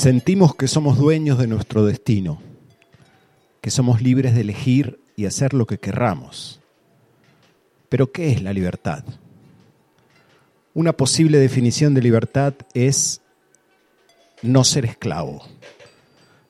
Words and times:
Sentimos 0.00 0.54
que 0.54 0.66
somos 0.66 0.96
dueños 0.96 1.36
de 1.36 1.46
nuestro 1.46 1.84
destino, 1.84 2.40
que 3.60 3.70
somos 3.70 4.00
libres 4.00 4.34
de 4.34 4.40
elegir 4.40 4.98
y 5.14 5.26
hacer 5.26 5.52
lo 5.52 5.66
que 5.66 5.76
querramos. 5.76 6.58
Pero 7.90 8.10
¿qué 8.10 8.32
es 8.32 8.42
la 8.42 8.54
libertad? 8.54 9.04
Una 10.72 10.94
posible 10.94 11.36
definición 11.36 11.92
de 11.92 12.00
libertad 12.00 12.54
es 12.72 13.20
no 14.40 14.64
ser 14.64 14.86
esclavo. 14.86 15.44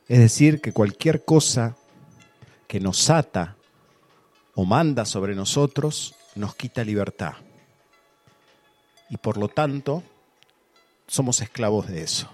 Es 0.07 0.21
decir, 0.21 0.61
que 0.61 0.71
cualquier 0.71 1.25
cosa 1.25 1.77
que 2.69 2.79
nos 2.79 3.11
ata 3.11 3.57
o 4.55 4.65
manda 4.65 5.05
sobre 5.05 5.35
nosotros 5.35 6.15
nos 6.37 6.55
quita 6.55 6.85
libertad. 6.85 7.33
Y 9.09 9.17
por 9.17 9.39
lo 9.39 9.49
tanto, 9.49 10.05
somos 11.09 11.41
esclavos 11.41 11.89
de 11.89 12.05
eso 12.05 12.31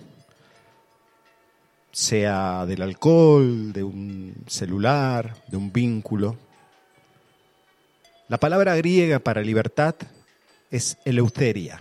sea 1.96 2.66
del 2.66 2.82
alcohol, 2.82 3.72
de 3.72 3.82
un 3.82 4.34
celular, 4.46 5.34
de 5.48 5.56
un 5.56 5.72
vínculo. 5.72 6.36
La 8.28 8.36
palabra 8.36 8.76
griega 8.76 9.18
para 9.18 9.40
libertad 9.40 9.94
es 10.70 10.98
eleuteria 11.06 11.80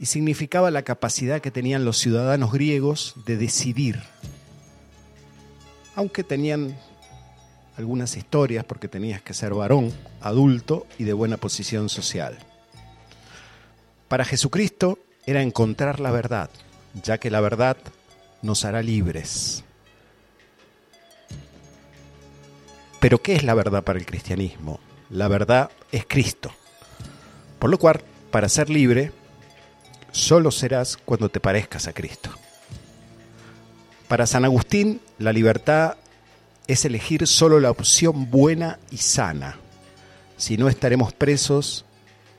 y 0.00 0.06
significaba 0.06 0.72
la 0.72 0.82
capacidad 0.82 1.40
que 1.40 1.52
tenían 1.52 1.84
los 1.84 1.98
ciudadanos 1.98 2.50
griegos 2.50 3.14
de 3.24 3.36
decidir, 3.36 4.02
aunque 5.94 6.24
tenían 6.24 6.76
algunas 7.76 8.16
historias 8.16 8.64
porque 8.64 8.88
tenías 8.88 9.22
que 9.22 9.34
ser 9.34 9.54
varón, 9.54 9.92
adulto 10.20 10.84
y 10.98 11.04
de 11.04 11.12
buena 11.12 11.36
posición 11.36 11.88
social. 11.88 12.40
Para 14.08 14.24
Jesucristo 14.24 14.98
era 15.26 15.42
encontrar 15.42 16.00
la 16.00 16.10
verdad, 16.10 16.50
ya 17.04 17.18
que 17.18 17.30
la 17.30 17.40
verdad 17.40 17.76
nos 18.42 18.64
hará 18.64 18.82
libres. 18.82 19.64
Pero 23.00 23.22
¿qué 23.22 23.34
es 23.34 23.42
la 23.42 23.54
verdad 23.54 23.82
para 23.82 23.98
el 23.98 24.06
cristianismo? 24.06 24.78
La 25.10 25.28
verdad 25.28 25.70
es 25.90 26.04
Cristo. 26.06 26.52
Por 27.58 27.70
lo 27.70 27.78
cual, 27.78 28.02
para 28.30 28.48
ser 28.48 28.70
libre, 28.70 29.12
solo 30.10 30.50
serás 30.50 30.96
cuando 30.96 31.28
te 31.28 31.40
parezcas 31.40 31.86
a 31.86 31.92
Cristo. 31.92 32.30
Para 34.08 34.26
San 34.26 34.44
Agustín, 34.44 35.00
la 35.18 35.32
libertad 35.32 35.96
es 36.66 36.84
elegir 36.84 37.26
solo 37.26 37.60
la 37.60 37.70
opción 37.70 38.30
buena 38.30 38.78
y 38.90 38.98
sana, 38.98 39.56
si 40.36 40.56
no 40.56 40.68
estaremos 40.68 41.12
presos 41.12 41.84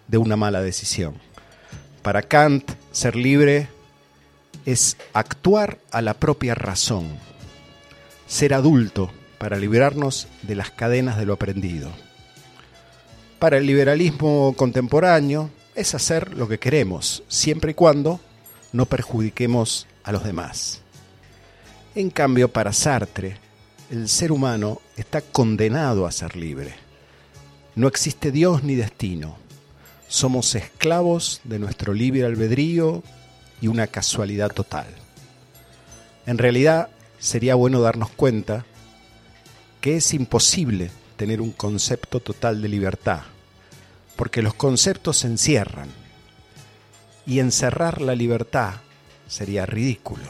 de 0.08 0.18
una 0.18 0.36
mala 0.36 0.62
decisión. 0.62 1.16
Para 2.02 2.22
Kant, 2.22 2.72
ser 2.92 3.16
libre 3.16 3.70
es 4.66 4.98
actuar 5.14 5.80
a 5.92 6.02
la 6.02 6.14
propia 6.14 6.56
razón, 6.56 7.08
ser 8.28 8.54
adulto 8.54 9.12
para 9.38 9.58
librarnos 9.58 10.28
de 10.42 10.56
las 10.56 10.72
cadenas 10.72 11.18
de 11.18 11.26
lo 11.26 11.34
aprendido. 11.34 11.92
Para 13.40 13.58
el 13.58 13.66
liberalismo 13.66 14.54
contemporáneo 14.56 15.50
es 15.76 15.96
hacer 15.96 16.38
lo 16.38 16.48
que 16.48 16.60
queremos, 16.60 17.24
siempre 17.28 17.72
y 17.72 17.74
cuando 17.74 18.20
no 18.72 18.86
perjudiquemos 18.86 19.88
a 20.04 20.12
los 20.12 20.24
demás. 20.24 20.82
En 21.96 22.10
cambio, 22.10 22.52
para 22.52 22.74
Sartre, 22.74 23.38
el 23.92 24.10
ser 24.10 24.32
humano 24.32 24.82
está 24.98 25.22
condenado 25.22 26.08
a 26.08 26.12
ser 26.12 26.36
libre. 26.36 26.74
No 27.76 27.88
existe 27.88 28.32
Dios 28.32 28.64
ni 28.64 28.76
destino. 28.76 29.38
Somos 30.08 30.56
esclavos 30.56 31.42
de 31.44 31.60
nuestro 31.60 31.94
libre 31.94 32.26
albedrío 32.26 33.04
y 33.64 33.68
una 33.70 33.88
casualidad 33.88 34.52
total. 34.52 34.88
En 36.26 36.38
realidad, 36.38 36.90
sería 37.18 37.56
bueno 37.56 37.80
darnos 37.80 38.10
cuenta 38.10 38.66
que 39.80 39.96
es 39.96 40.14
imposible 40.14 40.92
tener 41.16 41.40
un 41.40 41.52
concepto 41.52 42.20
total 42.20 42.62
de 42.62 42.68
libertad, 42.68 43.22
porque 44.18 44.42
los 44.42 44.54
conceptos 44.54 45.20
se 45.20 45.28
encierran, 45.28 45.88
y 47.26 47.40
encerrar 47.40 48.02
la 48.02 48.16
libertad 48.16 48.74
sería 49.30 49.66
ridículo. 49.66 50.26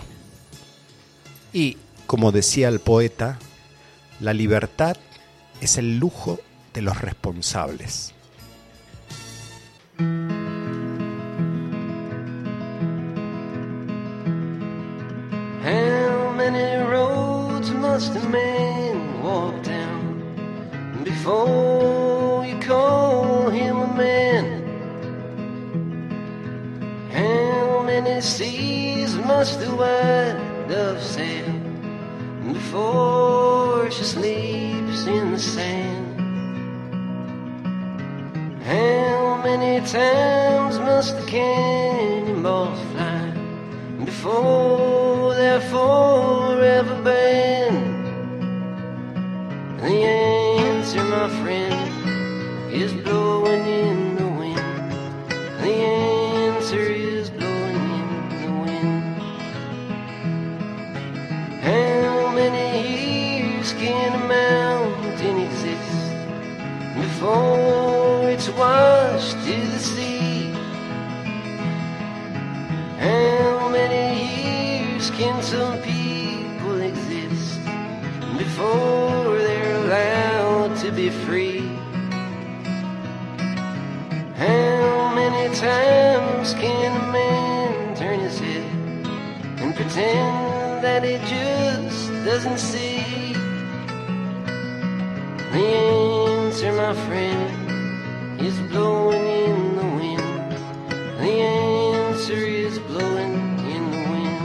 Y, 1.52 1.78
como 2.06 2.32
decía 2.32 2.68
el 2.68 2.82
poeta, 2.82 3.40
la 4.20 4.34
libertad 4.34 4.96
es 5.60 5.80
el 5.80 5.98
lujo 5.98 6.40
de 6.76 6.84
los 6.84 7.02
responsables. 7.02 8.14
Must 17.94 18.16
a 18.16 18.30
man 18.30 19.22
walk 19.22 19.62
down 19.62 20.04
before 21.04 22.44
you 22.44 22.58
call 22.58 23.52
him 23.52 23.78
a 23.78 23.94
man? 23.96 24.46
How 27.12 27.84
many 27.84 28.20
seas 28.20 29.14
must 29.14 29.60
the 29.60 29.68
white 29.76 30.66
dove 30.68 31.04
sail 31.04 31.54
before 32.52 33.92
she 33.92 34.04
sleeps 34.04 35.06
in 35.06 35.34
the 35.34 35.38
sand? 35.38 36.20
How 38.64 39.40
many 39.44 39.86
times 39.86 40.80
must 40.80 41.16
the 41.16 41.26
cannonballs 41.28 42.80
fly 42.94 43.33
before 44.06 45.34
they're 45.34 45.62
forever 45.62 47.02
banned? 47.04 48.06
The 49.80 49.88
answer, 49.88 51.04
my 51.04 51.30
friend, 51.42 52.74
is 52.74 52.94
blowing 52.94 53.66
in 53.66 54.16
the 54.16 54.28
wind. 54.28 54.92
The 55.62 55.74
answer 56.50 56.80
is 56.80 57.30
blowing 57.30 57.84
in 58.00 58.10
the 58.44 58.52
wind. 58.64 59.22
How 61.62 62.32
many 62.36 62.68
years 62.98 63.74
can 63.74 64.14
a 64.22 64.28
mountain 64.28 65.38
exist 65.48 65.94
before 66.96 68.30
it's 68.30 68.50
washed 68.50 69.23
free? 81.26 81.62
How 84.36 85.14
many 85.16 85.54
times 85.56 86.54
can 86.54 86.92
a 87.02 87.12
man 87.12 87.96
turn 87.96 88.20
his 88.20 88.40
head 88.40 88.64
and 89.62 89.76
pretend 89.76 90.84
that 90.84 91.04
he 91.04 91.18
just 91.34 92.12
doesn't 92.26 92.60
see? 92.60 93.34
The 95.54 95.66
answer, 95.66 96.72
my 96.74 96.94
friend, 97.06 98.42
is 98.42 98.60
blowing 98.72 99.26
in 99.46 99.76
the 99.76 99.88
wind. 100.00 100.52
The 101.20 101.32
answer 101.32 102.34
is 102.34 102.80
blowing 102.80 103.36
in 103.76 103.84
the 103.96 104.04
wind. 104.12 104.44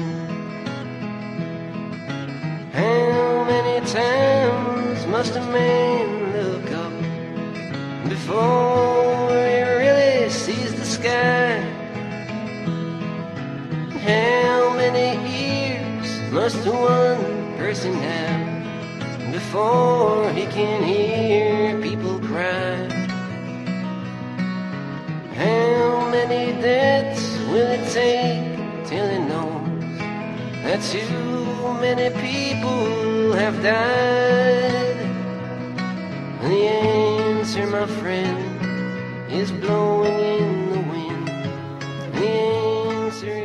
How 2.74 3.44
many 3.44 3.76
times 3.86 5.06
must 5.06 5.34
a 5.36 5.40
man 5.40 5.97
before 8.28 9.30
he 9.30 9.62
really 9.62 10.28
sees 10.28 10.74
the 10.74 10.84
sky? 10.84 11.60
How 14.04 14.74
many 14.76 15.16
ears 15.24 16.30
must 16.30 16.66
one 16.66 17.56
person 17.56 17.94
have 17.94 19.32
before 19.32 20.30
he 20.32 20.44
can 20.44 20.82
hear 20.82 21.80
people 21.80 22.18
cry? 22.18 22.76
How 25.34 26.10
many 26.10 26.52
deaths 26.60 27.38
will 27.48 27.70
it 27.78 27.84
take 27.88 28.86
till 28.88 29.08
he 29.08 29.20
knows 29.20 29.98
that 30.64 30.82
too 30.82 31.72
many 31.80 32.10
people 32.20 33.32
have 33.32 33.62
died? 33.62 34.98
The 36.42 37.07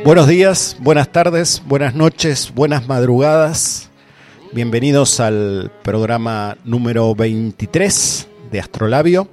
Buenos 0.04 0.28
días, 0.28 0.76
buenas 0.80 1.08
tardes, 1.10 1.62
buenas 1.66 1.94
noches, 1.94 2.52
buenas 2.54 2.86
madrugadas. 2.86 3.90
Bienvenidos 4.52 5.18
al 5.18 5.72
programa 5.82 6.56
número 6.64 7.12
23 7.14 8.28
de 8.52 8.60
Astrolabio. 8.60 9.28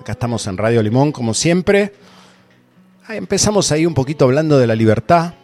Acá 0.00 0.12
estamos 0.12 0.46
en 0.46 0.56
Radio 0.56 0.82
Limón, 0.82 1.10
como 1.10 1.34
siempre. 1.34 1.92
Ah, 3.06 3.16
Empezamos 3.16 3.72
ahí 3.72 3.86
un 3.86 3.94
poquito 3.94 4.24
hablando 4.26 4.56
de 4.58 4.68
la 4.68 4.76
libertad. 4.76 5.34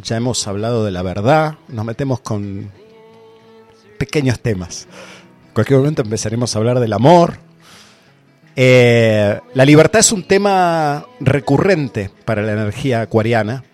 ya 0.00 0.16
hemos 0.16 0.46
hablado 0.46 0.84
de 0.84 0.92
la 0.92 1.02
verdad, 1.02 1.56
nos 1.66 1.84
metemos 1.84 2.20
con 2.20 2.70
pequeños 3.98 4.38
temas. 4.38 4.86
En 5.48 5.54
cualquier 5.54 5.80
momento 5.80 6.02
empezaremos 6.02 6.54
a 6.54 6.58
hablar 6.60 6.78
del 6.78 6.92
amor. 6.92 7.38
Eh, 8.56 9.40
la 9.54 9.64
libertad 9.64 10.00
es 10.00 10.12
un 10.12 10.22
tema 10.22 11.06
recurrente 11.20 12.10
para 12.24 12.42
la 12.42 12.52
energía 12.52 13.00
acuariana 13.00 13.64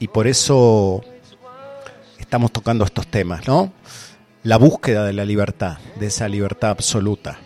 y 0.00 0.08
por 0.08 0.26
eso 0.26 1.02
estamos 2.18 2.50
tocando 2.50 2.84
estos 2.84 3.06
temas, 3.06 3.46
¿no? 3.46 3.72
La 4.42 4.56
búsqueda 4.56 5.04
de 5.04 5.12
la 5.12 5.24
libertad, 5.24 5.78
de 5.98 6.06
esa 6.06 6.28
libertad 6.28 6.70
absoluta. 6.70 7.38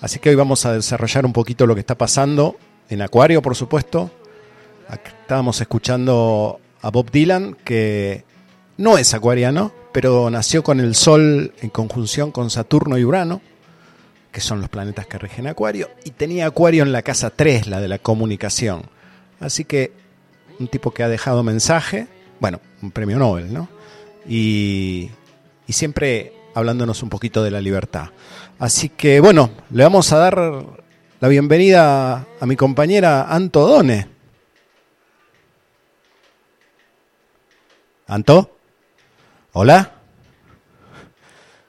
Así 0.00 0.18
que 0.18 0.28
hoy 0.28 0.34
vamos 0.34 0.66
a 0.66 0.72
desarrollar 0.72 1.24
un 1.24 1.32
poquito 1.32 1.66
lo 1.66 1.74
que 1.74 1.80
está 1.80 1.96
pasando 1.96 2.56
en 2.90 3.02
Acuario, 3.02 3.40
por 3.40 3.56
supuesto. 3.56 4.10
Aquí 4.88 5.10
estábamos 5.22 5.60
escuchando 5.60 6.60
a 6.82 6.90
Bob 6.90 7.10
Dylan, 7.10 7.56
que 7.64 8.24
no 8.76 8.98
es 8.98 9.14
acuariano, 9.14 9.72
pero 9.92 10.28
nació 10.30 10.62
con 10.62 10.80
el 10.80 10.94
Sol 10.94 11.54
en 11.62 11.70
conjunción 11.70 12.30
con 12.30 12.50
Saturno 12.50 12.98
y 12.98 13.04
Urano, 13.04 13.40
que 14.36 14.42
son 14.42 14.60
los 14.60 14.68
planetas 14.68 15.06
que 15.06 15.16
rigen 15.16 15.46
Acuario, 15.46 15.88
y 16.04 16.10
tenía 16.10 16.44
Acuario 16.44 16.82
en 16.82 16.92
la 16.92 17.00
casa 17.00 17.30
3, 17.30 17.68
la 17.68 17.80
de 17.80 17.88
la 17.88 17.98
comunicación. 17.98 18.82
Así 19.40 19.64
que 19.64 19.94
un 20.60 20.68
tipo 20.68 20.90
que 20.90 21.02
ha 21.02 21.08
dejado 21.08 21.42
mensaje, 21.42 22.06
bueno, 22.38 22.60
un 22.82 22.90
premio 22.90 23.18
Nobel, 23.18 23.50
¿no? 23.50 23.70
Y, 24.28 25.10
y 25.66 25.72
siempre 25.72 26.34
hablándonos 26.54 27.02
un 27.02 27.08
poquito 27.08 27.42
de 27.42 27.50
la 27.50 27.62
libertad. 27.62 28.10
Así 28.58 28.90
que 28.90 29.20
bueno, 29.20 29.48
le 29.70 29.84
vamos 29.84 30.12
a 30.12 30.18
dar 30.18 30.36
la 31.18 31.28
bienvenida 31.28 32.26
a 32.38 32.44
mi 32.44 32.56
compañera 32.56 33.34
Anto 33.34 33.66
Done. 33.66 34.06
¿Anto? 38.06 38.54
¿Hola? 39.52 39.92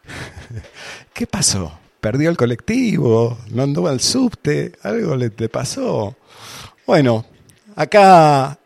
¿Qué 1.14 1.26
pasó? 1.26 1.87
¿Perdió 2.08 2.30
el 2.30 2.38
colectivo? 2.38 3.38
¿No 3.52 3.64
anduvo 3.64 3.90
al 3.90 4.00
subte? 4.00 4.72
¿Algo 4.82 5.18
le, 5.18 5.30
pasó? 5.50 6.16
Bueno, 6.86 7.26
acá 7.76 8.58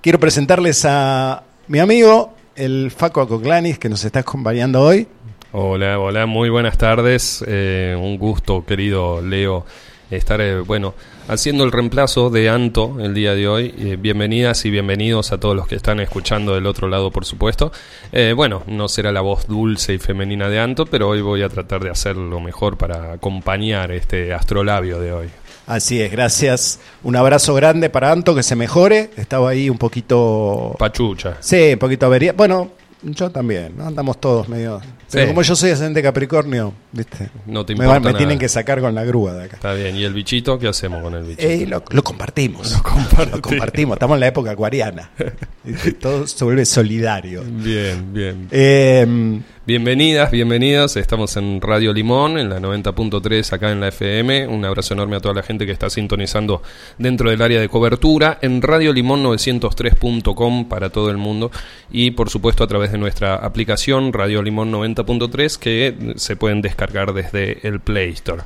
quiero 0.00 0.20
presentarles 0.20 0.84
a 0.84 1.42
mi 1.66 1.80
amigo, 1.80 2.32
el 2.54 2.92
Faco 2.96 3.22
Acoclanis, 3.22 3.76
que 3.76 3.88
nos 3.88 4.04
está 4.04 4.20
acompañando 4.20 4.82
hoy. 4.82 5.08
Hola, 5.50 5.98
hola, 5.98 6.26
muy 6.26 6.48
buenas 6.48 6.78
tardes. 6.78 7.44
Eh, 7.44 7.98
un 8.00 8.16
gusto, 8.18 8.64
querido 8.64 9.20
Leo, 9.20 9.66
estar, 10.08 10.40
eh, 10.40 10.60
bueno, 10.60 10.94
haciendo 11.28 11.64
el 11.64 11.72
reemplazo 11.72 12.30
de 12.30 12.48
Anto 12.48 12.96
el 13.00 13.14
día 13.14 13.34
de 13.34 13.48
hoy. 13.48 13.74
Eh, 13.78 13.96
bienvenidas 13.98 14.64
y 14.64 14.70
bienvenidos 14.70 15.32
a 15.32 15.38
todos 15.38 15.56
los 15.56 15.66
que 15.66 15.74
están 15.74 16.00
escuchando 16.00 16.54
del 16.54 16.66
otro 16.66 16.88
lado, 16.88 17.10
por 17.10 17.24
supuesto. 17.24 17.72
Eh, 18.12 18.32
bueno, 18.34 18.62
no 18.66 18.88
será 18.88 19.12
la 19.12 19.20
voz 19.20 19.46
dulce 19.46 19.94
y 19.94 19.98
femenina 19.98 20.48
de 20.48 20.60
Anto, 20.60 20.86
pero 20.86 21.08
hoy 21.08 21.20
voy 21.20 21.42
a 21.42 21.48
tratar 21.48 21.82
de 21.82 21.90
hacer 21.90 22.16
lo 22.16 22.40
mejor 22.40 22.76
para 22.76 23.12
acompañar 23.12 23.92
este 23.92 24.32
astrolabio 24.32 25.00
de 25.00 25.12
hoy. 25.12 25.28
Así 25.66 26.00
es, 26.02 26.10
gracias. 26.10 26.80
Un 27.02 27.16
abrazo 27.16 27.54
grande 27.54 27.90
para 27.90 28.10
Anto, 28.10 28.34
que 28.34 28.42
se 28.42 28.56
mejore. 28.56 29.10
Estaba 29.16 29.50
ahí 29.50 29.70
un 29.70 29.78
poquito... 29.78 30.74
Pachucha. 30.78 31.36
Sí, 31.40 31.74
un 31.74 31.78
poquito 31.78 32.06
avería. 32.06 32.32
Bueno, 32.32 32.72
yo 33.02 33.30
también, 33.30 33.76
¿no? 33.76 33.86
andamos 33.86 34.20
todos 34.20 34.48
medio... 34.48 34.80
Pero 35.12 35.26
como 35.28 35.42
yo 35.42 35.56
soy 35.56 35.70
ascendente 35.70 36.02
Capricornio, 36.02 36.72
¿viste? 36.92 37.30
No 37.46 37.64
te 37.66 37.74
me, 37.74 37.84
importa 37.84 37.92
van- 37.94 38.02
me 38.02 38.06
nada. 38.10 38.18
tienen 38.18 38.38
que 38.38 38.48
sacar 38.48 38.80
con 38.80 38.94
la 38.94 39.04
grúa 39.04 39.34
de 39.34 39.44
acá. 39.44 39.56
Está 39.56 39.74
bien. 39.74 39.96
¿Y 39.96 40.04
el 40.04 40.14
bichito? 40.14 40.58
¿Qué 40.58 40.68
hacemos 40.68 41.02
con 41.02 41.14
el 41.14 41.22
bichito? 41.24 41.42
Eh, 41.48 41.66
lo, 41.66 41.82
lo 41.90 42.02
compartimos. 42.04 42.72
Lo 42.72 43.40
compartimos. 43.42 43.96
Estamos 43.96 44.16
en 44.16 44.20
la 44.20 44.26
época 44.28 44.50
acuariana. 44.52 45.10
Todo 46.00 46.26
se 46.26 46.44
vuelve 46.44 46.64
solidario. 46.64 47.42
Bien, 47.46 48.12
bien. 48.12 48.48
Eh, 48.50 49.40
Bienvenidas, 49.66 50.32
bienvenidos. 50.32 50.96
Estamos 50.96 51.36
en 51.36 51.60
Radio 51.60 51.92
Limón, 51.92 52.38
en 52.38 52.48
la 52.48 52.58
90.3 52.58 53.52
acá 53.52 53.70
en 53.70 53.78
la 53.80 53.88
FM. 53.88 54.48
Un 54.48 54.64
abrazo 54.64 54.94
enorme 54.94 55.14
a 55.16 55.20
toda 55.20 55.32
la 55.34 55.42
gente 55.44 55.64
que 55.64 55.70
está 55.70 55.88
sintonizando 55.90 56.60
dentro 56.98 57.30
del 57.30 57.40
área 57.40 57.60
de 57.60 57.68
cobertura. 57.68 58.38
En 58.42 58.62
Radio 58.62 58.92
Limón 58.92 59.22
903.com 59.22 60.66
para 60.68 60.90
todo 60.90 61.10
el 61.10 61.18
mundo. 61.18 61.52
Y 61.92 62.12
por 62.12 62.30
supuesto 62.30 62.64
a 62.64 62.66
través 62.66 62.90
de 62.90 62.98
nuestra 62.98 63.36
aplicación 63.36 64.12
Radio 64.12 64.42
Limón 64.42 64.72
90.3 65.04 65.58
que 65.58 66.14
se 66.16 66.36
pueden 66.36 66.62
descargar 66.62 67.12
desde 67.12 67.66
el 67.66 67.80
Play 67.80 68.10
Store. 68.10 68.42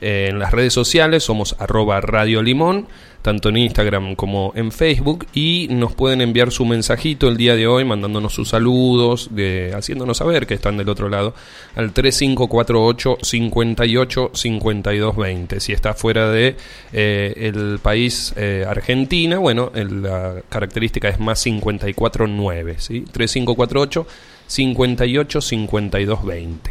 Eh, 0.00 0.28
en 0.28 0.38
las 0.38 0.52
redes 0.52 0.74
sociales 0.74 1.22
somos 1.22 1.56
arroba 1.58 2.00
Radio 2.00 2.42
Limón, 2.42 2.88
tanto 3.22 3.48
en 3.48 3.56
Instagram 3.56 4.16
como 4.16 4.52
en 4.54 4.70
Facebook, 4.70 5.26
y 5.32 5.66
nos 5.70 5.94
pueden 5.94 6.20
enviar 6.20 6.52
su 6.52 6.66
mensajito 6.66 7.28
el 7.28 7.38
día 7.38 7.56
de 7.56 7.66
hoy, 7.66 7.86
mandándonos 7.86 8.34
sus 8.34 8.50
saludos, 8.50 9.30
de, 9.30 9.72
haciéndonos 9.74 10.18
saber 10.18 10.46
que 10.46 10.52
están 10.52 10.76
del 10.76 10.90
otro 10.90 11.08
lado, 11.08 11.34
al 11.74 11.92
3548 11.92 13.16
58 13.22 14.30
52 14.34 15.16
20. 15.16 15.60
Si 15.60 15.72
está 15.72 15.94
fuera 15.94 16.28
de 16.28 16.56
eh, 16.92 17.78
país 17.80 18.34
eh, 18.36 18.66
Argentina, 18.68 19.38
bueno, 19.38 19.72
la 19.74 20.42
característica 20.50 21.08
es 21.08 21.18
más 21.18 21.42
549, 21.42 22.74
¿sí? 22.78 23.04
3548 23.10 24.06
58 24.46 25.40
52 25.40 26.24
20. 26.24 26.70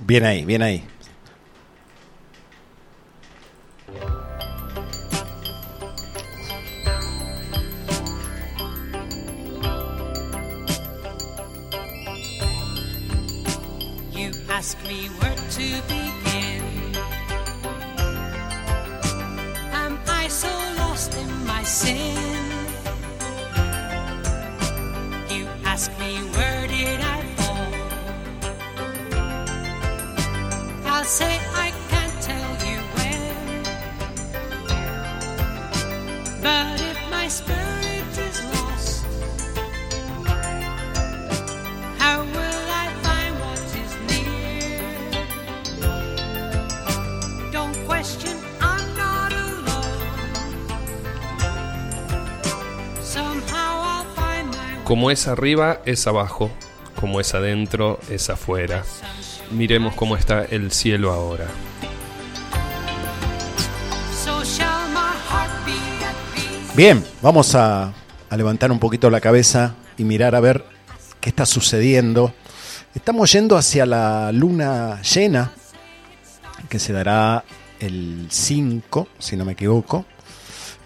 bien 0.00 0.24
ahí, 0.24 0.44
bien 0.44 0.62
ahí. 0.62 0.84
You 14.12 14.32
ask 14.50 14.76
me 14.82 15.07
say 31.08 31.40
I 31.54 31.72
can't 31.88 32.20
tell 32.20 32.50
you 32.68 32.78
when. 32.96 33.62
But 36.42 36.80
if 36.82 36.98
my 37.10 37.28
spirit 37.28 38.18
is 38.28 38.38
lost, 38.52 39.06
how 41.98 42.18
will 42.36 42.64
I 42.84 42.86
find 43.04 43.32
what 43.40 43.58
is 43.82 43.92
near? 44.10 44.84
Don't 47.52 47.76
question, 47.86 48.36
I'm 48.60 48.84
not 48.94 49.32
alone. 49.32 50.04
Como 54.84 55.10
es 55.10 55.26
arriba, 55.26 55.80
es 55.86 56.06
abajo. 56.06 56.50
Como 57.00 57.18
es 57.20 57.32
adentro, 57.34 57.98
es 58.10 58.28
afuera. 58.28 58.84
Miremos 59.50 59.94
cómo 59.94 60.16
está 60.16 60.44
el 60.44 60.72
cielo 60.72 61.12
ahora. 61.12 61.46
Bien, 66.74 67.04
vamos 67.22 67.54
a, 67.54 67.92
a 68.30 68.36
levantar 68.36 68.70
un 68.70 68.78
poquito 68.78 69.10
la 69.10 69.20
cabeza 69.20 69.74
y 69.96 70.04
mirar 70.04 70.34
a 70.34 70.40
ver 70.40 70.64
qué 71.20 71.30
está 71.30 71.44
sucediendo. 71.44 72.32
Estamos 72.94 73.32
yendo 73.32 73.56
hacia 73.56 73.84
la 73.84 74.30
luna 74.32 75.02
llena, 75.02 75.52
que 76.68 76.78
se 76.78 76.92
dará 76.92 77.44
el 77.80 78.26
5, 78.30 79.08
si 79.18 79.36
no 79.36 79.44
me 79.44 79.52
equivoco. 79.52 80.04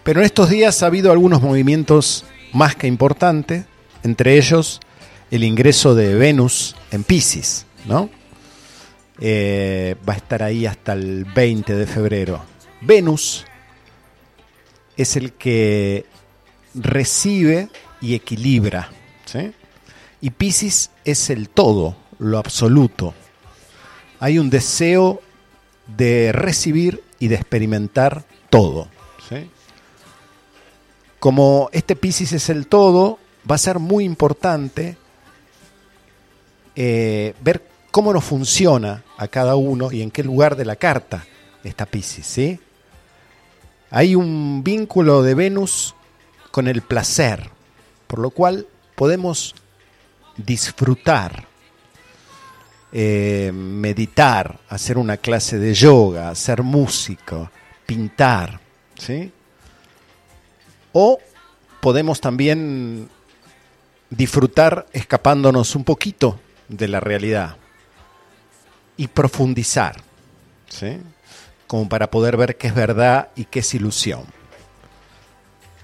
Pero 0.03 0.19
en 0.19 0.25
estos 0.25 0.49
días 0.49 0.83
ha 0.83 0.87
habido 0.87 1.11
algunos 1.11 1.41
movimientos 1.41 2.25
más 2.53 2.75
que 2.75 2.87
importantes, 2.87 3.65
entre 4.03 4.37
ellos 4.37 4.79
el 5.31 5.43
ingreso 5.43 5.95
de 5.95 6.13
Venus 6.15 6.75
en 6.91 7.03
Pisces, 7.03 7.65
¿no? 7.85 8.09
Eh, 9.19 9.95
va 10.07 10.13
a 10.13 10.17
estar 10.17 10.41
ahí 10.43 10.65
hasta 10.65 10.93
el 10.93 11.25
20 11.25 11.75
de 11.75 11.87
febrero. 11.87 12.43
Venus 12.81 13.45
es 14.97 15.15
el 15.15 15.33
que 15.33 16.05
recibe 16.73 17.69
y 18.01 18.15
equilibra. 18.15 18.89
¿sí? 19.25 19.51
Y 20.21 20.31
Pisces 20.31 20.91
es 21.05 21.29
el 21.29 21.49
todo, 21.49 21.95
lo 22.19 22.37
absoluto. 22.37 23.13
Hay 24.19 24.39
un 24.39 24.49
deseo 24.49 25.21
de 25.95 26.31
recibir 26.31 27.03
y 27.19 27.27
de 27.27 27.35
experimentar 27.35 28.25
todo. 28.49 28.87
¿sí? 29.29 29.49
Como 31.19 31.69
este 31.71 31.95
Pisces 31.95 32.33
es 32.33 32.49
el 32.49 32.67
todo, 32.67 33.19
va 33.49 33.55
a 33.55 33.59
ser 33.59 33.79
muy 33.79 34.05
importante 34.05 34.97
eh, 36.75 37.35
ver 37.41 37.72
cómo 37.93 38.11
nos 38.11 38.23
funciona 38.23 39.03
a 39.17 39.27
cada 39.27 39.55
uno 39.55 39.91
y 39.91 40.01
en 40.01 40.09
qué 40.09 40.23
lugar 40.23 40.55
de 40.55 40.65
la 40.65 40.77
carta 40.77 41.27
está 41.63 41.85
Pisces. 41.85 42.25
¿sí? 42.25 42.59
Hay 43.91 44.15
un 44.15 44.63
vínculo 44.63 45.21
de 45.21 45.35
Venus 45.35 45.93
con 46.49 46.67
el 46.67 46.81
placer, 46.81 47.51
por 48.07 48.17
lo 48.17 48.31
cual 48.31 48.65
podemos 48.95 49.53
disfrutar, 50.37 51.45
eh, 52.91 53.51
meditar, 53.53 54.59
hacer 54.69 54.97
una 54.97 55.17
clase 55.17 55.59
de 55.59 55.75
yoga, 55.75 56.33
ser 56.33 56.63
músico, 56.63 57.51
pintar, 57.85 58.59
¿sí? 58.97 59.31
O 60.93 61.19
podemos 61.79 62.19
también 62.19 63.07
disfrutar 64.09 64.87
escapándonos 64.93 65.75
un 65.75 65.83
poquito 65.83 66.39
de 66.69 66.87
la 66.87 66.99
realidad 66.99 67.57
y 69.03 69.07
profundizar, 69.09 69.97
¿sí? 70.69 70.97
como 71.67 71.89
para 71.89 72.09
poder 72.09 72.37
ver 72.37 72.55
qué 72.55 72.67
es 72.67 72.75
verdad 72.75 73.27
y 73.35 73.43
qué 73.45 73.59
es 73.59 73.73
ilusión. 73.73 74.23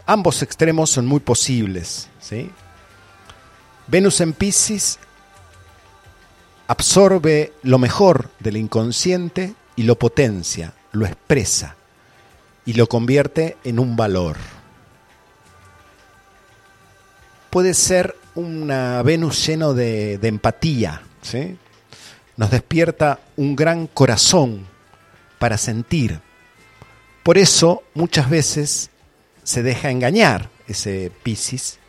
Ambos 0.06 0.42
extremos 0.42 0.90
son 0.90 1.06
muy 1.06 1.20
posibles. 1.20 2.08
¿sí? 2.22 2.50
Venus 3.88 4.22
en 4.22 4.32
Pisces 4.32 5.00
absorbe 6.68 7.52
lo 7.62 7.78
mejor 7.78 8.30
del 8.40 8.56
inconsciente 8.56 9.54
y 9.76 9.84
lo 9.84 10.00
potencia, 10.00 10.74
lo 10.94 11.06
expresa 11.06 11.76
y 12.66 12.74
lo 12.74 12.88
convierte 12.88 13.58
en 13.66 13.80
un 13.80 13.98
valor. 13.98 14.38
Puede 17.50 17.74
ser 17.74 18.16
una 18.36 19.04
Venus 19.04 19.46
lleno 19.46 19.74
de, 19.74 20.20
de 20.20 20.28
empatía, 20.30 21.02
¿sí? 21.22 21.58
Nos 22.40 22.52
despierta 22.52 23.20
un 23.36 23.54
gran 23.54 23.86
corazón 23.88 24.66
para 25.40 25.58
sentir. 25.58 26.22
Por 27.22 27.38
eso 27.38 27.84
muchas 27.94 28.30
veces 28.30 28.92
se 29.44 29.62
deja 29.62 29.92
engañar 29.92 30.50
ese 30.66 31.12
Piscis 31.22 31.80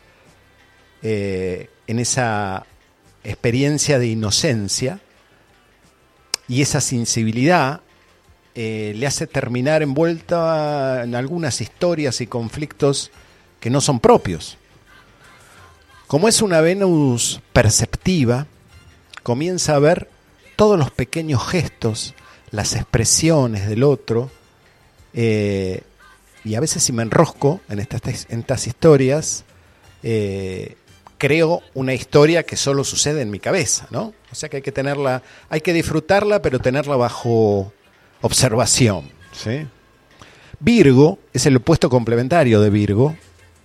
eh, 1.03 1.69
en 1.87 1.99
esa 1.99 2.65
experiencia 3.23 3.97
de 3.97 4.07
inocencia 4.07 4.99
y 6.49 6.61
esa 6.61 6.81
sensibilidad 6.81 7.79
eh, 8.53 8.91
le 8.97 9.07
hace 9.07 9.27
terminar 9.27 9.81
envuelta 9.81 11.03
en 11.05 11.15
algunas 11.15 11.61
historias 11.61 12.19
y 12.19 12.27
conflictos 12.27 13.09
que 13.61 13.69
no 13.69 13.79
son 13.79 14.01
propios. 14.01 14.57
Como 16.07 16.27
es 16.27 16.41
una 16.41 16.59
Venus 16.59 17.39
perceptiva, 17.53 18.47
comienza 19.23 19.75
a 19.75 19.79
ver 19.79 20.09
todos 20.61 20.77
los 20.77 20.91
pequeños 20.91 21.43
gestos, 21.47 22.13
las 22.51 22.75
expresiones 22.75 23.67
del 23.67 23.81
otro, 23.81 24.29
eh, 25.11 25.81
y 26.43 26.53
a 26.53 26.59
veces 26.59 26.83
si 26.83 26.93
me 26.93 27.01
enrosco 27.01 27.61
en 27.67 27.79
estas, 27.79 28.67
historias, 28.67 29.43
eh, 30.03 30.77
creo 31.17 31.61
una 31.73 31.95
historia 31.95 32.43
que 32.43 32.57
solo 32.57 32.83
sucede 32.83 33.23
en 33.23 33.31
mi 33.31 33.39
cabeza, 33.39 33.87
¿no? 33.89 34.13
O 34.31 34.35
sea 34.35 34.49
que 34.49 34.57
hay 34.57 34.61
que 34.61 34.71
tenerla, 34.71 35.23
hay 35.49 35.61
que 35.61 35.73
disfrutarla, 35.73 36.43
pero 36.43 36.59
tenerla 36.59 36.95
bajo 36.95 37.73
observación, 38.21 39.09
¿sí? 39.31 39.65
Virgo 40.59 41.17
es 41.33 41.47
el 41.47 41.55
opuesto 41.55 41.89
complementario 41.89 42.61
de 42.61 42.69
Virgo, 42.69 43.15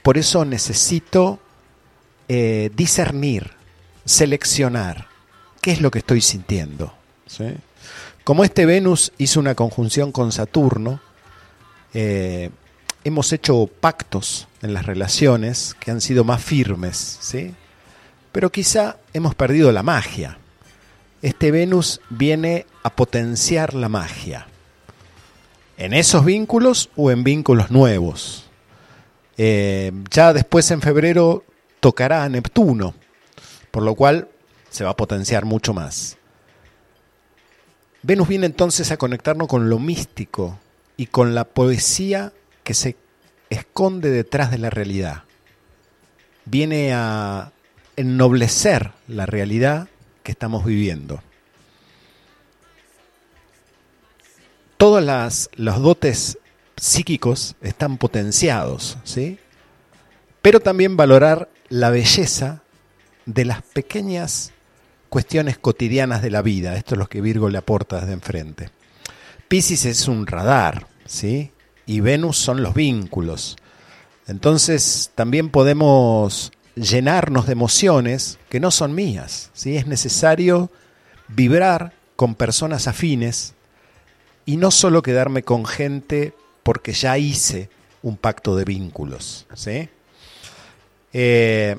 por 0.00 0.16
eso 0.16 0.46
necesito 0.46 1.40
eh, 2.26 2.70
discernir, 2.74 3.52
seleccionar 4.06 5.14
qué 5.66 5.72
es 5.72 5.80
lo 5.80 5.90
que 5.90 5.98
estoy 5.98 6.20
sintiendo. 6.20 6.94
¿sí? 7.26 7.56
Como 8.22 8.44
este 8.44 8.66
Venus 8.66 9.12
hizo 9.18 9.40
una 9.40 9.56
conjunción 9.56 10.12
con 10.12 10.30
Saturno, 10.30 11.00
eh, 11.92 12.50
hemos 13.02 13.32
hecho 13.32 13.66
pactos 13.80 14.46
en 14.62 14.72
las 14.72 14.86
relaciones 14.86 15.74
que 15.80 15.90
han 15.90 16.00
sido 16.00 16.22
más 16.22 16.40
firmes, 16.40 17.18
¿sí? 17.20 17.52
pero 18.30 18.52
quizá 18.52 18.98
hemos 19.12 19.34
perdido 19.34 19.72
la 19.72 19.82
magia. 19.82 20.38
Este 21.20 21.50
Venus 21.50 22.00
viene 22.10 22.64
a 22.84 22.94
potenciar 22.94 23.74
la 23.74 23.88
magia. 23.88 24.46
En 25.78 25.94
esos 25.94 26.24
vínculos 26.24 26.90
o 26.94 27.10
en 27.10 27.24
vínculos 27.24 27.72
nuevos. 27.72 28.44
Eh, 29.36 29.90
ya 30.12 30.32
después 30.32 30.70
en 30.70 30.80
febrero 30.80 31.42
tocará 31.80 32.22
a 32.22 32.28
Neptuno, 32.28 32.94
por 33.72 33.82
lo 33.82 33.96
cual 33.96 34.28
se 34.76 34.84
va 34.84 34.90
a 34.90 34.96
potenciar 34.96 35.46
mucho 35.46 35.72
más. 35.72 36.18
Venus 38.02 38.28
viene 38.28 38.44
entonces 38.44 38.90
a 38.90 38.98
conectarnos 38.98 39.48
con 39.48 39.70
lo 39.70 39.78
místico 39.78 40.58
y 40.98 41.06
con 41.06 41.34
la 41.34 41.44
poesía 41.44 42.34
que 42.62 42.74
se 42.74 42.94
esconde 43.48 44.10
detrás 44.10 44.50
de 44.50 44.58
la 44.58 44.68
realidad. 44.68 45.22
Viene 46.44 46.92
a 46.92 47.52
ennoblecer 47.96 48.92
la 49.08 49.24
realidad 49.24 49.88
que 50.22 50.32
estamos 50.32 50.66
viviendo. 50.66 51.22
Todos 54.76 55.02
las, 55.02 55.48
los 55.54 55.80
dotes 55.80 56.36
psíquicos 56.76 57.56
están 57.62 57.96
potenciados, 57.96 58.98
¿sí? 59.04 59.38
Pero 60.42 60.60
también 60.60 60.98
valorar 60.98 61.48
la 61.70 61.88
belleza 61.88 62.60
de 63.24 63.46
las 63.46 63.62
pequeñas 63.62 64.52
cuestiones 65.08 65.58
cotidianas 65.58 66.22
de 66.22 66.30
la 66.30 66.42
vida. 66.42 66.76
Esto 66.76 66.94
es 66.94 66.98
lo 66.98 67.08
que 67.08 67.20
Virgo 67.20 67.48
le 67.48 67.58
aporta 67.58 68.00
desde 68.00 68.12
enfrente. 68.12 68.70
Pisces 69.48 69.84
es 69.84 70.08
un 70.08 70.26
radar, 70.26 70.86
¿sí? 71.04 71.52
Y 71.86 72.00
Venus 72.00 72.36
son 72.36 72.62
los 72.62 72.74
vínculos. 72.74 73.56
Entonces 74.26 75.12
también 75.14 75.50
podemos 75.50 76.52
llenarnos 76.74 77.46
de 77.46 77.52
emociones 77.52 78.38
que 78.48 78.60
no 78.60 78.70
son 78.70 78.94
mías, 78.94 79.50
¿sí? 79.54 79.76
Es 79.76 79.86
necesario 79.86 80.70
vibrar 81.28 81.92
con 82.16 82.34
personas 82.34 82.86
afines 82.88 83.54
y 84.44 84.56
no 84.56 84.70
solo 84.70 85.02
quedarme 85.02 85.42
con 85.42 85.64
gente 85.64 86.34
porque 86.62 86.92
ya 86.92 87.18
hice 87.18 87.70
un 88.02 88.16
pacto 88.16 88.56
de 88.56 88.64
vínculos, 88.64 89.46
¿sí? 89.54 89.88
Eh, 91.12 91.76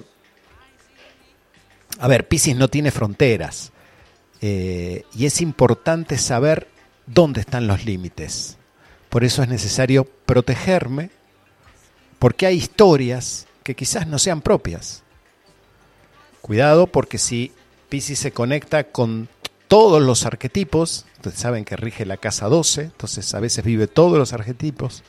a 2.00 2.08
ver, 2.08 2.27
Pisces 2.27 2.56
no 2.56 2.68
tiene 2.68 2.92
fronteras 2.92 3.72
eh, 4.42 5.04
y 5.16 5.25
es 5.25 5.42
importante 5.42 6.18
saber 6.18 6.68
dónde 7.06 7.42
están 7.42 7.68
los 7.68 7.86
límites. 7.86 8.58
Por 9.10 9.24
eso 9.24 9.42
es 9.42 9.50
necesario 9.50 10.06
protegerme 10.25 11.10
porque 12.20 12.46
hay 12.46 12.58
historias 12.58 13.48
que 13.63 13.75
quizás 13.75 14.08
no 14.08 14.20
sean 14.20 14.42
propias. 14.42 15.04
Cuidado 16.42 16.88
porque 16.88 17.18
si 17.18 17.51
Pisces 17.89 18.20
se 18.20 18.32
conecta 18.32 18.86
con 18.86 19.30
todos 19.68 20.01
los 20.01 20.25
arquetipos, 20.25 21.06
ustedes 21.16 21.39
saben 21.39 21.66
que 21.66 21.75
rige 21.75 22.06
la 22.06 22.18
casa 22.18 22.48
12, 22.48 22.84
entonces 22.84 23.34
a 23.34 23.39
veces 23.39 23.66
vive 23.66 23.88
todos 23.88 24.18
los 24.18 24.34
arquetipos. 24.34 25.04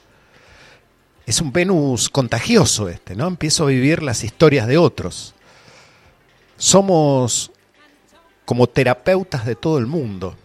Es 1.27 1.41
un 1.41 1.53
Venus 1.53 2.09
contagioso 2.09 2.89
este, 2.89 3.15
¿no? 3.15 3.27
Empiezo 3.27 3.65
a 3.65 3.69
vivir 3.69 4.03
las 4.03 4.25
historias 4.25 4.67
de 4.67 4.79
otros. 4.79 5.35
Somos 6.59 7.53
como 8.45 8.67
terapeutas 8.67 9.47
de 9.47 9.55
todo 9.55 9.79
el 9.79 9.87
mundo, 9.87 10.37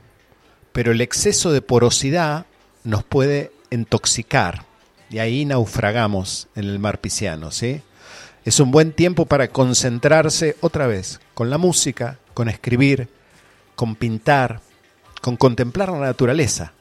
pero 0.72 0.92
el 0.92 1.02
exceso 1.02 1.52
de 1.52 1.62
porosidad 1.62 2.46
nos 2.84 3.04
puede 3.04 3.52
intoxicar 3.72 4.66
y 5.10 5.18
ahí 5.18 5.44
naufragamos 5.46 6.48
en 6.56 6.66
el 6.66 6.78
mar 6.78 7.00
pisciano, 7.02 7.50
¿sí? 7.50 7.82
Es 8.46 8.60
un 8.60 8.70
buen 8.70 8.92
tiempo 8.92 9.26
para 9.26 9.48
concentrarse 9.48 10.56
otra 10.62 10.86
vez 10.86 11.20
con 11.34 11.50
la 11.50 11.58
música, 11.58 12.20
con 12.36 12.48
escribir, 12.48 13.08
con 13.76 13.96
pintar, 13.96 14.62
con 15.22 15.36
contemplar 15.36 15.90
la 15.90 16.00
naturaleza, 16.00 16.74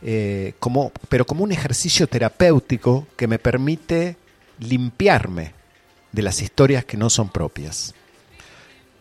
eh, 0.00 0.54
como, 0.60 0.92
pero 1.10 1.26
como 1.26 1.44
un 1.44 1.52
ejercicio 1.52 2.06
terapéutico 2.06 3.06
que 3.16 3.26
me 3.26 3.38
permite 3.38 4.16
limpiarme 4.60 5.52
de 6.12 6.22
las 6.22 6.40
historias 6.40 6.86
que 6.86 6.96
no 6.96 7.10
son 7.10 7.28
propias. 7.28 7.94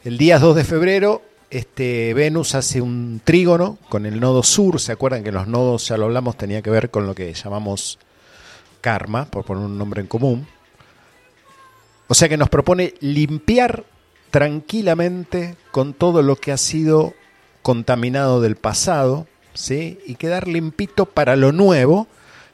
El 0.03 0.17
día 0.17 0.37
2 0.37 0.57
de 0.57 0.65
febrero, 0.65 1.21
este 1.49 2.13
Venus 2.13 2.55
hace 2.55 2.81
un 2.81 3.21
trígono 3.23 3.77
con 3.87 4.05
el 4.05 4.19
nodo 4.19 4.43
sur. 4.43 4.81
¿Se 4.81 4.91
acuerdan 4.91 5.23
que 5.23 5.31
los 5.31 5.47
nodos, 5.47 5.87
ya 5.87 5.95
lo 5.95 6.03
hablamos, 6.03 6.35
tenía 6.35 6.61
que 6.61 6.69
ver 6.69 6.91
con 6.91 7.07
lo 7.07 7.15
que 7.15 7.33
llamamos 7.33 7.99
karma, 8.81 9.23
por 9.23 9.45
poner 9.45 9.63
un 9.63 9.77
nombre 9.77 10.01
en 10.01 10.07
común? 10.07 10.45
O 12.09 12.13
sea 12.13 12.27
que 12.27 12.35
nos 12.35 12.49
propone 12.49 12.95
limpiar 12.99 13.85
tranquilamente 14.29 15.55
con 15.71 15.93
todo 15.93 16.21
lo 16.21 16.35
que 16.35 16.51
ha 16.51 16.57
sido 16.57 17.13
contaminado 17.61 18.41
del 18.41 18.57
pasado, 18.57 19.25
¿sí? 19.53 19.99
Y 20.05 20.15
quedar 20.15 20.49
limpito 20.49 21.05
para 21.05 21.37
lo 21.37 21.53
nuevo, 21.53 22.07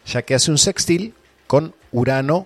ya 0.05 0.21
que 0.21 0.35
hace 0.35 0.51
un 0.51 0.59
sextil 0.59 1.15
con 1.47 1.73
Urano 1.91 2.45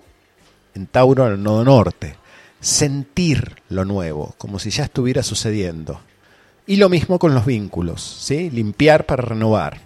en 0.75 0.87
Tauro 0.87 1.27
el 1.27 1.43
nodo 1.43 1.65
norte 1.65 2.22
sentir 2.63 3.57
lo 3.67 3.83
nuevo, 3.83 4.33
como 4.37 4.57
si 4.57 4.69
ya 4.69 4.85
estuviera 4.85 5.21
sucediendo. 5.21 5.99
Y 6.65 6.77
lo 6.77 6.87
mismo 6.87 7.19
con 7.19 7.33
los 7.33 7.45
vínculos, 7.45 8.01
¿sí? 8.01 8.49
Limpiar 8.49 9.05
para 9.05 9.21
renovar. 9.21 9.81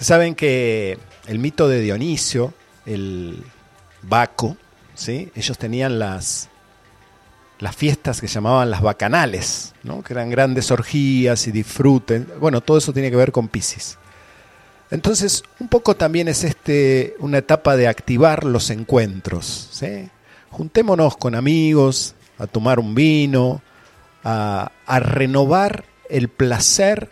Saben 0.00 0.34
que 0.34 0.98
el 1.26 1.38
mito 1.38 1.68
de 1.68 1.80
Dionisio, 1.82 2.54
el 2.86 3.44
Baco, 4.02 4.56
¿sí? 4.94 5.30
Ellos 5.34 5.58
tenían 5.58 5.98
las 5.98 6.48
las 7.60 7.76
fiestas 7.76 8.20
que 8.20 8.26
llamaban 8.26 8.70
las 8.70 8.82
bacanales, 8.82 9.74
¿no? 9.84 10.02
que 10.02 10.12
eran 10.12 10.28
grandes 10.28 10.70
orgías 10.70 11.46
y 11.46 11.52
disfruten. 11.52 12.28
Bueno, 12.40 12.60
todo 12.60 12.76
eso 12.78 12.92
tiene 12.92 13.10
que 13.10 13.16
ver 13.16 13.30
con 13.30 13.48
Pisces. 13.48 13.96
Entonces, 14.90 15.42
un 15.60 15.68
poco 15.68 15.94
también 15.94 16.28
es 16.28 16.44
este 16.44 17.14
una 17.20 17.38
etapa 17.38 17.76
de 17.76 17.88
activar 17.88 18.44
los 18.44 18.70
encuentros. 18.70 19.68
¿sí? 19.70 20.10
Juntémonos 20.54 21.16
con 21.16 21.34
amigos 21.34 22.14
a 22.38 22.46
tomar 22.46 22.78
un 22.78 22.94
vino, 22.94 23.60
a, 24.22 24.70
a 24.86 25.00
renovar 25.00 25.84
el 26.08 26.28
placer 26.28 27.10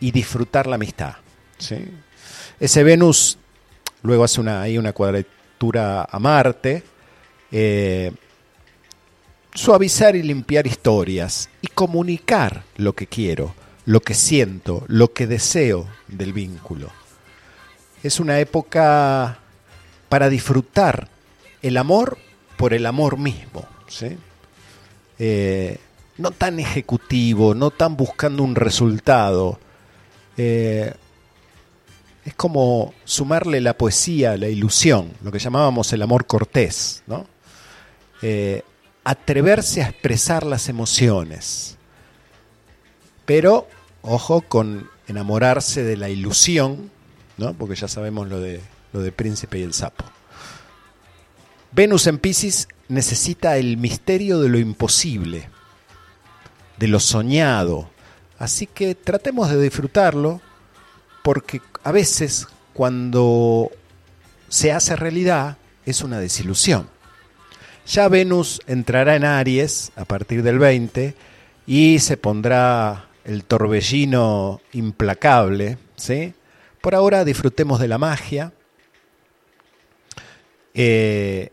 y 0.00 0.10
disfrutar 0.10 0.66
la 0.66 0.74
amistad. 0.74 1.14
¿sí? 1.56 1.76
Ese 2.60 2.82
Venus 2.82 3.38
luego 4.02 4.22
hace 4.24 4.38
una, 4.38 4.60
ahí 4.60 4.76
una 4.76 4.92
cuadratura 4.92 6.06
a 6.10 6.18
Marte. 6.18 6.82
eh, 7.50 8.12
suavizar 9.54 10.16
y 10.16 10.22
limpiar 10.22 10.66
historias 10.66 11.48
y 11.62 11.68
comunicar 11.68 12.64
lo 12.76 12.92
que 12.92 13.06
quiero, 13.06 13.54
lo 13.86 14.00
que 14.00 14.12
siento, 14.12 14.84
lo 14.88 15.14
que 15.14 15.26
deseo 15.26 15.88
del 16.06 16.34
vínculo. 16.34 16.90
Es 18.02 18.20
una 18.20 18.40
época 18.40 19.38
para 20.10 20.28
disfrutar 20.28 21.13
el 21.64 21.78
amor 21.78 22.18
por 22.58 22.74
el 22.74 22.84
amor 22.84 23.16
mismo. 23.16 23.66
¿sí? 23.88 24.18
Eh, 25.18 25.78
no 26.18 26.30
tan 26.30 26.60
ejecutivo, 26.60 27.54
no 27.54 27.70
tan 27.70 27.96
buscando 27.96 28.42
un 28.42 28.54
resultado. 28.54 29.58
Eh, 30.36 30.92
es 32.24 32.34
como 32.34 32.92
sumarle 33.04 33.62
la 33.62 33.78
poesía, 33.78 34.36
la 34.36 34.48
ilusión, 34.48 35.12
lo 35.22 35.32
que 35.32 35.38
llamábamos 35.38 35.90
el 35.94 36.02
amor 36.02 36.26
cortés, 36.26 37.02
¿no? 37.06 37.26
Eh, 38.22 38.62
atreverse 39.02 39.82
a 39.82 39.88
expresar 39.88 40.46
las 40.46 40.68
emociones, 40.68 41.76
pero 43.26 43.68
ojo 44.00 44.40
con 44.40 44.88
enamorarse 45.06 45.82
de 45.82 45.98
la 45.98 46.08
ilusión, 46.08 46.90
¿no? 47.36 47.52
Porque 47.52 47.74
ya 47.74 47.88
sabemos 47.88 48.28
lo 48.28 48.40
de 48.40 48.60
lo 48.94 49.02
de 49.02 49.12
Príncipe 49.12 49.58
y 49.58 49.62
el 49.62 49.74
sapo. 49.74 50.04
Venus 51.74 52.06
en 52.06 52.18
Pisces 52.18 52.68
necesita 52.86 53.56
el 53.56 53.78
misterio 53.78 54.38
de 54.38 54.48
lo 54.48 54.58
imposible, 54.58 55.48
de 56.76 56.86
lo 56.86 57.00
soñado, 57.00 57.90
así 58.38 58.68
que 58.68 58.94
tratemos 58.94 59.50
de 59.50 59.60
disfrutarlo 59.60 60.40
porque 61.24 61.60
a 61.82 61.90
veces 61.90 62.46
cuando 62.74 63.72
se 64.48 64.70
hace 64.70 64.94
realidad 64.94 65.56
es 65.84 66.02
una 66.02 66.20
desilusión. 66.20 66.88
Ya 67.88 68.06
Venus 68.08 68.60
entrará 68.68 69.16
en 69.16 69.24
Aries 69.24 69.90
a 69.96 70.04
partir 70.04 70.44
del 70.44 70.60
20 70.60 71.16
y 71.66 71.98
se 71.98 72.16
pondrá 72.16 73.08
el 73.24 73.42
torbellino 73.42 74.60
implacable. 74.74 75.78
¿sí? 75.96 76.34
Por 76.80 76.94
ahora 76.94 77.24
disfrutemos 77.24 77.80
de 77.80 77.88
la 77.88 77.98
magia 77.98 78.52
eh, 80.74 81.50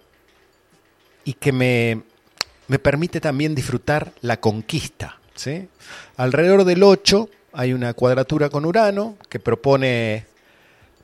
y 1.23 1.33
que 1.33 1.51
me, 1.51 2.01
me 2.67 2.79
permite 2.79 3.19
también 3.19 3.55
disfrutar 3.55 4.13
la 4.21 4.39
conquista. 4.39 5.19
¿sí? 5.35 5.67
Alrededor 6.17 6.63
del 6.63 6.83
8 6.83 7.29
hay 7.53 7.73
una 7.73 7.93
cuadratura 7.93 8.49
con 8.49 8.65
Urano 8.65 9.17
que 9.29 9.39
propone, 9.39 10.25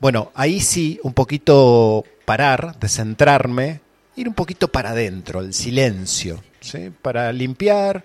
bueno, 0.00 0.32
ahí 0.34 0.60
sí 0.60 0.98
un 1.02 1.12
poquito 1.12 2.04
parar, 2.24 2.78
descentrarme, 2.78 3.80
ir 4.16 4.28
un 4.28 4.34
poquito 4.34 4.68
para 4.68 4.90
adentro, 4.90 5.40
el 5.40 5.54
silencio, 5.54 6.42
¿sí? 6.60 6.90
para 7.02 7.32
limpiar 7.32 8.04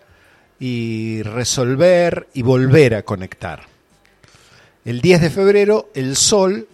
y 0.60 1.22
resolver 1.24 2.28
y 2.34 2.42
volver 2.42 2.96
a 2.96 3.04
conectar. 3.04 3.64
El 4.86 5.00
10 5.02 5.22
de 5.22 5.30
febrero 5.30 5.90
el 5.94 6.18
Sol 6.18 6.68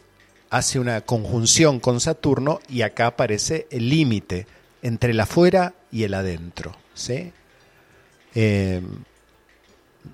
hace 0.49 0.79
una 0.79 1.01
conjunción 1.01 1.79
con 1.79 1.99
Saturno 1.99 2.59
y 2.67 2.81
acá 2.81 3.07
aparece 3.07 3.67
el 3.69 3.89
límite 3.89 4.47
entre 4.81 5.11
el 5.11 5.19
afuera 5.19 5.73
y 5.91 6.03
el 6.03 6.13
adentro. 6.13 6.75
¿sí? 6.93 7.31
Eh, 8.35 8.81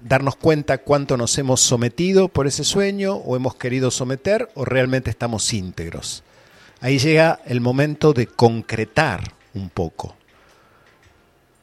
darnos 0.03 0.35
cuenta 0.35 0.79
cuánto 0.79 1.17
nos 1.17 1.37
hemos 1.37 1.61
sometido 1.61 2.27
por 2.27 2.47
ese 2.47 2.63
sueño 2.63 3.15
o 3.15 3.35
hemos 3.35 3.55
querido 3.55 3.91
someter 3.91 4.49
o 4.55 4.65
realmente 4.65 5.09
estamos 5.09 5.53
íntegros. 5.53 6.23
Ahí 6.81 6.99
llega 6.99 7.39
el 7.45 7.61
momento 7.61 8.13
de 8.13 8.27
concretar 8.27 9.33
un 9.53 9.69
poco. 9.69 10.15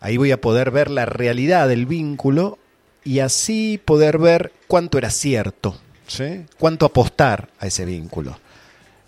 Ahí 0.00 0.16
voy 0.16 0.32
a 0.32 0.40
poder 0.40 0.70
ver 0.70 0.90
la 0.90 1.06
realidad 1.06 1.68
del 1.68 1.86
vínculo 1.86 2.58
y 3.04 3.20
así 3.20 3.80
poder 3.84 4.18
ver 4.18 4.52
cuánto 4.66 4.98
era 4.98 5.10
cierto, 5.10 5.78
¿sí? 6.06 6.44
cuánto 6.58 6.86
apostar 6.86 7.50
a 7.60 7.66
ese 7.66 7.84
vínculo. 7.84 8.38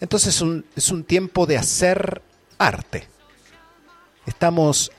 Entonces 0.01 0.37
es 0.37 0.41
un, 0.41 0.65
es 0.77 0.91
un 0.91 1.05
tiempo 1.05 1.47
de 1.47 1.59
hacer 1.59 2.23
arte. 2.59 3.09
Estamos 4.27 4.91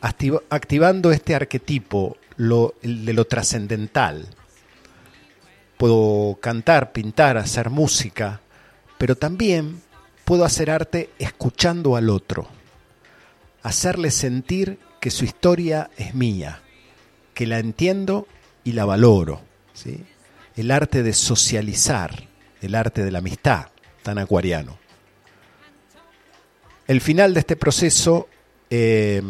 activa- 0.00 0.42
activando 0.50 1.12
este 1.12 1.34
arquetipo 1.34 2.16
de 2.36 3.12
lo 3.12 3.24
trascendental. 3.26 4.28
Puedo 5.76 6.38
cantar, 6.40 6.92
pintar, 6.92 7.36
hacer 7.36 7.70
música, 7.70 8.40
pero 8.98 9.14
también 9.16 9.82
puedo 10.24 10.44
hacer 10.44 10.70
arte 10.70 11.10
escuchando 11.18 11.96
al 11.96 12.08
otro, 12.10 12.46
hacerle 13.62 14.10
sentir 14.10 14.78
que 15.00 15.10
su 15.10 15.24
historia 15.24 15.90
es 15.96 16.14
mía, 16.14 16.60
que 17.34 17.46
la 17.46 17.58
entiendo 17.58 18.26
y 18.64 18.72
la 18.72 18.84
valoro. 18.84 19.40
¿sí? 19.72 20.04
El 20.56 20.70
arte 20.70 21.02
de 21.02 21.14
socializar, 21.14 22.28
el 22.60 22.74
arte 22.74 23.02
de 23.02 23.10
la 23.10 23.18
amistad, 23.18 23.66
tan 24.02 24.18
acuariano. 24.18 24.78
El 26.86 27.00
final 27.00 27.34
de 27.34 27.40
este 27.40 27.56
proceso 27.56 28.28
eh, 28.70 29.22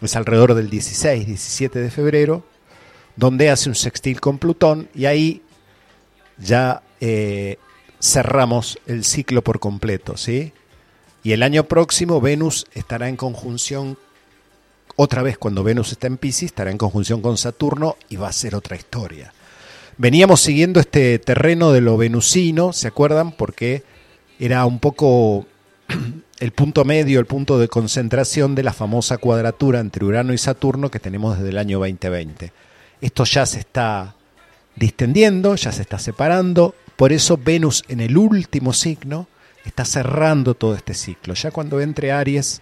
es 0.00 0.16
alrededor 0.16 0.54
del 0.54 0.68
16, 0.70 1.26
17 1.26 1.78
de 1.78 1.90
febrero, 1.90 2.44
donde 3.16 3.50
hace 3.50 3.68
un 3.68 3.74
sextil 3.74 4.20
con 4.20 4.38
Plutón 4.38 4.88
y 4.94 5.06
ahí 5.06 5.42
ya 6.38 6.82
eh, 7.00 7.58
cerramos 8.00 8.78
el 8.86 9.04
ciclo 9.04 9.42
por 9.42 9.58
completo, 9.58 10.16
¿sí? 10.16 10.52
Y 11.22 11.32
el 11.32 11.42
año 11.42 11.64
próximo 11.64 12.20
Venus 12.20 12.66
estará 12.74 13.08
en 13.08 13.16
conjunción, 13.16 13.98
otra 14.96 15.22
vez 15.22 15.38
cuando 15.38 15.64
Venus 15.64 15.92
está 15.92 16.06
en 16.06 16.18
Pisces, 16.18 16.44
estará 16.44 16.70
en 16.70 16.78
conjunción 16.78 17.20
con 17.20 17.36
Saturno 17.36 17.96
y 18.08 18.16
va 18.16 18.28
a 18.28 18.32
ser 18.32 18.54
otra 18.54 18.76
historia. 18.76 19.32
Veníamos 19.98 20.40
siguiendo 20.42 20.78
este 20.78 21.18
terreno 21.18 21.72
de 21.72 21.80
lo 21.80 21.96
venusino, 21.96 22.72
¿se 22.72 22.86
acuerdan? 22.86 23.32
Porque 23.32 23.82
era 24.38 24.66
un 24.66 24.78
poco 24.78 25.46
el 26.38 26.52
punto 26.52 26.84
medio, 26.84 27.18
el 27.18 27.26
punto 27.26 27.58
de 27.58 27.68
concentración 27.68 28.54
de 28.54 28.62
la 28.62 28.72
famosa 28.72 29.18
cuadratura 29.18 29.80
entre 29.80 30.04
Urano 30.04 30.32
y 30.32 30.38
Saturno 30.38 30.90
que 30.90 31.00
tenemos 31.00 31.36
desde 31.36 31.50
el 31.50 31.58
año 31.58 31.78
2020. 31.78 32.52
Esto 33.00 33.24
ya 33.24 33.46
se 33.46 33.60
está 33.60 34.14
distendiendo, 34.74 35.54
ya 35.56 35.72
se 35.72 35.82
está 35.82 35.98
separando, 35.98 36.74
por 36.96 37.12
eso 37.12 37.38
Venus 37.42 37.84
en 37.88 38.00
el 38.00 38.16
último 38.16 38.72
signo 38.72 39.28
está 39.64 39.84
cerrando 39.84 40.54
todo 40.54 40.74
este 40.74 40.94
ciclo. 40.94 41.34
Ya 41.34 41.50
cuando 41.50 41.80
entre 41.80 42.12
Aries 42.12 42.60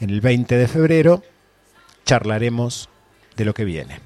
en 0.00 0.10
el 0.10 0.20
20 0.20 0.56
de 0.56 0.68
febrero, 0.68 1.22
charlaremos 2.04 2.88
de 3.36 3.44
lo 3.44 3.54
que 3.54 3.64
viene. 3.64 4.05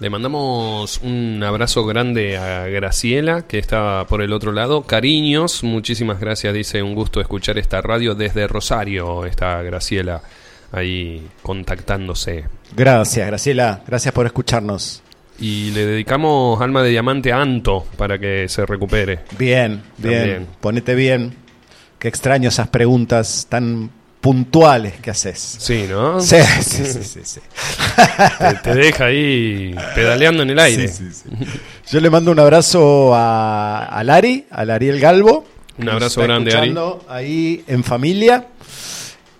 Le 0.00 0.10
mandamos 0.10 1.00
un 1.02 1.42
abrazo 1.42 1.84
grande 1.84 2.36
a 2.36 2.68
Graciela, 2.68 3.42
que 3.48 3.58
está 3.58 4.06
por 4.08 4.22
el 4.22 4.32
otro 4.32 4.52
lado. 4.52 4.82
Cariños, 4.82 5.64
muchísimas 5.64 6.20
gracias, 6.20 6.54
dice, 6.54 6.84
un 6.84 6.94
gusto 6.94 7.20
escuchar 7.20 7.58
esta 7.58 7.80
radio 7.80 8.14
desde 8.14 8.46
Rosario, 8.46 9.26
está 9.26 9.60
Graciela 9.62 10.22
ahí 10.70 11.26
contactándose. 11.42 12.44
Gracias, 12.76 13.26
Graciela. 13.26 13.82
Gracias 13.88 14.14
por 14.14 14.26
escucharnos. 14.26 15.02
Y 15.40 15.70
le 15.72 15.86
dedicamos 15.86 16.60
Alma 16.60 16.82
de 16.82 16.90
Diamante 16.90 17.32
a 17.32 17.40
Anto 17.40 17.84
para 17.96 18.18
que 18.18 18.48
se 18.48 18.66
recupere. 18.66 19.20
Bien, 19.36 19.82
bien. 19.96 20.18
También. 20.20 20.46
Ponete 20.60 20.94
bien. 20.94 21.34
Qué 21.98 22.06
extraño 22.06 22.50
esas 22.50 22.68
preguntas 22.68 23.46
tan 23.48 23.90
puntuales 24.20 24.94
que 25.00 25.10
haces. 25.10 25.38
Sí, 25.58 25.86
¿no? 25.88 26.20
Sí, 26.20 26.36
sí, 26.60 26.84
sí, 26.84 27.02
sí, 27.02 27.20
sí. 27.24 27.40
Te, 28.38 28.54
te 28.54 28.74
deja 28.74 29.06
ahí 29.06 29.74
pedaleando 29.94 30.42
en 30.42 30.50
el 30.50 30.58
aire. 30.58 30.88
Sí, 30.88 31.10
sí, 31.12 31.22
sí. 31.24 31.46
Yo 31.90 32.00
le 32.00 32.10
mando 32.10 32.30
un 32.32 32.40
abrazo 32.40 33.14
a, 33.14 33.84
a 33.84 34.04
Lari, 34.04 34.46
a 34.50 34.64
Lariel 34.64 35.00
Galvo. 35.00 35.46
Un 35.78 35.88
abrazo 35.88 36.22
grande, 36.22 36.54
Ari. 36.56 36.74
Ahí 37.08 37.64
en 37.66 37.84
familia. 37.84 38.46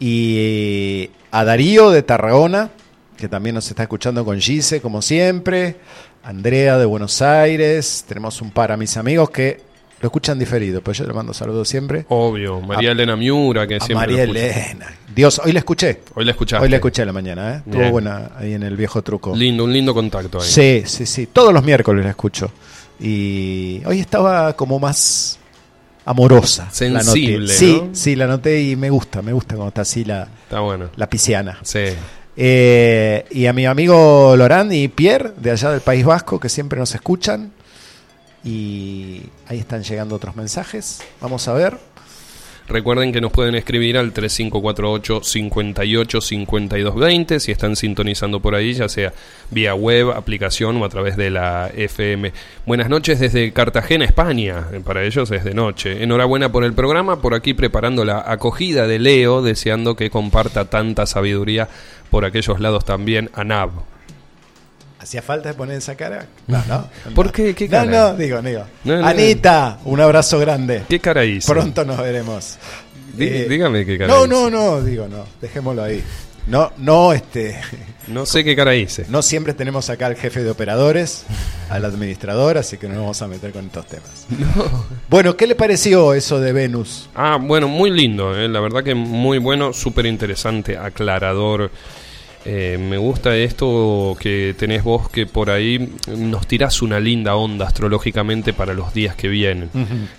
Y 0.01 1.11
a 1.33 1.45
Darío 1.45 1.91
de 1.91 2.03
Tarragona, 2.03 2.71
que 3.17 3.29
también 3.29 3.57
nos 3.57 3.69
está 3.69 3.83
escuchando 3.83 4.25
con 4.25 4.41
Gise, 4.41 4.81
como 4.81 5.03
siempre. 5.03 5.77
Andrea 6.23 6.79
de 6.79 6.85
Buenos 6.85 7.21
Aires. 7.21 8.05
Tenemos 8.07 8.41
un 8.41 8.53
par 8.53 8.71
a 8.71 8.77
mis 8.77 8.97
amigos 8.97 9.31
que 9.31 9.61
lo 10.01 10.07
escuchan 10.07 10.39
diferido, 10.39 10.81
pero 10.81 10.93
yo 10.95 11.05
le 11.07 11.13
mando 11.13 11.35
saludos 11.35 11.69
siempre. 11.69 12.07
Obvio. 12.09 12.61
María 12.61 12.93
Elena 12.93 13.17
Miura, 13.17 13.67
que 13.67 13.77
A 13.77 13.81
siempre 13.81 14.07
María 14.09 14.27
lo. 14.27 14.33
Elena. 14.33 14.87
Dios, 15.15 15.41
hoy 15.45 15.53
la 15.53 15.59
escuché. 15.61 16.01
Hoy 16.15 16.25
la 16.25 16.31
escuchaste. 16.33 16.65
Hoy 16.65 16.71
la 16.71 16.77
escuché 16.77 17.03
a 17.03 17.07
la 17.07 17.13
mañana, 17.13 17.55
¿eh? 17.57 17.63
Estuvo 17.67 17.91
buena 17.91 18.31
ahí 18.37 18.55
en 18.55 18.63
el 18.63 18.77
viejo 18.77 19.03
truco. 19.03 19.35
Lindo, 19.35 19.65
un 19.65 19.73
lindo 19.73 19.93
contacto 19.95 20.41
ahí. 20.41 20.47
Sí, 20.49 20.83
sí, 20.87 21.07
sí. 21.07 21.27
Todos 21.33 21.53
los 21.53 21.65
miércoles 21.65 22.05
la 22.05 22.11
escucho. 22.11 22.51
Y 23.01 23.81
hoy 23.87 24.01
estaba 24.01 24.53
como 24.55 24.79
más 24.79 25.39
amorosa. 26.05 26.65
la 26.65 26.71
Sensible, 26.71 27.39
noté. 27.41 27.53
Sí, 27.55 27.83
¿no? 27.85 27.95
sí, 27.95 28.17
la 28.17 28.27
noté 28.27 28.63
y 28.63 28.77
me 28.77 28.91
gusta, 28.91 29.21
me 29.23 29.33
gusta 29.33 29.55
cuando 29.57 29.69
está 29.69 29.83
así 29.83 30.05
la, 30.05 30.29
Está 30.45 30.61
bueno. 30.61 30.91
la 30.97 31.09
pisciana. 31.09 31.59
Sí. 31.63 31.85
Eh, 32.37 33.25
y 33.33 33.47
a 33.47 33.53
mi 33.53 33.67
amigo 33.67 34.35
Lorán 34.37 34.73
y 34.73 34.87
Pierre, 34.89 35.33
de 35.37 35.51
allá 35.51 35.71
del 35.71 35.81
País 35.81 36.05
Vasco, 36.05 36.39
que 36.39 36.49
siempre 36.49 36.79
nos 36.79 36.95
escuchan. 36.95 37.53
Y 38.45 39.23
ahí 39.47 39.59
están 39.59 39.83
llegando 39.83 40.15
otros 40.17 40.37
mensajes. 40.37 41.01
Vamos 41.21 41.49
a 41.49 41.55
ver. 41.55 41.79
Recuerden 42.69 43.13
que 43.13 43.23
nos 43.23 43.33
pueden 43.33 43.55
escribir 43.55 43.97
al 43.97 44.13
3548 44.13 45.23
58 45.25 46.21
5220 46.21 47.41
si 47.41 47.51
están 47.51 47.77
sintonizando 47.77 48.41
por 48.41 48.55
ahí, 48.55 48.75
ya 48.75 48.91
sea 48.91 49.15
vía 49.51 49.75
web, 49.75 50.11
aplicación 50.11 50.77
o 50.77 50.85
a 50.85 50.91
través 50.91 51.17
de 51.17 51.31
la 51.31 51.71
FM. 51.75 52.31
Buenas 52.67 52.91
noches 52.91 53.21
desde 53.21 53.55
Cartagena, 53.55 54.05
España. 54.05 54.67
Para 54.85 55.03
ellos 55.05 55.31
es 55.31 55.45
de 55.45 55.55
noche. 55.55 56.03
Enhorabuena 56.03 56.53
por 56.53 56.63
el 56.63 56.75
programa, 56.75 57.23
por 57.23 57.33
aquí 57.33 57.55
preparando 57.55 58.05
la 58.05 58.23
acogida 58.31 58.87
de 58.87 58.99
Leo, 58.99 59.41
deseando 59.41 59.97
que 59.97 60.11
comparta 60.11 60.67
tanta 60.67 61.07
sabiduría 61.07 61.69
por 62.11 62.27
aquellos 62.27 62.61
lados 62.61 62.85
también 62.85 63.31
a 63.33 63.45
Nab. 63.45 63.71
¿Hacía 65.09 65.23
falta 65.23 65.55
poner 65.55 65.79
esa 65.79 65.95
cara? 65.95 66.27
No, 66.47 66.63
no. 66.69 66.87
¿Por 67.15 67.27
no. 67.27 67.33
qué? 67.33 67.55
¿Qué 67.55 67.65
No, 67.65 67.71
cara? 67.71 67.91
no, 67.91 68.15
digo, 68.15 68.43
digo. 68.43 68.65
No, 68.85 68.99
no, 69.01 69.07
Anita, 69.07 69.79
un 69.87 70.01
abrazo 70.03 70.39
grande. 70.39 70.83
¿Qué 70.87 71.01
cara 71.01 71.25
hice? 71.25 71.51
Pronto 71.51 71.83
nos 71.87 71.97
veremos. 71.97 72.59
Dí- 73.17 73.27
Eh, 73.27 73.47
dígame 73.49 73.87
qué 73.87 73.97
cara 73.97 74.13
No, 74.13 74.21
hice. 74.27 74.29
no, 74.29 74.51
no, 74.51 74.83
digo, 74.83 75.09
no. 75.09 75.25
Dejémoslo 75.41 75.83
ahí. 75.83 76.05
No, 76.47 76.73
no, 76.77 77.15
este. 77.15 77.59
No 78.09 78.25
sé 78.25 78.43
qué 78.43 78.57
cara 78.57 78.75
hice. 78.75 79.05
No 79.11 79.21
siempre 79.23 79.53
tenemos 79.53 79.91
acá 79.91 80.07
al 80.07 80.17
jefe 80.17 80.43
de 80.43 80.49
operadores, 80.51 81.25
al 81.69 81.85
administrador, 81.85 82.57
así 82.57 82.79
que 82.79 82.87
no 82.89 82.95
nos 82.95 83.03
vamos 83.03 83.23
a 83.23 83.29
meter 83.29 83.51
con 83.53 83.65
estos 83.67 83.87
temas. 83.87 84.27
Bueno, 85.11 85.37
¿qué 85.37 85.47
le 85.47 85.55
pareció 85.55 86.13
eso 86.15 86.39
de 86.41 86.53
Venus? 86.53 87.09
Ah, 87.15 87.39
bueno, 87.41 87.67
muy 87.69 87.91
lindo, 87.91 88.35
eh, 88.39 88.47
la 88.49 88.61
verdad 88.61 88.83
que 88.85 88.95
muy 88.95 89.39
bueno, 89.39 89.73
súper 89.75 90.05
interesante, 90.07 90.77
aclarador. 90.77 91.71
Eh, 92.51 92.79
me 92.79 92.97
gusta 92.97 93.37
esto 93.37 94.17
que 94.19 94.55
tenés 94.59 94.83
vos, 94.83 95.11
que 95.11 95.27
por 95.27 95.51
ahí 95.51 95.93
nos 96.17 96.47
tirás 96.47 96.81
una 96.81 96.99
linda 96.99 97.37
onda 97.37 97.67
astrológicamente 97.67 98.55
para 98.55 98.73
los 98.73 98.95
días 98.95 99.15
que 99.15 99.29
vienen. 99.29 99.69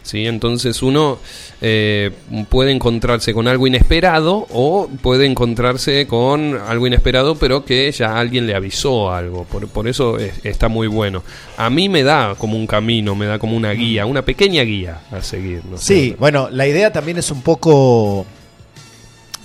¿sí? 0.04 0.28
Entonces 0.28 0.84
uno 0.84 1.18
eh, 1.60 2.12
puede 2.50 2.72
encontrarse 2.72 3.34
con 3.34 3.48
algo 3.48 3.66
inesperado 3.66 4.46
o 4.52 4.88
puede 5.02 5.26
encontrarse 5.26 6.06
con 6.06 6.56
algo 6.68 6.86
inesperado, 6.86 7.34
pero 7.34 7.66
que 7.66 7.92
ya 7.92 8.20
alguien 8.20 8.46
le 8.46 8.54
avisó 8.54 9.12
algo. 9.12 9.46
Por, 9.46 9.68
por 9.68 9.88
eso 9.88 10.20
es- 10.20 10.46
está 10.46 10.68
muy 10.68 10.86
bueno. 10.88 11.24
A 11.58 11.72
mí 11.72 11.90
me 11.90 12.04
da 12.04 12.36
como 12.38 12.58
un 12.58 12.68
camino, 12.68 13.16
me 13.16 13.26
da 13.26 13.40
como 13.40 13.58
una 13.58 13.72
guía, 13.72 14.06
una 14.06 14.22
pequeña 14.22 14.62
guía 14.62 15.02
a 15.12 15.24
seguir. 15.24 15.64
¿no? 15.66 15.80
Sí, 15.80 16.16
bueno, 16.20 16.48
la 16.52 16.68
idea 16.68 16.92
también 16.94 17.18
es 17.18 17.32
un 17.32 17.42
poco. 17.42 18.28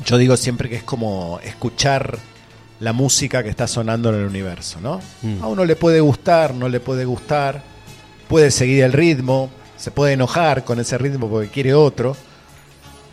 Yo 0.04 0.18
digo 0.18 0.36
siempre 0.36 0.68
que 0.68 0.76
es 0.76 0.82
como 0.82 1.40
escuchar 1.42 2.18
la 2.80 2.92
música 2.92 3.42
que 3.42 3.48
está 3.48 3.66
sonando 3.66 4.10
en 4.10 4.16
el 4.16 4.26
universo, 4.26 4.80
¿no? 4.80 5.00
Mm. 5.22 5.42
A 5.42 5.46
uno 5.46 5.64
le 5.64 5.76
puede 5.76 6.00
gustar, 6.00 6.54
no 6.54 6.68
le 6.68 6.80
puede 6.80 7.04
gustar, 7.04 7.62
puede 8.28 8.50
seguir 8.50 8.82
el 8.84 8.92
ritmo, 8.92 9.50
se 9.76 9.90
puede 9.90 10.14
enojar 10.14 10.64
con 10.64 10.80
ese 10.80 10.98
ritmo 10.98 11.28
porque 11.28 11.48
quiere 11.48 11.74
otro, 11.74 12.16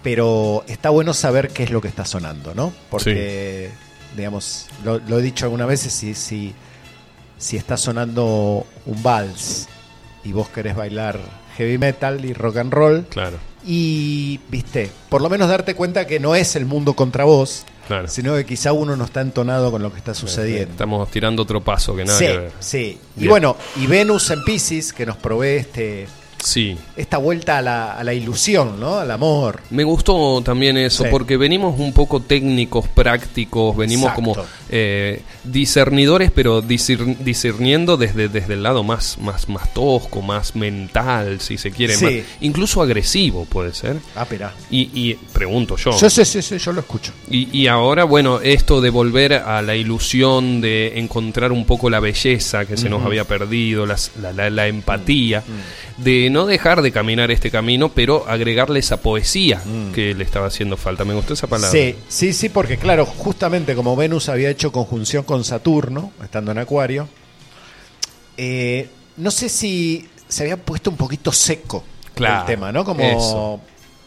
pero 0.04 0.64
está 0.68 0.90
bueno 0.90 1.14
saber 1.14 1.50
qué 1.50 1.64
es 1.64 1.70
lo 1.70 1.82
que 1.82 1.88
está 1.88 2.06
sonando, 2.06 2.56
¿no? 2.56 2.74
Porque, 2.90 3.70
digamos, 4.16 4.68
lo, 4.84 5.00
lo 5.00 5.20
he 5.20 5.22
dicho 5.22 5.46
algunas 5.46 5.68
veces, 5.68 5.94
si, 5.94 6.16
si, 6.16 6.54
si 7.38 7.58
está 7.58 7.78
sonando 7.78 8.66
un 8.86 9.04
vals 9.04 9.68
y 10.24 10.32
vos 10.32 10.50
querés 10.50 10.76
bailar 10.76 11.20
heavy 11.58 11.78
metal 11.78 12.26
y 12.26 12.34
rock 12.34 12.58
and 12.58 12.74
roll, 12.74 13.06
Claro, 13.10 13.38
y, 13.66 14.40
viste, 14.50 14.92
por 15.10 15.22
lo 15.22 15.30
menos 15.30 15.48
darte 15.50 15.76
cuenta 15.76 16.08
que 16.08 16.20
no 16.20 16.36
es 16.36 16.56
el 16.56 16.66
mundo 16.66 16.94
contra 16.94 17.26
vos, 17.26 17.64
claro. 17.92 18.08
sino 18.08 18.36
que 18.36 18.46
quizá 18.46 18.74
uno 18.74 18.96
no 18.96 19.06
está 19.06 19.22
entonado 19.22 19.72
con 19.72 19.82
lo 19.84 19.92
que 19.92 19.98
está 20.00 20.14
sucediendo. 20.14 20.72
Estamos 20.72 21.10
tirando 21.12 21.42
otro 21.44 21.62
paso 21.62 21.96
que 21.96 22.06
nada 22.06 22.18
sí, 22.18 22.26
que 22.26 22.38
ver. 22.38 22.52
sí. 22.60 23.00
Y 23.16 23.20
Bien. 23.22 23.30
bueno, 23.30 23.58
y 23.78 23.88
Venus 23.88 24.30
en 24.32 24.44
Pisces, 24.44 24.94
que 24.94 25.06
nos 25.06 25.18
provee 25.18 25.58
este, 25.58 26.08
Sí. 26.44 26.76
esta 26.96 27.18
vuelta 27.20 27.60
a 27.60 27.62
la, 27.62 27.94
a 27.94 28.04
la 28.04 28.14
ilusión, 28.16 28.80
¿no? 28.80 28.98
Al 28.98 29.12
amor. 29.12 29.62
Me 29.70 29.84
gustó 29.84 30.42
también 30.44 30.76
eso, 30.76 31.04
Sí. 31.04 31.10
porque 31.12 31.38
venimos 31.38 31.80
un 31.80 31.94
poco 31.94 32.20
técnicos, 32.22 32.88
prácticos, 32.88 33.78
venimos 33.78 34.10
Exacto. 34.10 34.34
como 34.34 34.46
eh, 34.72 35.22
discernidores, 35.44 36.32
pero 36.32 36.62
discerniendo 36.62 37.98
desde, 37.98 38.30
desde 38.30 38.54
el 38.54 38.64
lado 38.64 38.84
más, 38.84 39.18
más, 39.20 39.50
más 39.50 39.74
tosco, 39.74 40.22
más 40.22 40.56
mental, 40.56 41.40
si 41.42 41.58
se 41.58 41.72
quiere, 41.72 41.96
Sí. 41.96 42.06
más- 42.06 42.14
incluso 42.42 42.82
agresivo 42.82 43.46
puede 43.46 43.74
ser. 43.74 43.98
Ah, 44.16 44.24
espera. 44.24 44.54
Y, 44.70 44.90
y 44.94 45.14
pregunto 45.34 45.76
yo. 45.78 45.92
Sí, 45.94 46.10
sí, 46.10 46.26
sí, 46.26 46.42
sí, 46.42 46.58
yo 46.58 46.72
lo 46.74 46.82
escucho. 46.82 47.12
Y, 47.30 47.50
y 47.58 47.68
ahora, 47.68 48.04
bueno, 48.06 48.40
esto 48.42 48.82
de 48.82 48.90
volver 48.90 49.34
a 49.34 49.62
la 49.62 49.76
ilusión 49.76 50.62
de 50.62 51.00
encontrar 51.00 51.52
un 51.52 51.66
poco 51.66 51.90
la 51.90 52.00
belleza 52.00 52.66
que 52.66 52.78
se 52.78 52.90
nos 52.90 53.06
había 53.06 53.26
perdido, 53.26 53.86
las- 53.86 54.12
la, 54.22 54.32
la- 54.34 54.50
la 54.50 54.68
empatía, 54.68 55.44
de 55.98 56.30
no 56.30 56.46
dejar 56.46 56.82
de 56.82 56.92
caminar 56.92 57.30
este 57.32 57.52
camino, 57.52 57.90
pero 57.90 58.26
agregarle 58.28 58.80
esa 58.80 59.02
poesía 59.02 59.62
que 59.94 60.14
le 60.16 60.24
estaba 60.24 60.48
haciendo 60.48 60.78
falta. 60.78 61.04
Me 61.06 61.14
gustó 61.14 61.34
esa 61.34 61.48
palabra. 61.48 61.72
Sí, 61.72 61.96
sí, 62.08 62.34
sí, 62.34 62.50
porque 62.50 62.78
claro, 62.78 63.06
justamente 63.06 63.76
como 63.76 63.96
Venus 63.96 64.30
había 64.30 64.50
hecho 64.50 64.61
conjunción 64.70 65.24
con 65.24 65.44
Saturno, 65.46 66.12
estando 66.22 66.52
en 66.52 66.58
Acuario, 66.60 67.08
eh, 68.38 68.90
no 69.18 69.32
sé 69.32 69.50
si 69.50 70.08
se 70.28 70.44
había 70.44 70.58
puesto 70.58 70.90
un 70.90 70.98
poquito 70.98 71.32
seco 71.32 71.84
Claro, 72.14 72.42
el 72.42 72.46
tema, 72.46 72.72
¿no? 72.72 72.84
Como 72.86 73.02
eso. 73.02 73.60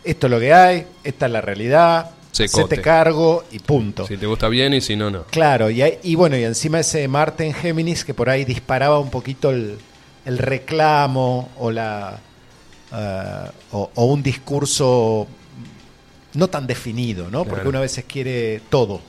esto 0.05 0.27
es 0.27 0.31
lo 0.31 0.39
que 0.39 0.53
hay, 0.53 0.87
esta 1.03 1.27
es 1.27 1.33
la 1.33 1.41
realidad, 1.41 2.11
Secote. 2.33 2.77
te 2.77 2.83
cargo 2.83 3.45
y 3.53 3.59
punto. 3.61 4.07
Si 4.07 4.17
te 4.17 4.27
gusta 4.27 4.49
bien 4.49 4.75
y 4.75 4.81
si 4.81 4.97
no, 4.97 5.11
no. 5.11 5.25
Claro, 5.25 5.71
y, 5.71 5.83
hay- 5.83 5.99
y 6.03 6.15
bueno, 6.15 6.37
y 6.37 6.45
encima 6.45 6.81
ese 6.81 7.07
Marte 7.09 7.47
en 7.47 7.55
Géminis 7.55 8.05
que 8.05 8.13
por 8.15 8.29
ahí 8.29 8.45
disparaba 8.45 8.99
un 8.99 9.11
poquito 9.11 9.51
el, 9.51 9.79
el 10.27 10.39
reclamo 10.39 11.49
o 11.59 11.71
la 11.71 12.21
o, 13.73 13.91
o 13.95 14.05
un 14.05 14.23
discurso 14.23 15.27
no 16.35 16.49
tan 16.49 16.67
definido, 16.67 17.31
¿no? 17.31 17.45
Porque 17.45 17.69
uno 17.69 17.79
a 17.79 17.83
veces 17.83 18.05
quiere 18.07 18.61
todo. 18.69 19.01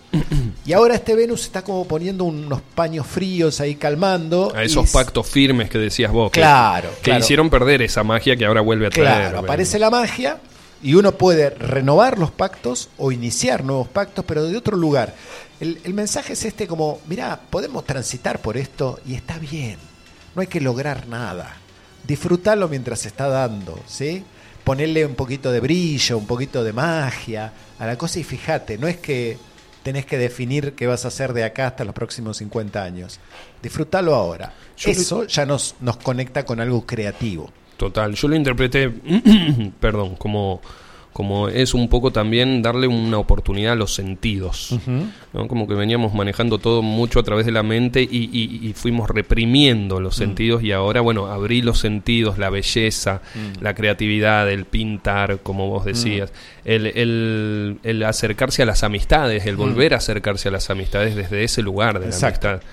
Y 0.66 0.74
ahora 0.74 0.96
este 0.96 1.16
Venus 1.16 1.44
está 1.44 1.64
como 1.64 1.86
poniendo 1.88 2.24
unos 2.24 2.62
paños 2.62 3.06
fríos 3.08 3.60
ahí 3.62 3.76
calmando. 3.76 4.52
A 4.56 4.64
esos 4.64 4.90
pactos 4.92 5.28
firmes 5.28 5.70
que 5.70 5.78
decías 5.78 6.12
vos. 6.12 6.32
que- 6.32 6.40
Claro, 6.40 6.90
Que, 7.02 7.18
hicieron 7.18 7.50
perder 7.50 7.82
esa 7.82 8.04
magia 8.04 8.36
que 8.36 8.46
ahora 8.46 8.62
vuelve 8.62 8.88
a 8.88 8.90
traer. 8.90 9.08
Claro, 9.32 9.40
aparece 9.40 9.80
la 9.80 9.90
magia 9.90 10.38
y 10.84 10.94
uno 10.94 11.14
puede 11.14 11.50
renovar 11.50 12.18
los 12.20 12.30
pactos 12.32 12.90
o 12.98 13.12
iniciar 13.12 13.64
nuevos 13.64 13.88
pactos, 13.88 14.24
pero 14.28 14.44
de 14.46 14.56
otro 14.56 14.78
lugar. 14.78 15.16
El, 15.60 15.80
el 15.84 15.94
mensaje 15.94 16.34
es 16.34 16.46
este 16.46 16.68
como, 16.68 17.00
mirá, 17.08 17.40
podemos 17.50 17.86
transitar 17.86 18.40
por 18.40 18.56
esto 18.58 19.00
y 19.08 19.16
está 19.16 19.40
bien. 19.40 19.78
No 20.36 20.42
hay 20.42 20.48
que 20.48 20.62
lograr 20.62 21.08
nada. 21.08 21.58
Disfrutarlo 22.06 22.68
mientras 22.68 23.00
se 23.00 23.08
está 23.08 23.28
dando, 23.30 23.80
¿sí? 23.88 24.24
Ponerle 24.65 25.06
un 25.06 25.15
poquito 25.15 25.51
de 25.51 25.62
brillo, 25.62 26.17
un 26.17 26.25
poquito 26.28 26.63
de 26.63 26.73
magia 26.73 27.54
a 27.80 27.86
la 27.86 27.97
cosa 27.97 28.19
y 28.19 28.23
fíjate, 28.23 28.78
no 28.78 28.88
es 28.88 28.97
que 28.97 29.38
tenés 29.84 30.06
que 30.08 30.17
definir 30.17 30.73
qué 30.73 30.88
vas 30.88 31.06
a 31.06 31.10
hacer 31.10 31.32
de 31.34 31.43
acá 31.43 31.67
hasta 31.67 31.86
los 31.86 31.93
próximos 31.93 32.38
50 32.38 32.84
años. 32.84 33.19
Disfrútalo 33.62 34.15
ahora. 34.15 34.51
Yo- 34.75 34.89
Eso 34.91 35.25
ya 35.28 35.45
nos, 35.45 35.75
nos 35.80 35.97
conecta 35.97 36.43
con 36.43 36.60
algo 36.60 36.86
creativo. 36.86 37.51
Total, 37.78 38.13
yo 38.15 38.28
lo 38.28 38.36
interpreté, 38.36 38.89
perdón, 39.80 40.15
como, 40.15 40.62
como 41.15 41.47
es 41.47 41.73
un 41.73 41.88
poco 41.88 42.12
también 42.12 42.62
darle 42.62 42.88
una 42.88 43.17
oportunidad 43.19 43.71
a 43.71 43.75
los 43.75 43.93
sentidos. 43.95 44.78
¿no? 45.32 45.47
Como 45.47 45.65
que 45.65 45.73
veníamos 45.73 46.13
manejando 46.13 46.58
todo 46.58 46.82
mucho 46.82 47.21
a 47.21 47.23
través 47.23 47.45
de 47.45 47.54
la 47.54 47.63
mente 47.63 48.01
y, 48.01 48.30
y- 48.34 48.67
y 48.67 48.73
fuimos 48.73 49.10
reprimiendo 49.10 50.01
los 50.01 50.17
sentidos 50.17 50.62
y 50.62 50.73
ahora, 50.73 50.99
bueno, 50.99 51.28
abrí 51.28 51.62
los 51.62 51.80
sentidos, 51.80 52.38
la 52.38 52.49
belleza, 52.49 53.21
la 53.62 53.73
creatividad, 53.73 54.51
el 54.51 54.65
pintar, 54.65 55.39
como 55.41 55.69
vos 55.69 55.86
decías, 55.86 56.34
el, 56.65 56.88
el- 56.88 57.78
el 57.84 58.04
acercarse 58.04 58.63
a 58.63 58.65
las 58.65 58.84
amistades, 58.84 59.45
el 59.45 59.56
volver 59.56 59.93
a 59.93 59.97
acercarse 59.99 60.49
a 60.49 60.51
las 60.51 60.69
amistades 60.69 61.15
desde 61.15 61.45
ese 61.45 61.62
lugar 61.62 61.99
de 62.01 62.08
Exacto. 62.08 62.47
la 62.47 62.54
amistad. 62.56 62.69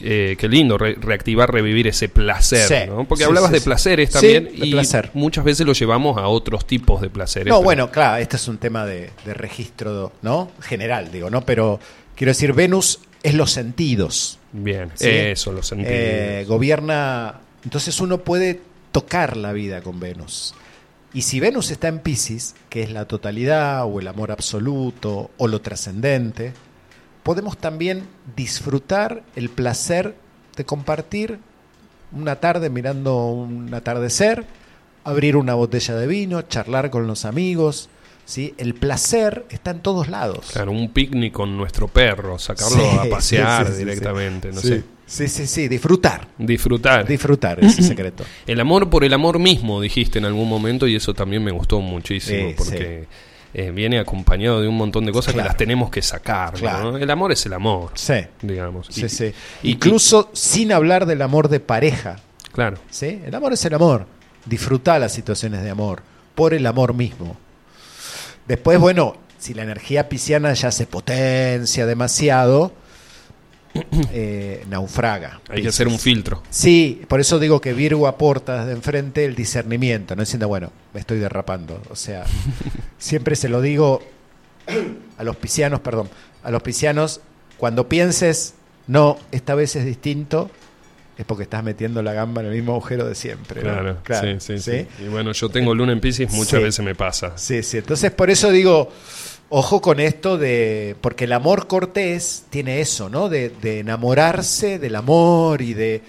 Eh, 0.00 0.36
qué 0.38 0.48
lindo, 0.48 0.76
re- 0.76 0.96
reactivar, 1.00 1.52
revivir 1.52 1.86
ese 1.86 2.08
placer, 2.08 2.66
Sí, 2.68 2.90
¿no? 2.90 3.04
Porque 3.06 3.22
sí, 3.24 3.28
hablabas 3.28 3.50
sí, 3.50 3.54
de 3.58 3.60
placeres 3.62 4.10
también 4.10 4.50
y 4.52 4.72
placer. 4.72 5.10
muchas 5.14 5.44
veces 5.44 5.66
lo 5.66 5.72
llevamos 5.72 6.18
a 6.18 6.26
otros 6.28 6.66
tipos 6.66 7.00
de 7.00 7.10
placeres. 7.10 7.48
No, 7.48 7.56
pero- 7.58 7.64
bueno, 7.64 7.90
claro, 7.90 8.16
este 8.20 8.36
es 8.36 8.48
un 8.48 8.58
tema 8.58 8.84
de, 8.86 9.10
de 9.24 9.34
registro, 9.34 10.12
¿no? 10.22 10.50
General, 10.60 11.10
digo, 11.12 11.30
¿no? 11.30 11.42
Pero 11.42 11.78
quiero 12.16 12.30
decir, 12.30 12.52
Venus 12.54 13.00
es 13.22 13.34
los 13.34 13.50
sentidos. 13.52 14.38
Bien, 14.52 14.90
eso 15.00 15.52
lo 15.52 15.62
sentí. 15.62 15.84
Eh, 15.88 16.44
gobierna. 16.48 17.40
Entonces 17.64 18.00
uno 18.00 18.18
puede 18.18 18.60
tocar 18.92 19.36
la 19.36 19.52
vida 19.52 19.80
con 19.80 19.98
Venus. 20.00 20.54
Y 21.12 21.22
si 21.22 21.38
Venus 21.40 21.70
está 21.70 21.88
en 21.88 22.00
Pisces, 22.00 22.54
que 22.68 22.82
es 22.82 22.90
la 22.90 23.06
totalidad 23.06 23.84
o 23.86 24.00
el 24.00 24.08
amor 24.08 24.32
absoluto 24.32 25.30
o 25.38 25.46
lo 25.48 25.60
trascendente, 25.60 26.52
podemos 27.24 27.58
también 27.58 28.04
disfrutar 28.36 29.22
el 29.34 29.48
placer 29.48 30.14
de 30.56 30.64
compartir 30.64 31.38
una 32.12 32.36
tarde 32.36 32.70
mirando 32.70 33.26
un 33.26 33.74
atardecer, 33.74 34.44
abrir 35.02 35.36
una 35.36 35.54
botella 35.54 35.96
de 35.96 36.06
vino, 36.06 36.42
charlar 36.42 36.90
con 36.90 37.08
los 37.08 37.24
amigos. 37.24 37.88
¿sí? 38.24 38.54
El 38.56 38.74
placer 38.74 39.44
está 39.50 39.72
en 39.72 39.80
todos 39.80 40.08
lados. 40.08 40.50
Claro, 40.52 40.70
un 40.70 40.90
picnic 40.90 41.32
con 41.32 41.56
nuestro 41.56 41.88
perro, 41.88 42.38
sacarlo 42.38 42.76
Sí, 42.78 42.98
a 43.00 43.10
pasear 43.10 43.66
sí, 43.66 43.72
sí, 43.72 43.78
sí, 43.78 43.84
directamente, 43.84 44.50
sí. 44.50 44.54
no 44.54 44.60
Sí. 44.60 44.68
sé. 44.68 44.84
Sí, 45.06 45.28
sí, 45.28 45.46
sí, 45.46 45.68
disfrutar. 45.68 46.28
Disfrutar. 46.38 47.06
Disfrutar 47.06 47.58
ese 47.64 47.82
secreto. 47.82 48.24
El 48.46 48.58
amor 48.60 48.88
por 48.88 49.04
el 49.04 49.12
amor 49.12 49.38
mismo, 49.38 49.80
dijiste 49.80 50.18
en 50.18 50.24
algún 50.24 50.48
momento, 50.48 50.86
y 50.86 50.94
eso 50.96 51.12
también 51.12 51.44
me 51.44 51.50
gustó 51.50 51.80
muchísimo, 51.80 52.52
porque 52.56 53.06
eh, 53.54 53.70
viene 53.70 53.98
acompañado 54.00 54.60
de 54.60 54.68
un 54.68 54.76
montón 54.76 55.06
de 55.06 55.12
cosas 55.12 55.32
Claro. 55.32 55.44
que 55.46 55.48
las 55.50 55.56
tenemos 55.56 55.90
que 55.90 56.02
sacar. 56.02 56.54
El 57.00 57.10
amor 57.10 57.32
es 57.32 57.46
el 57.46 57.52
amor, 57.52 57.92
Sí, 57.94 58.14
digamos. 58.42 58.88
sí, 58.90 59.04
Y- 59.04 59.08
sí. 59.08 59.32
y- 59.62 59.70
Incluso 59.72 60.28
sin 60.32 60.72
hablar 60.72 61.06
del 61.06 61.22
amor 61.22 61.48
de 61.48 61.60
pareja. 61.60 62.16
Claro. 62.52 62.78
¿sí? 62.90 63.20
El 63.24 63.34
amor 63.34 63.52
es 63.52 63.64
el 63.64 63.74
amor. 63.74 64.06
Disfruta 64.44 64.98
las 64.98 65.12
situaciones 65.12 65.62
de 65.62 65.70
amor 65.70 66.02
por 66.34 66.52
el 66.52 66.66
amor 66.66 66.94
mismo. 66.94 67.36
Después, 68.46 68.78
bueno, 68.78 69.16
si 69.38 69.54
la 69.54 69.62
energía 69.62 70.08
pisciana 70.08 70.52
ya 70.54 70.70
se 70.70 70.86
potencia 70.86 71.86
demasiado, 71.86 72.72
eh, 74.12 74.64
naufraga. 74.68 75.40
Hay 75.48 75.62
que 75.62 75.68
hacer 75.68 75.88
un 75.88 75.98
filtro. 75.98 76.42
Sí, 76.50 77.02
por 77.08 77.20
eso 77.20 77.38
digo 77.38 77.60
que 77.60 77.72
Virgo 77.72 78.06
aporta 78.06 78.60
desde 78.60 78.72
enfrente 78.72 79.24
el 79.24 79.34
discernimiento, 79.34 80.14
no 80.16 80.22
diciendo, 80.22 80.48
bueno, 80.48 80.70
me 80.92 81.00
estoy 81.00 81.18
derrapando. 81.18 81.80
O 81.90 81.96
sea, 81.96 82.24
siempre 82.98 83.36
se 83.36 83.48
lo 83.48 83.60
digo 83.60 84.02
a 85.18 85.24
los 85.24 85.36
piscianos, 85.36 85.80
perdón, 85.80 86.08
a 86.42 86.50
los 86.50 86.62
piscianos, 86.62 87.20
cuando 87.58 87.88
pienses, 87.88 88.54
no, 88.86 89.18
esta 89.32 89.54
vez 89.54 89.76
es 89.76 89.84
distinto, 89.84 90.50
es 91.16 91.24
porque 91.24 91.44
estás 91.44 91.62
metiendo 91.62 92.02
la 92.02 92.12
gamba 92.12 92.40
en 92.42 92.48
el 92.48 92.54
mismo 92.54 92.72
agujero 92.72 93.06
de 93.06 93.14
siempre. 93.14 93.62
¿no? 93.62 93.98
Claro, 94.02 94.28
sí, 94.40 94.40
sí, 94.40 94.58
sí, 94.58 94.86
¿sí? 94.98 95.04
Y 95.04 95.08
bueno, 95.08 95.32
yo 95.32 95.48
tengo 95.48 95.74
luna 95.74 95.92
en 95.92 96.00
Pisces, 96.00 96.30
muchas 96.32 96.58
Sí. 96.58 96.64
veces 96.64 96.84
me 96.84 96.94
pasa. 96.94 97.36
Sí, 97.38 97.62
sí. 97.62 97.78
Entonces, 97.78 98.10
por 98.10 98.30
eso 98.30 98.50
digo, 98.50 98.90
ojo 99.48 99.80
con 99.80 100.00
esto 100.00 100.38
de. 100.38 100.96
Porque 101.00 101.24
el 101.24 101.32
amor 101.32 101.66
cortés 101.66 102.44
tiene 102.50 102.80
eso, 102.80 103.08
¿no? 103.08 103.28
De, 103.28 103.48
de 103.50 103.80
enamorarse 103.80 104.78
del 104.78 104.96
amor 104.96 105.62
y 105.62 105.74
de. 105.74 106.02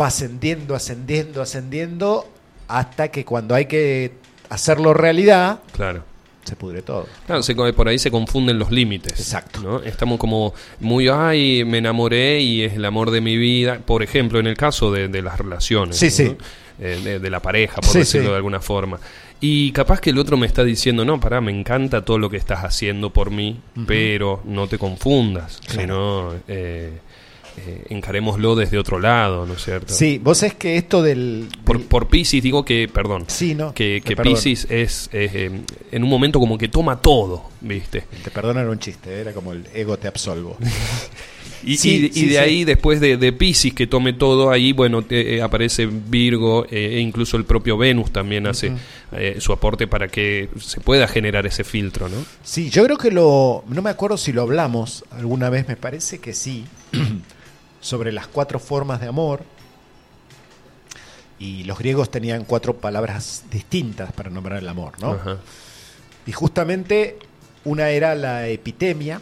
Va 0.00 0.06
ascendiendo, 0.06 0.74
ascendiendo, 0.74 1.42
ascendiendo, 1.42 2.26
hasta 2.68 3.08
que 3.10 3.24
cuando 3.24 3.54
hay 3.54 3.66
que 3.66 4.12
hacerlo 4.48 4.94
realidad, 4.94 5.60
Claro. 5.72 6.04
se 6.44 6.56
pudre 6.56 6.80
todo. 6.82 7.06
Claro, 7.26 7.42
se- 7.42 7.54
por 7.54 7.86
ahí 7.88 7.98
se 7.98 8.10
confunden 8.10 8.58
los 8.58 8.70
límites. 8.70 9.12
Exacto. 9.20 9.60
¿no? 9.60 9.82
Estamos 9.82 10.18
como 10.18 10.54
muy, 10.80 11.08
ay, 11.08 11.64
me 11.66 11.78
enamoré 11.78 12.40
y 12.40 12.62
es 12.62 12.72
el 12.74 12.84
amor 12.86 13.10
de 13.10 13.20
mi 13.20 13.36
vida. 13.36 13.80
Por 13.84 14.02
ejemplo, 14.02 14.38
en 14.40 14.46
el 14.46 14.56
caso 14.56 14.90
de, 14.90 15.08
de 15.08 15.20
las 15.22 15.38
relaciones. 15.38 15.96
Sí, 15.96 16.06
¿no? 16.06 16.12
sí. 16.12 16.36
Eh, 16.82 16.98
de, 17.04 17.18
de 17.18 17.30
la 17.30 17.40
pareja, 17.40 17.74
por 17.76 17.90
Sí, 17.90 17.98
decirlo 17.98 18.30
de 18.30 18.36
alguna 18.36 18.60
forma. 18.60 18.98
Y 19.40 19.72
capaz 19.72 20.00
que 20.00 20.10
el 20.10 20.18
otro 20.18 20.36
me 20.36 20.46
está 20.46 20.62
diciendo, 20.64 21.04
no, 21.04 21.18
pará, 21.18 21.40
me 21.40 21.50
encanta 21.50 22.04
todo 22.04 22.18
lo 22.18 22.28
que 22.28 22.36
estás 22.36 22.60
haciendo 22.64 23.10
por 23.10 23.30
mí, 23.30 23.58
pero 23.86 24.42
no 24.44 24.66
te 24.68 24.76
confundas, 24.76 25.60
Claro. 25.66 25.80
sino 25.80 26.34
eh, 26.46 26.98
eh, 27.56 27.84
encarémoslo 27.88 28.54
desde 28.54 28.76
otro 28.78 28.98
lado, 29.00 29.46
¿no 29.46 29.54
es 29.54 29.64
cierto? 29.64 29.92
Sí, 29.94 30.18
vos 30.22 30.42
es 30.42 30.54
que 30.54 30.76
esto 30.76 31.02
del. 31.02 31.48
Por, 31.64 31.78
del- 31.78 31.86
por 31.88 32.08
Pisces 32.08 32.42
digo 32.42 32.64
que, 32.64 32.88
perdón, 32.92 33.24
Sí, 33.28 33.54
¿no? 33.54 33.72
que, 33.74 34.02
que. 34.04 34.14
Pisces 34.14 34.66
es, 34.70 35.08
es, 35.12 35.34
eh, 35.34 35.50
en 35.90 36.04
un 36.04 36.10
momento 36.10 36.38
como 36.38 36.58
que 36.58 36.68
toma 36.68 37.00
todo, 37.00 37.44
¿viste? 37.60 38.04
Te 38.22 38.30
perdono, 38.30 38.60
era 38.60 38.70
un 38.70 38.78
chiste, 38.78 39.20
era 39.20 39.32
como 39.32 39.52
el 39.52 39.66
ego 39.74 39.96
te 39.98 40.08
absolvo. 40.08 40.56
Y, 41.62 41.76
Sí, 41.76 41.90
y- 41.90 42.06
y 42.06 42.12
sí, 42.12 42.24
de 42.24 42.30
sí. 42.30 42.36
ahí, 42.38 42.64
después 42.64 43.00
de, 43.00 43.18
de 43.18 43.34
Pisces 43.34 43.74
que 43.74 43.86
tome 43.86 44.14
todo, 44.14 44.50
ahí, 44.50 44.72
bueno, 44.72 45.02
te- 45.02 45.34
eh, 45.36 45.42
aparece 45.42 45.84
Virgo 45.84 46.64
eh, 46.64 46.94
e 46.94 47.00
incluso 47.00 47.36
el 47.36 47.44
propio 47.44 47.76
Venus 47.76 48.10
también 48.10 48.46
hace 48.46 48.72
eh, 49.12 49.36
su 49.40 49.52
aporte 49.52 49.86
para 49.86 50.08
que 50.08 50.48
se 50.58 50.80
pueda 50.80 51.06
generar 51.06 51.44
ese 51.44 51.62
filtro, 51.62 52.08
¿no? 52.08 52.16
Sí, 52.42 52.70
yo 52.70 52.82
creo 52.84 52.96
que 52.96 53.10
lo. 53.10 53.62
No 53.68 53.82
me 53.82 53.90
acuerdo 53.90 54.16
si 54.16 54.32
lo 54.32 54.40
hablamos 54.40 55.04
alguna 55.10 55.50
vez, 55.50 55.68
me 55.68 55.76
parece 55.76 56.18
que 56.18 56.32
sí. 56.32 56.64
sobre 57.82 58.10
las 58.10 58.26
cuatro 58.26 58.58
formas 58.58 58.98
de 59.02 59.08
amor. 59.08 59.42
Y 61.38 61.64
los 61.64 61.78
griegos 61.78 62.10
tenían 62.10 62.44
cuatro 62.44 62.76
palabras 62.76 63.44
distintas 63.50 64.12
para 64.12 64.30
nombrar 64.30 64.58
el 64.60 64.68
amor, 64.68 64.92
¿no? 65.00 65.12
Ajá. 65.12 65.38
Y 66.26 66.32
justamente 66.32 67.18
una 67.64 67.90
era 67.90 68.14
la 68.14 68.46
epitemia, 68.48 69.20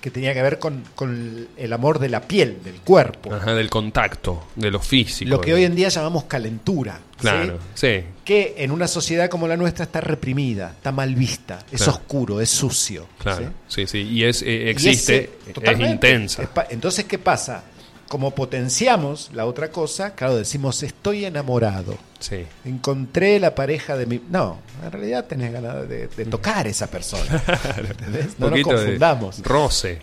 que 0.00 0.10
tenía 0.10 0.32
que 0.32 0.40
ver 0.40 0.58
con, 0.58 0.82
con 0.94 1.46
el 1.58 1.72
amor 1.74 1.98
de 1.98 2.08
la 2.08 2.22
piel, 2.22 2.62
del 2.64 2.76
cuerpo. 2.76 3.34
Ajá, 3.34 3.52
del 3.54 3.68
contacto, 3.68 4.46
de 4.56 4.70
lo 4.70 4.80
físico. 4.80 5.28
Lo 5.28 5.40
que 5.42 5.50
de- 5.50 5.56
hoy 5.56 5.64
en 5.64 5.74
día 5.76 5.90
llamamos 5.90 6.24
calentura. 6.24 6.98
Claro, 7.18 7.58
sí. 7.74 8.00
Que 8.24 8.54
en 8.56 8.70
una 8.70 8.88
sociedad 8.88 9.28
como 9.28 9.46
la 9.46 9.58
nuestra 9.58 9.84
está 9.84 10.00
reprimida, 10.00 10.70
está 10.70 10.90
mal 10.90 11.14
vista, 11.14 11.58
es 11.70 11.82
Claro. 11.82 11.92
oscuro, 11.98 12.40
es 12.40 12.48
sucio. 12.48 13.08
Claro, 13.18 13.50
¿sí? 13.68 13.86
sí, 13.86 13.86
sí. 13.86 13.98
Y 14.08 14.24
es, 14.24 14.40
eh, 14.40 14.64
Y 14.64 14.68
existe, 14.70 15.30
ese- 15.46 15.70
es 15.70 15.80
intensa. 15.80 16.42
Es 16.44 16.48
Entonces, 16.70 17.04
¿qué 17.04 17.18
pasa? 17.18 17.62
Como 18.10 18.32
potenciamos 18.32 19.30
la 19.34 19.46
otra 19.46 19.70
cosa, 19.70 20.16
claro, 20.16 20.34
decimos 20.34 20.82
estoy 20.82 21.26
enamorado. 21.26 21.96
Sí. 22.18 22.44
Encontré 22.64 23.38
la 23.38 23.54
pareja 23.54 23.96
de 23.96 24.06
mi. 24.06 24.20
No, 24.28 24.58
en 24.84 24.90
realidad 24.90 25.26
tenés 25.26 25.52
ganas 25.52 25.88
de, 25.88 26.08
de 26.08 26.24
tocar 26.24 26.66
a 26.66 26.68
esa 26.68 26.88
persona. 26.88 27.40
¿entendés? 27.78 28.36
No 28.36 28.50
nos 28.50 28.62
confundamos. 28.62 29.38
roce. 29.44 30.00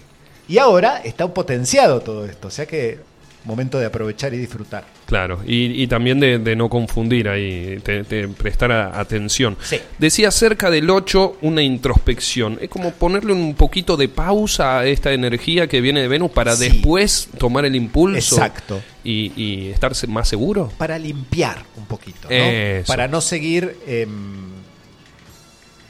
Y 0.47 0.57
ahora 0.57 1.01
está 1.03 1.27
potenciado 1.27 1.99
todo 1.99 2.23
esto, 2.25 2.47
o 2.47 2.51
sea 2.51 2.65
que 2.65 3.01
momento 3.47 3.79
de 3.79 3.86
aprovechar 3.88 4.33
y 4.33 4.38
disfrutar. 4.38 4.86
Claro, 5.05 5.41
y, 5.47 5.81
y 5.81 5.88
también 5.88 6.19
de, 6.19 6.38
de 6.38 6.55
no 6.55 6.69
confundir 6.69 7.29
ahí, 7.29 7.77
de, 7.77 8.03
de 8.03 8.27
prestar 8.27 8.71
a- 8.71 8.99
atención. 8.99 9.57
Sí. 9.63 9.79
Decía 9.97 10.29
cerca 10.31 10.69
del 10.69 10.89
8 10.89 11.38
una 11.41 11.62
introspección. 11.63 12.60
Es 12.62 12.69
como 12.69 12.91
ponerle 12.91 13.33
un 13.33 13.55
poquito 13.55 13.95
de 13.97 14.10
pausa 14.10 14.79
a 14.79 14.86
esta 14.86 15.13
energía 15.13 15.67
que 15.67 15.81
viene 15.81 16.01
de 16.01 16.07
Venus 16.07 16.31
para 16.31 16.55
Sí. 16.55 16.65
después 16.69 17.29
tomar 17.38 17.65
el 17.65 17.75
impulso 17.75 18.36
Exacto. 18.36 18.81
y, 19.03 19.31
y 19.41 19.69
estar 19.69 19.93
más 20.10 20.27
seguro. 20.27 20.71
Para 20.77 20.99
limpiar 20.99 21.63
un 21.77 21.86
poquito, 21.86 22.27
¿no? 22.29 22.83
Para 22.86 23.07
no 23.07 23.21
seguir 23.21 23.77
em, 23.88 24.10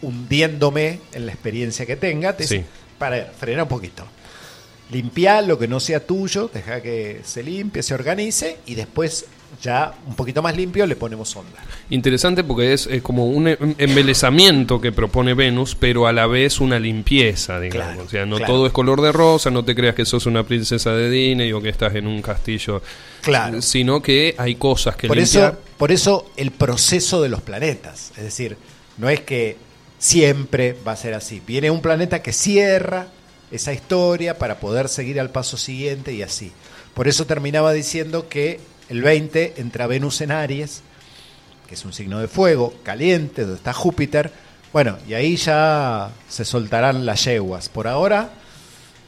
hundiéndome 0.01 0.99
en 1.13 1.25
la 1.25 1.31
experiencia 1.31 1.85
que 1.85 1.95
tenga. 1.95 2.35
te- 2.37 2.47
Sí. 2.47 2.63
Para 2.97 3.25
frenar 3.25 3.63
un 3.63 3.69
poquito. 3.69 4.05
Limpiar 4.91 5.43
lo 5.43 5.59
que 5.59 5.67
no 5.67 5.79
sea 5.79 5.99
tuyo, 6.05 6.49
deja 6.53 6.81
que 6.81 7.21
se 7.23 7.43
limpie, 7.43 7.83
se 7.83 7.93
organice 7.93 8.57
y 8.65 8.75
después 8.75 9.25
ya 9.61 9.93
un 10.05 10.15
poquito 10.15 10.41
más 10.41 10.55
limpio 10.55 10.85
le 10.85 10.95
ponemos 10.95 11.35
onda. 11.35 11.57
Interesante 11.89 12.43
porque 12.43 12.73
es, 12.73 12.89
como 13.01 13.27
un 13.27 13.47
em- 13.47 13.75
embelezamiento 13.77 14.79
que 14.79 14.91
propone 14.91 15.33
Venus, 15.33 15.75
pero 15.75 16.05
a 16.07 16.13
la 16.13 16.27
vez 16.27 16.59
una 16.59 16.79
limpieza, 16.79 17.59
digamos. 17.59 17.87
Claro, 17.87 18.03
o 18.05 18.09
sea, 18.09 18.25
no 18.25 18.37
claro. 18.37 18.53
todo 18.53 18.67
es 18.67 18.73
color 18.73 19.01
de 19.01 19.11
rosa, 19.11 19.49
no 19.49 19.63
te 19.65 19.73
creas 19.75 19.95
que 19.95 20.05
sos 20.05 20.25
una 20.25 20.43
princesa 20.43 20.91
de 20.93 21.09
Disney 21.09 21.51
o 21.53 21.61
que 21.61 21.69
estás 21.69 21.95
en 21.95 22.07
un 22.07 22.21
castillo. 22.21 22.81
Claro. 23.21 23.61
Sino 23.61 24.01
que 24.01 24.35
hay 24.37 24.55
cosas 24.55 24.95
que 24.95 25.07
Por 25.07 25.17
limpiar. 25.17 25.51
eso, 25.53 25.61
por 25.77 25.91
eso 25.91 26.31
el 26.37 26.51
proceso 26.51 27.21
de 27.21 27.29
los 27.29 27.41
planetas. 27.41 28.11
Es 28.17 28.23
decir, 28.23 28.57
no 28.97 29.09
es 29.09 29.21
que 29.21 29.57
siempre 29.99 30.75
va 30.87 30.93
a 30.93 30.97
ser 30.97 31.13
así. 31.13 31.41
Viene 31.45 31.71
un 31.71 31.81
planeta 31.81 32.21
que 32.21 32.31
cierra 32.33 33.07
esa 33.51 33.73
historia 33.73 34.37
para 34.37 34.59
poder 34.59 34.89
seguir 34.89 35.19
al 35.19 35.29
paso 35.29 35.57
siguiente 35.57 36.13
y 36.13 36.21
así. 36.21 36.51
Por 36.93 37.07
eso 37.07 37.25
terminaba 37.25 37.73
diciendo 37.73 38.27
que 38.27 38.59
el 38.89 39.01
20 39.01 39.55
entra 39.57 39.87
Venus 39.87 40.21
en 40.21 40.31
Aries, 40.31 40.81
que 41.67 41.75
es 41.75 41.85
un 41.85 41.93
signo 41.93 42.19
de 42.19 42.27
fuego, 42.27 42.73
caliente, 42.83 43.41
donde 43.43 43.57
está 43.57 43.73
Júpiter. 43.73 44.31
Bueno, 44.73 44.97
y 45.07 45.13
ahí 45.13 45.35
ya 45.35 46.09
se 46.27 46.45
soltarán 46.45 47.05
las 47.05 47.23
yeguas. 47.25 47.69
Por 47.69 47.87
ahora, 47.87 48.31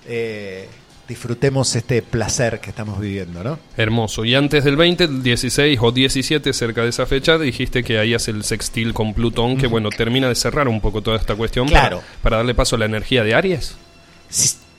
eh, 0.08 0.68
disfrutemos 1.08 1.76
este 1.76 2.02
placer 2.02 2.60
que 2.60 2.70
estamos 2.70 3.00
viviendo, 3.00 3.44
¿no? 3.44 3.60
Hermoso. 3.78 4.24
Y 4.26 4.36
antes 4.36 4.64
del 4.64 4.76
20, 4.78 5.04
el 5.06 5.24
16 5.24 5.80
o 5.82 5.92
17, 5.92 6.54
cerca 6.54 6.84
de 6.84 6.90
esa 6.90 7.06
fecha, 7.06 7.38
dijiste 7.38 7.84
que 7.84 7.98
ahí 8.00 8.14
hace 8.14 8.32
el 8.32 8.44
sextil 8.44 8.94
con 8.94 9.14
Plutón, 9.14 9.58
que 9.58 9.68
bueno, 9.68 9.90
termina 9.90 10.28
de 10.28 10.36
cerrar 10.36 10.68
un 10.68 10.82
poco 10.82 11.02
toda 11.02 11.18
esta 11.18 11.36
cuestión 11.36 11.68
Claro. 11.68 11.98
para, 12.00 12.22
para 12.22 12.38
darle 12.38 12.54
paso 12.54 12.76
a 12.76 12.80
la 12.80 12.86
energía 12.86 13.24
de 13.24 13.34
Aries. 13.34 13.76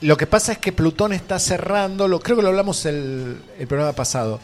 Lo 0.01 0.17
que 0.17 0.27
pasa 0.27 0.53
es 0.53 0.59
que 0.59 0.73
Plutón 0.73 1.13
está 1.13 1.39
cerrando, 1.39 2.09
lo, 2.09 2.21
creo 2.21 2.37
que 2.37 2.43
lo 2.43 2.49
hablamos 2.49 2.87
el, 2.87 3.37
el 3.59 3.67
programa 3.67 3.93
pasado, 3.93 4.41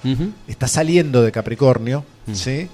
está 0.47 0.69
saliendo 0.69 1.23
de 1.23 1.33
Capricornio, 1.33 2.05
Mm. 2.27 2.35
¿sí? 2.35 2.69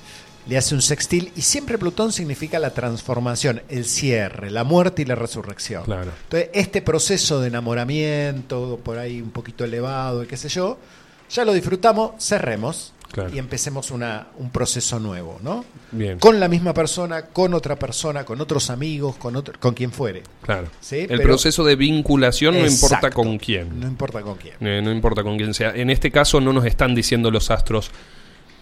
le 0.46 0.58
hace 0.58 0.74
un 0.74 0.82
sextil 0.82 1.30
y 1.36 1.42
siempre 1.42 1.78
Plutón 1.78 2.10
significa 2.10 2.58
la 2.58 2.70
transformación, 2.74 3.62
el 3.68 3.84
cierre, 3.84 4.50
la 4.50 4.64
muerte 4.64 5.02
y 5.02 5.04
la 5.04 5.14
resurrección. 5.14 5.84
Claro. 5.84 6.10
Entonces, 6.24 6.50
este 6.52 6.82
proceso 6.82 7.40
de 7.40 7.48
enamoramiento, 7.48 8.80
por 8.82 8.98
ahí 8.98 9.20
un 9.20 9.30
poquito 9.30 9.64
elevado, 9.64 10.24
y 10.24 10.26
qué 10.26 10.36
sé 10.36 10.48
yo, 10.48 10.78
ya 11.32 11.44
lo 11.44 11.52
disfrutamos, 11.52 12.12
cerremos 12.22 12.92
Claro. 13.10 13.28
y 13.34 13.38
empecemos 13.38 13.90
una, 13.90 14.28
un 14.38 14.48
proceso 14.50 14.98
nuevo, 14.98 15.38
¿no? 15.42 15.66
Bien. 15.90 16.18
Con 16.18 16.40
la 16.40 16.48
misma 16.48 16.72
persona, 16.72 17.26
con 17.26 17.52
otra 17.52 17.76
persona, 17.76 18.24
con 18.24 18.40
otros 18.40 18.70
amigos, 18.70 19.16
con, 19.16 19.36
otro, 19.36 19.52
con 19.60 19.74
quien 19.74 19.92
fuere. 19.92 20.22
Claro. 20.40 20.68
Sí, 20.80 21.00
el 21.00 21.08
pero- 21.08 21.22
proceso 21.24 21.62
de 21.62 21.76
vinculación 21.76 22.58
no 22.58 22.66
importa 22.66 23.10
con 23.10 23.36
quién. 23.38 23.78
No 23.78 23.86
importa 23.86 24.22
con 24.22 24.36
quién. 24.38 24.54
Eh, 24.60 24.80
no 24.82 24.90
importa 24.90 25.22
con 25.22 25.36
quién 25.36 25.52
sea. 25.52 25.72
En 25.74 25.90
este 25.90 26.10
caso 26.10 26.40
no 26.40 26.54
nos 26.54 26.64
están 26.64 26.94
diciendo 26.94 27.30
los 27.30 27.50
astros, 27.50 27.90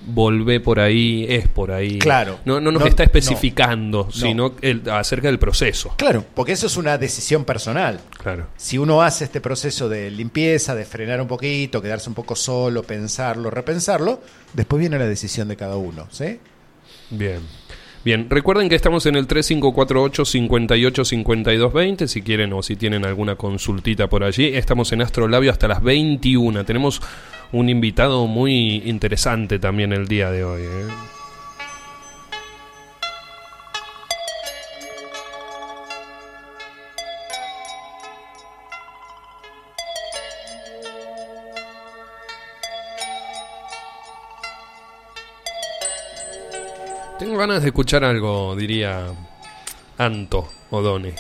volvé 0.07 0.61
por 0.61 0.81
ahí, 0.81 1.27
es 1.29 1.47
por 1.49 1.71
ahí. 1.73 1.99
Claro. 1.99 2.39
No, 2.45 2.61
no 2.61 2.73
nos 2.73 2.81
No, 2.83 2.89
está 2.89 3.03
no. 3.03 3.07
especificando, 3.07 4.09
sino 4.13 4.55
el- 4.63 4.89
acerca 4.91 5.29
del 5.29 5.39
proceso. 5.39 5.95
Claro, 5.97 6.25
porque 6.35 6.53
eso 6.53 6.67
es 6.67 6.77
una 6.77 6.97
decisión 6.99 7.45
personal. 7.45 8.01
Claro. 8.19 8.47
Si 8.57 8.79
uno 8.79 9.03
hace 9.03 9.25
este 9.25 9.41
proceso 9.41 9.89
de 9.89 10.11
limpieza, 10.11 10.75
de 10.75 10.85
frenar 10.85 11.21
un 11.21 11.29
poquito, 11.29 11.83
quedarse 11.83 12.09
un 12.09 12.15
poco 12.15 12.35
solo, 12.37 12.83
pensarlo, 12.83 13.51
repensarlo, 13.51 14.21
después 14.53 14.81
viene 14.81 14.99
la 14.99 15.07
decisión 15.07 15.49
de 15.49 15.57
cada 15.57 15.77
uno, 15.77 16.07
¿sí? 16.11 16.39
Bien. 17.11 17.41
Bien, 18.03 18.29
recuerden 18.31 18.71
que 18.71 18.77
estamos 18.77 19.05
en 19.05 19.17
el 19.17 19.27
3548 19.27 20.25
58 20.25 21.05
52 21.05 21.73
20 21.73 22.09
si 22.09 22.23
quieren 22.23 22.53
o 22.55 22.63
si 22.63 22.75
tienen 22.75 23.05
alguna 23.05 23.37
consultita 23.37 24.09
por 24.09 24.25
allí. 24.25 24.47
Estamos 24.47 24.93
en 24.93 25.03
Astrolabio 25.03 25.51
hasta 25.51 25.69
las 25.69 25.83
21. 25.83 26.65
Tenemos 26.65 27.03
un 27.53 27.69
invitado 27.69 28.27
muy 28.27 28.83
interesante 28.87 29.59
también 29.59 29.93
el 29.93 30.09
día 30.09 30.31
de 30.31 30.45
hoy. 30.45 30.63
¿eh? 30.63 31.20
Tengo 47.21 47.37
ganas 47.37 47.61
de 47.61 47.69
escuchar 47.69 48.03
algo, 48.03 48.57
diría 48.57 49.09
Anto 49.99 50.49
Odone. 50.71 51.15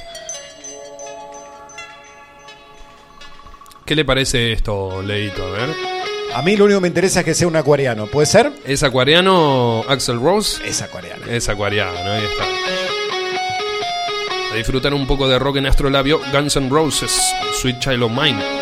¿Qué 3.85 3.95
le 3.95 4.07
parece 4.07 4.53
esto, 4.53 5.03
Leito? 5.03 5.45
A 5.45 5.51
ver. 5.51 5.77
A 6.35 6.41
mí 6.41 6.57
lo 6.57 6.65
único 6.65 6.79
que 6.79 6.83
me 6.83 6.89
interesa 6.89 7.21
es 7.21 7.27
que 7.27 7.35
sea 7.35 7.47
un 7.49 7.57
acuariano. 7.57 8.07
¿Puede 8.07 8.25
ser? 8.25 8.51
¿Es 8.65 8.83
acuariano 8.83 9.85
Axel 9.89 10.19
Rose? 10.19 10.67
Es 10.67 10.81
acuariano. 10.81 11.27
Es 11.27 11.51
acuariano, 11.51 11.99
ahí 11.99 12.25
está. 12.25 12.45
A 14.53 14.57
disfrutar 14.57 14.95
un 14.95 15.07
poco 15.07 15.29
de 15.29 15.39
rock 15.39 15.57
en 15.57 15.67
Astrolabio, 15.67 16.19
Guns 16.33 16.57
N' 16.57 16.71
Roses, 16.71 17.35
Sweet 17.61 17.79
Child 17.79 18.05
of 18.05 18.13
Mine. 18.13 18.60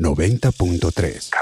90.3. 0.00 1.39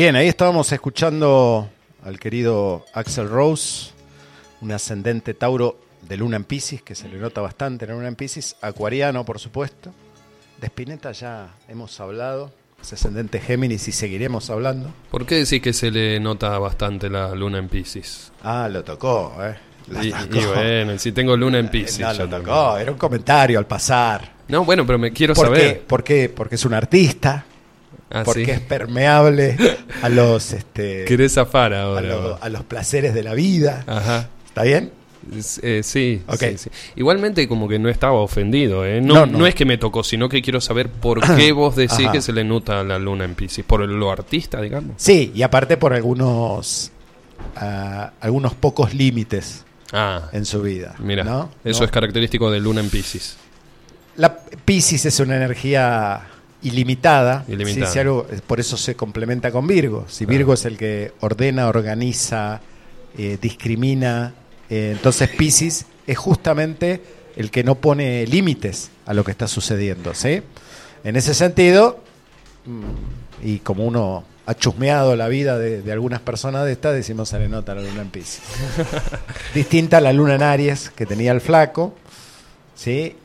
Bien, 0.00 0.16
ahí 0.16 0.28
estábamos 0.28 0.72
escuchando 0.72 1.68
al 2.02 2.18
querido 2.18 2.86
Axel 2.94 3.28
Rose, 3.28 3.90
un 4.62 4.72
ascendente 4.72 5.34
Tauro 5.34 5.78
de 6.00 6.16
Luna 6.16 6.36
en 6.36 6.44
Pisces, 6.44 6.80
que 6.80 6.94
se 6.94 7.06
le 7.06 7.18
nota 7.18 7.42
bastante 7.42 7.84
en 7.84 7.90
Luna 7.90 8.08
en 8.08 8.16
Pisces, 8.16 8.56
acuariano, 8.62 9.26
por 9.26 9.38
supuesto. 9.38 9.92
De 10.58 10.68
Spinetta 10.68 11.12
ya 11.12 11.54
hemos 11.68 12.00
hablado, 12.00 12.50
es 12.80 12.94
ascendente 12.94 13.40
Géminis 13.40 13.88
y 13.88 13.92
seguiremos 13.92 14.48
hablando. 14.48 14.90
¿Por 15.10 15.26
qué 15.26 15.34
decís 15.34 15.60
que 15.60 15.74
se 15.74 15.90
le 15.90 16.18
nota 16.18 16.58
bastante 16.58 17.10
la 17.10 17.34
luna 17.34 17.58
en 17.58 17.68
Pisces? 17.68 18.32
Ah, 18.42 18.70
lo 18.72 18.82
tocó, 18.82 19.36
¿eh? 19.42 19.54
Y, 20.00 20.12
tocó. 20.12 20.34
y 20.34 20.46
bueno, 20.46 20.98
si 20.98 21.12
tengo 21.12 21.36
luna 21.36 21.58
en 21.58 21.68
Pisces. 21.68 22.00
No, 22.00 22.12
lo 22.14 22.18
también. 22.20 22.44
tocó, 22.44 22.78
era 22.78 22.90
un 22.90 22.96
comentario 22.96 23.58
al 23.58 23.66
pasar. 23.66 24.32
No, 24.48 24.64
bueno, 24.64 24.86
pero 24.86 24.98
me 24.98 25.12
quiero 25.12 25.34
¿Por 25.34 25.48
saber. 25.48 25.60
qué? 25.60 25.80
¿Por 25.86 26.02
qué? 26.02 26.32
Porque 26.34 26.54
es 26.54 26.64
un 26.64 26.72
artista, 26.72 27.44
Ah, 28.10 28.22
porque 28.24 28.44
¿sí? 28.46 28.50
es 28.50 28.60
permeable 28.60 29.56
a 30.02 30.08
los, 30.08 30.52
este, 30.52 31.04
Querés 31.04 31.34
zafar 31.34 31.72
a, 31.74 31.82
ahora. 31.84 32.00
lo- 32.08 32.22
vos. 32.22 32.38
a 32.42 32.48
los 32.48 32.64
placeres 32.64 33.14
de 33.14 33.22
la 33.22 33.34
vida. 33.34 33.84
Ajá. 33.86 34.28
¿Está 34.46 34.62
bien? 34.64 34.90
Eh, 35.62 35.82
sí, 35.84 36.22
Ok. 36.26 36.38
sí, 36.40 36.58
sí. 36.58 36.70
Igualmente 36.96 37.46
como 37.46 37.68
que 37.68 37.78
no 37.78 37.88
estaba 37.88 38.14
ofendido, 38.14 38.84
¿eh? 38.84 39.00
No, 39.00 39.14
No, 39.14 39.26
no. 39.26 39.38
no. 39.40 39.46
es 39.46 39.54
que 39.54 39.64
me 39.64 39.78
tocó, 39.78 40.02
sino 40.02 40.28
que 40.28 40.42
quiero 40.42 40.60
saber 40.60 40.88
por 40.88 41.20
qué 41.36 41.52
vos 41.52 41.76
decís 41.76 42.00
Ajá. 42.06 42.12
que 42.12 42.20
se 42.22 42.32
le 42.32 42.42
nota 42.42 42.82
la 42.82 42.98
luna 42.98 43.24
en 43.26 43.34
Pisces. 43.34 43.64
¿Por 43.64 43.86
lo 43.88 44.10
artista, 44.10 44.60
digamos? 44.60 44.94
Sí, 44.96 45.30
y 45.34 45.42
aparte 45.42 45.76
por 45.76 45.92
algunos, 45.92 46.90
ah, 47.56 48.12
algunos 48.20 48.54
pocos 48.54 48.92
límites 48.94 49.64
Ah, 49.92 50.28
en 50.32 50.44
su 50.46 50.62
vida. 50.62 50.94
mira, 50.98 51.22
¿no? 51.22 51.50
eso 51.64 51.84
es 51.84 51.90
característico 51.90 52.50
de 52.50 52.58
luna 52.60 52.80
en 52.80 52.90
Pisces. 52.90 53.36
La 54.16 54.36
Pisces 54.36 55.04
es 55.06 55.20
una 55.20 55.36
energía 55.36 56.22
ilimitada. 56.62 57.44
Ilimitada. 57.48 57.86
Sí, 57.86 57.92
si 57.92 57.98
algo- 57.98 58.26
por 58.46 58.60
eso 58.60 58.76
se 58.76 58.94
complementa 58.94 59.50
con 59.50 59.66
Virgo. 59.66 60.04
Si 60.08 60.26
Virgo 60.26 60.54
es 60.54 60.64
el 60.64 60.76
que 60.76 61.12
ordena, 61.20 61.68
organiza, 61.68 62.60
eh, 63.18 63.38
discrimina, 63.40 64.34
eh, 64.68 64.90
entonces 64.92 65.28
Pisces 65.30 65.86
es 66.06 66.18
justamente 66.18 67.02
el 67.36 67.50
que 67.50 67.64
no 67.64 67.74
pone 67.76 68.26
límites 68.26 68.90
a 69.06 69.14
lo 69.14 69.24
que 69.24 69.30
está 69.30 69.48
sucediendo. 69.48 70.14
¿sí? 70.14 70.42
En 71.04 71.16
ese 71.16 71.34
sentido, 71.34 72.00
mm, 72.66 73.46
y 73.46 73.58
como 73.60 73.84
uno 73.86 74.24
ha 74.46 74.54
chusmeado 74.54 75.14
la 75.16 75.28
vida 75.28 75.58
de, 75.58 75.80
de 75.82 75.92
algunas 75.92 76.20
personas 76.20 76.64
de 76.66 76.72
estas, 76.72 76.92
decimos 76.94 77.28
se 77.28 77.38
le 77.38 77.48
nota 77.48 77.74
la 77.74 77.82
luna 77.82 78.02
en 78.02 78.10
Pisces. 78.10 78.42
Distinta 79.54 79.98
a 79.98 80.00
la 80.00 80.12
luna 80.12 80.34
en 80.34 80.42
Aries 80.42 80.90
que 80.90 81.06
tenía 81.06 81.32
el 81.32 81.40
flaco, 81.40 81.94
¿sí? 82.74 83.16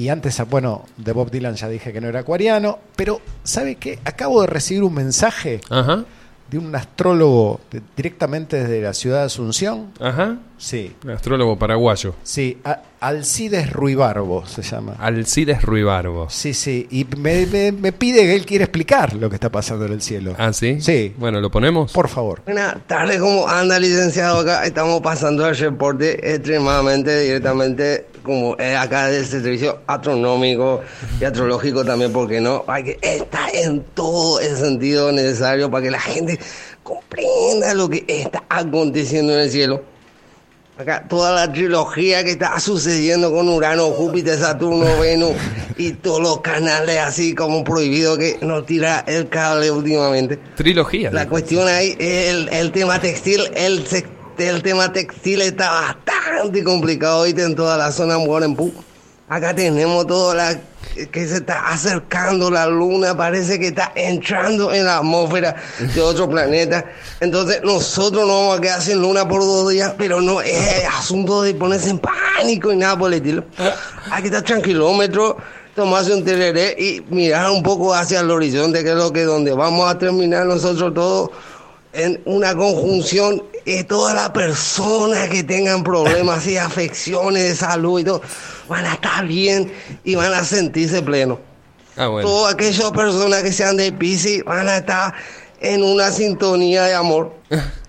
Y 0.00 0.08
antes, 0.08 0.40
bueno, 0.48 0.86
de 0.96 1.12
Bob 1.12 1.30
Dylan 1.30 1.56
ya 1.56 1.68
dije 1.68 1.92
que 1.92 2.00
no 2.00 2.08
era 2.08 2.20
acuariano, 2.20 2.78
pero 2.96 3.20
¿sabe 3.44 3.74
qué? 3.74 3.98
Acabo 4.06 4.40
de 4.40 4.46
recibir 4.46 4.82
un 4.82 4.94
mensaje 4.94 5.60
Ajá, 5.68 6.04
de 6.50 6.56
un 6.58 6.74
astrólogo 6.74 7.60
de- 7.70 7.82
directamente 7.94 8.56
desde 8.62 8.80
la 8.80 8.94
ciudad 8.94 9.18
de 9.18 9.24
Asunción. 9.26 9.92
ajá. 10.00 10.38
Sí, 10.56 10.94
Astrólogo 11.10 11.58
paraguayo. 11.58 12.14
sí, 12.22 12.58
a- 12.64 12.80
Alcides 13.00 13.72
Ruibarbo 13.72 14.44
se 14.46 14.60
llama. 14.60 14.94
Alcides 14.98 15.62
Ruibarbo. 15.62 16.28
Sí, 16.28 16.52
sí, 16.52 16.86
y 16.90 17.06
me, 17.16 17.46
me- 17.46 17.72
me 17.72 17.92
pide 17.92 18.20
que 18.20 18.34
él 18.34 18.44
quiere 18.44 18.64
explicar 18.64 19.14
lo 19.14 19.30
que 19.30 19.36
está 19.36 19.48
pasando 19.50 19.86
en 19.86 19.92
el 19.94 20.02
cielo. 20.02 20.34
Ah, 20.38 20.52
¿sí? 20.52 20.82
Sí. 20.82 21.14
Bueno, 21.16 21.40
¿lo 21.40 21.50
ponemos? 21.50 21.92
Por 21.92 22.08
favor. 22.08 22.42
Buenas 22.44 22.76
tardes, 22.86 23.18
¿cómo 23.20 23.48
anda 23.48 23.78
licenciado 23.78 24.40
acá? 24.40 24.66
Estamos 24.66 25.00
pasando 25.00 25.46
el 25.48 25.56
reporte 25.56 26.34
extremadamente 26.34 27.20
directamente 27.20 28.04
como 28.22 28.56
es 28.58 28.76
acá 28.76 29.08
del 29.08 29.26
servicio 29.26 29.80
astronómico 29.86 30.80
y 31.20 31.24
astrológico 31.24 31.84
también, 31.84 32.12
porque 32.12 32.40
no, 32.40 32.64
hay 32.66 32.84
que 32.84 32.98
estar 33.02 33.54
en 33.54 33.82
todo 33.94 34.40
el 34.40 34.56
sentido 34.56 35.12
necesario 35.12 35.70
para 35.70 35.84
que 35.84 35.90
la 35.90 36.00
gente 36.00 36.38
comprenda 36.82 37.74
lo 37.74 37.88
que 37.88 38.04
está 38.08 38.44
aconteciendo 38.48 39.32
en 39.34 39.40
el 39.40 39.50
cielo. 39.50 39.82
Acá 40.78 41.04
toda 41.06 41.32
la 41.32 41.52
trilogía 41.52 42.24
que 42.24 42.30
está 42.30 42.58
sucediendo 42.58 43.30
con 43.30 43.46
Urano, 43.50 43.88
Júpiter, 43.90 44.38
Saturno, 44.38 44.86
Venus 44.98 45.32
y 45.76 45.92
todos 45.92 46.20
los 46.22 46.40
canales 46.40 46.96
así 46.98 47.34
como 47.34 47.62
prohibido 47.64 48.16
que 48.16 48.38
nos 48.40 48.64
tira 48.64 49.04
el 49.06 49.28
cable 49.28 49.70
últimamente. 49.70 50.38
Trilogía. 50.56 51.10
La 51.10 51.28
cuestión 51.28 51.68
ahí 51.68 51.94
es 51.98 52.30
el, 52.30 52.48
el 52.48 52.72
tema 52.72 52.98
textil. 52.98 53.42
El, 53.54 53.86
se- 53.86 54.06
el 54.38 54.62
tema 54.62 54.92
textil 54.92 55.40
está 55.42 55.70
bastante 55.70 56.64
complicado 56.64 57.18
ahorita 57.18 57.42
en 57.42 57.54
toda 57.54 57.76
la 57.76 57.92
zona 57.92 58.18
Morenpú. 58.18 58.72
Acá 59.28 59.54
tenemos 59.54 60.06
toda 60.06 60.34
la 60.34 60.60
que 61.12 61.26
se 61.26 61.36
está 61.36 61.68
acercando 61.68 62.50
la 62.50 62.66
luna, 62.66 63.16
parece 63.16 63.60
que 63.60 63.68
está 63.68 63.92
entrando 63.94 64.72
en 64.72 64.86
la 64.86 64.98
atmósfera 64.98 65.54
de 65.78 66.00
otro 66.00 66.28
planeta. 66.28 66.84
Entonces 67.20 67.60
nosotros 67.62 68.26
no 68.26 68.40
vamos 68.40 68.58
a 68.58 68.60
quedar 68.60 68.82
sin 68.82 69.00
luna 69.00 69.28
por 69.28 69.40
dos 69.40 69.70
días, 69.70 69.94
pero 69.96 70.20
no 70.20 70.40
es 70.40 70.84
asunto 70.86 71.42
de 71.42 71.54
ponerse 71.54 71.90
en 71.90 72.00
pánico 72.00 72.72
y 72.72 72.76
nada 72.76 72.98
por 72.98 73.12
el 73.12 73.18
estilo. 73.18 73.44
Hay 74.10 74.22
que 74.22 74.30
tranquilómetro, 74.30 75.36
tomarse 75.76 76.12
un 76.12 76.24
tereré 76.24 76.74
y 76.76 77.00
mirar 77.08 77.50
un 77.50 77.62
poco 77.62 77.94
hacia 77.94 78.20
el 78.20 78.30
horizonte, 78.30 78.82
que 78.82 78.90
es 78.90 78.96
lo 78.96 79.12
que 79.12 79.22
donde 79.22 79.52
vamos 79.52 79.88
a 79.88 79.96
terminar 79.96 80.46
nosotros 80.46 80.92
todos 80.92 81.30
en 81.92 82.20
una 82.24 82.54
conjunción 82.54 83.42
de 83.66 83.84
todas 83.84 84.14
las 84.14 84.30
personas 84.30 85.28
que 85.28 85.42
tengan 85.42 85.82
problemas 85.82 86.46
y 86.46 86.56
afecciones 86.58 87.42
de 87.42 87.54
salud 87.56 88.00
y 88.00 88.04
todo, 88.04 88.22
van 88.68 88.84
a 88.86 88.94
estar 88.94 89.26
bien 89.26 89.72
y 90.04 90.14
van 90.14 90.32
a 90.32 90.44
sentirse 90.44 91.02
plenos. 91.02 91.38
Ah, 91.96 92.06
bueno. 92.06 92.28
Todas 92.28 92.54
aquellas 92.54 92.90
personas 92.92 93.42
que 93.42 93.52
sean 93.52 93.76
de 93.76 93.92
Pisces 93.92 94.44
van 94.44 94.68
a 94.68 94.78
estar 94.78 95.12
en 95.60 95.82
una 95.82 96.10
sintonía 96.12 96.84
de 96.84 96.94
amor. 96.94 97.34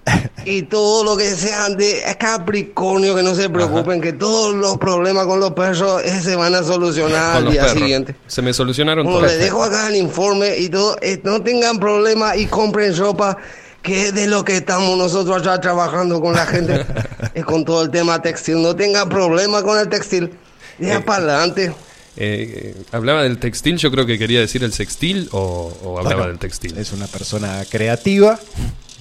Y 0.43 0.63
todo 0.63 1.03
lo 1.03 1.15
que 1.15 1.29
sean 1.35 1.77
de 1.77 2.01
Capricornio, 2.19 3.15
que 3.15 3.21
no 3.21 3.35
se 3.35 3.47
preocupen, 3.51 4.01
que 4.01 4.11
todos 4.13 4.55
los 4.55 4.77
problemas 4.79 5.27
con 5.27 5.39
los 5.39 5.51
perros 5.51 6.01
eh, 6.03 6.19
se 6.21 6.35
van 6.35 6.55
a 6.55 6.63
solucionar 6.63 7.35
Con 7.35 7.45
al 7.45 7.51
día 7.51 7.61
perros. 7.61 7.77
siguiente. 7.77 8.15
Se 8.25 8.41
me 8.41 8.51
solucionaron 8.51 9.05
todos. 9.05 9.21
les 9.21 9.37
dejo 9.37 9.63
acá 9.63 9.87
el 9.89 9.97
informe 9.97 10.57
y 10.57 10.69
todo. 10.69 10.97
eh, 11.03 11.21
no 11.23 11.43
tengan 11.43 11.77
problema 11.79 12.35
y 12.35 12.47
compren 12.47 12.97
ropa, 12.97 13.37
que 13.81 14.07
es 14.07 14.13
de 14.13 14.27
lo 14.27 14.43
que 14.43 14.57
estamos 14.57 14.97
nosotros 14.97 15.41
allá 15.41 15.59
trabajando 15.59 16.21
con 16.21 16.33
la 16.33 16.45
gente, 16.45 16.85
eh, 17.33 17.43
con 17.43 17.65
todo 17.65 17.83
el 17.83 17.89
tema 17.89 18.21
textil. 18.21 18.61
No 18.61 18.75
tengan 18.75 19.09
problema 19.09 19.63
con 19.63 19.79
el 19.79 19.89
textil. 19.89 20.31
Ya 20.79 21.03
para 21.03 21.23
adelante. 21.23 21.73
Eh, 22.17 22.75
eh, 22.77 22.83
¿Hablaba 22.91 23.23
del 23.23 23.37
textil? 23.37 23.77
Yo 23.77 23.91
creo 23.91 24.05
que 24.05 24.17
quería 24.17 24.39
decir 24.39 24.63
el 24.63 24.73
sextil 24.73 25.29
o, 25.31 25.77
o 25.83 25.99
hablaba 25.99 26.15
Bueno, 26.15 26.29
del 26.29 26.39
textil. 26.39 26.77
Es 26.77 26.91
una 26.91 27.07
persona 27.07 27.63
creativa. 27.69 28.39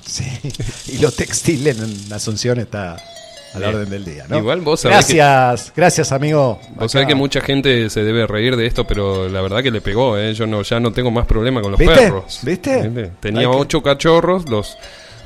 Sí. 0.07 0.25
Y 0.89 0.99
lo 0.99 1.13
textil 1.13 1.67
en 1.67 2.13
Asunción 2.13 2.59
está 2.59 2.97
a 3.55 3.59
la 3.59 3.67
Bien. 3.69 3.79
orden 3.81 3.91
del 3.91 4.05
día. 4.05 4.25
¿no? 4.29 4.39
Igual 4.39 4.61
vos 4.61 4.81
sabés 4.81 4.97
Gracias, 4.99 5.73
gracias 5.77 6.13
amigo. 6.13 6.61
Vos 6.77 6.93
sabés 6.93 7.05
Acá. 7.05 7.09
que 7.09 7.15
mucha 7.17 7.41
gente 7.41 7.91
se 7.91 8.03
debe 8.05 8.27
reír 8.27 8.57
de 8.57 8.67
esto, 8.67 8.87
pero 8.87 9.29
la 9.29 9.41
verdad 9.41 9.63
que 9.63 9.71
le 9.71 9.81
pegó, 9.81 10.17
¿eh? 10.19 10.33
Yo 10.35 10.47
no, 10.47 10.63
ya 10.63 10.79
no 10.81 10.93
tengo 10.93 11.11
más 11.11 11.27
problema 11.27 11.61
con 11.61 11.73
los 11.73 11.79
¿Viste? 11.81 11.95
perros. 11.97 12.41
¿Viste? 12.43 13.11
Tenía 13.21 13.41
Hay 13.41 13.47
que- 13.47 13.57
ocho 13.57 13.83
cachorros, 13.83 14.49
los, 14.49 14.77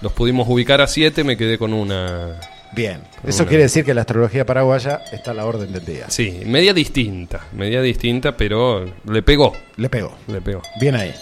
los 0.01 0.12
pudimos 0.12 0.49
ubicar 0.49 0.81
a 0.81 0.87
siete, 0.87 1.22
me 1.25 1.37
quedé 1.37 1.59
con 1.59 1.72
una... 1.72 2.41
Bien. 2.72 3.01
Con 3.20 3.31
Eso 3.31 3.43
una- 3.45 3.49
quiere 3.51 3.62
decir 3.64 3.85
que 3.85 3.95
la 3.95 4.01
astrología 4.01 4.45
paraguaya 4.45 5.01
está 5.12 5.31
a 5.31 5.35
la 5.35 5.45
orden 5.47 5.72
del 5.72 5.85
día. 5.85 6.07
Sí, 6.09 6.41
media 6.45 6.75
distinta, 6.75 7.41
media 7.53 7.81
distinta, 7.81 8.37
pero 8.37 8.85
le 9.09 9.22
pegó, 9.22 9.53
Le 9.77 9.89
pegó. 9.89 10.16
le 10.27 10.41
pegó. 10.41 10.61
Bien 10.81 10.97
ahí. 10.97 11.14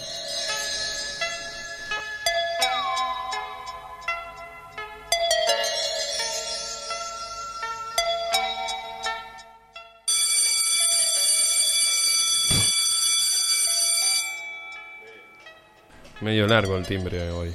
Medio 16.23 16.47
largo 16.47 16.77
el 16.77 16.85
timbre 16.85 17.29
hoy. 17.31 17.53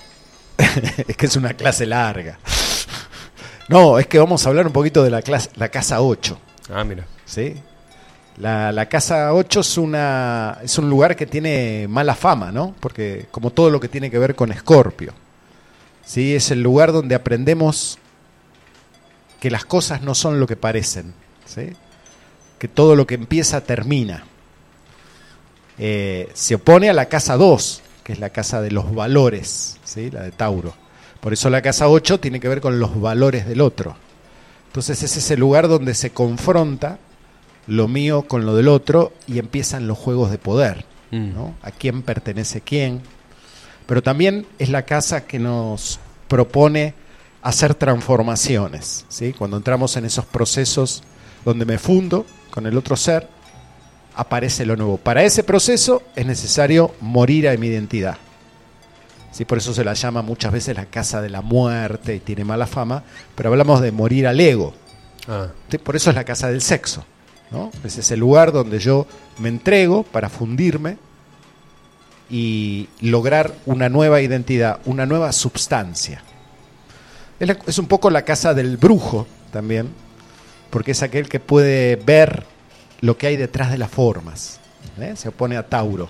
es 1.09 1.17
que 1.17 1.27
es 1.27 1.37
una 1.37 1.55
clase 1.55 1.87
larga. 1.87 2.39
No, 3.71 3.99
es 3.99 4.07
que 4.07 4.19
vamos 4.19 4.47
a 4.47 4.49
hablar 4.49 4.67
un 4.67 4.73
poquito 4.73 5.05
de 5.05 5.11
la, 5.11 5.21
clase, 5.21 5.51
la 5.57 5.69
casa 5.69 6.01
8. 6.01 6.39
Ah, 6.73 6.85
mira. 6.85 7.05
¿sí? 7.27 7.55
La, 8.39 8.73
la 8.73 8.89
casa 8.89 9.35
8 9.35 9.61
es, 9.61 9.77
una, 9.77 10.57
es 10.63 10.79
un 10.79 10.89
lugar 10.89 11.15
que 11.15 11.27
tiene 11.27 11.87
mala 11.87 12.15
fama, 12.15 12.51
¿no? 12.51 12.75
Porque 12.81 13.27
como 13.31 13.51
todo 13.51 13.69
lo 13.69 13.79
que 13.79 13.89
tiene 13.89 14.11
que 14.11 14.19
ver 14.19 14.35
con 14.35 14.51
Escorpio. 14.53 15.13
¿sí? 16.03 16.35
Es 16.35 16.51
el 16.51 16.63
lugar 16.63 16.93
donde 16.93 17.15
aprendemos 17.15 17.99
que 19.39 19.51
las 19.51 19.67
cosas 19.67 20.01
no 20.01 20.15
son 20.15 20.41
lo 20.41 20.47
que 20.47 20.57
parecen. 20.57 21.13
¿sí? 21.45 21.75
Que 22.59 22.69
todo 22.69 22.97
lo 22.97 23.07
que 23.07 23.17
empieza 23.17 23.61
termina. 23.61 24.25
Eh, 25.77 26.31
se 26.33 26.55
opone 26.55 26.89
a 26.89 26.95
la 26.95 27.05
casa 27.05 27.37
2, 27.37 27.83
que 28.09 28.15
es 28.15 28.21
la 28.21 28.31
casa 28.31 28.63
de 28.63 28.71
los 28.71 28.95
valores, 28.95 29.77
¿sí? 29.85 30.11
la 30.11 30.23
de 30.23 30.31
Tauro. 30.31 30.73
Por 31.21 31.35
eso 31.35 31.51
la 31.51 31.61
casa 31.61 31.91
8 31.91 32.21
tiene 32.21 32.41
que 32.41 32.49
ver 32.49 32.63
con 32.63 32.81
los 32.81 32.99
valores 32.99 33.47
del 33.47 33.61
otro. 33.61 33.97
Entonces 34.69 35.03
es 35.03 35.19
ese 35.19 35.37
lugar 35.37 35.69
donde 35.69 35.93
se 35.93 36.09
confronta 36.09 36.99
lo 37.67 37.87
mío 37.87 38.23
con 38.23 38.47
lo 38.47 38.57
del 38.57 38.69
otro 38.69 39.13
y 39.27 39.39
empiezan 39.39 39.87
los 39.87 39.99
juegos 39.99 40.31
de 40.31 40.39
poder. 40.39 40.87
Mm. 41.11 41.35
¿no? 41.35 41.55
A 41.61 41.71
quién 41.71 42.01
pertenece 42.01 42.63
quién. 42.63 43.03
Pero 43.85 44.03
también 44.03 44.47
es 44.59 44.71
la 44.71 44.87
casa 44.87 45.27
que 45.27 45.39
nos 45.39 46.01
propone 46.29 46.95
hacer 47.43 47.75
transformaciones. 47.75 49.05
¿sí? 49.11 49.35
Cuando 49.35 49.59
entramos 49.59 49.99
en 49.99 50.07
esos 50.07 50.25
procesos 50.25 51.03
donde 51.45 51.67
me 51.67 51.77
fundo 51.77 52.25
con 52.51 52.67
el 52.67 52.79
otro 52.79 52.97
ser, 52.97 53.29
aparece 54.19 54.67
lo 54.67 54.75
nuevo. 54.75 54.97
Para 54.97 55.23
ese 55.23 55.45
proceso 55.45 56.03
es 56.17 56.27
necesario 56.27 56.93
morir 57.01 57.49
a 57.49 57.57
mi 57.57 57.69
identidad. 57.69 58.19
¿Sí? 59.31 59.45
Por 59.45 59.59
eso 59.59 59.73
se 59.73 59.85
la 59.85 59.95
llama 59.95 60.23
muchas 60.23 60.53
veces 60.53 60.77
la 60.77 60.87
casa 60.87 61.23
de 61.23 61.31
la 61.31 61.41
muerte 61.41 62.17
y 62.17 62.21
tiene 62.21 62.45
mala 62.45 62.67
fama, 62.67 63.05
pero 63.37 63.51
hablamos 63.51 63.81
de 63.81 63.93
morir 63.93 64.27
al 64.27 64.41
ego. 64.41 64.75
Ah, 65.29 65.47
¿sí? 65.71 65.79
Por 65.79 65.95
eso 65.95 66.11
es 66.11 66.17
la 66.17 66.25
casa 66.25 66.49
del 66.49 66.63
sexo. 66.63 67.05
¿no? 67.53 67.71
Es 67.85 67.97
ese 67.97 68.17
lugar 68.17 68.51
donde 68.51 68.81
yo 68.81 69.07
me 69.39 69.49
entrego 69.49 70.03
para 70.03 70.29
fundirme 70.29 70.99
y 72.29 72.89
lograr 73.01 73.55
una 73.67 73.89
nueva 73.89 74.21
identidad, 74.21 74.81
una 74.85 75.07
nueva 75.07 75.31
substancia. 75.31 76.23
Es 77.39 77.79
un 77.79 77.87
poco 77.87 78.11
la 78.11 78.23
casa 78.23 78.53
del 78.53 78.79
brujo 78.79 79.29
también, 79.53 79.91
porque 80.71 80.91
es 80.91 81.05
aquel 81.05 81.29
que 81.29 81.39
puede 81.39 81.95
ver 81.95 82.58
lo 83.01 83.17
que 83.17 83.27
hay 83.27 83.37
detrás 83.37 83.71
de 83.71 83.79
las 83.79 83.91
formas. 83.91 84.61
¿eh? 85.01 85.15
Se 85.17 85.29
opone 85.29 85.57
a 85.57 85.63
Tauro. 85.63 86.09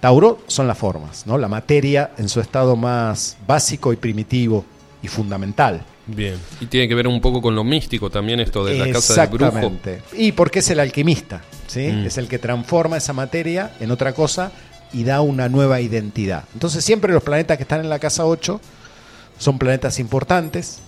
Tauro 0.00 0.40
son 0.46 0.68
las 0.68 0.76
formas, 0.76 1.26
¿no? 1.26 1.38
la 1.38 1.48
materia 1.48 2.10
en 2.18 2.28
su 2.28 2.40
estado 2.40 2.76
más 2.76 3.38
básico 3.46 3.92
y 3.92 3.96
primitivo 3.96 4.64
y 5.02 5.08
fundamental. 5.08 5.82
bien. 6.06 6.38
Y 6.60 6.66
tiene 6.66 6.88
que 6.88 6.94
ver 6.94 7.06
un 7.06 7.20
poco 7.20 7.40
con 7.40 7.54
lo 7.54 7.64
místico 7.64 8.10
también 8.10 8.40
esto 8.40 8.64
de 8.64 8.78
la 8.78 8.92
casa 8.92 9.22
del 9.22 9.30
brujo. 9.30 9.46
Exactamente. 9.46 10.02
Y 10.12 10.32
porque 10.32 10.58
es 10.58 10.70
el 10.70 10.80
alquimista, 10.80 11.42
¿sí? 11.66 11.88
Mm. 11.88 12.06
Es 12.06 12.18
el 12.18 12.28
que 12.28 12.38
transforma 12.38 12.98
esa 12.98 13.12
materia 13.12 13.72
en 13.80 13.90
otra 13.90 14.12
cosa 14.12 14.52
y 14.92 15.04
da 15.04 15.20
una 15.20 15.48
nueva 15.48 15.80
identidad. 15.80 16.44
Entonces 16.54 16.84
siempre 16.84 17.12
los 17.12 17.22
planetas 17.22 17.56
que 17.56 17.62
están 17.64 17.80
en 17.80 17.88
la 17.88 17.98
casa 17.98 18.26
8 18.26 18.60
son 19.38 19.58
planetas 19.58 19.98
importantes, 19.98 20.78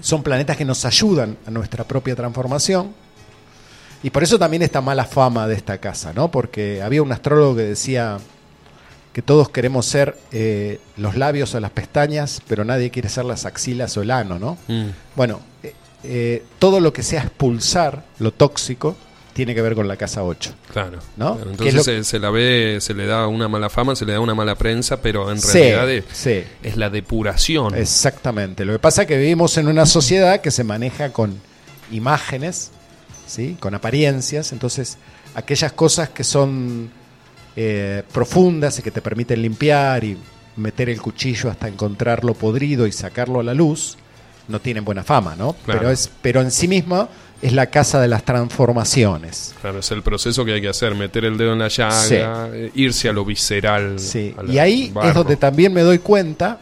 son 0.00 0.22
planetas 0.22 0.56
que 0.56 0.64
nos 0.64 0.84
ayudan 0.84 1.38
a 1.46 1.50
nuestra 1.50 1.84
propia 1.84 2.14
transformación. 2.14 2.92
Y 4.02 4.10
por 4.10 4.22
eso 4.22 4.38
también 4.38 4.62
esta 4.62 4.80
mala 4.80 5.04
fama 5.04 5.46
de 5.48 5.54
esta 5.54 5.78
casa, 5.78 6.12
¿no? 6.12 6.30
Porque 6.30 6.82
había 6.82 7.02
un 7.02 7.10
astrólogo 7.12 7.56
que 7.56 7.62
decía 7.62 8.18
que 9.12 9.22
todos 9.22 9.48
queremos 9.48 9.86
ser 9.86 10.16
eh, 10.30 10.78
los 10.96 11.16
labios 11.16 11.54
o 11.54 11.60
las 11.60 11.72
pestañas, 11.72 12.40
pero 12.46 12.64
nadie 12.64 12.90
quiere 12.90 13.08
ser 13.08 13.24
las 13.24 13.44
axilas 13.44 13.96
o 13.96 14.02
el 14.02 14.10
ano, 14.12 14.38
¿no? 14.38 14.56
Mm. 14.68 14.90
Bueno, 15.16 15.40
eh, 15.64 15.74
eh, 16.04 16.44
todo 16.60 16.78
lo 16.78 16.92
que 16.92 17.02
sea 17.02 17.22
expulsar 17.22 18.04
lo 18.20 18.30
tóxico 18.32 18.96
tiene 19.32 19.54
que 19.54 19.62
ver 19.62 19.74
con 19.74 19.88
la 19.88 19.96
casa 19.96 20.22
8. 20.22 20.52
Claro. 20.72 20.98
¿No? 21.16 21.34
Claro, 21.36 21.44
¿Qué 21.44 21.50
Entonces 21.50 21.74
lo- 21.74 21.82
se, 21.84 22.04
se 22.04 22.18
la 22.20 22.30
ve, 22.30 22.78
se 22.80 22.94
le 22.94 23.06
da 23.06 23.26
una 23.26 23.48
mala 23.48 23.68
fama, 23.68 23.96
se 23.96 24.04
le 24.04 24.12
da 24.12 24.20
una 24.20 24.34
mala 24.34 24.54
prensa, 24.56 25.00
pero 25.02 25.30
en 25.32 25.40
Sí, 25.40 25.58
realidad 25.58 25.90
es, 25.90 26.04
sí. 26.12 26.44
es 26.62 26.76
la 26.76 26.88
depuración. 26.90 27.74
Exactamente. 27.74 28.64
Lo 28.64 28.72
que 28.74 28.78
pasa 28.78 29.02
es 29.02 29.08
que 29.08 29.16
vivimos 29.16 29.56
en 29.58 29.66
una 29.68 29.86
sociedad 29.86 30.40
que 30.40 30.50
se 30.52 30.62
maneja 30.64 31.12
con 31.12 31.40
imágenes, 31.90 32.70
¿sí? 33.28 33.56
con 33.60 33.74
apariencias. 33.74 34.52
Entonces, 34.52 34.98
aquellas 35.34 35.72
cosas 35.72 36.08
que 36.08 36.24
son 36.24 36.90
eh, 37.54 38.02
profundas 38.12 38.78
y 38.78 38.82
que 38.82 38.90
te 38.90 39.00
permiten 39.00 39.40
limpiar 39.42 40.02
y 40.02 40.16
meter 40.56 40.88
el 40.88 41.00
cuchillo 41.00 41.50
hasta 41.50 41.68
encontrarlo 41.68 42.34
podrido 42.34 42.86
y 42.86 42.92
sacarlo 42.92 43.38
a 43.40 43.42
la 43.44 43.54
luz, 43.54 43.96
no 44.48 44.60
tienen 44.60 44.84
buena 44.84 45.04
fama, 45.04 45.36
¿no? 45.36 45.52
Claro. 45.64 45.80
Pero, 45.80 45.90
es, 45.92 46.10
pero 46.22 46.40
en 46.40 46.50
sí 46.50 46.66
misma 46.66 47.08
es 47.40 47.52
la 47.52 47.66
casa 47.66 48.00
de 48.00 48.08
las 48.08 48.24
transformaciones. 48.24 49.54
Claro, 49.60 49.78
es 49.78 49.90
el 49.92 50.02
proceso 50.02 50.44
que 50.44 50.54
hay 50.54 50.60
que 50.60 50.68
hacer, 50.68 50.96
meter 50.96 51.24
el 51.24 51.38
dedo 51.38 51.52
en 51.52 51.60
la 51.60 51.68
llaga, 51.68 52.02
Sí. 52.02 52.14
eh, 52.18 52.72
irse 52.74 53.08
a 53.08 53.12
lo 53.12 53.24
visceral. 53.24 54.00
Sí, 54.00 54.34
y 54.48 54.58
ahí 54.58 54.90
barro. 54.90 55.08
es 55.08 55.14
donde 55.14 55.36
también 55.36 55.72
me 55.72 55.82
doy 55.82 55.98
cuenta 56.00 56.58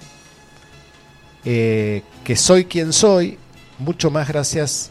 eh, 1.45 2.03
que 2.25 2.37
soy 2.37 2.65
quien 2.65 2.93
soy, 2.93 3.39
mucho 3.79 4.11
más 4.11 4.29
gracias 4.29 4.91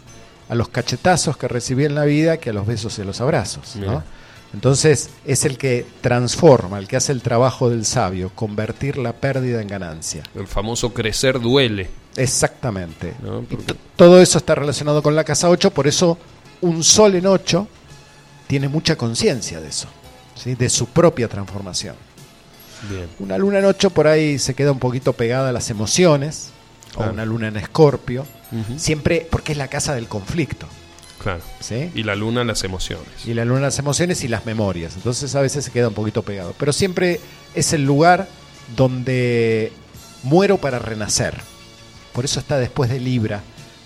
a 0.49 0.55
los 0.55 0.69
cachetazos 0.69 1.37
que 1.37 1.47
recibí 1.47 1.85
en 1.85 1.95
la 1.95 2.05
vida 2.05 2.37
que 2.37 2.51
a 2.51 2.53
los 2.53 2.65
besos 2.67 2.97
y 2.99 3.01
a 3.01 3.05
los 3.05 3.19
abrazos. 3.21 3.75
¿no? 3.77 4.03
Entonces 4.53 5.09
es 5.25 5.43
el 5.45 5.57
que 5.57 5.85
transforma, 6.01 6.77
el 6.79 6.87
que 6.87 6.95
hace 6.97 7.11
el 7.11 7.21
trabajo 7.21 7.69
del 7.69 7.85
sabio, 7.85 8.31
convertir 8.35 8.97
la 8.97 9.13
pérdida 9.13 9.61
en 9.61 9.67
ganancia. 9.67 10.23
El 10.35 10.47
famoso 10.47 10.93
crecer 10.93 11.39
duele. 11.41 11.89
Exactamente. 12.15 13.13
¿no? 13.21 13.41
Y 13.41 13.45
Porque- 13.45 13.75
todo 13.95 14.21
eso 14.21 14.37
está 14.37 14.55
relacionado 14.55 15.01
con 15.03 15.15
la 15.15 15.23
casa 15.23 15.49
8, 15.49 15.71
por 15.71 15.87
eso 15.87 16.17
un 16.61 16.83
sol 16.83 17.15
en 17.15 17.25
8 17.25 17.67
tiene 18.47 18.67
mucha 18.69 18.95
conciencia 18.95 19.59
de 19.59 19.67
eso, 19.69 19.87
¿sí? 20.35 20.55
de 20.55 20.69
su 20.69 20.87
propia 20.87 21.27
transformación. 21.27 21.95
bien. 22.89 23.07
Una 23.19 23.37
luna 23.37 23.59
en 23.59 23.65
8 23.65 23.89
por 23.89 24.07
ahí 24.07 24.37
se 24.37 24.53
queda 24.53 24.71
un 24.71 24.79
poquito 24.79 25.11
pegada 25.13 25.49
a 25.49 25.51
las 25.51 25.69
emociones, 25.71 26.49
Claro. 26.95 27.11
o 27.11 27.13
una 27.13 27.25
luna 27.25 27.49
en 27.49 27.57
escorpio, 27.57 28.25
siempre 28.77 29.27
porque 29.29 29.51
es 29.51 29.57
la 29.57 29.67
casa 29.67 29.93
del 29.93 30.07
conflicto. 30.07 30.67
Claro. 31.21 31.41
¿sí? 31.59 31.91
Y 31.95 32.03
la 32.03 32.15
luna, 32.15 32.43
las 32.43 32.63
emociones. 32.63 33.25
Y 33.25 33.33
la 33.33 33.45
luna 33.45 33.61
las 33.61 33.79
emociones 33.79 34.23
y 34.23 34.27
las 34.27 34.45
memorias. 34.45 34.95
Entonces 34.95 35.33
a 35.35 35.41
veces 35.41 35.65
se 35.65 35.71
queda 35.71 35.87
un 35.89 35.93
poquito 35.93 36.21
pegado. 36.21 36.53
Pero 36.57 36.71
siempre 36.71 37.19
es 37.53 37.73
el 37.73 37.83
lugar 37.83 38.27
donde 38.75 39.73
muero 40.23 40.57
para 40.57 40.79
renacer. 40.79 41.41
Por 42.13 42.25
eso 42.25 42.39
está 42.39 42.57
después 42.57 42.89
de 42.89 42.99
Libra. 42.99 43.41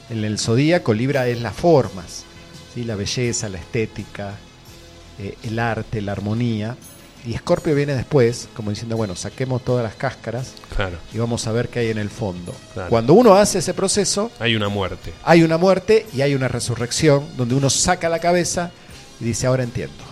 En 0.09 0.23
el 0.23 0.37
zodíaco, 0.37 0.93
Libra 0.93 1.27
es 1.27 1.41
las 1.41 1.55
formas, 1.55 2.25
¿sí? 2.73 2.83
la 2.83 2.95
belleza, 2.95 3.47
la 3.47 3.59
estética, 3.59 4.35
eh, 5.19 5.37
el 5.43 5.59
arte, 5.59 6.01
la 6.01 6.11
armonía. 6.11 6.75
Y 7.25 7.33
Escorpio 7.33 7.75
viene 7.75 7.93
después, 7.95 8.47
como 8.55 8.69
diciendo, 8.69 8.95
bueno, 8.95 9.15
saquemos 9.15 9.63
todas 9.63 9.83
las 9.83 9.95
cáscaras 9.95 10.53
Claro. 10.75 10.97
y 11.13 11.17
vamos 11.17 11.45
a 11.47 11.51
ver 11.51 11.67
qué 11.69 11.79
hay 11.79 11.89
en 11.89 11.97
el 11.97 12.09
fondo. 12.09 12.55
Claro. 12.73 12.89
Cuando 12.89 13.13
uno 13.13 13.35
hace 13.35 13.59
ese 13.59 13.73
proceso, 13.73 14.31
Hay 14.39 14.55
una 14.55 14.69
muerte. 14.69 15.13
hay 15.23 15.43
una 15.43 15.57
muerte 15.57 16.05
y 16.13 16.21
hay 16.21 16.33
una 16.33 16.47
resurrección 16.47 17.25
donde 17.35 17.55
uno 17.55 17.69
saca 17.69 18.07
la 18.07 18.19
cabeza 18.19 18.71
y 19.19 19.25
dice, 19.25 19.47
ahora 19.47 19.63
entiendo, 19.63 20.03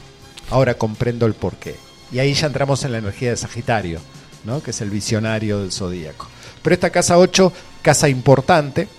ahora 0.50 0.74
comprendo 0.74 1.26
el 1.26 1.34
porqué. 1.34 1.76
Y 2.12 2.20
ahí 2.20 2.34
ya 2.34 2.48
entramos 2.48 2.84
en 2.84 2.92
la 2.92 2.98
energía 2.98 3.30
de 3.30 3.38
Sagitario, 3.38 4.00
¿no? 4.44 4.62
que 4.62 4.72
es 4.72 4.82
el 4.82 4.90
visionario 4.90 5.60
del 5.60 5.72
zodíaco. 5.72 6.28
Pero 6.62 6.74
esta 6.74 6.90
casa 6.90 7.18
8, 7.18 7.54
casa 7.82 8.10
importante, 8.10 8.90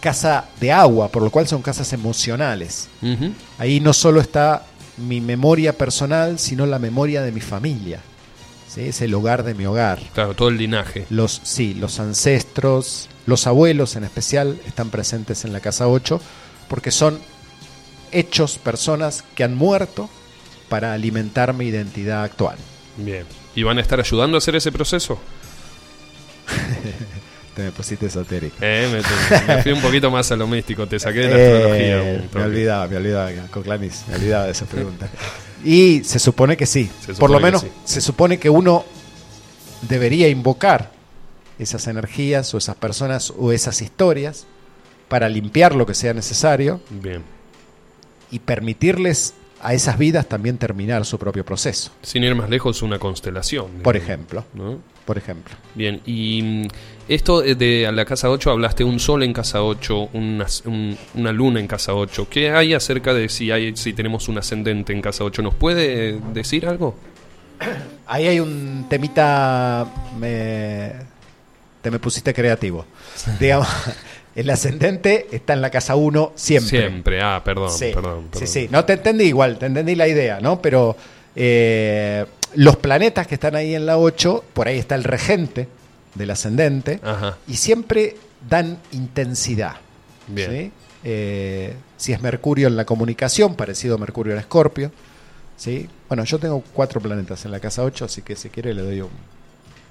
casa 0.00 0.46
de 0.60 0.72
agua, 0.72 1.08
por 1.08 1.22
lo 1.22 1.30
cual 1.30 1.46
son 1.46 1.62
casas 1.62 1.92
emocionales. 1.92 2.88
Ahí 3.58 3.80
no 3.80 3.92
solo 3.92 4.20
está 4.20 4.64
mi 5.00 5.20
memoria 5.20 5.76
personal, 5.76 6.38
sino 6.38 6.66
la 6.66 6.78
memoria 6.78 7.22
de 7.22 7.32
mi 7.32 7.40
familia. 7.40 8.00
¿sí? 8.68 8.82
Es 8.82 9.00
el 9.00 9.14
hogar 9.14 9.42
de 9.42 9.54
mi 9.54 9.66
hogar. 9.66 10.00
Claro, 10.14 10.34
todo 10.34 10.48
el 10.48 10.58
linaje. 10.58 11.06
Los, 11.10 11.40
sí, 11.44 11.74
los 11.74 12.00
ancestros, 12.00 13.08
los 13.26 13.46
abuelos 13.46 13.96
en 13.96 14.04
especial, 14.04 14.60
están 14.66 14.90
presentes 14.90 15.44
en 15.44 15.52
la 15.52 15.60
casa 15.60 15.88
8 15.88 16.20
porque 16.68 16.90
son 16.90 17.18
hechos, 18.12 18.58
personas 18.58 19.24
que 19.34 19.44
han 19.44 19.54
muerto 19.54 20.08
para 20.68 20.92
alimentar 20.92 21.52
mi 21.52 21.66
identidad 21.66 22.22
actual. 22.22 22.56
Bien. 22.96 23.24
¿Y 23.54 23.62
van 23.62 23.78
a 23.78 23.80
estar 23.80 23.98
ayudando 23.98 24.36
a 24.36 24.38
hacer 24.38 24.56
ese 24.56 24.70
proceso? 24.70 25.18
Te 27.60 27.66
me 27.66 27.72
pusiste 27.72 28.06
esotérico. 28.06 28.56
Eh, 28.60 29.02
me, 29.46 29.62
fui 29.62 29.72
un 29.72 29.80
poquito 29.82 30.10
más 30.10 30.30
a 30.32 30.36
lo 30.36 30.46
místico, 30.46 30.86
te 30.86 30.98
saqué 30.98 31.20
de 31.20 31.28
la 31.28 31.36
Eh, 31.38 31.54
astrología. 31.54 32.28
me 32.34 32.42
olvidaba, 32.42 32.86
me 32.88 32.96
olvidaba, 32.96 33.30
Coclanis, 33.50 34.04
me 34.08 34.14
olvidaba 34.16 34.46
de 34.46 34.52
esa 34.52 34.64
pregunta. 34.64 35.08
Y 35.62 36.02
se 36.04 36.18
supone 36.18 36.56
que 36.56 36.64
sí. 36.64 36.90
Por 37.18 37.30
lo 37.30 37.38
menos 37.38 37.60
sí. 37.62 37.68
se 37.84 38.00
supone 38.00 38.38
que 38.38 38.48
uno 38.48 38.84
debería 39.82 40.28
invocar 40.28 40.90
esas 41.58 41.86
energías 41.86 42.54
o 42.54 42.58
esas 42.58 42.76
personas 42.76 43.32
o 43.36 43.52
esas 43.52 43.82
historias 43.82 44.46
para 45.08 45.28
limpiar 45.28 45.74
lo 45.74 45.84
que 45.84 45.94
sea 45.94 46.14
necesario 46.14 46.80
Bien. 46.88 47.22
y 48.30 48.38
permitirles 48.38 49.34
a 49.62 49.74
esas 49.74 49.98
vidas 49.98 50.26
también 50.26 50.56
terminar 50.58 51.04
su 51.04 51.18
propio 51.18 51.44
proceso. 51.44 51.90
Sin 52.02 52.24
ir 52.24 52.34
más 52.34 52.48
lejos, 52.50 52.82
una 52.82 52.98
constelación. 52.98 53.66
Por 53.82 53.96
ejemplo, 53.96 54.44
¿no? 54.54 54.78
por 55.04 55.18
ejemplo. 55.18 55.54
Bien, 55.74 56.00
y 56.06 56.42
mm, 56.42 56.68
esto 57.08 57.40
de 57.42 57.86
a 57.86 57.90
la 57.92 58.04
casa 58.04 58.30
8, 58.30 58.50
hablaste 58.52 58.84
un 58.84 59.00
sol 59.00 59.22
en 59.24 59.32
casa 59.32 59.62
8, 59.62 60.10
una, 60.12 60.46
un- 60.66 60.96
una 61.14 61.32
luna 61.32 61.58
en 61.58 61.66
casa 61.66 61.94
8. 61.94 62.28
¿Qué 62.30 62.50
hay 62.52 62.74
acerca 62.74 63.12
de 63.12 63.28
si, 63.28 63.50
hay, 63.50 63.76
si 63.76 63.92
tenemos 63.92 64.28
un 64.28 64.38
ascendente 64.38 64.92
en 64.92 65.02
casa 65.02 65.24
8? 65.24 65.42
¿Nos 65.42 65.54
puede 65.56 66.10
eh, 66.10 66.20
decir 66.32 66.64
algo? 66.66 66.94
Ahí 68.06 68.26
hay 68.28 68.40
un 68.40 68.86
temita, 68.88 69.86
me, 70.18 70.92
te 71.82 71.90
me 71.90 71.98
pusiste 71.98 72.32
creativo. 72.32 72.86
Digamos, 73.40 73.66
el 74.34 74.48
ascendente 74.50 75.26
está 75.32 75.52
en 75.54 75.60
la 75.60 75.70
casa 75.70 75.96
1 75.96 76.32
siempre. 76.34 76.80
Siempre, 76.80 77.20
ah, 77.22 77.42
perdón, 77.44 77.70
Sí, 77.70 77.90
perdón, 77.94 78.24
sí, 78.24 78.28
perdón. 78.32 78.48
sí. 78.48 78.68
No 78.70 78.84
te 78.84 78.92
entendí 78.94 79.24
igual, 79.24 79.58
te 79.58 79.66
entendí 79.66 79.94
la 79.94 80.06
idea, 80.08 80.40
¿no? 80.40 80.60
Pero 80.62 80.96
eh, 81.36 82.24
los 82.54 82.76
planetas 82.76 83.26
que 83.26 83.34
están 83.34 83.56
ahí 83.56 83.74
en 83.74 83.86
la 83.86 83.98
8, 83.98 84.44
por 84.52 84.68
ahí 84.68 84.78
está 84.78 84.94
el 84.94 85.04
regente 85.04 85.68
del 86.14 86.30
ascendente, 86.30 87.00
Ajá, 87.02 87.36
y 87.46 87.54
siempre 87.54 88.16
dan 88.48 88.78
intensidad. 88.92 89.74
bien. 90.26 90.50
¿sí? 90.50 90.72
Eh, 91.04 91.74
si 91.96 92.12
es 92.12 92.20
Mercurio 92.20 92.68
en 92.68 92.76
la 92.76 92.84
comunicación, 92.84 93.54
parecido 93.54 93.94
a 93.94 93.98
Mercurio 93.98 94.32
en 94.34 94.38
Escorpio. 94.40 94.90
¿sí? 95.56 95.88
Bueno, 96.08 96.24
yo 96.24 96.38
tengo 96.38 96.62
cuatro 96.72 97.00
planetas 97.00 97.44
en 97.44 97.50
la 97.52 97.60
casa 97.60 97.82
8, 97.84 98.04
así 98.06 98.22
que 98.22 98.36
si 98.36 98.48
quiere 98.50 98.74
le 98.74 98.82
doy 98.82 99.00
un... 99.02 99.10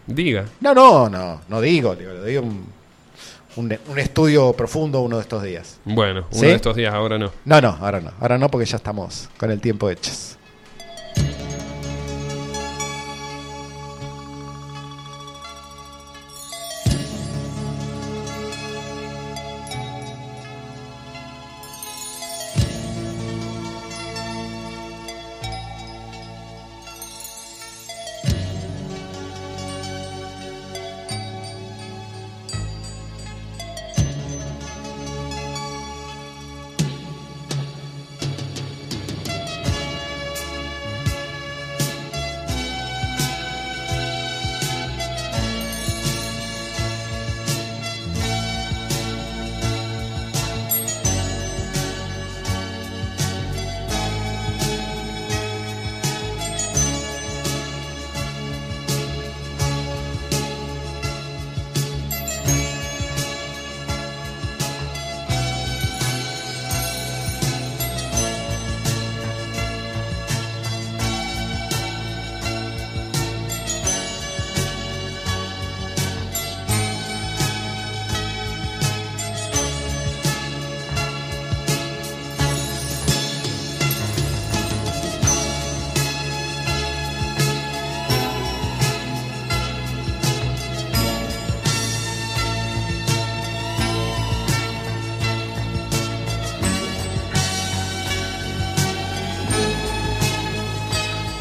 Diga. 0.08 0.46
No, 0.62 0.74
no, 0.74 1.08
no, 1.10 1.42
no 1.48 1.62
digo, 1.62 1.96
digo, 1.96 2.12
le 2.14 2.20
doy 2.20 2.38
un, 2.38 2.66
un, 3.60 3.78
un 3.90 4.00
estudio 4.00 4.54
profundo 4.54 5.02
uno 5.02 5.18
de 5.18 5.22
estos 5.24 5.44
días. 5.44 5.78
Bueno, 5.86 6.26
uno 6.32 6.40
¿Sí? 6.40 6.48
de 6.48 6.54
estos 6.54 6.76
días, 6.76 6.94
ahora 6.94 7.18
no. 7.20 7.32
No, 7.46 7.62
no, 7.62 7.78
ahora 7.82 8.00
no, 8.00 8.12
ahora 8.20 8.38
no 8.38 8.50
porque 8.50 8.66
ya 8.66 8.78
estamos 8.78 9.30
con 9.38 9.52
el 9.52 9.60
tiempo 9.60 9.90
hechos. 9.90 10.38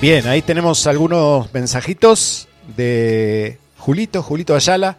Bien, 0.01 0.27
ahí 0.29 0.43
tenemos 0.43 0.87
algunos 0.87 1.53
mensajitos 1.53 2.47
de 2.77 3.59
Julito, 3.79 4.23
Julito 4.23 4.55
Ayala, 4.55 4.97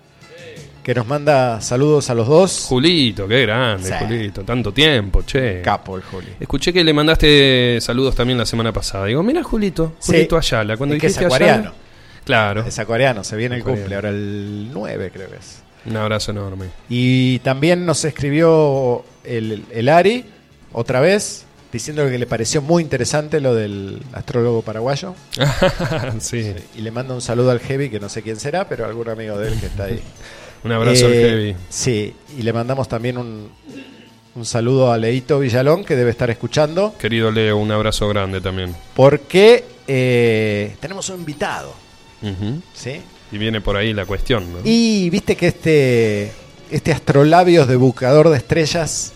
que 0.84 0.93
nos 0.93 1.08
manda 1.08 1.62
saludos 1.62 2.10
a 2.10 2.16
los 2.16 2.28
dos. 2.28 2.66
Julito, 2.68 3.26
qué 3.28 3.43
grande, 3.43 3.88
Sí. 3.88 3.93
Julito. 3.97 4.43
Tanto 4.43 4.74
tiempo, 4.74 5.22
che. 5.24 5.62
Capo 5.62 5.95
el 5.95 6.04
Juli. 6.04 6.28
Escuché 6.39 6.74
que 6.74 6.84
le 6.84 6.93
mandaste 6.93 7.80
saludos 7.80 8.14
también 8.16 8.38
la 8.39 8.45
semana 8.45 8.74
pasada. 8.74 9.06
Digo, 9.06 9.24
mira 9.24 9.41
Julito, 9.43 9.93
Sí. 10.00 10.12
Julito 10.14 10.38
Ayala. 10.38 10.76
Cuando 10.76 10.95
Es 10.95 11.02
que 11.02 11.08
es 11.08 11.14
dijiste 11.14 11.26
acuariano. 11.26 11.62
Ayala, 11.62 11.76
claro. 12.26 12.66
Es 12.66 12.78
acuariano, 12.80 13.24
se 13.24 13.38
viene 13.38 13.56
el 13.56 13.62
Acuariano. 13.62 13.82
cumple, 13.84 13.95
ahora 13.95 14.10
el 14.10 14.70
9 14.74 15.12
creo 15.14 15.30
que 15.30 15.38
es. 15.38 15.64
Un 15.86 15.95
abrazo 15.95 16.32
enorme. 16.32 16.66
Y 16.89 17.39
también 17.39 17.86
nos 17.86 18.04
escribió 18.04 19.06
el, 19.24 19.64
el 19.72 19.88
Ari, 19.88 20.26
otra 20.74 21.00
vez, 21.00 21.45
diciendo 21.72 22.07
que 22.09 22.17
le 22.17 22.26
pareció 22.26 22.61
muy 22.61 22.82
interesante 22.84 23.39
lo 23.39 23.53
del 23.55 24.01
astrólogo 24.13 24.61
paraguayo. 24.61 25.15
sí. 26.20 26.53
Y 26.78 26.82
le 26.82 26.91
manda 26.91 27.13
un 27.13 27.22
saludo 27.22 27.51
al 27.51 27.59
Heavy, 27.59 27.89
que 27.89 27.99
no 27.99 28.09
sé 28.09 28.22
quién 28.22 28.38
será, 28.39 28.67
pero 28.67 28.86
algún 28.86 29.09
amigo 29.09 29.38
de 29.38 29.49
él 29.49 29.59
que 29.59 29.65
está 29.67 29.86
ahí. 29.86 29.99
Un 30.63 30.74
abrazo 30.74 31.05
al 31.05 31.13
Eh, 31.13 31.22
Heavy. 31.30 31.55
Sí, 31.70 32.13
y 32.38 32.41
le 32.41 32.51
mandamos 32.51 32.89
también 32.89 33.17
un, 33.17 33.49
un 34.36 34.45
saludo 34.45 34.91
a 34.91 34.97
Leito 34.97 35.39
Villalón, 35.39 35.86
que 35.86 35.95
debe 35.95 36.11
estar 36.11 36.30
escuchando, 36.30 36.95
Querido 36.99 37.32
Leo, 37.32 37.55
un 37.55 37.72
abrazo 37.72 38.09
grande 38.09 38.41
también. 38.41 38.76
porque 38.93 39.63
eh, 39.88 40.76
tenemos 40.82 41.07
un 41.09 41.20
invitado. 41.22 41.74
¿sí? 42.74 42.99
Y 43.32 43.38
viene 43.38 43.61
por 43.61 43.78
ahí 43.78 43.93
la 43.93 44.05
cuestión, 44.05 44.51
¿no? 44.51 44.59
Y 44.65 45.09
viste 45.09 45.38
que 45.38 45.47
este, 45.47 46.32
este 46.70 46.91
astrolabios 46.91 47.65
de 47.70 47.78
buscador 47.78 48.28
de 48.30 48.36
estrellas, 48.38 49.13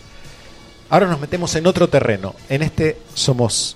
ahora 0.93 1.07
nos 1.07 1.19
metemos 1.19 1.55
en 1.55 1.65
otro 1.65 1.87
terreno. 1.89 2.35
En 2.49 2.61
este 2.61 2.97
somos 3.15 3.75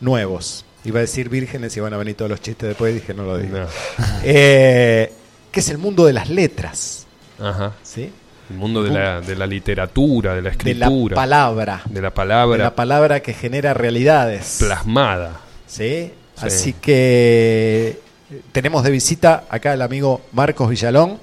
nuevos. 0.00 0.64
Iba 0.84 0.98
a 0.98 1.02
decir 1.02 1.28
vírgenes 1.28 1.76
y 1.76 1.80
van 1.80 1.94
a 1.94 1.96
venir 1.96 2.16
todos 2.16 2.28
los 2.28 2.40
chistes 2.40 2.68
después, 2.70 2.92
dije 2.92 3.14
no 3.14 3.22
lo 3.22 3.38
digo. 3.38 3.56
No. 3.58 3.66
Eh, 4.24 5.12
que 5.52 5.60
es 5.60 5.68
el 5.68 5.78
mundo 5.78 6.04
de 6.06 6.12
las 6.12 6.28
letras. 6.28 7.06
Ajá. 7.38 7.74
¿sí? 7.84 8.10
El 8.50 8.56
mundo 8.56 8.82
de 8.82 8.90
la, 8.90 9.20
de 9.20 9.36
la 9.36 9.46
literatura, 9.46 10.34
de 10.34 10.42
la 10.42 10.50
De 10.50 10.74
la 10.74 10.86
escritura, 10.86 11.14
palabra. 11.14 11.82
de 11.84 12.00
la 12.00 12.08
De 12.08 12.14
palabra 12.14 12.64
la 12.64 12.74
palabra 12.74 13.20
que 13.20 13.32
genera 13.32 13.72
realidades. 13.72 14.56
plasmada. 14.58 15.40
¿sí? 15.68 16.12
Así 16.38 16.72
que 16.72 18.00
eh, 18.32 18.40
tenemos 18.50 18.82
de 18.82 18.90
visita 18.90 19.44
acá 19.48 19.70
al 19.72 19.82
amigo 19.82 20.22
Marcos 20.32 20.68
Villalón, 20.68 21.20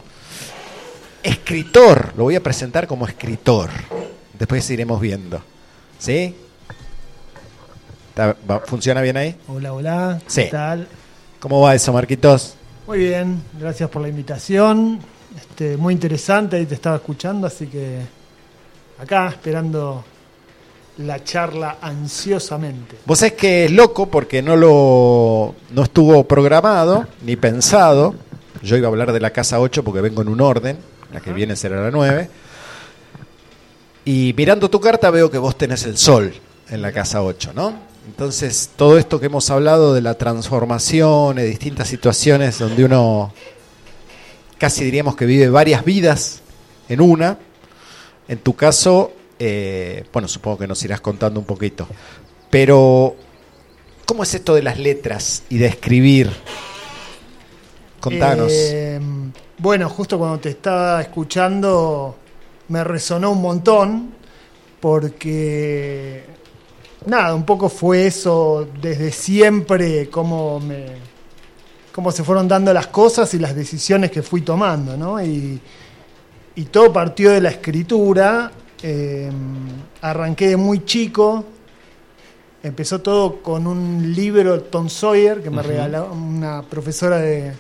escritor, 1.22 2.14
lo 2.16 2.24
voy 2.24 2.36
a 2.36 2.44
presentar 2.44 2.88
como 2.88 3.06
escritor, 3.08 3.70
después 4.38 4.70
iremos 4.70 5.00
viendo. 5.02 5.42
¿Sí? 6.00 6.36
¿Está- 8.10 8.36
va- 8.50 8.60
¿Funciona 8.62 9.02
bien 9.02 9.18
ahí? 9.18 9.36
Hola, 9.48 9.74
hola. 9.74 10.22
Sí. 10.28 10.44
¿Qué 10.44 10.50
tal? 10.50 10.88
¿Cómo 11.40 11.62
va 11.62 11.76
eso, 11.76 11.94
Marquitos? 11.94 12.56
Muy 12.88 13.00
bien, 13.00 13.42
gracias 13.60 13.90
por 13.90 14.02
la 14.02 14.08
invitación. 14.10 15.00
Este, 15.36 15.78
muy 15.78 15.94
interesante, 15.94 16.56
ahí 16.56 16.66
te 16.66 16.76
estaba 16.76 16.96
escuchando, 16.96 17.46
así 17.46 17.68
que 17.68 18.00
acá 19.00 19.28
esperando 19.28 20.04
la 21.00 21.24
charla 21.24 21.78
ansiosamente. 21.82 22.98
Vos 23.06 23.20
sabés 23.20 23.34
que 23.34 23.66
es 23.66 23.72
loco 23.72 24.08
porque 24.08 24.42
no 24.42 24.56
lo 24.56 25.54
no 25.72 25.84
estuvo 25.84 26.24
programado 26.24 27.06
ni 27.24 27.36
pensado. 27.36 28.16
Yo 28.64 28.78
iba 28.78 28.88
a 28.88 28.90
hablar 28.90 29.12
de 29.12 29.20
la 29.20 29.30
casa 29.30 29.60
8 29.60 29.84
porque 29.84 30.02
vengo 30.02 30.24
en 30.24 30.30
un 30.30 30.42
orden, 30.42 30.78
la 31.14 31.20
que 31.22 31.32
viene 31.34 31.56
será 31.56 31.80
la 31.84 31.92
9. 31.92 32.30
Y 34.08 34.34
mirando 34.38 34.70
tu 34.70 34.80
carta 34.80 35.10
veo 35.10 35.30
que 35.30 35.38
vos 35.38 35.58
tenés 35.58 35.84
el 35.84 35.98
sol 35.98 36.34
en 36.70 36.82
la 36.82 36.94
casa 36.94 37.22
8, 37.22 37.52
¿no? 37.54 37.74
Entonces, 38.08 38.70
todo 38.78 38.98
esto 38.98 39.20
que 39.20 39.26
hemos 39.26 39.50
hablado 39.50 39.94
de 39.94 40.00
la 40.00 40.14
transformación, 40.14 41.36
de 41.36 41.44
distintas 41.44 41.90
situaciones 41.90 42.58
donde 42.58 42.86
uno 42.86 43.34
casi 44.58 44.86
diríamos 44.86 45.18
que 45.18 45.26
vive 45.26 45.50
varias 45.50 45.84
vidas 45.84 46.40
en 46.88 47.02
una, 47.02 47.38
en 48.30 48.38
tu 48.38 48.56
caso, 48.56 49.12
eh, 49.40 50.06
bueno, 50.14 50.30
supongo 50.30 50.60
que 50.60 50.68
nos 50.68 50.82
irás 50.86 51.02
contando 51.02 51.42
un 51.42 51.46
poquito. 51.46 51.86
Pero, 52.50 53.14
¿cómo 54.06 54.24
es 54.24 54.34
esto 54.34 54.56
de 54.56 54.64
las 54.64 54.80
letras 54.80 55.44
y 55.50 55.58
de 55.58 55.66
escribir? 55.66 56.32
Contanos. 58.00 58.54
Eh, 58.54 59.02
bueno, 59.58 59.90
justo 59.90 60.18
cuando 60.18 60.40
te 60.40 60.52
estaba 60.52 61.02
escuchando 61.02 62.16
me 62.70 62.84
resonó 62.84 63.32
un 63.32 63.42
montón 63.42 64.10
porque 64.80 66.24
nada, 67.06 67.34
un 67.34 67.46
poco 67.46 67.70
fue 67.70 68.08
eso 68.08 68.68
desde 68.82 69.12
siempre 69.12 70.10
cómo 70.10 70.60
me 70.60 70.86
cómo 71.92 72.12
se 72.12 72.24
fueron 72.24 72.48
dando 72.48 72.72
las 72.74 72.88
cosas 72.88 73.34
y 73.34 73.40
las 73.40 73.56
decisiones 73.56 74.12
que 74.12 74.22
fui 74.22 74.42
tomando, 74.42 74.96
¿no? 74.96 75.20
Y, 75.20 75.60
y 76.56 76.64
todo 76.66 76.94
partió 76.94 77.32
de 77.32 77.42
la 77.42 77.50
escritura. 77.50 78.52
eh, 78.84 79.32
arranqué 80.02 80.50
de 80.50 80.58
muy 80.58 80.86
chico. 80.86 81.44
Empezó 82.62 83.02
todo 83.02 83.42
con 83.42 83.66
un 83.66 84.14
libro 84.14 84.62
Tom 84.62 84.90
Sawyer 84.90 85.42
que 85.42 85.50
me 85.50 85.64
regaló 85.64 86.12
una 86.12 86.62
profesora 86.64 87.18
de, 87.18 87.54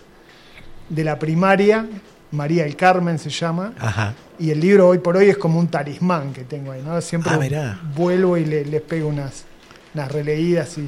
de 0.89 1.03
la 1.03 1.17
primaria, 1.17 1.87
María 2.31 2.63
del 2.63 2.75
Carmen 2.75 3.17
se 3.19 3.29
llama. 3.29 3.73
Ajá. 3.79 4.13
Y 4.39 4.51
el 4.51 4.59
libro 4.59 4.87
hoy 4.89 4.99
por 4.99 5.17
hoy 5.17 5.29
es 5.29 5.37
como 5.37 5.59
un 5.59 5.67
talismán 5.67 6.33
que 6.33 6.43
tengo 6.43 6.71
ahí, 6.71 6.81
¿no? 6.83 6.99
Siempre 7.01 7.31
Ah, 7.33 7.37
vuelvo 7.95 8.37
y 8.37 8.45
le- 8.45 8.65
les 8.65 8.81
pego 8.81 9.07
unas, 9.09 9.45
unas 9.93 10.11
releídas 10.11 10.77
y 10.77 10.87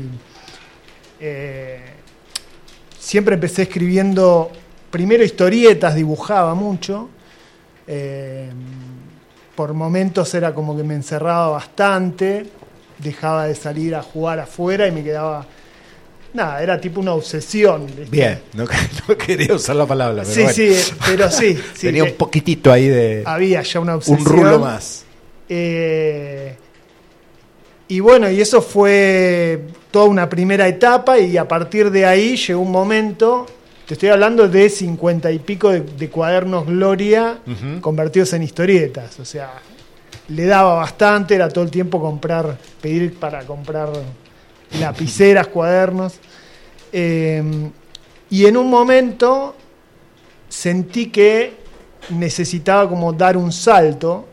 eh, 1.19 1.79
siempre 2.97 3.35
empecé 3.35 3.63
escribiendo 3.63 4.51
primero 4.91 5.23
historietas, 5.23 5.95
dibujaba 5.95 6.53
mucho. 6.55 7.09
eh, 7.91 8.49
por 9.55 9.73
momentos 9.73 10.33
era 10.35 10.53
como 10.53 10.77
que 10.77 10.83
me 10.83 10.93
encerraba 10.93 11.49
bastante, 11.49 12.49
dejaba 12.99 13.45
de 13.47 13.55
salir 13.55 13.93
a 13.95 14.01
jugar 14.03 14.39
afuera 14.39 14.87
y 14.87 14.91
me 14.91 15.03
quedaba. 15.03 15.45
Nada, 16.33 16.61
era 16.61 16.79
tipo 16.79 16.99
una 16.99 17.13
obsesión. 17.13 17.85
¿viste? 17.87 18.05
Bien, 18.11 18.39
no, 18.53 18.65
no 19.07 19.17
quería 19.17 19.55
usar 19.55 19.75
la 19.75 19.85
palabra, 19.85 20.23
pero 20.23 20.35
Sí, 20.51 20.63
bueno. 20.67 20.79
sí, 20.79 20.93
pero 21.05 21.31
sí. 21.31 21.55
sí, 21.73 21.87
Tenía 21.87 22.03
un 22.03 22.13
poquitito 22.13 22.71
ahí 22.71 22.87
de 22.87 23.23
había 23.25 23.61
ya 23.63 23.79
una 23.79 23.95
obsesión. 23.95 24.19
un 24.19 24.25
rulo 24.25 24.59
más. 24.59 25.05
Eh, 25.49 26.55
y 27.87 27.99
bueno, 28.01 28.29
y 28.29 28.39
eso 28.39 28.61
fue 28.61 29.61
toda 29.89 30.05
una 30.05 30.29
primera 30.29 30.67
etapa 30.67 31.17
y 31.17 31.37
a 31.37 31.47
partir 31.47 31.89
de 31.89 32.05
ahí 32.05 32.37
llegó 32.37 32.61
un 32.61 32.71
momento, 32.71 33.47
te 33.87 33.95
estoy 33.95 34.09
hablando 34.09 34.47
de 34.47 34.69
cincuenta 34.69 35.31
y 35.31 35.39
pico 35.39 35.71
de, 35.71 35.79
de 35.81 36.09
cuadernos 36.09 36.67
Gloria 36.67 37.39
convertidos 37.81 38.31
en 38.33 38.43
historietas, 38.43 39.19
o 39.19 39.25
sea, 39.25 39.53
le 40.27 40.45
daba 40.45 40.75
bastante, 40.75 41.33
era 41.33 41.49
todo 41.49 41.63
el 41.63 41.71
tiempo 41.71 41.99
comprar, 41.99 42.55
pedir 42.79 43.15
para 43.17 43.43
comprar 43.45 43.89
lapiceras, 44.79 45.47
cuadernos. 45.47 46.19
Eh, 46.91 47.43
y 48.29 48.45
en 48.45 48.57
un 48.57 48.69
momento 48.69 49.55
sentí 50.47 51.07
que 51.07 51.57
necesitaba 52.09 52.87
como 52.89 53.13
dar 53.13 53.37
un 53.37 53.51
salto, 53.51 54.27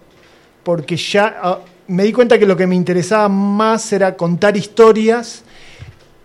porque 0.63 0.97
ya 0.97 1.39
ah, 1.43 1.59
me 1.89 2.05
di 2.05 2.13
cuenta 2.13 2.39
que 2.39 2.47
lo 2.47 2.57
que 2.57 2.67
me 2.67 2.75
interesaba 2.75 3.29
más 3.29 3.93
era 3.93 4.17
contar 4.17 4.57
historias 4.57 5.45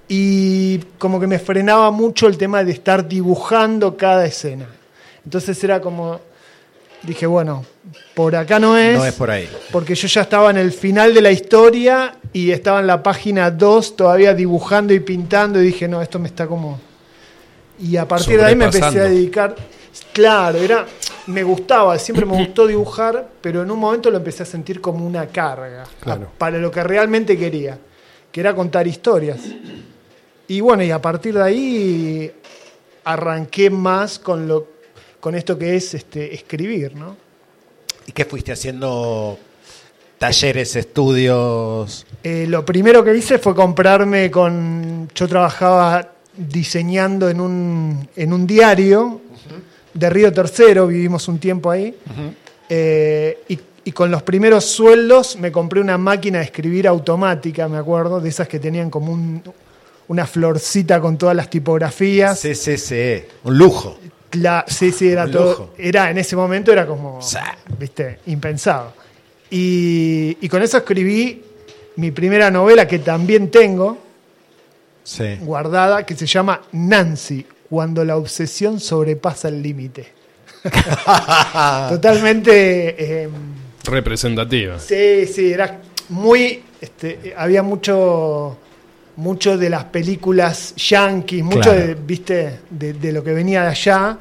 y 0.08 0.80
como 0.98 1.20
que 1.20 1.28
me 1.28 1.40
frenaba 1.40 1.92
mucho 1.92 2.28
el 2.28 2.38
tema 2.38 2.64
de 2.64 2.72
estar 2.72 3.08
dibujando 3.08 3.96
cada 3.96 4.26
escena. 4.26 4.68
Entonces 5.24 5.64
era 5.64 5.80
como, 5.80 6.20
dije, 7.04 7.26
bueno, 7.26 7.66
por 8.16 8.36
acá 8.36 8.60
no 8.60 8.78
es, 8.78 8.98
No 8.98 9.06
es 9.06 9.14
por 9.14 9.32
ahí. 9.32 9.50
porque 9.72 9.96
yo 9.96 10.08
ya 10.08 10.22
estaba 10.22 10.50
en 10.52 10.58
el 10.58 10.72
final 10.72 11.14
de 11.14 11.22
la 11.22 11.32
historia 11.32 12.16
y 12.34 12.52
estaba 12.52 12.80
en 12.80 12.88
la 12.88 13.02
página 13.04 13.50
2 13.52 13.96
todavía 13.96 14.34
dibujando 14.34 14.94
y 14.94 15.00
pintando 15.00 15.62
y 15.62 15.66
dije, 15.66 15.88
no, 15.88 16.02
esto 16.02 16.20
me 16.20 16.28
está 16.28 16.48
como... 16.48 16.80
Y 17.80 17.98
a 17.98 18.08
partir 18.08 18.38
de 18.40 18.46
ahí 18.46 18.56
me 18.56 18.66
empecé 18.66 18.86
a 19.00 19.06
dedicar... 19.06 19.56
Claro, 20.14 20.58
era, 20.60 20.86
me 21.28 21.44
gustaba, 21.44 21.98
siempre 22.00 22.26
me 22.26 22.38
gustó 22.38 22.66
dibujar, 22.66 23.28
pero 23.42 23.62
en 23.62 23.72
un 23.72 23.78
momento 23.80 24.10
lo 24.10 24.18
empecé 24.18 24.44
a 24.44 24.46
sentir 24.46 24.80
como 24.80 25.06
una 25.06 25.28
carga 25.28 25.84
Claro. 26.00 26.28
a- 26.34 26.38
para 26.38 26.58
lo 26.60 26.72
que 26.72 26.82
realmente 26.84 27.38
quería, 27.38 27.78
que 28.32 28.40
era 28.40 28.56
contar 28.56 28.88
historias. 28.88 29.40
Y 30.48 30.62
bueno, 30.62 30.84
y 30.84 30.92
a 30.92 31.02
partir 31.02 31.34
de 31.34 31.44
ahí 31.44 32.32
arranqué 33.04 33.70
más 33.70 34.20
con 34.20 34.48
lo 34.48 34.68
con 35.22 35.36
esto 35.36 35.58
que 35.58 35.76
es 35.78 35.94
este 35.94 36.36
escribir, 36.36 36.94
¿no? 36.96 37.16
¿Y 38.06 38.12
qué 38.12 38.26
fuiste 38.26 38.52
haciendo? 38.52 39.38
Talleres, 40.18 40.76
estudios. 40.76 42.06
Eh, 42.24 42.46
lo 42.48 42.64
primero 42.66 43.04
que 43.04 43.16
hice 43.16 43.40
fue 43.40 43.56
comprarme 43.56 44.30
con. 44.30 45.08
Yo 45.16 45.28
trabajaba 45.28 46.12
diseñando 46.36 47.28
en 47.30 47.42
un, 47.42 48.08
en 48.16 48.34
un 48.34 48.46
diario 48.46 49.22
de 49.94 50.10
Río 50.10 50.32
Tercero, 50.32 50.88
vivimos 50.88 51.28
un 51.28 51.40
tiempo 51.40 51.72
ahí. 51.72 51.96
Eh, 52.70 53.40
y, 53.50 53.60
y 53.84 53.92
con 53.92 54.12
los 54.12 54.22
primeros 54.24 54.66
sueldos 54.66 55.38
me 55.38 55.52
compré 55.52 55.82
una 55.82 55.98
máquina 55.98 56.38
de 56.40 56.46
escribir 56.46 56.88
automática, 56.88 57.68
me 57.68 57.78
acuerdo, 57.78 58.22
de 58.22 58.30
esas 58.30 58.48
que 58.48 58.60
tenían 58.60 58.90
como 58.90 59.12
un- 59.12 59.42
una 60.08 60.28
florcita 60.28 61.00
con 61.02 61.18
todas 61.18 61.36
las 61.36 61.50
tipografías. 61.50 62.38
Sí, 62.40 62.54
sí, 62.54 62.78
sí. 62.78 63.24
Un 63.44 63.58
lujo. 63.58 63.98
La- 64.34 64.66
sí, 64.68 64.92
sí, 64.92 65.10
era 65.10 65.30
todo. 65.30 65.74
Era, 65.78 66.10
en 66.10 66.18
ese 66.18 66.36
momento 66.36 66.72
era 66.72 66.86
como, 66.88 67.22
Sí. 67.22 67.38
viste, 67.78 68.20
impensado. 68.28 68.94
Y, 69.50 70.38
y 70.40 70.48
con 70.50 70.62
eso 70.62 70.78
escribí 70.78 71.44
mi 71.98 72.12
primera 72.12 72.50
novela 72.50 72.88
que 72.88 73.00
también 73.00 73.52
tengo, 73.52 73.98
Sí. 75.04 75.36
guardada, 75.42 76.06
que 76.06 76.16
se 76.16 76.26
llama 76.26 76.62
Nancy, 76.72 77.46
cuando 77.70 78.06
la 78.06 78.16
obsesión 78.18 78.80
sobrepasa 78.80 79.48
el 79.50 79.62
límite. 79.62 80.08
Totalmente. 81.90 83.24
eh, 83.24 83.30
Representativa. 83.84 84.78
sí, 84.80 85.26
sí, 85.28 85.52
era 85.52 85.80
muy. 86.10 86.64
este, 86.80 87.34
había 87.38 87.64
mucho. 87.64 88.58
Mucho 89.18 89.58
de 89.58 89.70
las 89.70 89.86
películas 89.86 90.74
yankees, 90.76 91.44
mucho 91.44 91.60
Claro. 91.72 91.80
de, 91.88 91.96
viste, 91.96 92.60
de, 92.70 92.94
de 92.94 93.12
lo 93.12 93.24
que 93.24 93.34
venía 93.34 93.64
de 93.64 93.68
allá. 93.68 94.18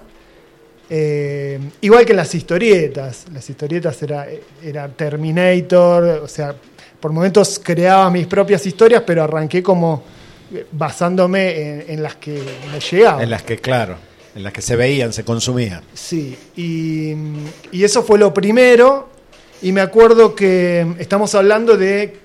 Eh, 0.88 1.58
igual 1.82 2.04
que 2.04 2.12
en 2.12 2.16
las 2.16 2.34
historietas. 2.34 3.26
Las 3.32 3.48
historietas 3.48 4.02
era, 4.02 4.26
era 4.62 4.88
Terminator, 4.88 6.20
o 6.24 6.28
sea, 6.28 6.54
por 6.98 7.12
momentos 7.12 7.60
creaba 7.62 8.10
mis 8.10 8.26
propias 8.26 8.66
historias, 8.66 9.02
pero 9.06 9.22
arranqué 9.22 9.62
como 9.62 10.02
eh, 10.52 10.66
basándome 10.72 11.60
en, 11.60 11.84
en 11.88 12.02
las 12.02 12.16
que 12.16 12.42
me 12.72 12.80
llegaban. 12.80 13.22
En 13.22 13.30
las 13.30 13.42
que, 13.44 13.58
claro, 13.58 13.96
en 14.34 14.42
las 14.42 14.52
que 14.52 14.62
se 14.62 14.74
veían, 14.74 15.12
se 15.12 15.24
consumían. 15.24 15.82
Sí, 15.94 16.36
y, 16.56 17.12
y 17.70 17.84
eso 17.84 18.02
fue 18.02 18.18
lo 18.18 18.34
primero. 18.34 19.08
Y 19.62 19.72
me 19.72 19.80
acuerdo 19.82 20.34
que 20.34 20.86
estamos 20.98 21.34
hablando 21.34 21.76
de 21.76 22.16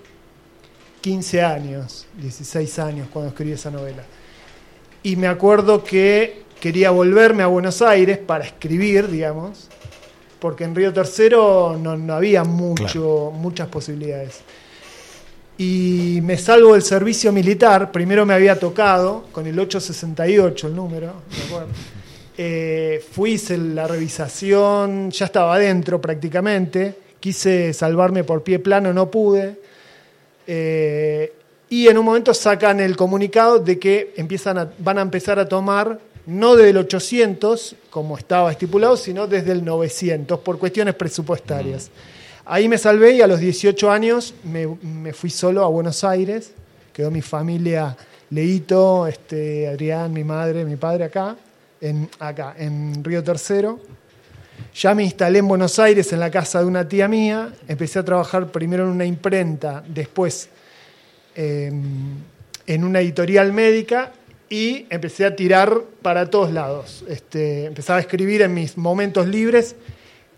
15 1.06 1.44
años, 1.44 2.08
16 2.20 2.80
años 2.80 3.08
cuando 3.14 3.30
escribí 3.30 3.52
esa 3.52 3.70
novela. 3.70 4.02
Y 5.04 5.18
me 5.18 5.28
acuerdo 5.28 5.84
que 5.84 6.42
quería 6.60 6.90
volverme 6.90 7.44
a 7.44 7.46
Buenos 7.46 7.84
Aires 7.84 8.18
para 8.18 8.44
escribir, 8.44 9.08
digamos, 9.08 9.70
porque 10.40 10.64
en 10.64 10.74
Río 10.74 10.92
Tercero 10.92 11.78
no, 11.80 11.96
no 11.96 12.16
había 12.16 12.44
mucho, 12.44 13.32
muchas 13.32 13.68
posibilidades. 13.68 14.40
y 15.60 16.22
me 16.24 16.40
salvo 16.40 16.74
del 16.74 16.82
servicio 16.82 17.32
militar. 17.32 17.92
Primero 17.92 18.26
me 18.26 18.34
había 18.34 18.60
tocado 18.60 19.26
con 19.32 19.46
el 19.46 19.60
868, 19.60 20.70
el 20.70 20.76
número, 20.76 21.14
me 21.30 21.44
acuerdo. 21.46 21.70
Eh, 22.36 23.06
fui, 23.12 23.34
hice 23.34 23.60
la 23.60 23.88
revisación, 23.88 25.12
ya 25.12 25.26
estaba 25.26 25.54
adentro 25.54 26.02
prácticamente. 26.02 26.96
Quise 27.20 27.74
salvarme 27.74 28.24
por 28.24 28.42
pie 28.42 28.58
plano, 28.58 28.92
no 28.92 29.12
pude. 29.12 29.65
Eh, 30.48 31.34
y 31.70 31.88
en 31.88 31.98
un 31.98 32.06
momento 32.06 32.34
sacan 32.34 32.80
el 32.80 32.96
comunicado 32.96 33.60
de 33.60 33.80
que 33.80 34.14
empiezan 34.18 34.58
a- 34.58 34.72
van 34.80 34.98
a 35.00 35.02
empezar 35.02 35.40
a 35.40 35.48
tomar 35.48 36.00
no 36.28 36.56
desde 36.56 36.70
el 36.72 36.78
800, 36.78 37.76
como 37.90 38.18
estaba 38.18 38.52
estipulado, 38.52 38.98
sino 38.98 39.28
desde 39.28 39.52
el 39.52 39.64
900, 39.64 40.40
por 40.40 40.58
cuestiones 40.58 40.96
presupuestarias. 40.96 41.92
Ahí 42.46 42.68
me 42.68 42.78
salvé 42.78 43.12
y 43.14 43.22
a 43.22 43.28
los 43.28 43.40
18 43.40 43.90
años 43.92 44.34
me, 44.44 44.68
me 44.68 45.14
fui 45.14 45.30
solo 45.30 45.64
a 45.64 45.68
Buenos 45.68 46.04
Aires. 46.04 46.52
Quedó 46.94 47.12
mi 47.12 47.22
familia, 47.22 47.96
Leito, 48.30 49.06
este, 49.08 49.68
Adrián, 49.68 50.14
mi 50.14 50.24
madre, 50.24 50.66
mi 50.66 50.76
padre 50.78 51.06
acá, 51.06 51.36
en, 51.82 52.10
acá, 52.20 52.56
en 52.58 53.04
Río 53.04 53.24
Tercero. 53.24 53.80
Ya 54.76 54.94
me 54.94 55.06
instalé 55.06 55.40
en 55.40 55.48
Buenos 55.48 55.80
Aires 55.80 56.12
en 56.12 56.20
la 56.20 56.30
casa 56.30 56.60
de 56.60 56.66
una 56.66 56.86
tía 56.86 57.08
mía. 57.08 57.54
Empecé 57.66 58.00
a 58.00 58.04
trabajar 58.04 58.52
primero 58.52 58.84
en 58.84 58.90
una 58.90 59.06
imprenta, 59.06 59.82
después 59.88 60.50
eh, 61.34 61.72
en 62.68 62.84
una 62.84 63.00
editorial 63.00 63.54
médica 63.54 64.12
y 64.50 64.86
empecé 64.90 65.26
a 65.26 65.34
tirar 65.34 65.82
para 66.02 66.30
todos 66.30 66.52
lados. 66.52 67.06
Este, 67.08 67.68
empezaba 67.68 68.00
a 68.00 68.02
escribir 68.02 68.42
en 68.42 68.54
mis 68.54 68.78
momentos 68.78 69.28
libres 69.28 69.78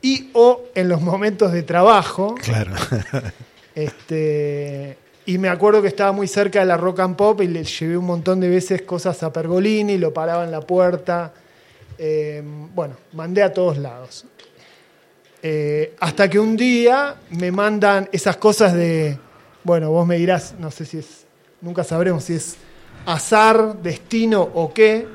y 0.04 0.30
o 0.34 0.66
en 0.76 0.88
los 0.88 1.02
momentos 1.02 1.52
de 1.52 1.64
trabajo. 1.64 2.36
Claro. 2.36 2.74
Este, 3.76 4.98
y 5.28 5.38
me 5.38 5.50
acuerdo 5.50 5.84
que 5.84 5.88
estaba 5.88 6.12
muy 6.12 6.28
cerca 6.28 6.62
de 6.62 6.66
la 6.66 6.78
Rock 6.78 7.02
and 7.02 7.16
Pop 7.16 7.44
y 7.44 7.48
le 7.48 7.64
llevé 7.64 7.96
un 7.96 8.06
montón 8.06 8.40
de 8.40 8.50
veces 8.50 8.82
cosas 8.82 9.22
a 9.22 9.32
Pergolini, 9.32 10.00
lo 10.00 10.12
paraba 10.12 10.44
en 10.44 10.50
la 10.50 10.62
puerta. 10.62 11.32
Eh, 11.98 12.44
bueno, 12.74 12.96
mandé 13.14 13.44
a 13.44 13.54
todos 13.54 13.78
lados. 13.78 14.26
Eh, 15.42 15.96
hasta 16.00 16.30
que 16.30 16.40
un 16.40 16.58
día 16.58 17.16
me 17.32 17.52
mandan 17.52 18.10
esas 18.12 18.38
cosas 18.38 18.74
de, 18.74 19.18
bueno, 19.64 19.92
vos 19.92 20.08
me 20.08 20.18
dirás, 20.18 20.56
no 20.58 20.72
sé 20.72 20.86
si 20.86 20.98
es, 20.98 21.26
nunca 21.62 21.84
sabremos 21.84 22.24
si 22.24 22.34
es 22.34 22.58
azar, 23.06 23.78
destino 23.82 24.42
o 24.42 24.74
qué. 24.74 25.08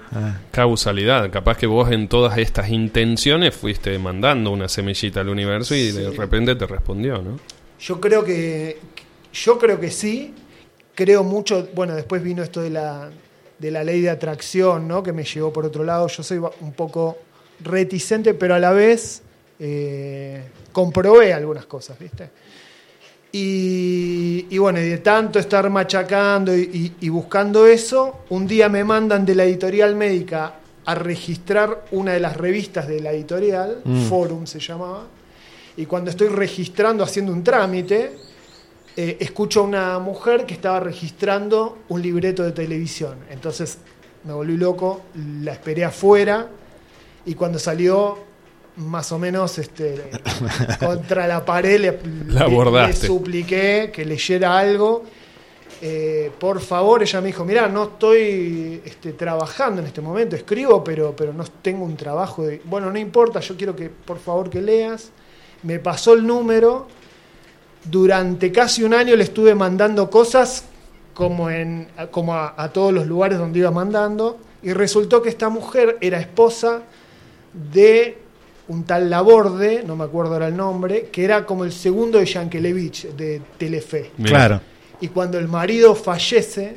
Causalidad, 0.50 1.30
capaz 1.30 1.58
que 1.58 1.66
vos 1.66 1.90
en 1.90 2.08
todas 2.08 2.38
estas 2.38 2.70
intenciones 2.70 3.54
fuiste 3.54 3.98
mandando 3.98 4.50
una 4.50 4.68
semillita 4.68 5.20
al 5.20 5.28
universo 5.28 5.74
y 5.74 5.90
de 5.90 6.10
repente 6.10 6.54
te 6.54 6.66
respondió, 6.66 7.20
¿no? 7.20 7.38
Yo 7.78 8.00
creo 8.00 8.24
que 8.24 8.78
yo 9.32 9.58
creo 9.58 9.80
que 9.80 9.90
sí. 9.90 10.34
Creo 10.94 11.24
mucho, 11.24 11.68
bueno, 11.74 11.94
después 11.94 12.22
vino 12.22 12.42
esto 12.42 12.60
de 12.60 12.68
la 12.68 13.10
de 13.62 13.70
la 13.70 13.82
ley 13.84 14.00
de 14.02 14.10
atracción, 14.10 14.86
¿no? 14.88 15.02
Que 15.02 15.12
me 15.12 15.22
llevó 15.24 15.52
por 15.52 15.64
otro 15.64 15.84
lado. 15.84 16.08
Yo 16.08 16.22
soy 16.22 16.38
un 16.60 16.72
poco 16.72 17.16
reticente, 17.60 18.34
pero 18.34 18.54
a 18.56 18.58
la 18.58 18.72
vez 18.72 19.22
eh, 19.60 20.42
comprobé 20.72 21.32
algunas 21.32 21.64
cosas, 21.66 21.96
¿viste? 21.98 22.28
Y, 23.30 24.46
y 24.50 24.58
bueno, 24.58 24.78
y 24.80 24.88
de 24.88 24.98
tanto 24.98 25.38
estar 25.38 25.70
machacando 25.70 26.54
y, 26.56 26.62
y- 27.00 27.06
y 27.06 27.08
buscando 27.08 27.66
eso, 27.66 28.24
un 28.28 28.46
día 28.46 28.68
me 28.68 28.84
mandan 28.84 29.24
de 29.24 29.34
la 29.34 29.44
editorial 29.44 29.94
médica 29.96 30.54
a 30.84 30.94
registrar 30.96 31.84
una 31.92 32.12
de 32.12 32.20
las 32.20 32.36
revistas 32.36 32.88
de 32.88 33.00
la 33.00 33.12
editorial, 33.12 33.80
Mm. 33.84 34.02
Forum 34.08 34.46
se 34.46 34.58
llamaba, 34.58 35.06
y 35.76 35.86
cuando 35.86 36.10
estoy 36.10 36.28
registrando, 36.28 37.04
haciendo 37.04 37.32
un 37.32 37.42
trámite, 37.42 38.12
eh, 38.96 39.16
escucho 39.20 39.60
a 39.60 39.62
una 39.64 39.98
mujer 39.98 40.44
que 40.46 40.54
estaba 40.54 40.80
registrando 40.80 41.78
un 41.88 42.02
libreto 42.02 42.42
de 42.42 42.52
televisión. 42.52 43.16
Entonces 43.30 43.78
me 44.24 44.32
volví 44.32 44.56
loco, 44.56 45.02
la 45.42 45.52
esperé 45.52 45.84
afuera 45.84 46.48
y 47.24 47.34
cuando 47.34 47.58
salió 47.58 48.18
más 48.76 49.12
o 49.12 49.18
menos 49.18 49.58
este, 49.58 50.02
contra 50.80 51.26
la 51.26 51.44
pared 51.44 51.80
le, 51.80 51.98
La 52.32 52.46
le- 52.46 52.54
abordaste. 52.54 53.02
le 53.02 53.06
supliqué 53.06 53.90
que 53.92 54.04
leyera 54.04 54.58
algo. 54.58 55.04
Eh, 55.84 56.30
por 56.38 56.60
favor, 56.60 57.02
ella 57.02 57.20
me 57.20 57.26
dijo, 57.28 57.44
mira, 57.44 57.66
no 57.68 57.84
estoy 57.84 58.80
este, 58.84 59.14
trabajando 59.14 59.80
en 59.80 59.88
este 59.88 60.00
momento, 60.00 60.36
escribo, 60.36 60.84
pero, 60.84 61.14
pero 61.16 61.32
no 61.32 61.42
tengo 61.60 61.84
un 61.84 61.96
trabajo. 61.96 62.44
De... 62.44 62.60
Bueno, 62.64 62.90
no 62.92 62.98
importa, 62.98 63.40
yo 63.40 63.56
quiero 63.56 63.74
que, 63.74 63.88
por 63.90 64.18
favor, 64.20 64.48
que 64.48 64.60
leas. 64.62 65.10
Me 65.64 65.80
pasó 65.80 66.14
el 66.14 66.24
número. 66.26 66.86
Durante 67.84 68.52
casi 68.52 68.84
un 68.84 68.94
año 68.94 69.16
le 69.16 69.24
estuve 69.24 69.54
mandando 69.54 70.08
cosas 70.08 70.64
como, 71.14 71.50
en, 71.50 71.88
como 72.10 72.34
a, 72.34 72.54
a 72.56 72.72
todos 72.72 72.92
los 72.92 73.06
lugares 73.06 73.38
donde 73.38 73.58
iba 73.58 73.70
mandando. 73.70 74.38
Y 74.62 74.72
resultó 74.72 75.22
que 75.22 75.28
esta 75.28 75.48
mujer 75.48 75.98
era 76.00 76.20
esposa 76.20 76.82
de 77.72 78.18
un 78.68 78.84
tal 78.84 79.10
Laborde, 79.10 79.82
no 79.84 79.96
me 79.96 80.04
acuerdo 80.04 80.34
ahora 80.34 80.48
el 80.48 80.56
nombre, 80.56 81.08
que 81.10 81.24
era 81.24 81.44
como 81.44 81.64
el 81.64 81.72
segundo 81.72 82.18
de 82.18 82.26
Yankelevich, 82.26 83.08
de 83.08 83.42
Telefe. 83.58 84.12
Claro. 84.22 84.60
Y 85.00 85.08
cuando 85.08 85.38
el 85.38 85.48
marido 85.48 85.94
fallece, 85.94 86.76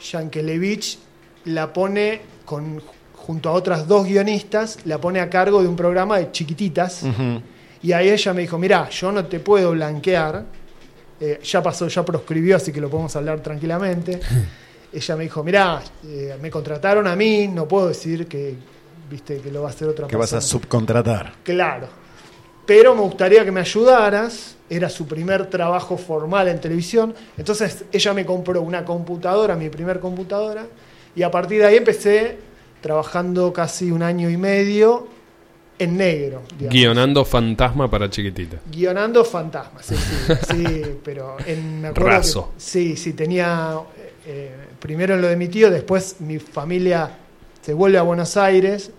Yankelevich 0.00 0.98
la 1.46 1.72
pone 1.72 2.20
con, 2.44 2.80
junto 3.14 3.48
a 3.48 3.52
otras 3.52 3.88
dos 3.88 4.06
guionistas, 4.06 4.78
la 4.84 4.98
pone 4.98 5.20
a 5.20 5.28
cargo 5.28 5.60
de 5.62 5.68
un 5.68 5.76
programa 5.76 6.18
de 6.18 6.30
chiquititas. 6.30 7.02
Ujú. 7.02 7.42
Y 7.84 7.92
ahí 7.92 8.08
ella 8.08 8.32
me 8.32 8.40
dijo, 8.40 8.58
mirá, 8.58 8.88
yo 8.88 9.12
no 9.12 9.26
te 9.26 9.40
puedo 9.40 9.72
blanquear. 9.72 10.42
Eh, 11.20 11.38
ya 11.44 11.62
pasó, 11.62 11.86
ya 11.86 12.02
proscribió, 12.02 12.56
así 12.56 12.72
que 12.72 12.80
lo 12.80 12.88
podemos 12.88 13.14
hablar 13.14 13.40
tranquilamente. 13.40 14.18
ella 14.92 15.16
me 15.16 15.24
dijo, 15.24 15.44
mirá, 15.44 15.82
eh, 16.06 16.34
me 16.40 16.50
contrataron 16.50 17.06
a 17.06 17.14
mí, 17.14 17.46
no 17.46 17.68
puedo 17.68 17.88
decir 17.88 18.26
que, 18.26 18.54
viste, 19.10 19.36
que 19.36 19.50
lo 19.50 19.60
va 19.60 19.68
a 19.68 19.70
hacer 19.72 19.86
otra 19.86 20.06
Que 20.06 20.16
vas 20.16 20.32
a 20.32 20.36
persona. 20.36 20.50
subcontratar. 20.50 21.34
Claro. 21.42 21.88
Pero 22.64 22.94
me 22.94 23.02
gustaría 23.02 23.44
que 23.44 23.52
me 23.52 23.60
ayudaras. 23.60 24.56
Era 24.70 24.88
su 24.88 25.06
primer 25.06 25.50
trabajo 25.50 25.98
formal 25.98 26.48
en 26.48 26.58
televisión. 26.62 27.14
Entonces 27.36 27.84
ella 27.92 28.14
me 28.14 28.24
compró 28.24 28.62
una 28.62 28.82
computadora, 28.82 29.56
mi 29.56 29.68
primer 29.68 30.00
computadora. 30.00 30.66
Y 31.14 31.22
a 31.22 31.30
partir 31.30 31.60
de 31.60 31.66
ahí 31.66 31.76
empecé 31.76 32.38
trabajando 32.80 33.52
casi 33.52 33.90
un 33.90 34.02
año 34.02 34.30
y 34.30 34.38
medio 34.38 35.06
en 35.78 35.96
negro. 35.96 36.42
digamos. 36.58 36.72
Guionando 36.74 37.24
fantasma 37.24 37.90
para 37.90 38.08
chiquitita. 38.10 38.58
Guionando 38.70 39.24
fantasmas, 39.24 39.84
sí, 39.86 39.94
sí, 39.96 40.34
sí, 40.50 40.82
pero 41.04 41.36
en, 41.46 41.80
me 41.82 41.88
acuerdo 41.88 42.52
que- 42.54 42.60
sí, 42.60 42.96
sí, 42.96 43.12
tenía 43.12 43.78
eh, 44.26 44.52
primero 44.78 45.14
en 45.14 45.20
lo 45.22 45.28
de 45.28 45.36
mi 45.36 45.48
tío, 45.48 45.70
después 45.70 46.16
mi 46.20 46.38
familia 46.38 47.10
se 47.62 47.72
vuelve 47.74 47.98
a 47.98 48.02
Buenos 48.02 48.36
Aires, 48.36 48.90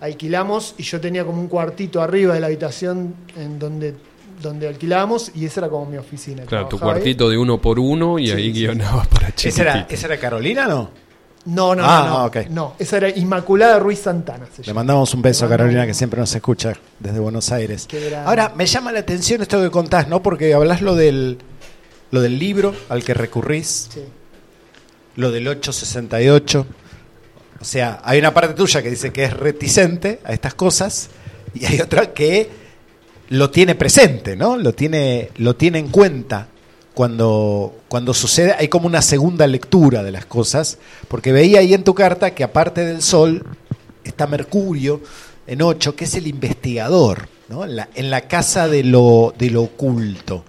alquilamos 0.00 0.74
y 0.78 0.82
yo 0.82 1.00
tenía 1.00 1.24
como 1.24 1.40
un 1.40 1.48
cuartito 1.48 2.00
arriba 2.02 2.34
de 2.34 2.40
la 2.40 2.46
habitación 2.46 3.14
en 3.36 3.58
donde, 3.58 3.94
donde 4.42 4.68
alquilábamos 4.68 5.32
y 5.34 5.44
esa 5.46 5.60
era 5.60 5.68
como 5.68 5.86
mi 5.86 5.96
oficina. 5.96 6.44
Claro, 6.44 6.68
tu 6.68 6.76
ahí. 6.76 6.82
cuartito 6.82 7.28
de 7.28 7.36
uno 7.38 7.60
por 7.60 7.78
uno 7.78 8.18
y 8.18 8.26
Sí, 8.26 8.32
ahí 8.32 8.52
sí. 8.54 8.60
guionabas 8.60 9.08
para 9.08 9.28
¿Esa 9.28 9.36
chiquitita. 9.36 9.62
era, 9.72 9.86
¿Esa 9.88 10.06
era 10.06 10.18
Carolina 10.18 10.66
no? 10.68 10.90
No, 11.48 11.74
no, 11.74 11.82
Ah, 11.84 12.04
no, 12.06 12.18
no, 12.18 12.24
ok. 12.26 12.36
no, 12.50 12.74
esa 12.78 12.98
era 12.98 13.08
Inmaculada 13.08 13.78
Ruiz 13.78 14.00
Santana. 14.00 14.46
se 14.54 14.62
Le 14.64 14.74
mandamos 14.74 15.14
un 15.14 15.22
beso 15.22 15.46
a 15.46 15.48
Carolina 15.48 15.86
que 15.86 15.94
siempre 15.94 16.20
nos 16.20 16.34
escucha 16.34 16.74
desde 17.00 17.18
Buenos 17.20 17.50
Aires. 17.52 17.88
Ahora, 18.26 18.52
me 18.54 18.66
llama 18.66 18.92
la 18.92 19.00
atención 19.00 19.40
esto 19.40 19.60
que 19.62 19.70
contás, 19.70 20.08
¿no? 20.08 20.22
Porque 20.22 20.52
hablas 20.52 20.82
lo 20.82 20.94
del, 20.94 21.38
lo 22.10 22.20
del 22.20 22.38
libro 22.38 22.74
al 22.90 23.02
que 23.02 23.14
recurrís, 23.14 23.88
Sí. 23.94 24.02
lo 25.16 25.30
del 25.30 25.48
868. 25.48 26.66
O 27.60 27.64
sea, 27.64 28.00
hay 28.04 28.18
una 28.18 28.34
parte 28.34 28.54
tuya 28.54 28.82
que 28.82 28.90
dice 28.90 29.10
que 29.12 29.24
es 29.24 29.32
reticente 29.32 30.20
a 30.24 30.32
estas 30.34 30.52
cosas 30.54 31.08
y 31.54 31.64
hay 31.64 31.80
otra 31.80 32.12
que 32.12 32.48
lo 33.30 33.50
tiene 33.50 33.74
presente, 33.74 34.36
¿no? 34.36 34.56
Lo 34.58 34.74
tiene, 34.74 35.30
lo 35.38 35.56
tiene 35.56 35.78
en 35.78 35.88
cuenta 35.88 36.46
cuando, 36.98 37.76
cuando 37.86 38.12
sucede. 38.12 38.56
Hay 38.58 38.66
como 38.66 38.88
una 38.88 39.02
segunda 39.02 39.46
lectura 39.46 40.02
de 40.02 40.10
las 40.10 40.26
cosas, 40.26 40.78
porque 41.06 41.30
veía 41.30 41.60
ahí 41.60 41.72
en 41.72 41.84
tu 41.84 41.94
carta 41.94 42.34
que 42.34 42.42
aparte 42.42 42.84
del 42.84 43.02
Sol 43.02 43.44
está 44.02 44.26
Mercurio 44.26 45.00
en 45.46 45.62
8, 45.62 45.94
que 45.94 46.06
es 46.06 46.14
el 46.14 46.26
investigador, 46.26 47.28
¿no? 47.48 47.62
En 47.64 47.76
la, 47.76 47.88
en 47.94 48.10
la 48.10 48.22
casa 48.22 48.66
de 48.66 48.82
lo, 48.82 49.32
de 49.38 49.48
lo 49.50 49.62
oculto. 49.62 50.44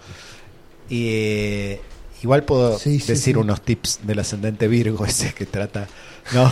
Y, 0.89 1.05
eh, 1.09 1.81
igual 2.23 2.43
puedo 2.45 2.79
Sí, 2.79 2.97
decir 2.97 3.35
sí. 3.35 3.39
unos 3.39 3.61
tips 3.61 3.99
del 4.01 4.17
ascendente 4.17 4.67
Virgo 4.67 5.05
ese 5.05 5.31
que 5.35 5.45
trata, 5.45 5.87
¿no? 6.33 6.51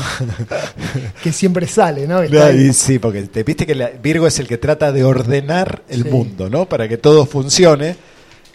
Que 1.23 1.33
siempre 1.33 1.65
sale, 1.65 2.05
¿no? 2.05 2.21
No, 2.21 2.51
y 2.51 2.71
sí, 2.71 2.99
porque 2.99 3.23
te 3.23 3.41
viste 3.41 3.65
que 3.65 3.73
la- 3.73 3.89
Virgo 3.89 4.27
es 4.27 4.37
el 4.37 4.47
que 4.47 4.59
trata 4.59 4.91
de 4.91 5.03
ordenar 5.03 5.81
el 5.89 6.05
mundo, 6.05 6.51
¿no? 6.51 6.69
Para 6.69 6.87
que 6.87 6.99
todo 6.99 7.25
funcione. 7.25 7.95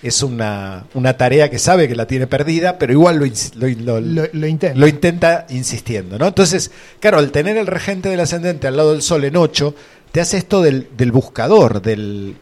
Es 0.02 0.22
una, 0.24 0.86
una 0.94 1.16
tarea 1.16 1.48
que 1.48 1.60
sabe 1.60 1.86
que 1.86 1.94
la 1.94 2.06
tiene 2.08 2.26
perdida, 2.26 2.76
pero 2.78 2.92
igual 2.92 3.16
lo, 3.18 3.24
lo, 3.24 4.00
lo- 4.00 4.00
Lo, 4.00 4.28
lo 4.74 4.86
intenta 4.88 5.46
insistiendo, 5.50 6.18
¿no? 6.18 6.26
Entonces, 6.26 6.72
claro, 6.98 7.18
al 7.18 7.30
tener 7.30 7.56
el 7.56 7.68
regente 7.68 8.08
del 8.08 8.18
ascendente 8.20 8.66
al 8.66 8.76
lado 8.76 8.92
del 8.92 9.02
Sol 9.02 9.24
en 9.24 9.36
8, 9.36 9.74
te 10.10 10.20
hace 10.20 10.38
esto 10.38 10.60
del, 10.60 10.88
del 10.96 11.12
buscador, 11.12 11.80
del, 11.82 12.36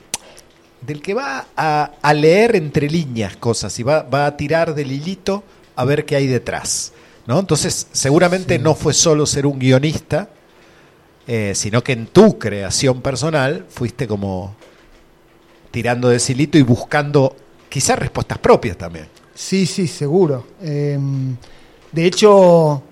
del 0.81 1.03
que 1.03 1.13
va 1.13 1.49
a, 1.55 1.93
a 2.01 2.15
leer 2.15 2.57
entre 2.57 2.89
líneas 2.89 3.37
cosas 3.37 3.79
y 3.79 3.83
va, 3.83 4.03
va 4.05 4.25
a 4.27 4.37
tirar 4.39 4.75
del 4.75 4.91
hilito 4.91 5.45
a 5.77 5.85
ver 5.85 6.07
qué 6.07 6.17
hay 6.17 6.27
detrás. 6.29 6.93
¿no? 7.27 7.39
Entonces, 7.39 7.89
seguramente 7.93 8.59
no 8.59 8.75
fue 8.75 8.95
solo 8.95 9.27
ser 9.27 9.45
un 9.45 9.59
guionista, 9.59 10.31
eh, 11.27 11.53
sino 11.55 11.85
que 11.85 11.93
en 11.93 12.07
tu 12.07 12.39
creación 12.39 13.03
personal 13.03 13.67
fuiste 13.69 14.09
como 14.09 14.57
tirando 15.71 16.09
de 16.09 16.17
ese 16.17 16.33
hilito 16.33 16.57
y 16.59 16.63
buscando 16.63 17.37
quizás 17.71 17.99
respuestas 17.99 18.37
propias 18.37 18.77
también. 18.77 19.07
Sí, 19.35 19.65
sí, 19.65 19.87
seguro. 19.87 20.45
Eh, 20.61 20.99
de 21.91 22.05
hecho, 22.05 22.83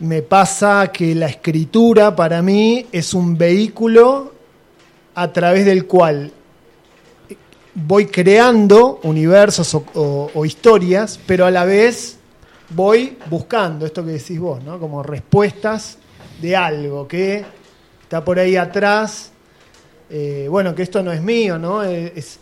me 0.00 0.22
pasa 0.22 0.90
que 0.90 1.14
la 1.14 1.26
escritura 1.26 2.16
para 2.16 2.40
mí 2.40 2.86
es 2.90 3.12
un 3.12 3.36
vehículo 3.36 4.32
a 5.14 5.30
través 5.30 5.66
del 5.66 5.86
cual 5.86 6.32
voy 7.74 8.06
creando 8.06 9.00
universos 9.02 9.76
o 9.94 10.44
historias, 10.46 11.20
pero 11.26 11.44
a 11.44 11.50
la 11.50 11.66
vez 11.66 12.16
voy 12.70 13.16
buscando 13.30 13.86
esto 13.86 14.04
que 14.04 14.12
decís 14.12 14.38
vos, 14.38 14.62
¿no? 14.62 14.78
Como 14.78 15.02
respuestas 15.02 15.98
de 16.40 16.56
algo 16.56 17.06
que 17.06 17.44
está 18.02 18.24
por 18.24 18.38
ahí 18.38 18.56
atrás. 18.56 19.32
Eh, 20.08 20.46
bueno, 20.48 20.74
que 20.74 20.82
esto 20.82 21.02
no 21.02 21.12
es 21.12 21.20
mío, 21.20 21.58
¿no? 21.58 21.82
Eh, 21.84 22.12
es, 22.14 22.38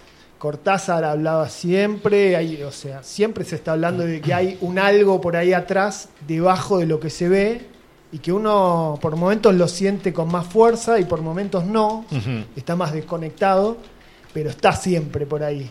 Cortázar 0.49 1.05
hablaba 1.05 1.49
siempre, 1.49 2.37
hay, 2.37 2.63
o 2.65 2.71
sea, 2.71 3.03
siempre 3.03 3.45
se 3.47 3.55
está 3.57 3.73
hablando 3.73 4.05
de 4.05 4.21
que 4.21 4.35
hay 4.35 4.59
un 4.61 4.79
algo 4.79 5.19
por 5.19 5.37
ahí 5.37 5.55
atrás, 5.55 6.11
debajo 6.29 6.77
de 6.77 6.85
lo 6.85 7.01
que 7.01 7.09
se 7.09 7.31
ve, 7.31 7.63
y 8.13 8.19
que 8.19 8.31
uno 8.31 8.99
por 9.01 9.17
momentos 9.17 9.55
lo 9.55 9.67
siente 9.69 10.13
con 10.13 10.31
más 10.31 10.47
fuerza 10.47 11.01
y 11.01 11.05
por 11.07 11.23
momentos 11.23 11.65
no, 11.65 12.05
está 12.57 12.77
más 12.77 12.93
desconectado, 12.93 13.79
pero 14.35 14.51
está 14.51 14.73
siempre 14.77 15.25
por 15.25 15.43
ahí. 15.43 15.71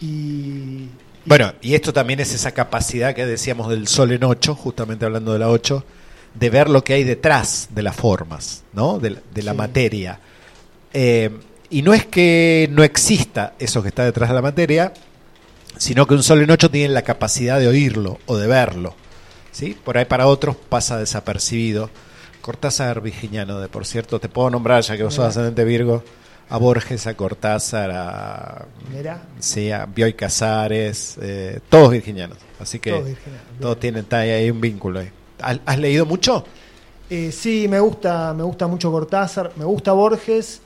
Y, 0.00 0.88
Bueno, 1.24 1.52
y 1.62 1.74
esto 1.76 1.92
también 1.92 2.18
es 2.18 2.34
esa 2.34 2.50
capacidad 2.50 3.14
que 3.14 3.24
decíamos 3.24 3.68
del 3.68 3.86
sol 3.86 4.10
en 4.10 4.24
8, 4.24 4.56
justamente 4.56 5.04
hablando 5.04 5.32
de 5.32 5.38
la 5.38 5.48
8, 5.48 5.84
de 6.34 6.50
ver 6.50 6.68
lo 6.68 6.82
que 6.82 6.94
hay 6.94 7.04
detrás 7.04 7.68
de 7.70 7.82
las 7.84 7.94
formas, 7.94 8.64
¿no? 8.72 8.98
De, 8.98 9.10
la- 9.10 9.20
de 9.32 9.42
la 9.44 9.52
Sí. 9.52 9.56
materia. 9.58 10.18
Eh, 10.92 11.30
y 11.70 11.82
no 11.82 11.94
es 11.94 12.06
que 12.06 12.68
no 12.72 12.82
exista 12.82 13.54
eso 13.58 13.82
que 13.82 13.88
está 13.88 14.04
detrás 14.04 14.28
de 14.30 14.34
la 14.34 14.42
materia, 14.42 14.92
sino 15.76 16.06
que 16.06 16.14
un 16.14 16.22
sol 16.22 16.42
en 16.42 16.50
8 16.50 16.70
tiene 16.70 16.92
la 16.94 17.02
capacidad 17.02 17.58
de 17.58 17.68
oírlo 17.68 18.18
o 18.26 18.36
de 18.36 18.46
verlo. 18.46 18.94
¿sí? 19.52 19.76
Por 19.84 19.98
ahí 19.98 20.04
para 20.04 20.26
otros 20.26 20.56
pasa 20.56 20.98
desapercibido. 20.98 21.90
Cortázar 22.40 23.00
Virginiano, 23.00 23.58
de 23.58 23.68
por 23.68 23.84
cierto, 23.86 24.20
te 24.20 24.28
puedo 24.28 24.50
nombrar, 24.50 24.82
ya 24.82 24.96
que 24.96 25.02
vos 25.02 25.14
sos 25.14 25.24
ascendente 25.24 25.64
Virgo, 25.64 26.04
a 26.48 26.58
Borges, 26.58 27.06
a 27.08 27.14
Cortázar, 27.14 27.90
a 27.90 28.66
Sí, 29.40 29.72
a 29.72 29.86
Bioy 29.86 30.12
Casares, 30.14 31.16
eh, 31.20 31.58
todos 31.68 31.90
virginianos. 31.90 32.38
Así 32.60 32.78
que 32.78 32.90
Todos 32.90 33.02
todos, 33.02 33.16
virginianos, 33.16 33.46
bien. 33.58 34.06
tienen 34.06 34.06
hay 34.12 34.50
un 34.50 34.60
vínculo 34.60 35.00
ahí. 35.00 35.10
¿Has, 35.40 35.58
has 35.66 35.78
leído 35.78 36.06
mucho? 36.06 36.44
Eh, 37.10 37.32
sí, 37.32 37.66
me 37.68 37.80
gusta, 37.80 38.32
me 38.32 38.42
gusta 38.44 38.66
mucho 38.68 38.92
Cortázar, 38.92 39.52
me 39.56 39.64
gusta 39.64 39.92
Borges. 39.92 40.60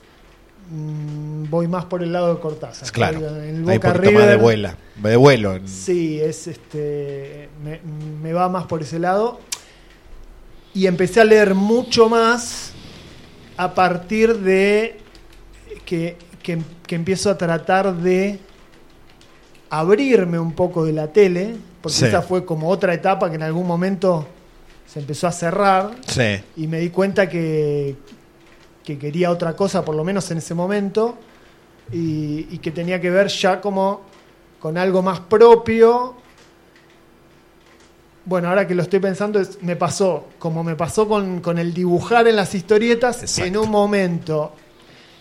Mm, 0.69 1.49
voy 1.49 1.67
más 1.67 1.85
por 1.85 2.03
el 2.03 2.11
lado 2.13 2.33
de 2.35 2.39
Cortázar. 2.41 2.89
Claro. 2.91 3.17
En 3.43 3.55
el 3.63 3.69
Hay 3.69 3.77
Boca 3.77 3.93
poquito 3.93 4.11
más 4.11 4.21
de 4.23 4.27
River, 4.27 4.37
vuela, 4.37 4.77
de 5.01 5.15
vuelo. 5.15 5.55
en- 5.55 5.67
Sí, 5.67 6.19
es 6.21 6.47
este. 6.47 7.49
Me, 7.63 7.79
me 8.21 8.33
va 8.33 8.47
más 8.49 8.65
por 8.65 8.81
ese 8.81 8.99
lado. 8.99 9.39
Y 10.73 10.87
empecé 10.87 11.19
a 11.21 11.25
leer 11.25 11.53
mucho 11.55 12.07
más 12.07 12.71
a 13.57 13.73
partir 13.73 14.37
de 14.39 14.99
que, 15.85 16.15
que, 16.41 16.59
que 16.87 16.95
empiezo 16.95 17.29
a 17.29 17.37
tratar 17.37 17.93
de 17.95 18.39
abrirme 19.69 20.39
un 20.39 20.53
poco 20.53 20.85
de 20.85 20.93
la 20.93 21.07
tele, 21.07 21.55
porque 21.81 21.97
Sí. 21.97 22.05
esa 22.05 22.21
fue 22.21 22.45
como 22.45 22.69
otra 22.69 22.93
etapa 22.93 23.29
que 23.29 23.35
en 23.35 23.43
algún 23.43 23.65
momento 23.67 24.27
se 24.85 24.99
empezó 24.99 25.27
a 25.27 25.31
cerrar 25.31 25.91
Sí, 26.07 26.41
y 26.57 26.67
me 26.67 26.79
di 26.79 26.89
cuenta 26.89 27.29
que, 27.29 27.95
que 28.83 28.97
quería 28.97 29.29
otra 29.31 29.55
cosa, 29.55 29.83
por 29.85 29.95
lo 29.95 30.03
menos 30.03 30.29
en 30.31 30.39
ese 30.39 30.53
momento, 30.53 31.17
y, 31.91 32.47
y 32.51 32.57
que 32.59 32.71
tenía 32.71 32.99
que 33.01 33.09
ver 33.09 33.27
ya 33.27 33.59
como 33.61 34.01
con 34.59 34.77
algo 34.77 35.01
más 35.01 35.19
propio. 35.19 36.15
Bueno, 38.25 38.49
ahora 38.49 38.67
que 38.67 38.75
lo 38.75 38.83
estoy 38.83 38.99
pensando, 38.99 39.39
es- 39.39 39.61
me 39.63 39.75
pasó, 39.75 40.25
como 40.39 40.63
me 40.63 40.75
pasó 40.75 41.07
con, 41.07 41.41
con 41.41 41.57
el 41.57 41.73
dibujar 41.73 42.27
en 42.27 42.35
las 42.35 42.53
historietas, 42.53 43.21
Exacto. 43.23 43.47
en 43.47 43.57
un 43.57 43.69
momento 43.71 44.53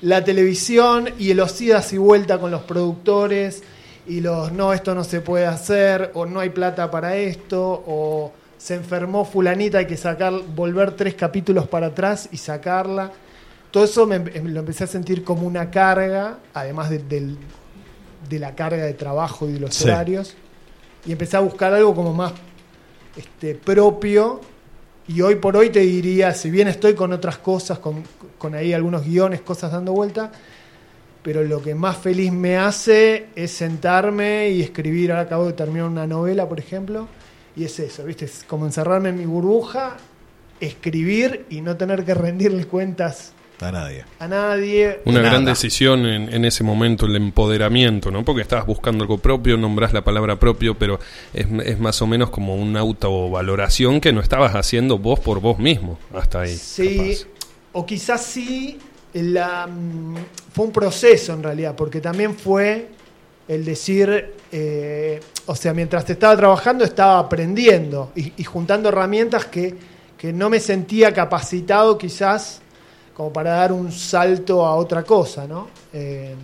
la 0.02 0.22
televisión 0.24 1.08
y 1.18 1.32
los 1.34 1.58
idas 1.60 1.92
y 1.92 1.98
vuelta 1.98 2.38
con 2.38 2.50
los 2.50 2.62
productores 2.62 3.62
y 4.06 4.20
los 4.20 4.52
no, 4.52 4.72
esto 4.72 4.94
no 4.94 5.04
se 5.04 5.20
puede 5.20 5.46
hacer, 5.46 6.10
o 6.14 6.24
no 6.26 6.40
hay 6.40 6.50
plata 6.50 6.90
para 6.90 7.16
esto, 7.16 7.84
o 7.86 8.32
se 8.58 8.74
enfermó 8.74 9.24
fulanita, 9.24 9.78
hay 9.78 9.86
que 9.86 9.96
sacar, 9.96 10.32
volver 10.54 10.92
tres 10.92 11.14
capítulos 11.14 11.68
para 11.68 11.88
atrás 11.88 12.28
y 12.32 12.36
sacarla. 12.36 13.10
Todo 13.70 13.84
eso 13.84 14.06
me, 14.06 14.16
em- 14.16 14.48
lo 14.52 14.60
empecé 14.60 14.84
a 14.84 14.86
sentir 14.86 15.22
como 15.24 15.46
una 15.46 15.70
carga, 15.70 16.38
además 16.54 16.90
de, 16.90 16.98
de 18.28 18.38
la 18.38 18.54
carga 18.54 18.84
de 18.84 18.94
trabajo 18.94 19.48
y 19.48 19.52
de 19.52 19.60
los 19.60 19.74
Sí. 19.74 19.84
horarios. 19.84 20.34
Y 21.06 21.12
empecé 21.12 21.36
a 21.36 21.40
buscar 21.40 21.72
algo 21.72 21.94
como 21.94 22.12
más 22.12 22.32
este, 23.16 23.54
propio. 23.54 24.40
Y 25.08 25.22
hoy 25.22 25.36
por 25.36 25.56
hoy 25.56 25.70
te 25.70 25.80
diría, 25.80 26.32
si 26.34 26.50
bien 26.50 26.68
estoy 26.68 26.94
con 26.94 27.12
otras 27.12 27.38
cosas, 27.38 27.78
con, 27.78 28.02
con 28.38 28.54
ahí 28.54 28.72
algunos 28.72 29.04
guiones, 29.04 29.40
cosas 29.40 29.72
dando 29.72 29.92
vuelta, 29.92 30.30
pero 31.22 31.42
lo 31.42 31.60
que 31.62 31.74
más 31.74 31.96
feliz 31.96 32.32
me 32.32 32.56
hace 32.56 33.26
es 33.34 33.50
sentarme 33.50 34.50
y 34.50 34.62
escribir. 34.62 35.10
Ahora 35.10 35.22
acabo 35.22 35.46
de 35.46 35.52
terminar 35.52 35.86
una 35.88 36.06
novela, 36.06 36.48
por 36.48 36.58
ejemplo, 36.58 37.08
y 37.56 37.64
es 37.64 37.78
eso, 37.80 38.04
¿viste? 38.04 38.24
Es 38.26 38.44
como 38.46 38.66
encerrarme 38.66 39.08
en 39.10 39.18
mi 39.18 39.26
burbuja, 39.26 39.96
escribir 40.60 41.46
y 41.50 41.60
no 41.60 41.76
tener 41.76 42.04
que 42.04 42.14
rendirle 42.26 42.66
cuentas 42.66 43.32
a 43.68 43.72
nadie. 43.72 44.04
a 44.18 44.28
nadie. 44.28 45.00
Una 45.04 45.18
Nada. 45.18 45.30
gran 45.30 45.44
decisión 45.44 46.06
en, 46.06 46.32
en 46.32 46.44
ese 46.44 46.64
momento, 46.64 47.06
el 47.06 47.16
empoderamiento, 47.16 48.10
¿no? 48.10 48.24
Porque 48.24 48.42
estabas 48.42 48.66
buscando 48.66 49.04
algo 49.04 49.18
propio, 49.18 49.56
nombrás 49.56 49.92
la 49.92 50.02
palabra 50.02 50.38
propio, 50.38 50.78
pero 50.78 50.98
es, 51.34 51.46
es 51.64 51.78
más 51.78 52.00
o 52.02 52.06
menos 52.06 52.30
como 52.30 52.56
una 52.56 52.80
autovaloración 52.80 54.00
que 54.00 54.12
no 54.12 54.20
estabas 54.20 54.54
haciendo 54.54 54.98
vos 54.98 55.20
por 55.20 55.40
vos 55.40 55.58
mismo 55.58 55.98
hasta 56.14 56.42
ahí. 56.42 56.56
Sí, 56.56 56.96
capaz. 56.96 57.26
o 57.72 57.86
quizás 57.86 58.22
sí, 58.24 58.78
la, 59.14 59.66
mm, 59.66 60.16
fue 60.52 60.66
un 60.66 60.72
proceso 60.72 61.32
en 61.32 61.42
realidad, 61.42 61.74
porque 61.76 62.00
también 62.00 62.34
fue 62.34 62.88
el 63.48 63.64
decir, 63.64 64.34
eh, 64.52 65.20
o 65.46 65.56
sea, 65.56 65.74
mientras 65.74 66.04
te 66.04 66.12
estaba 66.12 66.36
trabajando 66.36 66.84
estaba 66.84 67.18
aprendiendo 67.18 68.12
y, 68.14 68.32
y 68.36 68.44
juntando 68.44 68.88
herramientas 68.88 69.46
que, 69.46 69.76
que 70.16 70.32
no 70.32 70.48
me 70.48 70.60
sentía 70.60 71.12
capacitado 71.12 71.98
quizás 71.98 72.62
como 73.14 73.32
para 73.32 73.50
dar 73.52 73.72
un 73.72 73.92
salto 73.92 74.64
a 74.64 74.74
otra 74.74 75.02
cosa, 75.02 75.46
¿no? 75.46 75.68
Eh, 75.92 76.34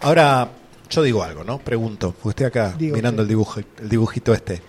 Ahora, 0.00 0.48
yo 0.90 1.02
digo 1.02 1.22
algo, 1.22 1.44
¿no? 1.44 1.58
Pregunto, 1.58 2.14
porque 2.22 2.44
estoy 2.44 2.46
acá 2.46 2.76
mirando 2.78 3.10
usted. 3.10 3.22
el, 3.22 3.28
dibujo, 3.28 3.60
el 3.80 3.88
dibujito 3.88 4.32
este. 4.32 4.62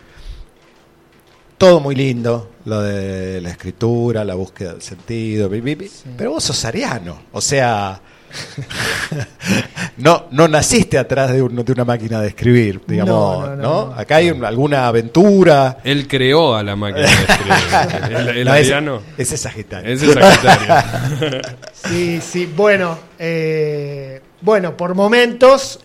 Todo 1.57 1.79
muy 1.79 1.95
lindo, 1.95 2.51
lo 2.65 2.81
de 2.81 3.41
la 3.41 3.49
escritura, 3.49 4.23
la 4.23 4.35
búsqueda 4.35 4.73
del 4.73 4.81
sentido, 4.81 5.49
bi, 5.49 5.89
pero 6.15 6.31
vos 6.31 6.43
sos 6.43 6.63
ariano, 6.65 7.17
o 7.31 7.41
sea, 7.41 7.99
no, 9.97 10.25
no 10.31 10.47
naciste 10.47 10.97
atrás 10.97 11.31
de, 11.31 11.41
un- 11.41 11.55
de 11.63 11.71
una 11.71 11.85
máquina 11.85 12.21
de 12.21 12.27
escribir, 12.29 12.81
digamos, 12.87 13.13
No, 13.15 13.47
¿no? 13.47 13.55
no, 13.55 13.55
no, 13.55 13.85
no. 13.87 13.93
Acá 13.95 14.17
hay 14.17 14.29
un- 14.31 14.43
alguna 14.45 14.87
aventura. 14.87 15.77
Él 15.83 16.07
creó 16.07 16.55
a 16.55 16.63
la 16.63 16.75
máquina 16.75 17.07
de 17.07 17.13
escribir. 17.13 18.17
el 18.29 18.37
el 18.37 18.45
No, 18.45 18.53
ese- 18.55 18.73
ariano. 18.73 19.01
ese 19.17 19.35
es 19.35 19.41
Sagitario. 19.41 19.91
Ese 19.93 20.05
es 20.07 20.13
Sagitario. 20.13 21.41
Sí, 21.73 22.19
sí, 22.21 22.51
bueno, 22.53 22.97
eh, 23.17 24.21
bueno, 24.41 24.75
por 24.75 24.93
momentos, 24.93 25.79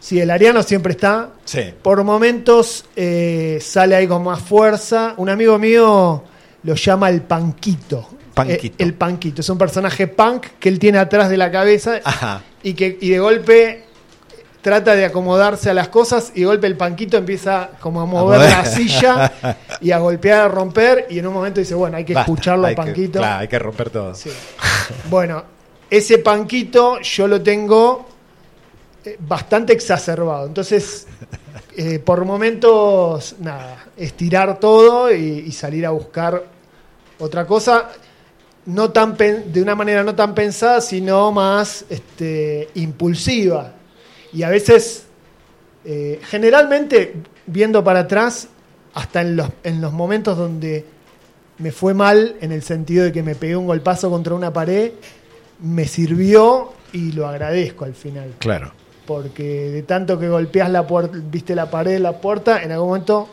sí, 0.00 0.18
el 0.18 0.30
ariano 0.30 0.62
siempre 0.62 0.92
está, 0.92 1.30
Sí. 1.44 1.60
por 1.82 2.02
momentos 2.04 2.86
eh, 2.96 3.58
sale 3.60 3.96
ahí 3.96 4.06
con 4.06 4.24
más 4.24 4.40
fuerza. 4.40 5.12
Un 5.18 5.28
amigo 5.28 5.58
mío 5.58 6.24
lo 6.62 6.74
llama 6.74 7.10
el 7.10 7.20
panquito. 7.22 8.08
Panquito. 8.36 8.84
El 8.84 8.94
panquito. 8.94 9.40
Es 9.40 9.48
un 9.48 9.56
personaje 9.58 10.06
punk 10.06 10.46
que 10.60 10.68
él 10.68 10.78
tiene 10.78 10.98
atrás 10.98 11.30
de 11.30 11.36
la 11.38 11.50
cabeza 11.50 12.00
Ajá. 12.04 12.42
y 12.62 12.74
que 12.74 12.98
y 13.00 13.08
de 13.10 13.18
golpe 13.18 13.84
trata 14.60 14.94
de 14.94 15.04
acomodarse 15.06 15.70
a 15.70 15.74
las 15.74 15.88
cosas 15.88 16.32
y 16.34 16.40
de 16.40 16.46
golpe 16.46 16.66
el 16.66 16.76
panquito 16.76 17.16
empieza 17.16 17.70
como 17.80 18.00
a 18.02 18.04
mover 18.04 18.40
mover. 18.40 18.50
la 18.50 18.64
silla 18.66 19.32
y 19.80 19.90
a 19.92 19.98
golpear, 19.98 20.40
a 20.42 20.48
romper 20.48 21.06
y 21.08 21.18
en 21.18 21.26
un 21.26 21.32
momento 21.34 21.60
dice, 21.60 21.74
bueno, 21.74 21.96
hay 21.96 22.04
que 22.04 22.14
Basta, 22.14 22.30
escucharlo 22.30 22.68
que- 22.68 22.74
panquito. 22.74 23.18
claro, 23.20 23.40
hay 23.40 23.48
que 23.48 23.58
romper 23.58 23.90
todo. 23.90 24.14
Sí. 24.14 24.30
Bueno, 25.10 25.42
ese 25.90 26.18
panquito 26.18 27.00
yo 27.00 27.26
lo 27.26 27.40
tengo 27.42 28.06
eh, 29.04 29.16
bastante 29.20 29.72
exacerbado. 29.72 30.46
Entonces, 30.46 31.06
eh, 31.76 31.98
por 32.00 32.24
momentos, 32.24 33.36
nada, 33.40 33.84
estirar 33.96 34.58
todo 34.60 35.12
y, 35.12 35.44
y 35.46 35.52
salir 35.52 35.86
a 35.86 35.90
buscar 35.90 36.42
otra 37.18 37.46
cosa. 37.46 37.88
No 38.66 38.90
tan 38.90 39.16
pen- 39.16 39.52
de 39.52 39.62
una 39.62 39.74
manera 39.74 40.02
no 40.04 40.14
tan 40.14 40.34
pensada, 40.34 40.80
sino 40.80 41.32
más 41.32 41.84
este, 41.88 42.68
impulsiva. 42.74 43.72
Y 44.32 44.42
a 44.42 44.48
veces, 44.48 45.04
eh, 45.84 46.20
generalmente, 46.24 47.14
viendo 47.46 47.82
para 47.84 48.00
atrás, 48.00 48.48
hasta 48.94 49.20
en 49.20 49.36
los, 49.36 49.50
en 49.62 49.80
los 49.80 49.92
momentos 49.92 50.36
donde 50.36 50.84
me 51.58 51.70
fue 51.70 51.94
mal, 51.94 52.36
en 52.40 52.52
el 52.52 52.62
sentido 52.62 53.04
de 53.04 53.12
que 53.12 53.22
me 53.22 53.34
pegué 53.34 53.56
un 53.56 53.66
golpazo 53.66 54.10
contra 54.10 54.34
una 54.34 54.52
pared, 54.52 54.92
me 55.60 55.86
sirvió 55.86 56.72
y 56.92 57.12
lo 57.12 57.26
agradezco 57.26 57.84
al 57.84 57.94
final. 57.94 58.34
Claro. 58.38 58.72
Porque 59.06 59.70
de 59.70 59.82
tanto 59.84 60.18
que 60.18 60.28
golpeas 60.28 60.68
la 60.70 60.86
puerta, 60.86 61.16
viste 61.30 61.54
la 61.54 61.70
pared, 61.70 61.98
la 62.00 62.20
puerta, 62.20 62.62
en 62.62 62.72
algún 62.72 62.88
momento 62.88 63.28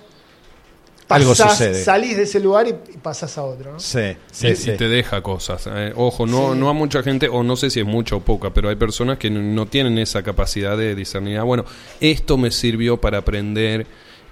Algo 1.16 1.32
pasás, 1.32 1.52
sucede. 1.58 1.84
salís 1.84 2.18
de 2.18 2.24
ese 2.24 2.40
lugar 2.40 2.68
y, 2.68 2.72
y 2.72 2.98
pasás 2.98 3.38
a 3.38 3.44
otro. 3.44 3.74
¿no? 3.74 3.80
Sí, 3.80 4.00
y, 4.00 4.56
sí, 4.56 4.72
y 4.72 4.78
te 4.78 4.88
deja 4.88 5.22
cosas. 5.22 5.68
eh. 5.74 5.94
Ojo, 5.96 6.26
no, 6.26 6.54
Sí. 6.54 6.60
no 6.60 6.70
a 6.70 6.74
mucha 6.74 7.02
gente, 7.04 7.28
o 7.30 7.44
no 7.44 7.56
sé 7.56 7.70
si 7.70 7.80
es 7.80 7.86
mucha 7.86 8.16
o 8.16 8.20
poca, 8.20 8.52
pero 8.54 8.70
hay 8.70 8.76
personas 8.76 9.18
que 9.18 9.30
no- 9.30 9.66
tienen 9.68 9.98
esa 9.98 10.24
capacidad 10.24 10.78
de 10.78 10.96
discernir. 10.96 11.38
Ah, 11.38 11.44
bueno, 11.44 11.66
esto 12.00 12.38
me 12.38 12.52
sirvió 12.52 13.00
para 13.00 13.20
aprender 13.20 13.86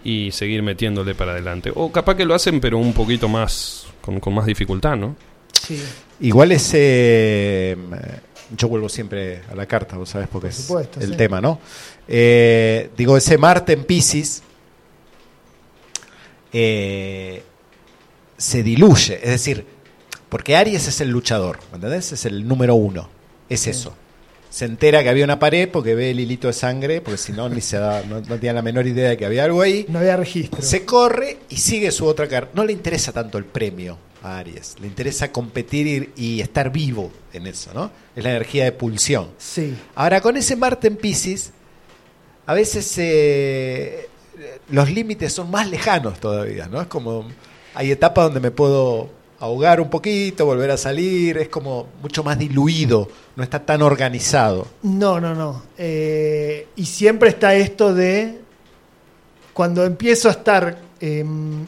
y 0.03 0.32
seguir 0.32 0.64
metiéndole 0.64 1.14
para 1.16 1.34
adelante. 1.34 1.72
O 1.76 1.91
capaz 1.91 2.16
que 2.16 2.26
lo 2.26 2.34
hacen, 2.34 2.60
pero 2.60 2.78
un 2.78 2.94
poquito 2.94 3.30
más, 3.30 3.86
con, 4.02 4.20
con 4.20 4.34
más 4.34 4.45
dificultad, 4.45 4.95
¿no? 4.95 5.16
Sí. 5.62 5.82
Igual 6.22 6.52
ese. 6.52 7.78
mm, 7.78 8.56
Yo 8.58 8.68
vuelvo 8.68 8.90
siempre 8.90 9.41
a 9.52 9.56
la 9.56 9.66
carta, 9.66 9.95
vos 9.98 10.10
sabés, 10.10 10.28
porque 10.28 10.52
supuesto, 10.52 10.99
es 10.99 11.06
el 11.06 11.12
sí. 11.12 11.18
tema, 11.18 11.40
¿no? 11.40 11.60
Eh, 12.08 12.90
digo, 12.98 13.16
ese 13.16 13.38
Marte 13.38 13.74
en 13.74 13.84
Pisces 13.86 14.44
eh, 16.53 17.44
se 18.38 18.64
diluye, 18.64 19.15
es 19.15 19.30
decir, 19.30 19.65
porque 20.30 20.56
Aries 20.56 20.88
es 20.88 21.02
el 21.02 21.10
luchador, 21.10 21.60
¿me 21.72 21.76
¿entendés? 21.76 22.11
Es 22.11 22.26
el 22.26 22.48
número 22.48 22.76
uno, 22.76 23.10
es 23.49 23.68
eso. 23.68 23.95
Se 24.49 24.65
entera 24.65 25.02
que 25.02 25.10
había 25.10 25.23
una 25.23 25.40
pared 25.40 25.69
porque 25.69 25.95
ve 25.95 26.11
el 26.11 26.19
hilito 26.19 26.48
de 26.48 26.53
sangre, 26.53 26.99
porque 26.99 27.18
si 27.18 27.32
no, 27.32 27.48
ni 27.48 27.61
se 27.61 27.78
da, 27.78 28.03
no, 28.03 28.19
no 28.19 28.36
tenía 28.36 28.52
la 28.52 28.61
menor 28.61 28.86
idea 28.86 29.10
de 29.10 29.18
que 29.18 29.26
había 29.26 29.45
algo 29.45 29.61
ahí. 29.61 29.86
No 29.88 29.99
había 29.99 30.18
registro. 30.18 30.61
Se 30.61 30.84
corre 30.84 31.38
y 31.48 31.56
sigue 31.56 31.90
su 31.91 32.06
otra 32.06 32.28
carrera. 32.28 32.52
No 32.53 32.65
le 32.65 32.73
interesa 32.73 33.14
tanto 33.14 33.38
el 33.38 33.45
premio 33.45 33.98
a 34.22 34.40
Aries, 34.40 34.76
le 34.82 34.88
interesa 34.88 35.32
competir 35.32 36.11
y, 36.18 36.22
y 36.22 36.41
estar 36.41 36.69
vivo 36.69 37.11
en 37.32 37.48
eso, 37.48 37.73
¿no? 37.73 37.91
Es 38.14 38.23
la 38.23 38.32
energía 38.32 38.65
de 38.65 38.73
pulsión. 38.73 39.30
Sí. 39.38 39.73
Ahora, 39.95 40.19
con 40.19 40.36
ese 40.36 40.57
Marte 40.57 40.88
en 40.88 40.98
Pisces, 40.98 41.52
a 42.45 42.53
veces 42.53 42.94
eh, 42.98 44.10
los 44.69 44.89
límites 44.91 45.34
son 45.34 45.49
más 45.51 45.69
lejanos 45.69 46.19
todavía, 46.19 46.68
¿no? 46.68 46.81
Es 46.81 46.88
como, 46.88 47.26
hay 47.76 47.91
etapas 47.91 48.26
donde 48.26 48.39
me 48.39 48.51
puedo 48.51 49.09
ahogar 49.39 49.81
un 49.81 49.89
poquito, 49.89 50.45
volver 50.45 50.69
a 50.72 50.77
salir, 50.77 51.38
es 51.38 51.49
como 51.49 51.88
mucho 52.01 52.23
más 52.23 52.38
diluido, 52.38 53.07
no 53.35 53.43
está 53.43 53.59
tan 53.65 53.81
organizado. 53.81 54.68
No, 54.84 55.19
no, 55.19 55.34
no. 55.34 55.63
Eh, 55.77 56.68
y 56.76 56.85
siempre 56.85 57.30
está 57.30 57.55
esto 57.55 57.93
de 57.93 58.39
cuando 59.53 59.84
empiezo 59.85 60.27
a 60.30 60.31
estar 60.34 60.77
em, 60.99 61.65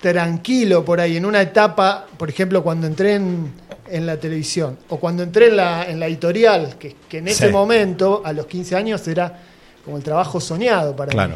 tranquilo 0.00 0.84
por 0.84 1.00
ahí, 1.00 1.16
en 1.16 1.24
una 1.26 1.40
etapa, 1.40 2.06
por 2.18 2.28
ejemplo, 2.28 2.62
cuando 2.62 2.86
entré 2.86 3.14
en, 3.14 3.50
en 3.88 4.06
la 4.06 4.18
televisión 4.18 4.78
o 4.88 4.98
cuando 4.98 5.22
entré 5.22 5.48
en 5.48 5.56
la, 5.56 5.84
en 5.88 5.98
la 5.98 6.06
editorial, 6.06 6.76
que, 6.78 6.96
que 7.08 7.18
en 7.18 7.28
ese 7.28 7.46
Sí. 7.46 7.52
momento, 7.52 8.22
a 8.24 8.32
los 8.32 8.46
15 8.46 8.76
años, 8.76 9.06
era 9.08 9.40
como 9.84 9.96
el 9.96 10.02
trabajo 10.02 10.38
soñado 10.40 10.94
para 10.94 11.12
mí. 11.12 11.34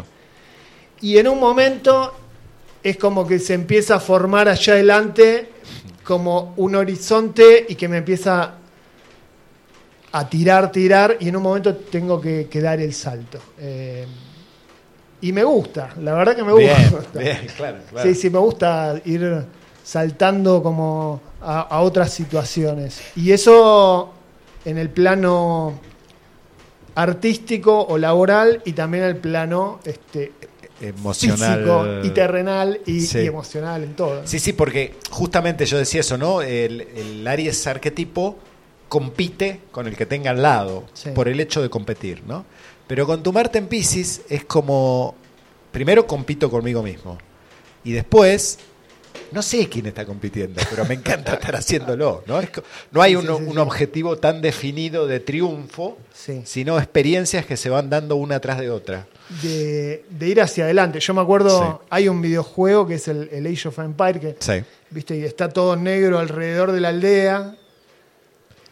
Y 1.03 1.19
en 1.19 1.29
un 1.29 1.41
momento 1.41 2.15
es 2.83 2.97
como 2.97 3.27
que 3.27 3.39
se 3.39 3.55
empieza 3.55 3.97
a 3.97 4.01
formar 4.01 4.49
allá 4.49 4.75
adelante 4.75 5.51
como 6.05 6.55
un 6.57 6.75
horizonte 6.75 7.67
y 7.69 7.75
que 7.75 7.89
me 7.89 7.99
empieza 7.99 8.55
a 10.13 10.29
tirar, 10.29 10.73
tirar, 10.73 11.17
y 11.21 11.29
en 11.29 11.37
un 11.37 11.43
momento 11.43 11.77
tengo 11.77 12.21
que, 12.21 12.49
que 12.51 12.61
dar 12.61 12.81
el 12.81 12.93
salto. 12.93 13.39
Eh, 13.59 14.07
y 15.21 15.33
me 15.33 15.45
gusta, 15.45 15.91
la 16.01 16.15
verdad 16.15 16.35
que 16.35 16.43
me 16.43 16.53
gusta. 16.53 17.19
bien, 17.19 17.47
claro, 17.57 17.79
claro. 17.91 18.09
Sí, 18.09 18.15
sí, 18.15 18.31
me 18.31 18.39
gusta 18.39 19.01
ir 19.05 19.45
saltando 19.85 20.63
como 20.63 21.21
a, 21.41 21.61
a 21.61 21.81
otras 21.83 22.13
situaciones. 22.13 23.01
Y 23.15 23.31
eso 23.31 24.13
en 24.65 24.79
el 24.79 24.91
plano 24.91 25.79
artístico 26.95 27.87
o 27.87 27.99
laboral 27.99 28.63
y 28.65 28.73
también 28.73 29.05
en 29.05 29.11
el 29.11 29.17
plano 29.17 29.81
este, 29.85 30.33
Emocional. 30.81 31.59
físico 31.59 31.87
y 32.05 32.11
terrenal 32.11 32.81
y, 32.87 33.01
Sí. 33.03 33.19
y 33.21 33.27
emocional 33.27 33.85
en 33.85 33.95
todo. 33.95 34.23
Sí, 34.27 34.39
sí, 34.39 34.53
porque 34.53 34.95
justamente 35.11 35.67
yo 35.67 35.77
decía 35.79 36.01
eso, 36.01 36.17
¿no? 36.19 36.43
El, 36.43 36.81
el 36.97 37.27
Aries 37.27 37.67
arquetipo 37.67 38.39
compite 38.89 39.61
con 39.71 39.87
el 39.87 39.97
que 39.97 40.07
tenga 40.07 40.31
al 40.31 40.43
lado 40.43 40.85
Sí. 40.95 41.11
por 41.15 41.29
el 41.29 41.39
hecho 41.41 41.63
de 41.63 41.71
competir, 41.71 42.23
¿no? 42.27 42.45
Pero 42.87 43.07
con 43.07 43.23
tu 43.23 43.33
Marte 43.33 43.59
en 43.59 43.69
Pisces 43.69 44.23
es 44.29 44.45
como, 44.45 45.15
primero 45.71 46.07
compito 46.07 46.51
conmigo 46.51 46.83
mismo 46.83 47.19
y 47.85 47.93
después, 47.93 48.59
no 49.33 49.43
sé 49.43 49.69
quién 49.69 49.87
está 49.87 50.05
compitiendo, 50.05 50.61
pero 50.71 50.85
me 50.85 50.95
encanta 50.95 51.35
estar 51.41 51.55
haciéndolo, 51.57 52.23
¿no? 52.27 52.41
Es 52.41 52.51
co- 52.51 52.63
no 52.93 53.03
hay 53.03 53.17
un, 53.17 53.29
objetivo 53.59 54.17
tan 54.19 54.41
definido 54.43 55.07
de 55.07 55.21
triunfo, 55.21 55.99
sino 56.45 56.79
experiencias 56.79 57.47
que 57.47 57.57
se 57.57 57.71
van 57.71 57.91
dando 57.91 58.17
una 58.17 58.41
tras 58.41 58.59
de 58.61 58.71
otra. 58.71 59.07
De, 59.43 60.05
de 60.11 60.29
ir 60.29 60.41
hacia 60.41 60.65
adelante. 60.65 60.99
Yo 61.01 61.15
me 61.15 61.21
acuerdo, 61.21 61.81
Sí. 61.81 61.87
hay 61.91 62.09
un 62.09 62.21
videojuego 62.21 62.87
que 62.87 62.95
es 62.95 63.07
el, 63.09 63.29
el 63.33 63.47
Age 63.47 63.69
of 63.69 63.79
Empire, 63.79 64.21
que 64.21 64.37
Sí. 64.41 64.65
viste, 64.91 65.17
y 65.17 65.25
está 65.25 65.49
todo 65.49 65.77
negro 65.77 66.19
alrededor 66.19 66.73
de 66.73 66.81
la 66.81 66.89
aldea. 66.89 67.57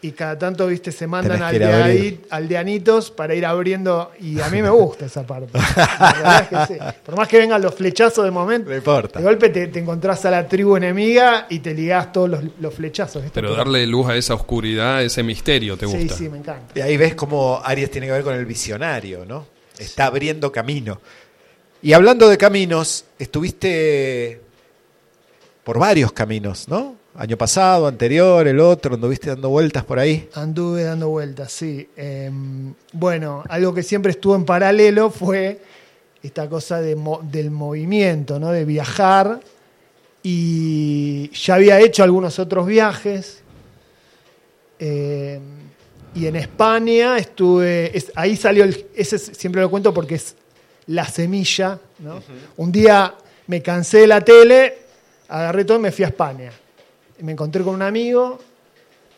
Y 0.01 0.13
cada 0.13 0.39
tanto, 0.39 0.65
viste, 0.67 0.93
se 0.93 1.07
mandan 1.07 1.41
a 1.43 1.49
abrir. 1.49 2.21
aldeanitos 2.29 3.11
para 3.11 3.35
ir 3.35 3.45
abriendo. 3.45 4.11
Y 4.21 4.39
a 4.39 4.47
mí 4.47 4.61
me 4.61 4.69
gusta 4.69 5.05
esa 5.07 5.27
parte. 5.27 5.49
La 5.53 6.13
verdad 6.15 6.47
es 6.51 6.67
que 6.67 6.73
sí. 6.75 6.79
Por 7.05 7.17
más 7.17 7.27
que 7.27 7.37
vengan 7.37 7.61
los 7.61 7.75
flechazos 7.75 8.23
de 8.23 8.31
momento, 8.31 8.69
No 8.69 8.75
importa. 8.77 9.19
de 9.19 9.25
golpe 9.25 9.49
te, 9.49 9.67
te 9.67 9.79
encontrás 9.79 10.23
a 10.23 10.31
la 10.31 10.47
tribu 10.47 10.77
enemiga 10.77 11.47
y 11.49 11.59
te 11.59 11.73
ligás 11.73 12.13
todos 12.13 12.29
los, 12.29 12.41
los 12.61 12.73
flechazos. 12.73 13.23
¿viste? 13.23 13.41
Pero 13.41 13.53
darle 13.55 13.85
luz 13.87 14.07
a 14.07 14.15
esa 14.15 14.35
oscuridad, 14.35 15.03
ese 15.03 15.21
misterio, 15.21 15.75
¿te 15.75 15.85
Sí, 15.85 15.97
gusta? 15.97 16.15
sí, 16.15 16.29
me 16.29 16.37
encanta. 16.37 16.79
Y 16.79 16.81
ahí 16.81 16.95
ves 16.95 17.15
cómo 17.15 17.59
Aries 17.61 17.91
tiene 17.91 18.07
que 18.07 18.13
ver 18.13 18.23
con 18.23 18.35
el 18.35 18.45
visionario, 18.45 19.25
¿no? 19.25 19.47
Está 19.77 20.05
abriendo 20.05 20.49
camino. 20.49 21.01
Y 21.81 21.91
hablando 21.91 22.29
de 22.29 22.37
caminos, 22.37 23.03
estuviste 23.17 24.39
por 25.65 25.77
varios 25.77 26.11
caminos, 26.13 26.67
¿no? 26.69 26.95
Año 27.15 27.37
pasado, 27.37 27.87
anterior, 27.87 28.47
el 28.47 28.59
otro, 28.59 28.95
anduviste 28.95 29.29
dando 29.29 29.49
vueltas 29.49 29.83
por 29.83 29.99
ahí. 29.99 30.29
Anduve 30.35 30.83
dando 30.83 31.09
vueltas, 31.09 31.51
sí. 31.51 31.89
Eh, 31.97 32.31
bueno, 32.93 33.43
algo 33.49 33.73
que 33.73 33.83
siempre 33.83 34.11
estuvo 34.11 34.35
en 34.35 34.45
paralelo 34.45 35.09
fue 35.09 35.59
esta 36.23 36.47
cosa 36.47 36.79
de 36.79 36.95
mo- 36.95 37.19
del 37.23 37.51
movimiento, 37.51 38.39
¿no? 38.39 38.51
De 38.51 38.63
viajar. 38.63 39.39
Y 40.23 41.29
ya 41.31 41.55
había 41.55 41.79
hecho 41.79 42.03
algunos 42.03 42.39
otros 42.39 42.65
viajes. 42.67 43.41
Eh, 44.77 45.39
y 46.15 46.25
en 46.27 46.35
España 46.35 47.17
estuve. 47.17 47.95
es- 47.97 48.11
ahí 48.15 48.35
salió 48.37 48.63
el. 48.63 48.85
Ese 48.95 49.15
es- 49.17 49.31
siempre 49.37 49.61
lo 49.61 49.69
cuento 49.69 49.93
porque 49.93 50.15
es 50.15 50.35
la 50.87 51.05
semilla. 51.05 51.79
¿no? 51.99 52.21
Un 52.57 52.71
día 52.71 53.13
me 53.47 53.61
cansé 53.61 53.99
de 53.99 54.07
la 54.07 54.21
tele, 54.21 54.77
agarré 55.27 55.65
todo 55.65 55.77
y 55.79 55.81
me 55.81 55.91
fui 55.91 56.05
a 56.05 56.09
España. 56.09 56.51
Me 57.21 57.33
encontré 57.33 57.63
con 57.63 57.75
un 57.75 57.81
amigo 57.81 58.39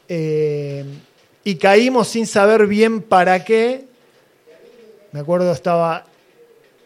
eh, 0.07 0.84
y 1.44 1.56
caímos 1.56 2.07
sin 2.07 2.26
saber 2.26 2.68
bien 2.68 3.02
para 3.02 3.44
qué. 3.44 3.86
Me 5.11 5.19
acuerdo 5.19 5.52
estaba 5.52 6.06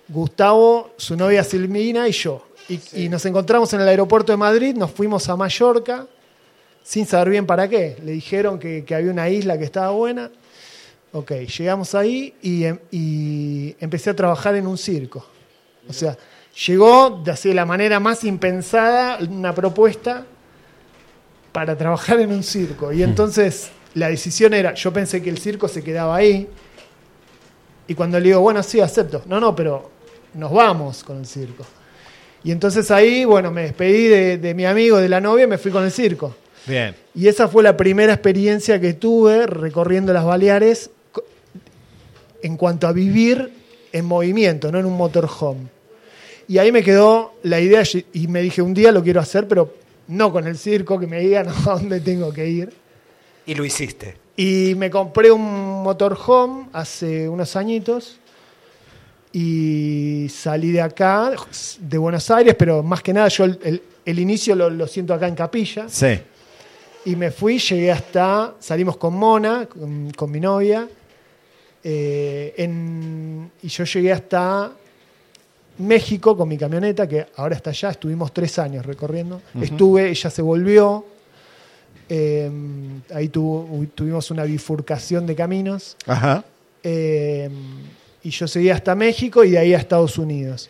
Gustavo, 0.07 0.91
su 0.97 1.15
novia 1.15 1.43
Silvina 1.43 2.07
y 2.07 2.11
yo. 2.11 2.45
Y, 2.67 3.03
y 3.03 3.09
nos 3.09 3.25
encontramos 3.25 3.71
en 3.73 3.81
el 3.81 3.87
aeropuerto 3.87 4.31
de 4.33 4.37
Madrid, 4.37 4.75
nos 4.75 4.91
fuimos 4.91 5.29
a 5.29 5.35
Mallorca 5.35 6.07
sin 6.83 7.05
saber 7.05 7.29
bien 7.29 7.45
para 7.45 7.67
qué. 7.67 7.97
Le 8.03 8.11
dijeron 8.13 8.59
que, 8.59 8.83
que 8.83 8.95
había 8.95 9.11
una 9.11 9.29
isla 9.29 9.57
que 9.57 9.63
estaba 9.65 9.91
buena. 9.91 10.31
Ok, 11.13 11.31
llegamos 11.57 11.95
ahí 11.95 12.33
y, 12.41 12.65
em- 12.65 12.79
y 12.91 13.75
empecé 13.79 14.09
a 14.09 14.15
trabajar 14.15 14.55
en 14.55 14.67
un 14.67 14.77
circo. 14.77 15.25
O 15.87 15.93
sea, 15.93 16.17
llegó 16.65 17.21
de 17.23 17.31
así 17.31 17.49
de 17.49 17.55
la 17.55 17.65
manera 17.65 17.99
más 17.99 18.23
impensada 18.23 19.17
una 19.21 19.53
propuesta 19.55 20.25
para 21.55 21.77
trabajar 21.77 22.19
en 22.19 22.33
un 22.33 22.43
circo. 22.43 22.91
Y 22.91 23.01
entonces 23.01 23.69
la 23.93 24.09
decisión 24.09 24.53
era, 24.53 24.73
yo 24.73 24.91
pensé 24.91 25.21
que 25.21 25.29
el 25.29 25.37
circo 25.37 25.69
se 25.69 25.81
quedaba 25.81 26.17
ahí. 26.17 26.49
Y 27.87 27.93
cuando 27.95 28.19
le 28.19 28.25
digo, 28.25 28.41
bueno, 28.41 28.61
sí, 28.61 28.81
acepto. 28.81 29.21
No, 29.25 29.39
no, 29.39 29.55
pero 29.55 29.89
nos 30.33 30.51
vamos 30.51 31.01
con 31.05 31.19
el 31.19 31.25
circo. 31.25 31.65
Y 32.43 32.51
entonces 32.51 32.91
ahí, 32.91 33.23
bueno, 33.23 33.51
me 33.51 33.61
despedí 33.61 34.07
de, 34.07 34.37
de 34.37 34.53
mi 34.53 34.65
amigo, 34.65 34.97
de 34.97 35.07
la 35.07 35.21
novia, 35.21 35.45
y 35.45 35.47
me 35.47 35.57
fui 35.57 35.71
con 35.71 35.85
el 35.85 35.91
circo. 35.91 36.35
Bien. 36.67 36.93
Y 37.13 37.29
esa 37.29 37.47
fue 37.47 37.63
la 37.63 37.77
primera 37.77 38.11
experiencia 38.11 38.81
que 38.81 38.91
tuve 38.91 39.47
recorriendo 39.47 40.11
las 40.11 40.25
Baleares 40.25 40.89
en 42.41 42.57
cuanto 42.57 42.85
a 42.85 42.91
vivir 42.91 43.49
en 43.93 44.03
movimiento, 44.03 44.73
no 44.73 44.79
en 44.79 44.85
un 44.85 44.97
motorhome. 44.97 45.69
Y 46.49 46.57
ahí 46.57 46.73
me 46.73 46.83
quedó 46.83 47.35
la 47.43 47.61
idea 47.61 47.83
y 48.11 48.27
me 48.27 48.41
dije, 48.41 48.61
un 48.61 48.73
día 48.73 48.91
lo 48.91 49.01
quiero 49.01 49.21
hacer, 49.21 49.47
pero 49.47 49.84
no 50.07 50.31
con 50.31 50.47
el 50.47 50.57
circo, 50.57 50.99
que 50.99 51.07
me 51.07 51.19
digan 51.19 51.47
a 51.65 51.71
dónde 51.73 51.99
tengo 51.99 52.31
que 52.33 52.47
ir. 52.47 52.73
Y 53.45 53.55
lo 53.55 53.63
hiciste. 53.65 54.17
Y 54.37 54.73
me 54.75 54.89
compré 54.89 55.31
un 55.31 55.83
motorhome 55.83 56.67
hace 56.73 57.29
unos 57.29 57.55
añitos 57.55 58.19
y 59.31 60.27
salí 60.29 60.71
de 60.71 60.81
acá, 60.81 61.31
de 61.79 61.97
Buenos 61.97 62.29
Aires, 62.31 62.55
pero 62.57 62.81
más 62.83 63.01
que 63.01 63.13
nada 63.13 63.27
yo 63.27 63.43
el, 63.45 63.59
el- 63.63 63.81
el 64.05 64.19
inicio 64.19 64.53
lo, 64.55 64.69
lo 64.69 64.85
siento 64.87 65.15
acá 65.15 65.27
en 65.27 65.33
Capilla. 65.33 65.89
Sí. 65.89 66.19
Y 67.05 67.15
me 67.15 67.31
fui, 67.31 67.57
llegué 67.57 67.91
hasta, 67.91 68.53
salimos 68.59 68.97
con 68.97 69.15
Mona, 69.15 69.65
con, 69.67 70.11
con 70.11 70.29
mi 70.29 70.39
novia, 70.39 70.87
eh, 71.83 72.53
en- 72.57 73.51
y 73.63 73.67
yo 73.67 73.83
llegué 73.83 74.11
hasta 74.11 74.71
México 75.79 76.37
con 76.37 76.47
mi 76.47 76.57
camioneta, 76.57 77.07
que 77.07 77.27
ahora 77.35 77.55
está 77.55 77.69
allá, 77.71 77.89
estuvimos 77.89 78.33
tres 78.33 78.57
años 78.59 78.85
recorriendo. 78.85 79.41
Estuve, 79.61 80.09
ella 80.09 80.29
se 80.29 80.41
volvió, 80.41 81.05
eh, 82.09 82.49
ahí 83.13 83.29
tuvo- 83.29 83.85
tuvimos 83.93 84.29
una 84.31 84.43
bifurcación 84.43 85.25
de 85.25 85.35
caminos, 85.35 85.97
Ajá. 86.05 86.43
eh, 86.83 87.49
y 88.23 88.29
yo 88.29 88.47
seguí 88.47 88.69
hasta 88.69 88.95
México 88.95 89.43
y 89.43 89.51
de 89.51 89.57
ahí 89.59 89.73
a 89.73 89.77
Estados 89.77 90.17
Unidos. 90.17 90.69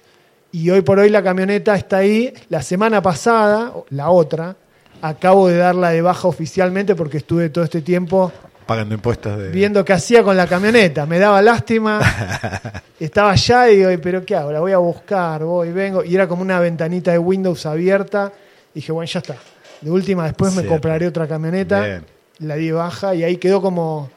Y 0.52 0.70
hoy 0.70 0.82
por 0.82 1.00
hoy 1.00 1.10
la 1.10 1.22
camioneta 1.22 1.76
está 1.76 1.98
ahí. 1.98 2.34
La 2.50 2.62
semana 2.62 3.02
pasada, 3.02 3.74
la 3.90 4.10
otra, 4.10 4.56
acabo 5.02 5.48
de 5.50 5.58
darla 5.58 5.90
de 5.90 6.02
baja 6.02 6.28
oficialmente 6.28 6.96
porque 6.96 7.18
estuve 7.18 7.50
todo 7.50 7.64
este 7.66 7.82
tiempo 7.82 8.32
Pagando 8.66 8.96
impuestos 8.96 9.38
de. 9.38 9.50
viendo 9.50 9.86
qué 9.86 9.94
hacía 9.94 10.24
con 10.24 10.36
la 10.36 10.48
camioneta. 10.48 11.06
Me 11.06 11.20
daba 11.20 11.42
lástima. 11.42 12.02
Estaba 13.00 13.32
allá 13.32 13.70
y 13.70 13.76
digo, 13.78 13.90
"Ay, 13.90 13.98
pero 13.98 14.26
¿qué 14.26 14.36
hago? 14.36 14.52
La 14.52 14.60
voy 14.60 14.72
a 14.72 14.78
buscar, 14.80 15.44
voy, 15.44 15.72
vengo. 15.72 16.04
Y 16.04 16.16
era 16.16 16.28
como 16.28 16.42
una 16.42 16.60
ventanita 16.60 17.12
de 17.12 17.20
Windows 17.20 17.66
abierta. 17.66 18.32
Y 18.74 18.80
dije, 18.80 18.92
bueno, 18.92 19.10
ya 19.12 19.20
está. 19.20 19.36
De 19.82 19.92
última, 19.92 20.24
después 20.26 20.54
me 20.56 20.66
compraré 20.66 21.06
otra 21.08 21.28
camioneta. 21.28 21.82
Bien. 21.86 22.06
La 22.40 22.56
di 22.56 22.72
baja 22.72 23.14
y 23.16 23.24
ahí 23.24 23.38
quedó 23.38 23.62
como, 23.62 24.10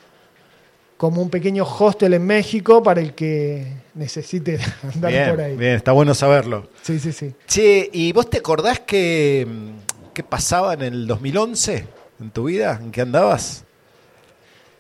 como 0.97 1.21
un 1.23 1.31
pequeño 1.31 1.65
hostel 1.65 2.15
en 2.15 2.25
México 2.27 2.83
para 2.83 3.01
el 3.01 3.15
que 3.15 3.67
necesite 3.95 4.59
andar 4.95 5.13
Bien, 5.13 5.31
por 5.31 5.41
ahí. 5.41 5.57
bien, 5.57 5.75
está 5.75 5.93
bueno 5.93 6.15
saberlo. 6.15 6.69
Sí, 6.83 6.99
sí, 6.99 7.13
sí. 7.13 7.35
Che, 7.47 7.91
¿y 7.93 8.13
vos 8.13 8.29
te 8.31 8.39
acordás 8.39 8.81
que, 8.81 9.47
mm, 9.49 10.13
qué 10.15 10.23
pasaba 10.23 10.75
en 10.75 10.83
el 10.83 11.07
2011 11.07 11.87
en 12.21 12.31
tu 12.31 12.45
vida? 12.45 12.81
¿En 12.83 12.91
qué 12.91 13.03
andabas? 13.03 13.65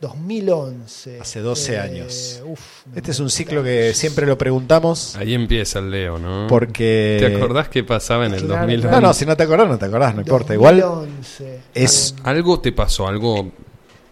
2011. 0.00 1.18
Hace 1.20 1.40
12 1.40 1.78
años. 1.78 2.42
uf, 2.44 2.60
Este 2.94 3.10
es 3.10 3.20
un 3.20 3.30
ciclo 3.30 3.62
que 3.62 3.92
siempre 3.94 4.26
lo 4.26 4.38
preguntamos 4.38 5.16
Ahí 5.16 5.34
empieza 5.34 5.78
el 5.80 5.90
Leo, 5.90 6.18
¿no? 6.18 6.46
porque... 6.48 7.16
¿Te 7.20 7.36
acordás 7.36 7.68
qué 7.68 7.84
pasaba 7.84 8.26
en 8.26 8.34
el 8.34 8.44
Claro. 8.44 8.62
2011? 8.62 8.90
No, 8.90 9.00
no, 9.00 9.14
si 9.14 9.26
no 9.26 9.36
te 9.36 9.42
acordás, 9.42 9.68
no 9.68 9.78
te 9.78 9.84
acordás, 9.86 10.14
no 10.14 10.20
importa. 10.20 10.54
Igual 10.54 10.80
2011. 10.80 11.60
es, 11.74 12.14
Algo 12.24 12.60
te 12.60 12.72
pasó, 12.72 13.06
algo... 13.08 13.50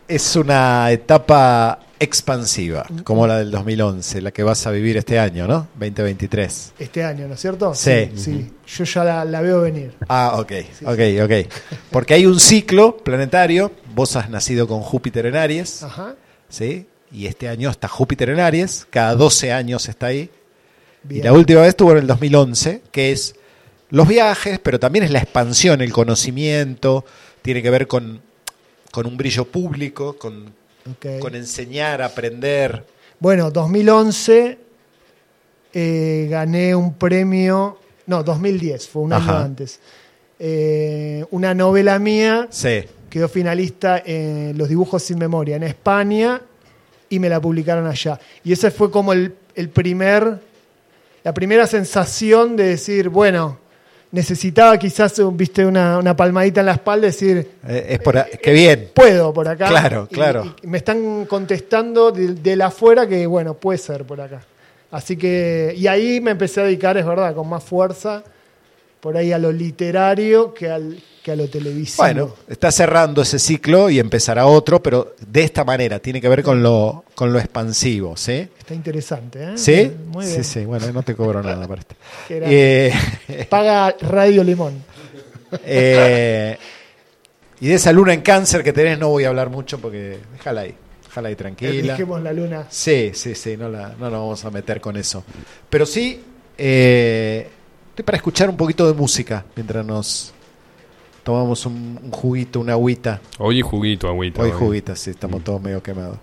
es 0.09 0.37
una 0.37 0.91
etapa 0.91 1.81
expansiva, 1.99 2.85
como 3.05 3.27
la 3.27 3.39
del 3.39 3.51
2011, 3.51 4.21
la 4.21 4.31
que 4.31 4.43
vas 4.43 4.67
a 4.67 4.71
vivir 4.71 4.99
este 4.99 5.19
año, 5.19 5.47
¿no? 5.49 5.69
2023. 5.79 6.73
Este 6.79 7.03
año, 7.03 7.27
¿no 7.27 7.35
es 7.35 7.41
cierto? 7.41 7.75
Sí. 7.75 8.11
Sí, 8.15 8.53
yo 8.67 8.85
ya 8.85 9.03
la, 9.03 9.25
la 9.25 9.41
veo 9.41 9.63
venir. 9.63 9.95
Ah, 10.09 10.35
ok, 10.39 10.53
ok, 10.85 11.01
ok. 11.25 11.53
Porque 11.91 12.13
hay 12.13 12.27
un 12.27 12.39
ciclo 12.39 12.99
planetario, 12.99 13.73
vos 13.97 14.15
has 14.15 14.29
nacido 14.29 14.69
con 14.69 14.83
Júpiter 14.83 15.25
en 15.25 15.37
Aries, 15.37 15.83
Ajá. 15.83 16.17
¿sí? 16.51 16.87
Y 17.11 17.25
este 17.27 17.49
año 17.49 17.71
está 17.71 17.89
Júpiter 17.89 18.29
en 18.29 18.41
Aries, 18.41 18.87
cada 18.91 19.15
12 19.15 19.53
años 19.53 19.89
está 19.89 20.07
ahí. 20.07 20.29
Bien. 21.03 21.23
Y 21.23 21.25
la 21.25 21.33
última 21.33 21.61
vez 21.61 21.71
estuvo 21.71 21.93
en 21.93 21.99
el 21.99 22.07
2011, 22.07 22.83
que 22.93 23.11
es 23.11 23.37
los 23.89 24.07
viajes, 24.07 24.59
pero 24.59 24.79
también 24.79 25.07
es 25.07 25.11
la 25.11 25.21
expansión, 25.21 25.81
el 25.81 25.95
conocimiento, 25.95 27.07
tiene 27.41 27.63
que 27.63 27.71
ver 27.71 27.87
con, 27.87 28.21
con 28.93 29.07
un 29.07 29.17
brillo 29.17 29.47
público, 29.47 30.19
con, 30.19 30.53
con 31.19 31.35
enseñar, 31.35 32.03
aprender. 32.03 32.85
Bueno, 33.19 33.51
2011 33.51 34.59
eh, 35.73 36.27
gané 36.29 36.75
un 36.75 36.93
premio. 36.95 37.79
No, 38.07 38.23
2010, 38.23 38.89
fue 38.89 39.03
un 39.03 39.15
año 39.15 39.23
Ajá. 39.23 39.43
antes. 39.45 39.81
Eh, 40.39 41.25
una 41.31 41.55
novela 41.55 41.99
mía 41.99 42.47
Sí, 42.51 42.85
quedó 43.11 43.29
finalista 43.29 44.03
en 44.05 44.57
Los 44.59 44.69
Dibujos 44.69 45.03
sin 45.03 45.19
Memoria 45.19 45.57
en 45.57 45.63
España 45.63 46.41
y 47.09 47.19
me 47.19 47.29
la 47.29 47.41
publicaron 47.41 47.87
allá. 47.87 48.19
Y 48.45 48.53
ese 48.53 48.71
fue 48.71 48.91
como 48.91 49.13
el, 49.13 49.35
el 49.55 49.69
primer, 49.69 50.39
la 51.25 51.33
primera 51.35 51.67
sensación 51.67 52.57
de 52.57 52.65
decir, 52.69 53.09
bueno, 53.09 53.59
necesitaba 54.13 54.79
quizás, 54.79 55.15
viste, 55.33 55.65
una, 55.67 55.99
una 55.99 56.17
palmadita 56.17 56.61
en 56.61 56.67
la 56.67 56.73
espalda, 56.73 57.07
decir, 57.07 57.49
eh, 57.69 57.87
es 57.91 57.99
por 58.01 58.17
a- 58.19 58.25
qué 58.27 58.53
bien. 58.53 58.91
puedo 58.95 59.33
por 59.33 59.49
acá. 59.49 59.69
Claro, 59.69 60.09
Y- 60.11 60.15
claro. 60.15 60.55
y 60.63 60.67
me 60.67 60.79
están 60.79 61.27
contestando 61.27 62.11
de, 62.13 62.35
de 62.35 62.57
la 62.57 62.67
afuera 62.67 63.07
que, 63.07 63.27
bueno, 63.27 63.55
puede 63.55 63.79
ser 63.79 64.05
por 64.05 64.21
acá. 64.21 64.43
Así 64.91 65.17
que, 65.17 65.75
y 65.77 65.87
ahí 65.89 66.21
me 66.21 66.31
empecé 66.31 66.61
a 66.61 66.65
dedicar, 66.65 66.97
es 66.97 67.05
verdad, 67.05 67.35
con 67.35 67.49
más 67.49 67.63
fuerza, 67.65 68.23
por 69.07 69.17
ahí 69.17 69.31
a 69.31 69.39
lo 69.39 69.53
literario 69.53 70.53
que, 70.53 70.69
al, 70.69 71.01
que 71.23 71.31
a 71.31 71.37
lo 71.37 71.49
televisivo. 71.49 72.03
Bueno, 72.03 72.35
está 72.49 72.73
cerrando 72.73 73.23
ese 73.23 73.39
ciclo 73.39 73.89
y 73.89 74.01
empezará 74.01 74.47
otro, 74.47 74.83
pero 74.83 75.15
de 75.25 75.45
esta 75.45 75.63
manera, 75.63 76.01
tiene 76.01 76.21
que 76.21 76.29
ver 76.29 76.43
con 76.43 76.61
lo, 76.61 77.05
con 77.15 77.33
lo 77.33 77.39
expansivo, 77.39 78.17
¿sí? 78.17 78.49
Está 78.59 78.75
interesante, 78.75 79.45
¿eh? 79.45 79.53
¿Sí? 79.55 79.93
Muy 80.09 80.25
sí, 80.25 80.33
bien. 80.33 80.45
sí, 80.45 80.65
bueno, 80.65 80.91
no 80.93 81.05
te 81.05 81.15
cobro 81.15 81.41
nada 81.41 81.69
para 81.69 81.83
esto. 81.83 81.95
Eh, 82.31 82.93
Paga 83.49 83.95
Radio 84.01 84.43
Limón. 84.43 84.83
eh, 85.65 86.59
y 87.61 87.69
de 87.69 87.75
esa 87.75 87.93
luna 87.93 88.13
en 88.13 88.23
cáncer 88.23 88.65
que 88.65 88.73
tenés 88.73 88.99
no 88.99 89.11
voy 89.11 89.23
a 89.23 89.29
hablar 89.29 89.51
mucho 89.51 89.79
porque 89.79 90.19
déjala 90.33 90.63
ahí, 90.63 90.75
déjala 91.05 91.29
ahí 91.29 91.37
tranquila. 91.37 91.93
Dejemos 91.93 92.21
la 92.23 92.33
luna. 92.33 92.67
Sí, 92.71 93.13
sí, 93.15 93.37
sí, 93.37 93.57
no, 93.57 93.69
la, 93.69 93.91
no 93.91 94.11
nos 94.11 94.19
vamos 94.21 94.45
a 94.45 94.51
meter 94.51 94.81
con 94.81 94.97
eso. 94.97 95.23
Pero 95.71 95.87
sí, 95.87 96.25
eh, 96.59 97.51
estoy 97.97 98.05
para 98.05 98.17
escuchar 98.17 98.51
un 98.51 98.59
poquito 98.59 98.87
de 98.87 98.93
música 98.93 99.47
mientras 99.57 99.83
nos 99.83 100.35
tomamos 101.25 101.65
un, 101.65 101.99
un 102.03 102.11
juguito, 102.11 102.61
una 102.61 102.75
agüita. 102.75 103.23
Hoy 103.39 103.63
juguito, 103.63 104.07
agüita. 104.07 104.43
Hoy 104.43 104.51
juguita, 104.51 104.95
sí, 104.95 105.09
estamos 105.09 105.43
todos 105.43 105.63
medio 105.63 105.83
quemados. 105.83 106.19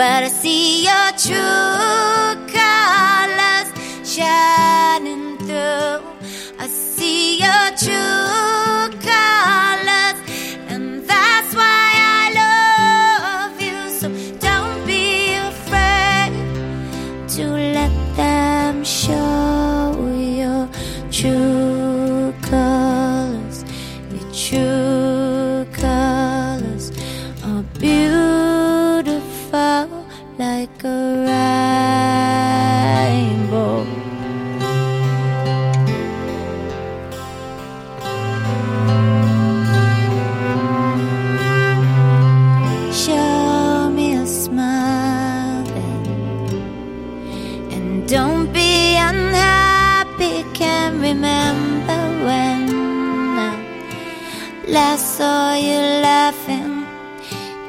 But 0.00 0.24
I 0.24 0.28
see 0.28 0.69
last 54.90 55.18
saw 55.18 55.54
you 55.54 55.78
laughing. 56.02 56.84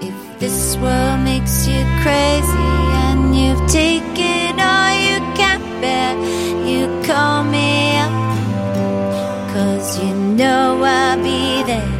If 0.10 0.18
this 0.40 0.76
world 0.78 1.20
makes 1.32 1.68
you 1.68 1.82
crazy 2.04 2.70
and 3.06 3.36
you've 3.40 3.66
taken 3.70 4.50
all 4.70 4.94
you 5.08 5.18
can 5.40 5.62
bear, 5.82 6.14
you 6.72 6.84
call 7.06 7.44
me 7.44 7.98
up. 8.06 8.16
Cause 9.54 9.88
you 10.02 10.14
know 10.40 10.82
I'll 10.84 11.22
be 11.22 11.62
there. 11.72 11.92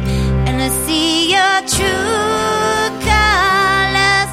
And 0.46 0.56
I 0.60 0.70
see 0.84 1.30
your 1.36 1.58
true 1.76 2.82
colors 3.08 4.30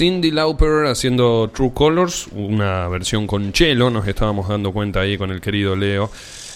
Cindy 0.00 0.30
Lauper 0.30 0.86
haciendo 0.86 1.50
True 1.54 1.72
Colors, 1.74 2.28
una 2.32 2.88
versión 2.88 3.26
con 3.26 3.52
chelo, 3.52 3.90
nos 3.90 4.08
estábamos 4.08 4.48
dando 4.48 4.72
cuenta 4.72 5.00
ahí 5.00 5.18
con 5.18 5.30
el 5.30 5.42
querido 5.42 5.76
Leo. 5.76 6.10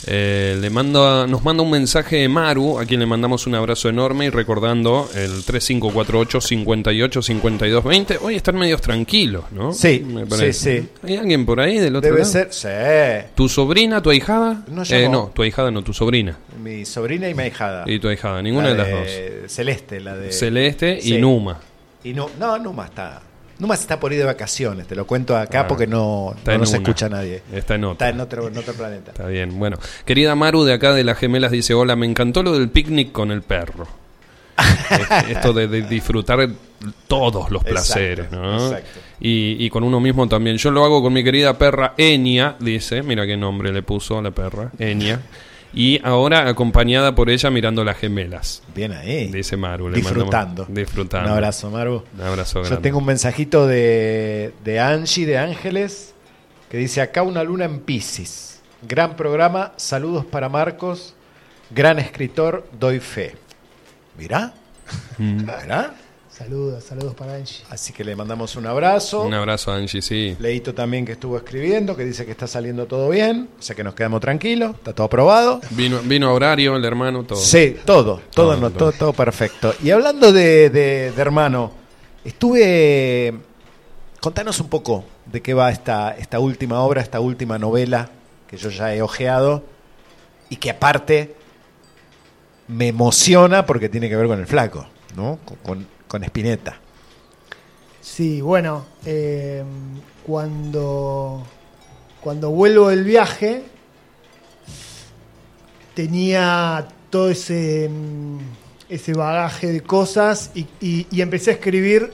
Eh, 0.07 0.57
le 0.59 0.71
manda, 0.71 1.27
nos 1.27 1.45
manda 1.45 1.63
un 1.63 1.71
mensaje 1.71 2.17
de 2.17 2.29
Maru, 2.31 2.79
a 2.79 2.87
quien 2.87 3.01
le 3.01 3.05
mandamos 3.07 3.47
un 3.47 3.55
abrazo 3.55 3.91
enorme 3.91 4.25
y 4.25 4.31
recordando 4.31 5.11
el 5.15 5.45
3548 5.45 6.41
58 6.41 7.21
52 7.21 7.85
20. 7.85 8.19
Hoy 8.23 8.37
están 8.37 8.57
medios 8.57 8.81
tranquilos, 8.81 9.45
¿no? 9.53 9.75
Sí, 9.75 10.01
Me 10.07 10.25
sí, 10.25 10.53
sí. 10.55 10.89
¿Hay 11.03 11.17
alguien 11.19 11.45
por 11.45 11.61
ahí 11.61 11.79
del 11.79 11.97
otro 11.97 12.09
Debe 12.09 12.21
lado? 12.21 12.33
ser. 12.33 12.49
Sí. 12.51 13.29
¿Tu 13.35 13.47
sobrina, 13.51 14.01
tu 14.01 14.09
ahijada? 14.09 14.65
No 14.69 14.85
eh, 14.89 15.07
no, 15.11 15.33
tu 15.35 15.43
ahijada 15.43 15.71
no, 15.71 15.85
tu 15.85 15.93
sobrina. 15.93 16.39
Mi 16.63 16.87
sobrina 16.87 17.29
y 17.29 17.35
mi 17.35 17.43
ahijada. 17.43 17.85
Y 17.87 17.99
tu 17.99 18.09
ahijada, 18.09 18.41
ninguna 18.41 18.71
La 18.71 18.85
de 18.85 18.91
las 18.91 19.43
dos. 19.43 19.53
Celeste, 19.53 20.01
la 20.01 20.17
de. 20.17 20.33
Celeste 20.33 20.97
y 20.99 21.03
Sí. 21.03 21.19
Numa. 21.19 21.61
Y 22.05 22.15
no, 22.15 22.31
no, 22.39 22.59
Numa 22.59 22.87
está. 22.87 23.21
Numa 23.59 23.77
se 23.77 23.83
está 23.83 24.01
por 24.01 24.13
ir 24.13 24.19
de 24.19 24.25
vacaciones, 24.25 24.87
te 24.87 24.95
lo 24.97 25.07
cuento 25.07 25.37
acá 25.37 25.61
Ah, 25.61 25.67
porque 25.69 25.87
no, 25.87 26.35
no 26.45 26.59
nos 26.59 26.71
una. 26.71 26.79
escucha 26.79 27.09
nadie. 27.09 27.43
Está 27.53 27.77
en 27.77 27.85
otra. 27.85 28.09
Está 28.09 28.15
en 28.17 28.21
otro, 28.21 28.49
en 28.49 28.59
otro 28.59 28.75
planeta. 28.75 29.13
Está 29.13 29.27
bien, 29.29 29.59
bueno. 29.59 29.79
Querida 30.05 30.35
Maru 30.35 30.65
de 30.65 30.73
acá 30.73 30.93
de 30.93 31.05
las 31.05 31.19
gemelas 31.19 31.53
dice, 31.53 31.73
hola, 31.75 31.95
me 31.97 32.07
encantó 32.07 32.43
lo 32.43 32.53
del 32.59 32.69
picnic 32.71 33.13
con 33.13 33.31
el 33.31 33.43
perro. 33.43 33.87
Esto 35.29 35.53
de, 35.53 35.67
de 35.69 35.83
disfrutar 35.83 36.49
todos 37.09 37.51
los 37.51 37.63
Exacto, 37.63 37.73
placeres, 37.73 38.31
¿no? 38.31 38.67
exacto. 38.69 39.01
Y, 39.21 39.57
y 39.59 39.71
con 39.71 39.83
uno 39.85 40.01
mismo 40.01 40.29
también. 40.29 40.57
Yo 40.59 40.71
lo 40.71 40.85
hago 40.85 41.03
con 41.03 41.13
mi 41.13 41.25
querida 41.25 41.57
perra 41.59 41.95
Enia, 41.97 42.57
dice, 42.61 43.03
mira 43.03 43.27
qué 43.27 43.37
nombre 43.37 43.73
le 43.73 43.83
puso 43.83 44.19
a 44.19 44.23
la 44.23 44.31
perra, 44.31 44.71
Enia. 44.79 45.21
Y 45.75 46.01
ahora 46.05 46.49
acompañada 46.49 47.15
por 47.15 47.31
ella 47.31 47.51
mirando 47.51 47.83
las 47.85 47.97
gemelas, 47.99 48.63
Bien 48.75 48.93
ahí. 48.93 49.27
dice 49.29 49.57
Maru. 49.57 49.89
le 49.89 49.97
Disfrutando. 49.97 50.63
mandamos- 50.65 50.75
disfrutando. 50.75 51.29
Un 51.29 51.33
abrazo, 51.35 51.71
Maru. 51.71 52.05
Un 52.15 52.21
abrazo 52.23 52.61
Yo 52.63 52.69
grande. 52.69 52.83
tengo 52.83 52.99
un 52.99 53.07
mensajito 53.07 53.67
de, 53.67 54.53
de 54.65 54.81
Angie 54.81 55.27
de 55.27 55.39
Ángeles 55.39 56.15
que 56.71 56.77
dice 56.79 57.01
acá 57.01 57.23
una 57.23 57.43
luna 57.43 57.65
en 57.65 57.81
Pisces. 57.81 58.61
Gran 58.83 59.17
programa, 59.17 59.73
saludos 59.77 60.25
para 60.25 60.49
Marcos, 60.49 61.15
gran 61.71 61.99
escritor, 61.99 62.67
doy 62.79 63.01
fe. 63.01 63.35
¿Mirá? 64.19 64.55
Mm. 65.19 65.37
¿Mirá? 65.41 65.95
Saludos, 66.37 66.83
saludos 66.83 67.15
para 67.15 67.35
Angie. 67.37 67.63
Así 67.71 67.93
que 67.93 68.03
le 68.03 68.17
mandamos 68.17 68.57
un 68.57 68.67
abrazo. 68.67 69.23
Un 69.23 69.35
abrazo 69.35 69.71
Angie, 69.71 70.03
sí. 70.03 70.37
Leito 70.41 70.75
también 70.75 71.05
que 71.07 71.13
estuvo 71.13 71.37
escribiendo, 71.37 71.95
que 71.95 72.05
dice 72.05 72.25
que 72.27 72.33
está 72.33 72.49
saliendo 72.49 72.87
todo 72.87 73.09
bien, 73.09 73.49
o 73.57 73.63
sea 73.63 73.77
que 73.77 73.85
nos 73.85 73.95
quedamos 73.95 74.21
tranquilos, 74.21 74.75
está 74.75 74.93
todo 74.93 75.07
aprobado. 75.07 75.61
Vino, 75.71 76.01
vino 76.03 76.29
a 76.29 76.33
horario 76.33 76.75
el 76.75 76.85
hermano, 76.85 77.23
todo. 77.23 77.39
Sí, 77.39 77.77
todo, 77.85 78.17
todo, 78.17 78.21
Todo, 78.33 78.57
no, 78.57 78.71
todo. 78.71 78.79
todo, 78.91 78.93
todo 78.99 79.13
perfecto. 79.13 79.75
Y 79.83 79.91
hablando 79.91 80.33
de, 80.33 80.71
de- 80.71 81.13
de 81.13 81.23
hermano, 81.23 81.71
estuve. 82.25 83.35
Contanos 84.21 84.59
un 84.59 84.69
poco 84.69 85.05
de 85.27 85.41
qué 85.41 85.55
va 85.55 85.71
esta, 85.71 86.17
esta 86.17 86.41
última 86.41 86.81
obra, 86.81 87.01
esta 87.01 87.21
última 87.21 87.59
novela 87.59 88.11
que 88.49 88.57
yo 88.57 88.71
ya 88.71 88.93
he 88.95 89.03
ojeado 89.03 89.63
y 90.49 90.57
que 90.57 90.71
aparte 90.71 91.35
me 92.67 92.89
emociona 92.89 93.67
porque 93.67 93.89
tiene 93.89 94.09
que 94.09 94.17
ver 94.17 94.27
con 94.27 94.41
el 94.41 94.47
flaco, 94.47 94.87
¿no? 95.15 95.39
Con, 95.45 95.57
con, 95.59 95.94
con 96.15 96.23
Spinetta. 96.23 96.77
Sí, 98.01 98.41
bueno, 98.41 98.85
eh, 99.05 99.65
cuando, 100.25 101.43
cuando 102.21 102.51
vuelvo 102.51 102.91
del 102.91 103.03
viaje, 103.03 103.65
tenía 105.95 106.87
todo 107.11 107.31
ese, 107.31 107.89
mm, 107.89 108.39
ese 108.91 109.13
bagaje 109.15 109.73
de 109.73 109.81
cosas 109.81 110.53
y, 110.55 110.69
y- 110.81 111.07
y 111.11 111.21
empecé 111.21 111.51
a 111.51 111.55
escribir 111.55 112.13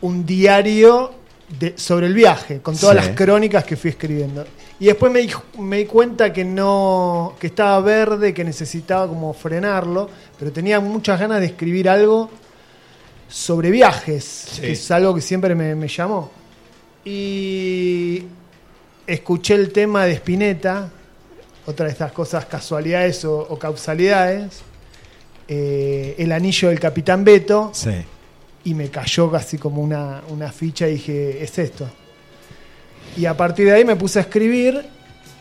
un 0.00 0.24
diario 0.24 1.10
de- 1.60 1.76
sobre 1.76 2.06
el 2.06 2.14
viaje, 2.14 2.62
con 2.62 2.78
todas 2.78 2.96
Sí. 2.96 3.08
las 3.08 3.14
crónicas 3.14 3.64
que 3.64 3.76
fui 3.76 3.90
escribiendo. 3.90 4.46
Y 4.80 4.86
después 4.86 5.12
me 5.12 5.18
di, 5.20 5.30
me 5.58 5.76
di 5.78 5.84
cuenta 5.84 6.32
que 6.32 6.46
no 6.46 7.34
que 7.38 7.48
estaba 7.48 7.78
verde, 7.80 8.32
que 8.32 8.42
necesitaba 8.44 9.06
como 9.06 9.34
frenarlo, 9.34 10.08
pero 10.38 10.50
tenía 10.50 10.80
muchas 10.80 11.20
ganas 11.20 11.40
de 11.40 11.46
escribir 11.46 11.90
algo 11.90 12.30
sobre 13.28 13.70
viajes, 13.70 14.24
Sí. 14.24 14.60
que 14.62 14.72
es 14.72 14.90
algo 14.90 15.14
que 15.14 15.20
siempre 15.20 15.54
me, 15.54 15.74
me 15.74 15.86
llamó. 15.88 16.30
Y 17.04 18.22
escuché 19.06 19.54
el 19.54 19.72
tema 19.72 20.04
de 20.04 20.12
Spinetta, 20.14 20.90
otra 21.66 21.86
de 21.86 21.92
estas 21.92 22.12
cosas 22.12 22.46
casualidades 22.46 23.24
o, 23.24 23.38
o 23.38 23.58
causalidades, 23.58 24.60
eh, 25.46 26.14
el 26.18 26.32
anillo 26.32 26.68
del 26.68 26.80
Capitán 26.80 27.24
Beto, 27.24 27.70
Sí. 27.74 27.90
y 28.64 28.74
me 28.74 28.90
cayó 28.90 29.30
casi 29.30 29.56
como 29.58 29.82
una, 29.82 30.22
una 30.28 30.50
ficha 30.52 30.86
y 30.88 30.92
dije, 30.92 31.42
es 31.42 31.58
esto. 31.58 31.88
Y 33.16 33.26
a 33.26 33.36
partir 33.36 33.66
de 33.66 33.72
ahí 33.72 33.84
me 33.84 33.96
puse 33.96 34.18
a 34.18 34.22
escribir 34.22 34.84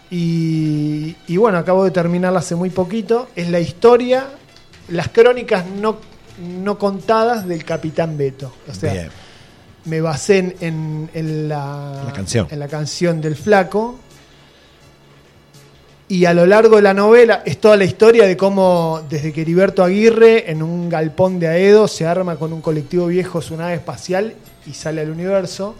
Y, 0.10 1.18
y 1.28 1.36
bueno, 1.36 1.58
acabo 1.58 1.84
de 1.84 1.92
terminarla 1.92 2.40
hace 2.40 2.56
muy 2.56 2.70
poquito. 2.70 3.28
Es 3.36 3.50
la 3.50 3.60
historia, 3.60 4.26
las 4.88 5.10
crónicas 5.10 5.66
no, 5.66 5.98
no 6.40 6.78
contadas 6.78 7.48
del 7.48 7.64
Capitán 7.66 8.18
Beto. 8.18 8.54
O 8.70 8.74
sea, 8.74 8.94
Bien. 8.94 9.10
me 9.86 10.02
basé 10.02 10.38
en, 10.40 10.56
en- 10.62 11.10
en 11.14 11.50
la, 11.50 12.04
La 12.06 12.14
canción. 12.14 12.48
en 12.50 12.60
la 12.60 12.68
canción 12.68 13.22
del 13.22 13.36
flaco. 13.36 14.00
Y 16.10 16.24
a 16.24 16.34
lo 16.34 16.46
largo 16.46 16.78
de 16.78 16.82
la 16.84 16.94
novela 16.94 17.44
es 17.46 17.60
toda 17.60 17.76
la 17.76 17.84
historia 17.84 18.26
de 18.26 18.38
cómo 18.38 19.02
desde 19.10 19.34
que 19.34 19.42
Heriberto 19.42 19.84
Aguirre 19.84 20.50
en 20.50 20.64
un 20.64 20.88
galpón 20.88 21.38
de 21.38 21.48
Aedo 21.50 21.88
se 21.90 22.06
arma 22.06 22.38
con 22.38 22.54
un 22.54 22.62
colectivo 22.62 23.08
viejo 23.08 23.42
su 23.42 23.58
nave 23.58 23.74
espacial 23.76 24.34
y 24.66 24.74
sale 24.74 25.02
al 25.02 25.10
universo. 25.10 25.76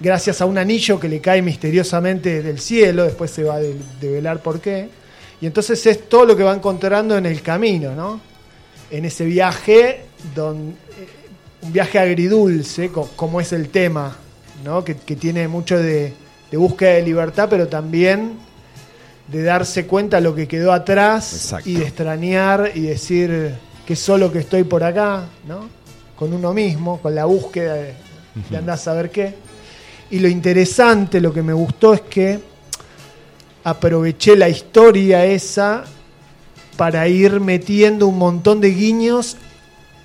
Gracias 0.00 0.40
a 0.40 0.46
un 0.46 0.56
anillo 0.56 0.98
que 0.98 1.08
le 1.08 1.20
cae 1.20 1.42
misteriosamente 1.42 2.42
del 2.42 2.60
cielo, 2.60 3.04
después 3.04 3.30
se 3.30 3.42
va 3.44 3.56
a 3.56 3.58
de- 3.58 3.76
develar 4.00 4.40
por 4.40 4.58
qué. 4.60 4.88
Y 5.40 5.44
entonces 5.46 5.84
es 5.84 6.08
todo 6.08 6.24
lo 6.24 6.34
que 6.36 6.42
va 6.42 6.54
encontrando 6.54 7.16
en 7.18 7.26
el 7.26 7.42
camino, 7.42 7.94
¿no? 7.94 8.18
En 8.90 9.04
ese 9.04 9.24
viaje, 9.24 10.00
don- 10.34 10.70
eh, 10.70 11.06
un 11.62 11.72
viaje 11.72 11.98
agridulce, 11.98 12.90
co- 12.90 13.10
como 13.16 13.40
es 13.40 13.52
el 13.52 13.68
tema, 13.68 14.16
¿no? 14.64 14.84
Que, 14.84 14.96
que 14.96 15.16
tiene 15.16 15.48
mucho 15.48 15.76
de, 15.78 16.12
de 16.50 16.56
búsqueda 16.56 16.92
de 16.92 17.02
libertad, 17.02 17.48
pero 17.50 17.66
también 17.68 18.34
de 19.28 19.42
darse 19.42 19.86
cuenta 19.86 20.20
lo 20.20 20.34
que 20.34 20.46
quedó 20.46 20.72
atrás 20.72 21.32
Exacto. 21.32 21.68
y 21.68 21.74
de 21.74 21.84
extrañar 21.84 22.70
y 22.74 22.82
decir 22.82 23.54
que 23.84 23.96
solo 23.96 24.30
que 24.30 24.38
estoy 24.40 24.62
por 24.64 24.84
acá, 24.84 25.24
¿no? 25.48 25.68
Con 26.16 26.32
uno 26.32 26.54
mismo, 26.54 27.00
con 27.00 27.14
la 27.14 27.24
búsqueda 27.24 27.74
de, 27.74 27.94
de 28.50 28.56
andar 28.56 28.74
a 28.76 28.78
saber 28.78 29.10
qué. 29.10 29.34
Y 30.10 30.20
lo 30.20 30.28
interesante, 30.28 31.20
lo 31.20 31.32
que 31.32 31.42
me 31.42 31.52
gustó 31.52 31.92
es 31.94 32.02
que 32.02 32.38
aproveché 33.64 34.36
la 34.36 34.48
historia 34.48 35.24
esa 35.24 35.84
para 36.76 37.08
ir 37.08 37.40
metiendo 37.40 38.06
un 38.06 38.18
montón 38.18 38.60
de 38.60 38.70
guiños 38.70 39.36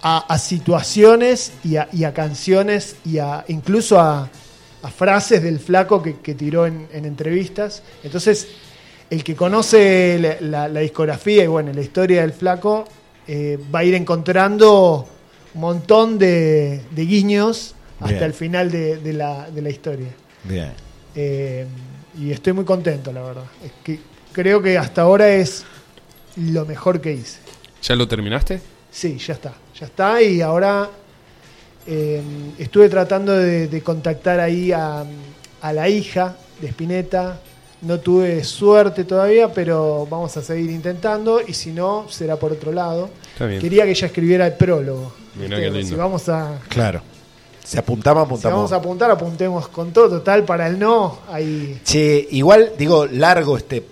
a, 0.01 0.17
a 0.19 0.37
situaciones 0.39 1.51
y 1.63 1.75
a, 1.75 1.87
y 1.91 2.03
a 2.05 2.13
canciones 2.13 2.95
y 3.05 3.17
a 3.19 3.43
incluso 3.49 3.99
a, 3.99 4.29
a 4.83 4.89
frases 4.89 5.43
del 5.43 5.59
flaco 5.59 6.01
que, 6.01 6.17
que 6.19 6.33
tiró 6.33 6.65
en, 6.65 6.87
en 6.91 7.05
entrevistas. 7.05 7.83
Entonces, 8.03 8.47
el 9.09 9.23
que 9.23 9.35
conoce 9.35 10.17
la, 10.19 10.37
la- 10.41 10.67
la 10.69 10.79
discografía 10.79 11.43
y 11.43 11.47
bueno, 11.47 11.71
la 11.73 11.81
historia 11.81 12.21
del 12.21 12.33
flaco 12.33 12.85
eh, 13.27 13.59
va 13.73 13.79
a 13.79 13.83
ir 13.83 13.93
encontrando 13.93 15.07
un 15.53 15.61
montón 15.61 16.17
de, 16.17 16.81
de 16.91 17.05
guiños 17.05 17.75
hasta 17.99 18.13
Bien. 18.13 18.23
el 18.23 18.33
final 18.33 18.71
de, 18.71 18.97
de 18.97 19.13
la, 19.13 19.49
de 19.51 19.61
la 19.61 19.69
historia. 19.69 20.07
Bien. 20.45 20.71
Eh, 21.13 21.65
y 22.17 22.31
estoy 22.31 22.53
muy 22.53 22.65
contento, 22.65 23.11
la 23.11 23.21
verdad. 23.21 23.43
Es 23.63 23.71
que 23.83 23.99
creo 24.31 24.61
que 24.61 24.77
hasta 24.77 25.01
ahora 25.03 25.29
es 25.29 25.63
lo 26.37 26.65
mejor 26.65 27.01
que 27.01 27.13
hice. 27.13 27.39
¿Ya 27.83 27.95
lo 27.95 28.07
terminaste? 28.07 28.61
Sí, 28.91 29.17
ya 29.17 29.33
está. 29.33 29.53
Ya 29.79 29.85
está 29.85 30.21
y 30.21 30.41
ahora 30.41 30.89
eh, 31.87 32.21
estuve 32.59 32.89
tratando 32.89 33.31
de, 33.37 33.67
de 33.67 33.81
contactar 33.81 34.39
ahí 34.39 34.71
a, 34.71 35.03
a 35.61 35.73
la 35.73 35.89
hija 35.89 36.35
de 36.59 36.67
Spinetta. 36.67 37.39
No 37.81 37.99
tuve 37.99 38.43
suerte 38.43 39.05
todavía, 39.05 39.51
pero 39.51 40.05
vamos 40.07 40.37
a 40.37 40.43
seguir 40.43 40.69
intentando 40.69 41.41
y 41.45 41.53
si 41.53 41.71
no, 41.71 42.05
será 42.09 42.35
por 42.35 42.51
otro 42.51 42.71
lado. 42.71 43.09
Está 43.33 43.47
bien. 43.47 43.59
Quería 43.59 43.85
que 43.85 43.91
ella 43.91 44.05
escribiera 44.07 44.45
el 44.45 44.53
prólogo. 44.53 45.13
Mirá 45.35 45.57
¿viste? 45.57 45.61
qué 45.61 45.71
lindo. 45.71 45.89
Si 45.89 45.95
vamos 45.95 46.29
a, 46.29 46.59
Claro. 46.69 47.01
Si 47.63 47.77
apuntamos, 47.77 48.23
si 48.23 48.25
apuntamos. 48.27 48.55
vamos 48.57 48.71
a 48.71 48.75
apuntar, 48.75 49.11
apuntemos 49.11 49.67
con 49.69 49.91
todo. 49.91 50.09
Total, 50.09 50.43
para 50.43 50.67
el 50.67 50.77
no, 50.77 51.19
ahí 51.31 51.79
Che, 51.83 52.27
igual, 52.31 52.73
digo, 52.77 53.05
largo 53.07 53.57
este 53.57 53.83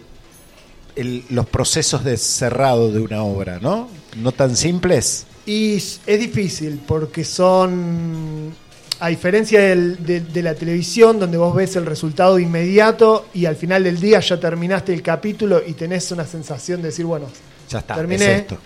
el- 0.99 1.23
los 1.29 1.47
procesos 1.47 2.03
de 2.03 2.17
cerrado 2.17 2.91
de 2.91 2.99
una 2.99 3.23
obra, 3.23 3.59
¿no? 3.59 3.89
No 4.17 4.31
tan 4.31 4.55
simples. 4.55 5.25
Y 5.45 5.75
es 5.75 5.99
difícil 6.05 6.79
porque 6.85 7.23
son, 7.23 8.53
a 8.99 9.07
diferencia 9.09 9.59
del- 9.61 10.03
de, 10.05 10.19
de 10.21 10.43
la 10.43 10.53
televisión, 10.55 11.19
donde 11.19 11.37
vos 11.37 11.55
ves 11.55 11.75
el 11.75 11.85
resultado 11.85 12.37
inmediato 12.39 13.27
y 13.33 13.45
al 13.45 13.55
final 13.55 13.83
del 13.83 13.99
día 13.99 14.19
ya 14.19 14.39
terminaste 14.39 14.93
el 14.93 15.01
capítulo 15.01 15.61
y 15.65 15.73
tenés 15.73 16.11
una 16.11 16.25
sensación 16.25 16.81
de 16.81 16.89
decir, 16.89 17.05
bueno, 17.05 17.27
Ya 17.69 17.79
está, 17.79 17.95
Terminé. 17.95 18.25
es 18.33 18.39
esto. 18.41 18.57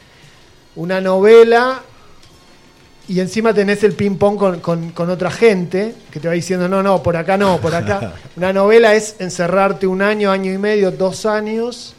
una 0.76 0.99
novela 1.01 1.81
y 3.07 3.19
encima 3.19 3.53
tenés 3.53 3.84
el 3.84 3.93
ping-pong 3.93 4.38
con, 4.38 4.60
con- 4.61 4.91
con 4.91 5.10
otra 5.10 5.30
gente 5.30 5.93
que 6.10 6.19
te 6.22 6.27
va 6.30 6.34
diciendo, 6.34 6.68
no, 6.69 6.81
no, 6.81 7.03
por 7.03 7.18
acá 7.18 7.38
no, 7.38 7.60
por 7.60 7.76
acá. 7.76 8.14
Una 8.38 8.53
novela 8.53 8.95
es 8.95 9.15
encerrarte 9.19 9.85
un 9.88 10.01
año, 10.01 10.31
año 10.31 10.51
y 10.53 10.57
medio, 10.57 10.89
dos 10.91 11.26
años 11.26 11.95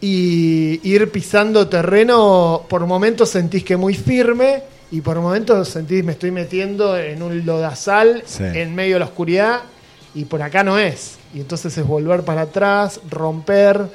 y 0.00 0.80
ir 0.88 1.10
pisando 1.10 1.68
terreno, 1.68 2.62
por 2.68 2.86
momentos 2.86 3.28
sentís 3.30 3.64
que 3.64 3.76
muy 3.76 3.94
firme 3.94 4.62
y 4.90 5.00
por 5.02 5.20
momentos 5.20 5.68
sentís 5.68 6.02
me 6.04 6.12
estoy 6.12 6.30
metiendo 6.30 6.96
en 6.98 7.22
un 7.22 7.44
lodazal 7.44 8.22
Sí. 8.26 8.44
en 8.44 8.74
medio 8.74 8.94
de 8.94 9.00
la 9.00 9.04
oscuridad 9.06 9.60
y 10.14 10.24
por 10.24 10.42
acá 10.42 10.64
no 10.64 10.78
es. 10.78 11.16
Y 11.34 11.40
entonces 11.40 11.76
es 11.76 11.86
volver 11.86 12.22
para 12.24 12.42
atrás, 12.42 12.98
romper, 13.10 13.86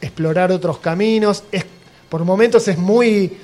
explorar 0.00 0.50
otros 0.52 0.78
caminos. 0.78 1.44
Es, 1.52 1.64
por 2.08 2.24
momentos 2.24 2.66
es 2.68 2.78
muy 2.78 3.36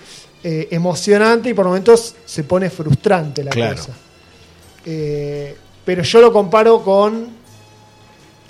eh, 0.44 0.68
emocionante 0.70 1.50
y 1.50 1.54
por 1.54 1.66
momentos 1.66 2.14
se 2.24 2.42
pone 2.44 2.68
frustrante 2.70 3.44
la 3.44 3.50
Claro. 3.50 3.76
cosa. 3.76 3.92
Eh, 4.84 5.56
pero 5.84 6.02
yo 6.02 6.20
lo 6.20 6.32
comparo 6.32 6.82
con 6.82 7.28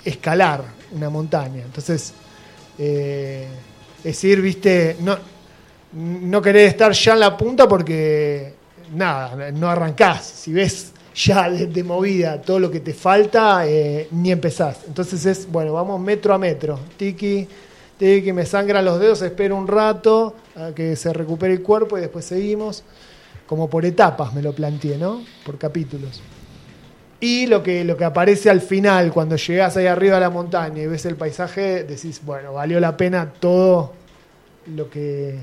escalar 0.05 0.63
una 0.91 1.09
montaña. 1.09 1.61
Entonces, 1.63 2.13
eh, 2.77 3.47
es 3.97 4.03
decir, 4.03 4.41
viste, 4.41 4.97
no, 4.99 5.17
no 5.93 6.41
querés 6.41 6.69
estar 6.69 6.91
ya 6.91 7.13
en 7.13 7.19
la 7.19 7.37
punta 7.37 7.67
porque 7.67 8.53
nada, 8.93 9.51
no 9.51 9.69
arrancás. 9.69 10.25
Si 10.25 10.51
ves 10.51 10.91
ya 11.15 11.49
de, 11.49 11.83
movida 11.83 12.41
todo 12.41 12.59
lo 12.59 12.71
que 12.71 12.79
te 12.79 12.93
falta, 12.93 13.67
eh, 13.67 14.07
ni 14.11 14.31
empezás. 14.31 14.79
Entonces 14.87 15.25
es, 15.25 15.51
bueno, 15.51 15.73
vamos 15.73 15.99
metro 15.99 16.33
a 16.33 16.37
metro. 16.37 16.79
Tiki, 16.97 17.47
tiki, 17.97 18.33
me 18.33 18.45
sangran 18.45 18.83
los 18.83 18.99
dedos, 18.99 19.21
espero 19.21 19.55
un 19.55 19.67
rato 19.67 20.35
a 20.55 20.71
que 20.73 20.95
se 20.95 21.13
recupere 21.13 21.53
el 21.53 21.61
cuerpo 21.61 21.97
y 21.97 22.01
después 22.01 22.25
seguimos. 22.25 22.83
Como 23.45 23.69
por 23.69 23.85
etapas 23.85 24.33
me 24.33 24.41
lo 24.41 24.53
planteé, 24.53 24.97
¿no? 24.97 25.21
Por 25.45 25.57
capítulos. 25.57 26.21
Y 27.23 27.47
lo 27.47 27.63
que, 27.63 27.83
lo 27.85 27.95
que 27.95 28.03
aparece 28.03 28.49
al 28.49 28.61
final, 28.61 29.11
cuando 29.13 29.35
llegás 29.37 29.77
ahí 29.77 29.87
arriba 29.87 30.17
a 30.17 30.19
la 30.19 30.29
montaña 30.29 30.81
y 30.81 30.87
ves 30.87 31.05
el 31.05 31.15
paisaje, 31.15 31.83
decís, 31.83 32.21
bueno, 32.23 32.53
valió 32.53 32.79
la 32.79 32.97
pena 32.97 33.31
todo 33.39 33.93
lo 34.75 34.89
que, 34.89 35.37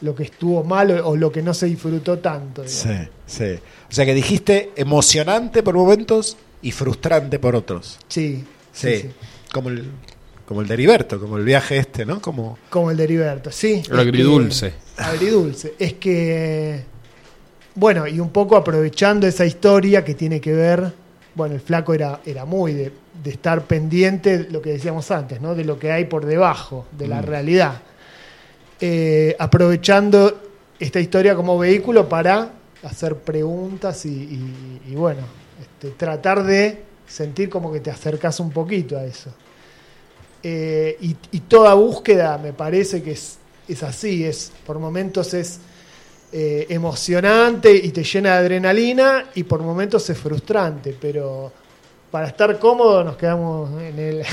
lo 0.00 0.14
que 0.14 0.24
estuvo 0.24 0.64
mal 0.64 0.90
o, 0.90 1.10
o 1.10 1.16
lo 1.16 1.30
que 1.30 1.42
no 1.42 1.54
se 1.54 1.66
disfrutó 1.66 2.18
tanto. 2.18 2.62
digamos. 2.62 2.72
Sí, 2.72 3.08
sí. 3.26 3.58
O 3.88 3.92
sea 3.94 4.04
que 4.04 4.14
dijiste 4.14 4.70
emocionante 4.76 5.62
por 5.62 5.74
momentos 5.74 6.36
y 6.62 6.72
frustrante 6.72 7.38
por 7.38 7.54
otros. 7.54 7.98
Sí, 8.08 8.44
Sí. 8.72 8.88
sí, 8.96 9.00
sí. 9.02 9.10
Como 9.52 9.68
el 9.68 9.84
como 10.46 10.60
el 10.60 10.66
de 10.68 10.74
Heriberto, 10.74 11.18
como 11.18 11.38
el 11.38 11.44
viaje 11.44 11.78
este, 11.78 12.04
¿no? 12.04 12.20
Como 12.20 12.58
Como 12.68 12.90
el 12.90 12.96
de 12.98 13.04
Heriberto, 13.04 13.50
sí. 13.50 13.74
El 13.74 13.78
es 13.80 13.86
que- 13.88 13.94
agridulce. 14.00 14.74
agridulce. 14.98 15.74
Es 15.78 15.94
que, 15.94 16.82
bueno, 17.74 18.06
y 18.06 18.20
un 18.20 18.30
poco 18.30 18.56
aprovechando 18.56 19.26
esa 19.26 19.44
historia 19.44 20.04
que 20.04 20.14
tiene 20.14 20.40
que 20.40 20.52
ver, 20.52 20.92
bueno, 21.34 21.54
el 21.54 21.60
flaco 21.60 21.92
era, 21.94 22.20
era 22.24 22.44
muy 22.44 22.72
de, 22.72 22.92
de 23.22 23.30
estar 23.30 23.62
pendiente, 23.64 24.46
lo 24.50 24.62
que 24.62 24.70
decíamos 24.72 25.10
antes, 25.10 25.40
¿no? 25.40 25.54
De 25.54 25.64
lo 25.64 25.78
que 25.78 25.90
hay 25.90 26.04
por 26.04 26.24
debajo, 26.26 26.86
de 26.96 27.08
la 27.08 27.20
realidad. 27.22 27.82
Eh, 28.80 29.34
aprovechando 29.38 30.40
esta 30.78 31.00
historia 31.00 31.34
como 31.34 31.58
vehículo 31.58 32.08
para 32.08 32.50
hacer 32.82 33.16
preguntas 33.16 34.04
y, 34.04 34.08
y- 34.10 34.80
y, 34.92 34.94
bueno, 34.94 35.20
este, 35.60 35.90
tratar 35.96 36.44
de 36.44 36.82
sentir 37.06 37.48
como 37.48 37.72
que 37.72 37.80
te 37.80 37.90
acercas 37.90 38.38
un 38.40 38.50
poquito 38.50 38.96
a 38.98 39.04
eso. 39.04 39.30
Eh, 40.42 40.98
y, 41.00 41.16
y 41.32 41.40
toda 41.40 41.72
búsqueda 41.74 42.36
me 42.38 42.52
parece 42.52 43.02
que 43.02 43.12
es, 43.12 43.38
es 43.66 43.82
así, 43.82 44.24
es 44.24 44.52
por 44.66 44.78
momentos 44.78 45.32
es 45.32 45.58
eh, 46.36 46.66
emocionante 46.68 47.72
y 47.72 47.90
te 47.90 48.02
llena 48.02 48.32
de 48.32 48.38
adrenalina 48.38 49.26
y 49.36 49.44
por 49.44 49.62
momentos 49.62 50.10
es 50.10 50.18
frustrante, 50.18 50.96
pero 51.00 51.52
para 52.10 52.26
estar 52.26 52.58
cómodo 52.58 53.04
nos 53.04 53.16
quedamos 53.16 53.70
en 53.80 53.98
el... 53.98 54.24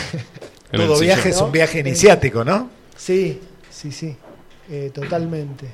En 0.74 0.80
el 0.80 0.88
todo 0.88 0.96
sillón. 0.96 1.16
viaje 1.16 1.30
es 1.30 1.42
un 1.42 1.52
viaje 1.52 1.80
iniciático, 1.80 2.46
¿no? 2.46 2.70
sí, 2.96 3.42
sí, 3.70 3.92
sí, 3.92 4.16
eh, 4.70 4.90
totalmente. 4.94 5.68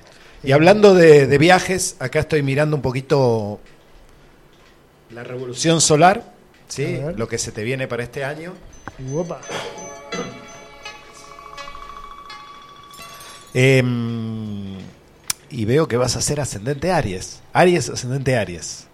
Y 0.44 0.52
hablando 0.52 0.96
de, 0.96 1.28
de 1.28 1.38
viajes, 1.38 1.96
acá 2.00 2.20
estoy 2.22 2.42
mirando 2.42 2.76
un 2.76 2.82
poquito 2.82 3.60
la 5.12 5.24
revolución 5.24 5.80
solar, 5.82 6.34
¿sí? 6.68 7.00
Lo 7.16 7.28
que 7.28 7.38
se 7.38 7.52
te 7.52 7.64
viene 7.64 7.88
para 7.88 8.04
este 8.04 8.24
año. 8.24 8.54
Em, 13.54 14.77
y 15.50 15.66
veo 15.66 15.88
que 15.88 15.98
vas 15.98 16.16
a 16.16 16.22
ser 16.22 16.40
ascendente 16.40 16.92
Aries. 16.92 17.42
Aries, 17.54 17.90
ascendente 17.90 18.36
Aries. 18.38 18.88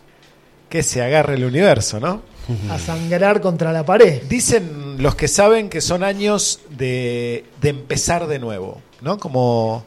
Que 0.69 0.83
se 0.83 1.01
agarre 1.01 1.35
el 1.35 1.45
universo, 1.45 1.99
¿no? 1.99 2.21
A 2.69 2.77
sangrar 2.77 3.39
contra 3.41 3.71
la 3.71 3.85
pared. 3.85 4.23
Dicen 4.23 4.97
los 4.99 5.15
que 5.15 5.27
saben 5.27 5.69
que 5.69 5.81
son 5.81 6.03
años 6.03 6.59
de, 6.69 7.45
de 7.61 7.69
empezar 7.69 8.27
de 8.27 8.39
nuevo, 8.39 8.81
¿no? 9.01 9.17
Como 9.17 9.85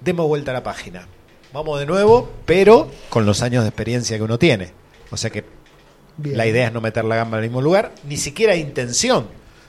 demos 0.00 0.26
vuelta 0.26 0.50
a 0.50 0.54
la 0.54 0.62
página. 0.62 1.06
Vamos 1.52 1.78
de 1.80 1.86
nuevo, 1.86 2.28
pero 2.44 2.90
con 3.08 3.24
los 3.24 3.40
años 3.42 3.62
de 3.62 3.68
experiencia 3.68 4.16
que 4.16 4.22
uno 4.22 4.38
tiene. 4.38 4.72
O 5.10 5.16
sea 5.16 5.30
que 5.30 5.44
Bien. 6.18 6.36
la 6.36 6.46
idea 6.46 6.66
es 6.66 6.72
no 6.72 6.80
meter 6.80 7.04
la 7.04 7.16
gamba 7.16 7.38
en 7.38 7.44
el 7.44 7.50
mismo 7.50 7.62
lugar, 7.62 7.92
ni 8.06 8.16
siquiera 8.16 8.52
hay 8.52 8.60
intención 8.60 9.26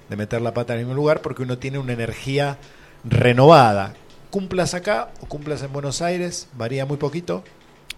de 0.09 0.15
meter 0.15 0.41
la 0.41 0.53
pata 0.53 0.73
en 0.73 0.79
el 0.79 0.85
mismo 0.85 0.95
lugar 0.95 1.21
porque 1.21 1.43
uno 1.43 1.57
tiene 1.57 1.77
una 1.79 1.93
energía 1.93 2.57
renovada. 3.03 3.93
Cumplas 4.29 4.73
acá 4.73 5.11
o 5.21 5.25
cumplas 5.25 5.63
en 5.63 5.71
Buenos 5.73 6.01
Aires, 6.01 6.47
varía 6.57 6.85
muy 6.85 6.97
poquito. 6.97 7.43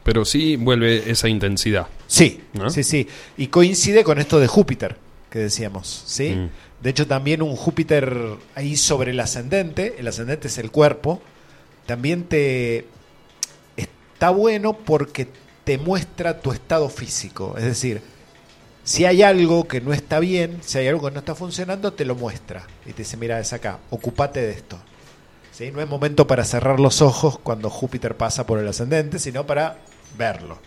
Pero 0.04 0.26
sí 0.26 0.56
vuelve 0.56 1.10
esa 1.10 1.28
intensidad. 1.28 1.88
Sí, 2.08 2.42
¿No? 2.54 2.70
sí, 2.70 2.84
sí. 2.84 3.08
Y 3.38 3.48
coincide 3.48 4.04
con 4.04 4.20
esto 4.20 4.40
de 4.40 4.48
Júpiter 4.48 4.96
que 5.30 5.40
decíamos, 5.40 6.04
¿sí? 6.06 6.32
Mm. 6.32 6.50
De 6.82 6.90
hecho, 6.90 7.08
también 7.08 7.42
un 7.42 7.56
Júpiter 7.56 8.38
ahí 8.56 8.76
sobre 8.76 9.12
el 9.12 9.20
ascendente, 9.20 9.96
el 10.00 10.08
ascendente 10.08 10.48
es 10.48 10.58
el 10.58 10.72
cuerpo, 10.72 11.22
también 11.86 12.24
te 12.24 12.86
está 13.76 14.30
bueno 14.32 14.74
porque 14.74 15.28
te 15.64 15.78
muestra 15.78 16.42
tu 16.42 16.52
estado 16.52 16.90
físico. 16.90 17.56
Es 17.58 17.64
decir, 17.64 18.02
si 18.84 19.06
hay 19.06 19.22
algo 19.22 19.68
que 19.68 19.82
no 19.82 19.94
está 19.94 20.20
bien, 20.20 20.60
si 20.62 20.80
hay 20.80 20.88
algo 20.88 21.08
que 21.08 21.14
no 21.14 21.20
está 21.20 21.36
funcionando, 21.36 21.94
te 21.94 22.06
lo 22.06 22.16
muestra. 22.16 22.66
Y 22.86 22.94
te 22.94 23.04
dice, 23.04 23.18
mira, 23.18 23.40
es 23.40 23.54
acá, 23.54 23.80
ocupate 23.90 24.42
de 24.42 24.52
esto. 24.52 24.80
¿Sí? 25.60 25.72
No 25.72 25.82
es 25.82 25.90
momento 25.90 26.26
para 26.26 26.46
cerrar 26.46 26.80
los 26.80 27.02
ojos 27.02 27.38
cuando 27.44 27.70
Júpiter 27.70 28.16
pasa 28.16 28.46
por 28.48 28.60
el 28.60 28.68
ascendente, 28.70 29.20
sino 29.20 29.46
para 29.46 29.76
verlo. 30.18 30.58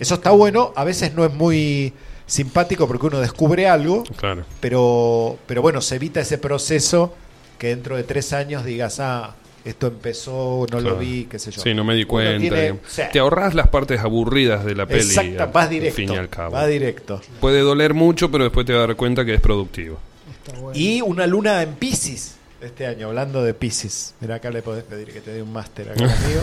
Eso 0.00 0.16
está 0.16 0.32
bueno, 0.32 0.72
a 0.74 0.82
veces 0.82 1.14
no 1.14 1.24
es 1.24 1.32
muy 1.32 1.92
simpático 2.26 2.88
porque 2.88 3.06
uno 3.06 3.20
descubre 3.20 3.68
algo, 3.68 4.02
Claro. 4.16 4.44
pero, 4.60 5.38
pero 5.46 5.62
bueno, 5.62 5.80
se 5.80 5.94
evita 5.96 6.18
ese 6.20 6.36
proceso 6.38 7.14
que 7.58 7.68
dentro 7.68 7.96
de 7.96 8.02
tres 8.02 8.32
años 8.32 8.64
digas, 8.64 8.98
ah, 8.98 9.36
esto 9.64 9.86
empezó, 9.86 10.66
no 10.72 10.80
lo 10.80 10.96
vi, 10.98 11.26
qué 11.30 11.38
sé 11.38 11.52
yo. 11.52 11.62
Sí, 11.62 11.72
no 11.72 11.84
me 11.84 11.94
di 11.94 12.02
Uno 12.02 12.08
cuenta. 12.10 12.40
tiene-. 12.40 12.80
Te 13.12 13.18
ahorras 13.20 13.54
las 13.54 13.68
partes 13.68 14.00
aburridas 14.00 14.64
de 14.64 14.74
la 14.74 14.84
peli. 14.86 15.00
Exacta, 15.02 15.44
al- 15.44 15.52
vas 15.52 15.64
al 15.66 15.70
directo. 15.70 15.96
fin 15.96 16.12
y 16.12 16.16
al 16.16 16.28
cabo. 16.28 16.54
Va 16.54 16.66
directo. 16.66 17.20
Puede 17.40 17.60
doler 17.60 17.94
mucho, 17.94 18.32
pero 18.32 18.42
después 18.42 18.66
te 18.66 18.72
vas 18.72 18.82
a 18.82 18.86
dar 18.88 18.96
cuenta 18.96 19.24
que 19.24 19.34
es 19.34 19.40
productivo. 19.40 19.98
Está 20.44 20.58
bueno. 20.60 20.76
Y 20.78 21.00
una 21.02 21.26
luna 21.28 21.62
en 21.62 21.74
Pisces 21.76 22.34
este 22.60 22.86
año, 22.86 23.08
hablando 23.08 23.42
de 23.42 23.54
Pisces. 23.54 24.14
Mira, 24.20 24.36
acá 24.36 24.50
le 24.50 24.62
podés 24.62 24.84
pedir 24.84 25.12
que 25.12 25.20
te 25.20 25.32
dé 25.32 25.42
un 25.42 25.52
máster 25.52 25.90
acá 25.90 25.96
conmigo. 26.00 26.40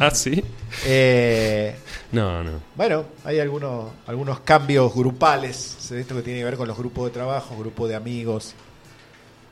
¿Ah, 0.00 0.10
sí? 0.10 0.44
Eh, 0.84 1.74
No, 2.12 2.44
no. 2.44 2.60
bueno, 2.76 3.04
hay 3.24 3.38
algunos, 3.40 3.90
algunos 4.06 4.40
cambios 4.40 4.94
grupales, 4.94 5.90
esto 5.90 6.14
que 6.16 6.22
tiene 6.22 6.40
que 6.40 6.44
ver 6.44 6.56
con 6.56 6.68
los 6.68 6.76
grupos 6.76 7.06
de 7.06 7.10
trabajo, 7.12 7.56
grupos 7.56 7.88
de 7.88 7.96
amigos. 7.96 8.54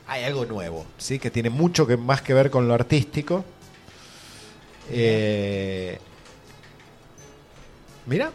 Hay 0.09 0.25
algo 0.25 0.45
nuevo, 0.45 0.85
¿sí? 0.99 1.19
que 1.19 1.31
tiene 1.31 1.51
mucho 1.51 1.87
que, 1.87 1.97
más 1.97 2.23
que 2.23 2.33
ver 2.35 2.51
con 2.51 2.69
lo 2.69 2.75
artístico. 2.75 3.45
Eh, 4.91 5.99
mira, 8.07 8.31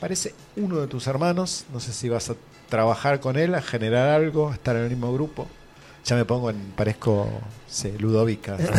parece 0.00 0.34
uno 0.56 0.78
de 0.80 0.86
tus 0.86 1.06
hermanos, 1.06 1.66
no 1.72 1.80
sé 1.80 1.92
si 1.92 2.08
vas 2.08 2.30
a 2.30 2.34
trabajar 2.70 3.20
con 3.20 3.36
él, 3.36 3.54
a 3.54 3.60
generar 3.60 4.08
algo, 4.08 4.50
a 4.50 4.54
estar 4.54 4.74
en 4.76 4.82
el 4.84 4.90
mismo 4.90 5.12
grupo. 5.12 5.46
Ya 6.04 6.16
me 6.16 6.24
pongo 6.24 6.50
en, 6.50 6.56
parezco 6.76 7.28
sí, 7.68 7.92
Ludovica. 7.98 8.56
pero- 8.58 8.72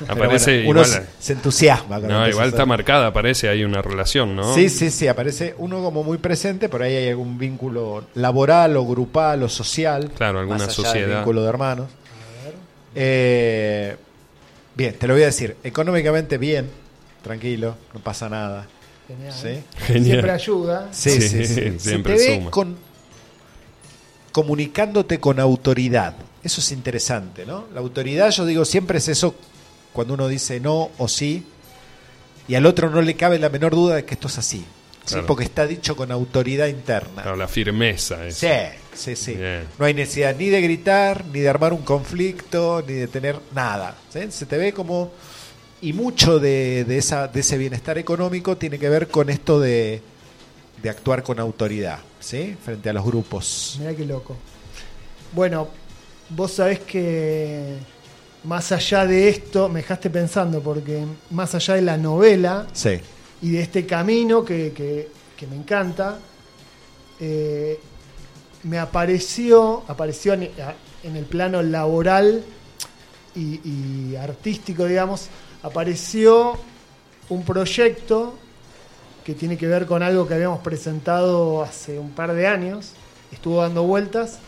pero 0.00 0.12
Aparece 0.12 0.64
bueno, 0.64 0.70
uno 0.70 0.82
igual. 0.86 1.02
se, 1.18 1.24
se 1.26 1.32
entusiasma. 1.32 1.98
con 2.00 2.08
No, 2.10 2.28
igual 2.28 2.44
a- 2.46 2.48
está 2.48 2.66
marcada, 2.66 3.06
aparece 3.06 3.48
ahí 3.48 3.64
una 3.64 3.80
relación, 3.80 4.36
¿no? 4.36 4.54
Sí, 4.54 4.68
sí, 4.68 4.90
sí, 4.90 5.08
aparece 5.08 5.54
uno 5.58 5.82
como 5.82 6.04
muy 6.04 6.18
presente, 6.18 6.68
por 6.68 6.82
ahí 6.82 6.94
hay 6.94 7.08
algún 7.08 7.38
vínculo 7.38 8.04
laboral 8.14 8.76
o 8.76 8.84
grupal 8.86 9.42
o 9.42 9.48
social. 9.48 10.10
Claro, 10.14 10.40
alguna 10.40 10.58
más 10.58 10.68
allá 10.78 10.82
del 10.82 10.84
sociedad. 11.02 11.16
vínculo 11.20 11.42
de 11.42 11.48
hermanos. 11.48 11.86
Eh, 12.94 13.96
bien, 14.74 14.94
te 14.98 15.06
lo 15.06 15.14
voy 15.14 15.22
a 15.22 15.26
decir. 15.26 15.56
Económicamente 15.64 16.36
bien, 16.38 16.68
tranquilo, 17.22 17.76
no 17.94 18.00
pasa 18.00 18.28
nada. 18.28 18.66
Genial. 19.06 19.32
¿Sí? 19.32 19.62
Genial. 19.86 20.04
Siempre 20.04 20.30
ayuda. 20.32 20.88
Sí, 20.90 21.10
Sí, 21.12 21.20
sí, 21.28 21.46
sí. 21.46 21.54
Se 21.54 21.78
siempre 21.78 22.16
te 22.16 22.28
ve 22.28 22.36
suma. 22.36 22.50
con, 22.50 22.76
comunicándote 24.32 25.18
con 25.18 25.40
autoridad. 25.40 26.14
Eso 26.42 26.60
es 26.60 26.72
interesante, 26.72 27.44
¿no? 27.44 27.66
La 27.74 27.80
autoridad, 27.80 28.30
yo 28.30 28.46
digo, 28.46 28.64
siempre 28.64 28.98
es 28.98 29.08
eso 29.08 29.34
cuando 29.92 30.14
uno 30.14 30.28
dice 30.28 30.60
no 30.60 30.90
o 30.98 31.08
sí, 31.08 31.44
y 32.46 32.54
al 32.54 32.64
otro 32.66 32.90
no 32.90 33.02
le 33.02 33.14
cabe 33.14 33.38
la 33.38 33.48
menor 33.48 33.74
duda 33.74 33.96
de 33.96 34.04
que 34.04 34.14
esto 34.14 34.28
es 34.28 34.38
así. 34.38 34.64
¿sí? 35.04 35.16
Porque 35.26 35.44
está 35.44 35.66
dicho 35.66 35.96
con 35.96 36.12
autoridad 36.12 36.66
interna. 36.68 37.22
Claro, 37.22 37.36
la 37.36 37.48
firmeza 37.48 38.26
es. 38.26 38.36
Sí, 38.36 38.46
sí, 38.94 39.16
sí. 39.16 39.34
Bien. 39.34 39.64
No 39.78 39.84
hay 39.84 39.94
necesidad 39.94 40.36
ni 40.36 40.48
de 40.48 40.60
gritar, 40.60 41.24
ni 41.26 41.40
de 41.40 41.48
armar 41.48 41.72
un 41.72 41.82
conflicto, 41.82 42.84
ni 42.86 42.94
de 42.94 43.08
tener 43.08 43.38
nada. 43.54 43.96
¿sí? 44.10 44.20
Se 44.30 44.46
te 44.46 44.56
ve 44.56 44.72
como... 44.72 45.12
Y 45.80 45.92
mucho 45.92 46.40
de, 46.40 46.84
de 46.84 46.98
esa, 46.98 47.28
de 47.28 47.38
ese 47.38 47.56
bienestar 47.56 47.98
económico 47.98 48.56
tiene 48.56 48.80
que 48.80 48.88
ver 48.88 49.08
con 49.08 49.30
esto 49.30 49.60
de, 49.60 50.02
de 50.82 50.90
actuar 50.90 51.22
con 51.22 51.38
autoridad, 51.38 52.00
¿sí? 52.18 52.56
Frente 52.64 52.90
a 52.90 52.92
los 52.92 53.04
grupos. 53.04 53.76
Mirá 53.78 53.94
qué 53.94 54.04
loco. 54.04 54.36
Bueno, 55.32 55.68
vos 56.30 56.52
sabés 56.52 56.80
que 56.80 57.76
más 58.44 58.70
allá 58.72 59.06
de 59.06 59.28
esto, 59.28 59.68
me 59.68 59.80
dejaste 59.80 60.10
pensando, 60.10 60.60
porque 60.62 61.04
más 61.30 61.54
allá 61.54 61.74
de 61.74 61.82
la 61.82 61.96
novela 61.96 62.66
Sí, 62.72 63.00
y 63.42 63.50
de 63.50 63.60
este 63.62 63.84
camino 63.86 64.44
que, 64.44 64.72
que- 64.72 65.08
que 65.36 65.46
me 65.46 65.56
encanta, 65.56 66.18
eh, 67.20 67.78
me 68.64 68.78
apareció, 68.78 69.82
apareció 69.88 70.32
en, 70.34 70.50
en 71.04 71.16
el 71.16 71.24
plano 71.24 71.62
laboral 71.62 72.42
y, 73.36 73.60
y 73.68 74.16
artístico, 74.16 74.84
digamos, 74.86 75.28
apareció 75.62 76.56
un 77.28 77.44
proyecto 77.44 78.34
que 79.24 79.34
tiene 79.34 79.56
que 79.56 79.66
ver 79.66 79.86
con 79.86 80.02
algo 80.02 80.26
que 80.26 80.34
habíamos 80.34 80.60
presentado 80.60 81.62
hace 81.62 81.98
un 81.98 82.10
par 82.10 82.32
de 82.34 82.46
años, 82.48 82.92
estuvo 83.30 83.60
dando 83.60 83.82
vueltas, 83.84 84.38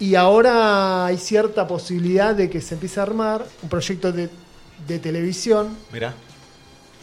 y 0.00 0.14
ahora 0.14 1.06
hay 1.06 1.18
cierta 1.18 1.66
posibilidad 1.66 2.34
de 2.34 2.48
que 2.48 2.60
se 2.60 2.74
empiece 2.74 3.00
a 3.00 3.02
armar 3.04 3.44
un 3.62 3.68
proyecto 3.68 4.12
de, 4.12 4.28
de 4.86 4.98
televisión, 4.98 5.76
mira. 5.92 6.14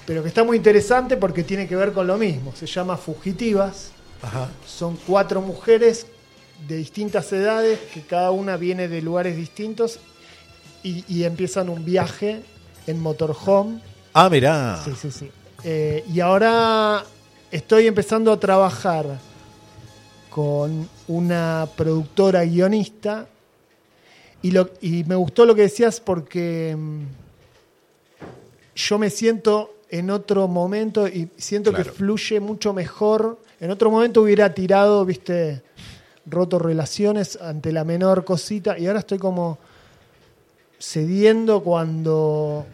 pero 0.05 0.21
que 0.21 0.29
está 0.29 0.43
muy 0.43 0.57
interesante 0.57 1.17
porque 1.17 1.43
tiene 1.43 1.67
que 1.67 1.75
ver 1.75 1.91
con 1.93 2.07
lo 2.07 2.17
mismo, 2.17 2.53
se 2.55 2.65
llama 2.67 2.95
Fugitivas, 2.97 3.91
Ajá. 4.21 4.49
son 4.65 4.97
cuatro 5.07 5.41
mujeres 5.41 6.07
de 6.67 6.77
distintas 6.77 7.31
edades 7.33 7.79
que 7.93 8.01
cada 8.01 8.31
una 8.31 8.55
viene 8.55 8.87
de 8.87 9.01
lugares 9.01 9.35
distintos 9.35 9.99
y, 10.83 11.03
y 11.07 11.23
empiezan 11.25 11.67
un 11.69 11.83
viaje 11.83 12.41
en 12.87 12.99
motorhome. 13.01 13.79
Ah, 14.13 14.29
mirá. 14.29 14.81
Sí, 14.85 14.91
sí, 14.99 15.11
sí. 15.11 15.31
Eh, 15.63 16.05
y 16.13 16.19
ahora 16.21 17.03
estoy 17.51 17.87
empezando 17.87 18.31
a 18.31 18.39
trabajar 18.39 19.19
con 20.35 20.89
una 21.07 21.65
productora 21.77 22.43
guionista 22.43 23.25
y, 24.41 24.51
lo, 24.51 24.69
y 24.81 25.05
me 25.05 25.15
gustó 25.15 25.45
lo 25.45 25.55
que 25.55 25.61
decías 25.61 26.01
porque 26.01 26.75
mm, 26.77 27.03
yo 28.75 28.99
me 28.99 29.09
siento 29.09 29.75
en 29.89 30.11
otro 30.11 30.49
momento 30.49 31.07
y 31.07 31.29
siento 31.37 31.69
Claro. 31.71 31.85
que 31.85 31.91
fluye 31.91 32.41
mucho 32.41 32.73
mejor. 32.73 33.39
En 33.61 33.71
otro 33.71 33.89
momento 33.89 34.23
hubiera 34.23 34.53
tirado, 34.53 35.05
viste, 35.05 35.61
roto 36.25 36.59
relaciones 36.59 37.37
ante 37.41 37.71
la 37.71 37.85
menor 37.85 38.25
cosita 38.25 38.77
y 38.77 38.87
ahora 38.87 38.99
estoy 38.99 39.19
como 39.19 39.57
cediendo 40.81 41.63
cuando 41.63 42.65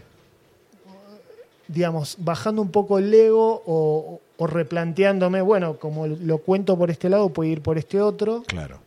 digamos, 1.68 2.16
bajando 2.18 2.62
un 2.64 2.72
poco 2.72 2.98
el 2.98 3.14
ego 3.14 3.62
o, 3.68 4.20
o 4.42 4.48
replanteándome, 4.48 5.40
bueno, 5.44 5.78
como 5.78 6.08
lo 6.08 6.40
cuento 6.40 6.76
por 6.76 6.90
este 6.90 7.10
lado, 7.10 7.30
puede 7.30 7.52
ir 7.52 7.62
por 7.62 7.78
este 7.78 8.02
otro, 8.02 8.42
Claro. 8.48 8.80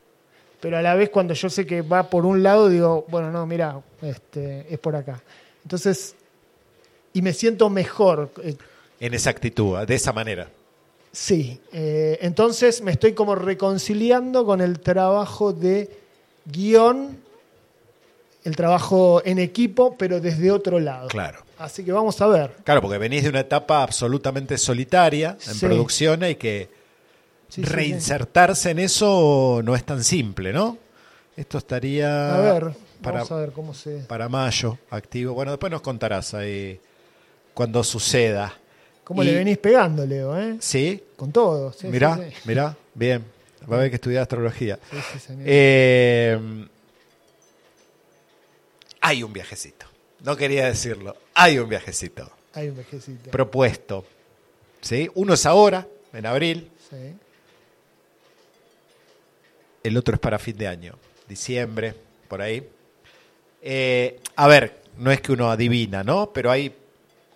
pero 0.60 0.76
a 0.78 0.82
la 0.82 0.96
vez 0.96 1.10
cuando 1.10 1.32
yo 1.32 1.48
sé 1.48 1.64
que 1.64 1.80
va 1.82 2.10
por 2.10 2.26
un 2.26 2.42
lado, 2.42 2.68
digo, 2.68 3.04
bueno, 3.08 3.30
no, 3.30 3.46
mira, 3.46 3.80
este, 4.02 4.66
es 4.68 4.80
por 4.80 4.96
acá. 4.96 5.22
Entonces, 5.62 6.16
y 7.12 7.22
me 7.22 7.32
siento 7.32 7.70
mejor. 7.70 8.32
eh, 8.42 8.56
En 8.98 9.14
esa 9.14 9.30
actitud, 9.30 9.78
de 9.86 9.94
esa 9.94 10.12
manera. 10.12 10.48
Sí, 11.12 11.60
eh, 11.72 12.18
entonces 12.22 12.82
me 12.82 12.90
estoy 12.90 13.12
como 13.12 13.36
reconciliando 13.36 14.44
con 14.44 14.60
el 14.60 14.80
trabajo 14.80 15.52
de 15.52 15.88
guion, 16.46 17.16
el 18.44 18.54
trabajo 18.56 19.22
en 19.24 19.38
equipo, 19.38 19.96
pero 19.96 20.20
desde 20.20 20.50
otro 20.50 20.78
lado. 20.78 21.08
Claro. 21.08 21.40
Así 21.58 21.82
que 21.84 21.92
vamos 21.92 22.20
a 22.20 22.26
ver. 22.26 22.56
Claro, 22.64 22.80
porque 22.82 22.98
venís 22.98 23.22
de 23.22 23.30
una 23.30 23.40
etapa 23.40 23.82
absolutamente 23.82 24.58
solitaria 24.58 25.36
en 25.46 25.54
Sí. 25.54 25.66
producción 25.66 26.24
y 26.24 26.34
que 26.34 26.68
Sí, 27.48 27.62
sí, 27.62 27.66
sí. 27.66 27.72
reinsertarse 27.72 28.70
en 28.70 28.80
eso 28.80 29.60
no 29.64 29.74
es 29.76 29.84
tan 29.84 30.02
simple, 30.04 30.52
¿no? 30.52 30.76
Esto 31.36 31.58
estaría 31.58 32.34
A 32.34 32.40
ver, 32.40 32.72
para, 33.02 33.18
vamos 33.18 33.32
a 33.32 33.36
ver 33.36 33.52
cómo 33.52 33.74
se... 33.74 33.98
para 34.00 34.28
mayo 34.28 34.78
activo. 34.90 35.34
Bueno, 35.34 35.52
después 35.52 35.70
nos 35.70 35.80
contarás 35.82 36.34
ahí 36.34 36.80
cuando 37.54 37.82
suceda. 37.84 38.52
¿Cómo 39.04 39.22
Y- 39.22 39.26
le 39.26 39.34
venís 39.34 39.58
pegando, 39.58 40.04
Leo? 40.06 40.38
¿eh? 40.38 40.56
Sí, 40.60 41.02
Con 41.16 41.30
todo. 41.32 41.72
sí, 41.72 41.86
mirá, 41.88 42.18
mirá, 42.44 42.76
bien. 42.94 43.24
Va 43.70 43.76
a 43.76 43.78
haber 43.78 43.90
que 43.90 43.96
estudiar 43.96 44.22
astrología. 44.22 44.78
Sí, 44.90 44.96
sí, 45.12 45.18
señor. 45.18 45.42
Eh, 45.46 46.66
hay 49.04 49.22
un 49.22 49.32
viajecito. 49.32 49.84
No 50.20 50.34
quería 50.34 50.66
decirlo. 50.66 51.14
Hay 51.34 51.58
un 51.58 51.68
viajecito 51.68 52.32
Hay 52.54 52.70
un 52.70 52.76
vejecito. 52.76 53.30
propuesto. 53.30 54.06
¿Sí? 54.80 55.10
Uno 55.14 55.34
es 55.34 55.44
ahora, 55.44 55.86
en 56.14 56.24
abril. 56.24 56.70
Sí. 56.90 57.14
El 59.82 59.96
otro 59.98 60.14
es 60.14 60.20
para 60.20 60.38
fin 60.38 60.56
de 60.56 60.66
año, 60.66 60.94
diciembre, 61.28 61.94
por 62.28 62.40
ahí. 62.40 62.66
Eh, 63.60 64.20
a 64.36 64.46
ver, 64.48 64.80
no 64.96 65.12
es 65.12 65.20
que 65.20 65.32
uno 65.32 65.50
adivina, 65.50 66.02
¿no? 66.02 66.32
Pero 66.32 66.50
hay 66.50 66.74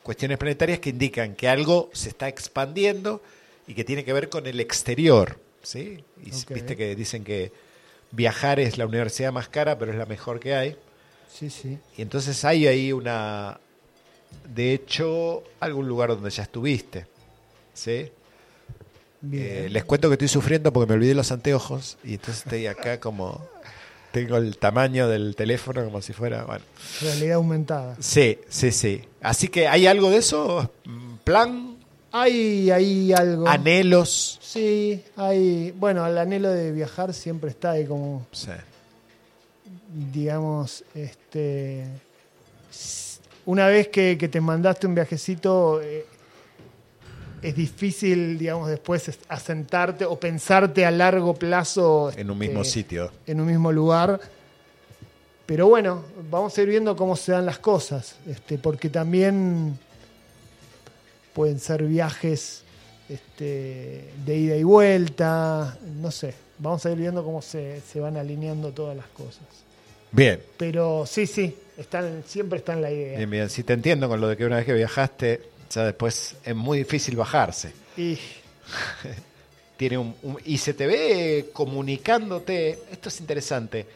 cuestiones 0.02 0.38
planetarias 0.38 0.78
que 0.78 0.88
indican 0.88 1.34
que 1.34 1.48
algo 1.48 1.90
se 1.92 2.08
está 2.08 2.28
expandiendo 2.28 3.22
y 3.66 3.74
que 3.74 3.84
tiene 3.84 4.04
que 4.04 4.14
ver 4.14 4.30
con 4.30 4.46
el 4.46 4.60
exterior, 4.60 5.38
¿sí? 5.62 6.02
Y 6.24 6.30
viste 6.54 6.76
que 6.76 6.96
dicen 6.96 7.24
que 7.24 7.52
viajar 8.10 8.58
es 8.58 8.78
la 8.78 8.86
universidad 8.86 9.32
más 9.32 9.50
cara, 9.50 9.78
pero 9.78 9.92
es 9.92 9.98
la 9.98 10.06
mejor 10.06 10.40
que 10.40 10.54
hay. 10.54 10.76
Sí, 11.32 11.50
sí. 11.50 11.78
Y 11.96 12.02
entonces 12.02 12.44
hay 12.44 12.66
ahí 12.66 12.92
una, 12.92 13.58
de 14.54 14.72
hecho, 14.74 15.44
algún 15.60 15.86
lugar 15.88 16.10
donde 16.10 16.30
ya 16.30 16.42
estuviste, 16.44 17.06
¿sí? 17.74 18.10
Eh, 19.32 19.68
les 19.70 19.84
cuento 19.84 20.08
que 20.08 20.14
estoy 20.14 20.28
sufriendo 20.28 20.72
porque 20.72 20.88
me 20.88 20.94
olvidé 20.94 21.12
los 21.14 21.32
anteojos 21.32 21.98
y 22.04 22.14
entonces 22.14 22.44
estoy 22.44 22.66
acá 22.68 23.00
como 23.00 23.44
tengo 24.12 24.36
el 24.36 24.56
tamaño 24.58 25.08
del 25.08 25.34
teléfono 25.34 25.84
como 25.84 26.00
si 26.02 26.12
fuera, 26.12 26.44
bueno. 26.44 26.64
Realidad 27.02 27.34
aumentada. 27.36 27.96
Sí, 28.00 28.38
sí, 28.48 28.70
sí. 28.70 29.02
Así 29.20 29.48
que 29.48 29.66
hay 29.68 29.86
algo 29.88 30.08
de 30.10 30.18
eso, 30.18 30.70
plan, 31.24 31.76
Hay, 32.12 32.70
hay 32.70 33.12
algo. 33.12 33.46
anhelos. 33.48 34.38
Sí, 34.40 35.02
hay. 35.16 35.72
Bueno, 35.72 36.06
el 36.06 36.16
anhelo 36.16 36.48
de 36.50 36.72
viajar 36.72 37.12
siempre 37.12 37.50
está 37.50 37.72
ahí 37.72 37.84
como, 37.86 38.24
Sí. 38.32 38.50
Digamos, 40.12 40.84
este. 40.94 41.86
Una 43.46 43.66
vez 43.66 43.88
que, 43.88 44.16
que 44.18 44.28
te 44.28 44.40
mandaste 44.40 44.86
un 44.86 44.94
viajecito, 44.94 45.80
eh, 45.82 46.04
es 47.40 47.54
difícil, 47.56 48.36
digamos, 48.38 48.68
después 48.68 49.08
es- 49.08 49.18
asentarte 49.28 50.04
o 50.04 50.18
pensarte 50.20 50.84
a 50.84 50.90
largo 50.90 51.34
plazo. 51.34 52.10
En 52.16 52.30
un 52.30 52.36
este, 52.42 52.48
mismo 52.48 52.64
sitio. 52.64 53.10
en 53.26 53.40
un 53.40 53.46
mismo 53.46 53.72
lugar. 53.72 54.20
Pero 55.46 55.66
bueno, 55.66 56.04
vamos 56.30 56.58
a 56.58 56.62
ir 56.62 56.68
viendo 56.68 56.94
cómo 56.94 57.16
se 57.16 57.32
dan 57.32 57.46
las 57.46 57.58
cosas, 57.58 58.16
este, 58.26 58.58
porque 58.58 58.90
también 58.90 59.78
pueden 61.32 61.58
ser 61.58 61.84
viajes 61.84 62.64
este, 63.08 64.10
de 64.26 64.36
ida 64.36 64.56
y 64.56 64.62
vuelta, 64.64 65.78
no 66.02 66.10
sé, 66.10 66.34
vamos 66.58 66.84
a 66.84 66.90
ir 66.90 66.98
viendo 66.98 67.24
cómo 67.24 67.40
se, 67.40 67.80
se 67.80 67.98
van 67.98 68.18
alineando 68.18 68.72
todas 68.72 68.94
las 68.94 69.06
cosas. 69.06 69.40
Bien, 70.10 70.40
Pero 70.56 71.04
sí, 71.06 71.26
sí, 71.26 71.54
están, 71.76 72.22
siempre 72.26 72.58
está 72.58 72.72
en 72.72 72.82
la 72.82 72.90
idea. 72.90 73.18
bien, 73.18 73.30
bien. 73.30 73.50
Si 73.50 73.62
te 73.62 73.72
entiendo 73.74 74.08
con 74.08 74.20
lo 74.20 74.28
de 74.28 74.36
que 74.36 74.44
una 74.46 74.56
vez 74.56 74.64
que 74.66 74.72
viajaste, 74.72 75.42
ya 75.70 75.84
después 75.84 76.36
es 76.44 76.54
muy 76.54 76.78
difícil 76.78 77.16
bajarse. 77.16 77.72
Y 77.96 78.18
Tiene 79.76 79.96
un, 79.98 80.14
un- 80.22 80.38
y 80.44 80.58
se 80.58 80.74
te 80.74 80.86
ve 80.86 81.50
comunicándote. 81.52 82.78
Esto 82.90 83.08
es 83.10 83.20
interesante. 83.20 83.86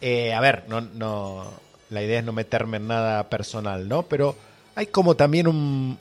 Eh, 0.00 0.32
a 0.32 0.40
ver, 0.40 0.64
no, 0.68 0.80
no, 0.80 1.50
la 1.90 2.02
idea 2.02 2.20
es 2.20 2.24
no 2.24 2.32
meterme 2.32 2.76
en 2.76 2.86
nada 2.86 3.28
personal, 3.28 3.88
¿no? 3.88 4.04
Pero 4.04 4.36
hay 4.76 4.86
como 4.86 5.16
también 5.16 5.48
un, 5.48 5.98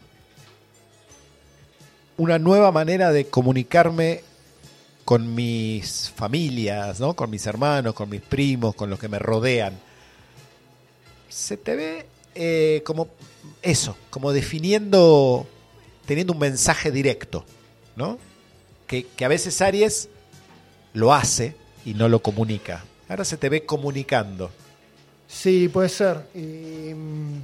una 2.18 2.38
nueva 2.38 2.72
manera 2.72 3.12
de 3.12 3.26
comunicarme 3.26 4.22
con 5.08 5.36
mis 5.36 6.10
familias, 6.10 7.00
¿no? 7.00 7.14
Con 7.14 7.30
mis 7.30 7.48
hermanos, 7.48 7.94
con 7.94 8.10
mis 8.10 8.20
primos, 8.20 8.76
con 8.76 8.90
los 8.90 9.00
que 9.00 9.08
me 9.08 9.18
rodean. 9.18 9.80
Se 11.30 11.56
te 11.56 11.78
ve 11.78 12.06
eh, 12.36 12.82
como 12.86 13.08
eso, 13.62 13.96
como 14.10 14.34
definiendo, 14.34 15.48
teniendo 16.06 16.34
un 16.34 16.40
mensaje 16.40 16.92
directo, 16.92 17.46
¿no? 17.96 18.20
Que, 18.86 19.06
que 19.06 19.24
a 19.24 19.30
veces 19.30 19.62
Aries 19.62 20.10
lo 20.92 21.14
hace 21.14 21.56
y 21.86 21.94
no 21.94 22.10
lo 22.10 22.22
comunica. 22.22 22.84
Ahora 23.08 23.24
se 23.24 23.38
te 23.38 23.48
ve 23.48 23.66
comunicando. 23.66 24.52
Sí, 25.26 25.70
puede 25.70 25.88
ser. 25.88 26.28
Y, 26.36 26.94
mm, 26.94 27.44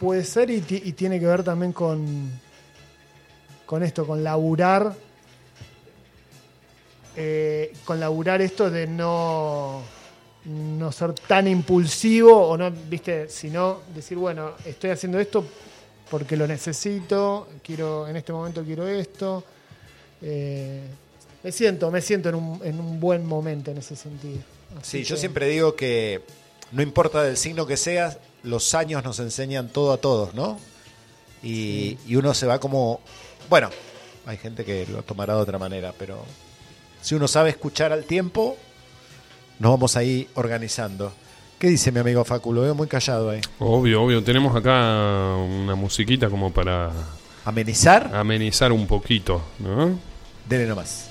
puede 0.00 0.24
ser 0.24 0.50
y, 0.50 0.56
y 0.68 0.92
tiene 0.94 1.20
que 1.20 1.26
ver 1.26 1.44
también 1.44 1.72
con, 1.72 2.28
con 3.66 3.84
esto, 3.84 4.04
con 4.04 4.24
laburar. 4.24 4.96
Eh, 7.16 7.72
con 7.84 8.00
laburar 8.00 8.40
esto 8.40 8.70
de 8.70 8.86
no, 8.86 9.82
no 10.44 10.92
ser 10.92 11.12
tan 11.12 11.46
impulsivo 11.46 12.48
o 12.48 12.56
no, 12.56 12.70
viste, 12.70 13.28
sino 13.28 13.80
decir, 13.94 14.16
bueno, 14.16 14.52
estoy 14.64 14.90
haciendo 14.90 15.18
esto 15.18 15.44
porque 16.10 16.36
lo 16.36 16.46
necesito, 16.46 17.48
quiero, 17.62 18.06
en 18.08 18.16
este 18.16 18.32
momento 18.32 18.62
quiero 18.64 18.86
esto. 18.86 19.44
Eh, 20.20 20.82
me 21.42 21.52
siento, 21.52 21.90
me 21.90 22.00
siento 22.00 22.28
en 22.28 22.34
un, 22.34 22.60
en 22.64 22.78
un 22.78 23.00
buen 23.00 23.26
momento 23.26 23.70
en 23.70 23.78
ese 23.78 23.96
sentido. 23.96 24.40
Así 24.80 24.98
Sí, 24.98 25.04
yo 25.04 25.16
siempre 25.16 25.48
digo 25.48 25.74
que 25.74 26.22
no 26.70 26.82
importa 26.82 27.22
del 27.22 27.36
signo 27.36 27.66
que 27.66 27.76
seas, 27.76 28.18
los 28.42 28.74
años 28.74 29.04
nos 29.04 29.18
enseñan 29.20 29.68
todo 29.68 29.92
a 29.92 29.98
todos, 29.98 30.34
¿no? 30.34 30.58
Y, 31.42 31.98
y 32.06 32.16
uno 32.16 32.34
se 32.34 32.46
va 32.46 32.58
como... 32.60 33.00
Bueno, 33.48 33.70
hay 34.26 34.36
gente 34.36 34.64
que 34.64 34.86
lo 34.86 35.02
tomará 35.02 35.34
de 35.34 35.40
otra 35.40 35.58
manera, 35.58 35.94
pero 35.98 36.24
si 37.02 37.14
uno 37.14 37.28
sabe 37.28 37.50
escuchar 37.50 37.92
al 37.92 38.04
tiempo, 38.04 38.56
nos 39.58 39.72
vamos 39.72 39.96
ahí 39.96 40.26
organizando. 40.34 41.12
¿Qué 41.58 41.68
dice 41.68 41.92
mi 41.92 42.00
amigo 42.00 42.24
Facu? 42.24 42.52
Lo 42.52 42.62
veo 42.62 42.74
muy 42.74 42.88
callado 42.88 43.30
ahí. 43.30 43.40
Obvio, 43.58 44.02
obvio. 44.02 44.24
Tenemos 44.24 44.56
acá 44.56 45.36
una 45.36 45.74
musiquita 45.74 46.28
como 46.30 46.50
para 46.52 46.90
¿Amenizar? 47.44 48.10
amenizar 48.14 48.72
un 48.72 48.86
poquito, 48.86 49.42
¿no? 49.58 49.98
Dele 50.48 50.66
nomás. 50.66 51.08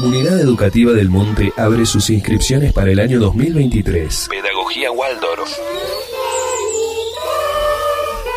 Comunidad 0.00 0.38
educativa 0.38 0.92
del 0.92 1.08
Monte 1.08 1.54
abre 1.56 1.86
sus 1.86 2.10
inscripciones 2.10 2.74
para 2.74 2.90
el 2.90 3.00
año 3.00 3.18
2023. 3.18 4.28
Pedagogía 4.28 4.90
Waldorf. 4.92 5.50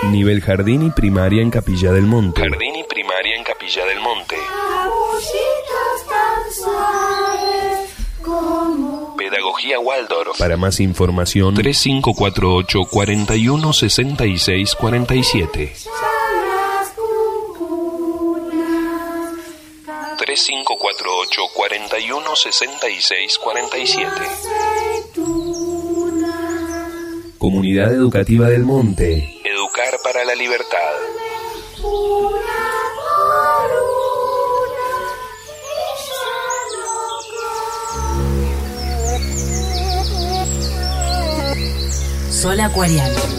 Nivel 0.09 0.39
jardín 0.39 0.83
y 0.83 0.91
primaria 0.91 1.41
en 1.41 1.51
Capilla 1.51 1.91
del 1.91 2.05
Monte. 2.05 2.39
Jardín 2.39 2.77
y 2.77 2.83
primaria 2.85 3.35
en 3.35 3.43
Capilla 3.43 3.85
del 3.87 3.99
Monte. 3.99 4.37
Pedagogía 9.17 9.79
Waldorf. 9.81 10.39
Para 10.39 10.55
más 10.55 10.79
información, 10.79 11.55
3548 11.55 12.79
41 12.89 13.73
66 13.73 14.75
47. 14.75 15.73
3548 20.99 21.47
41 21.53 22.35
66 22.35 23.37
47. 23.37 24.11
Comunidad 27.37 27.93
Educativa 27.93 28.49
del 28.49 28.63
Monte. 28.63 29.39
Educar 29.45 29.97
para 30.03 30.25
la 30.25 30.35
libertad. 30.35 30.77
Sol 42.29 42.59
Acuariano. 42.59 43.38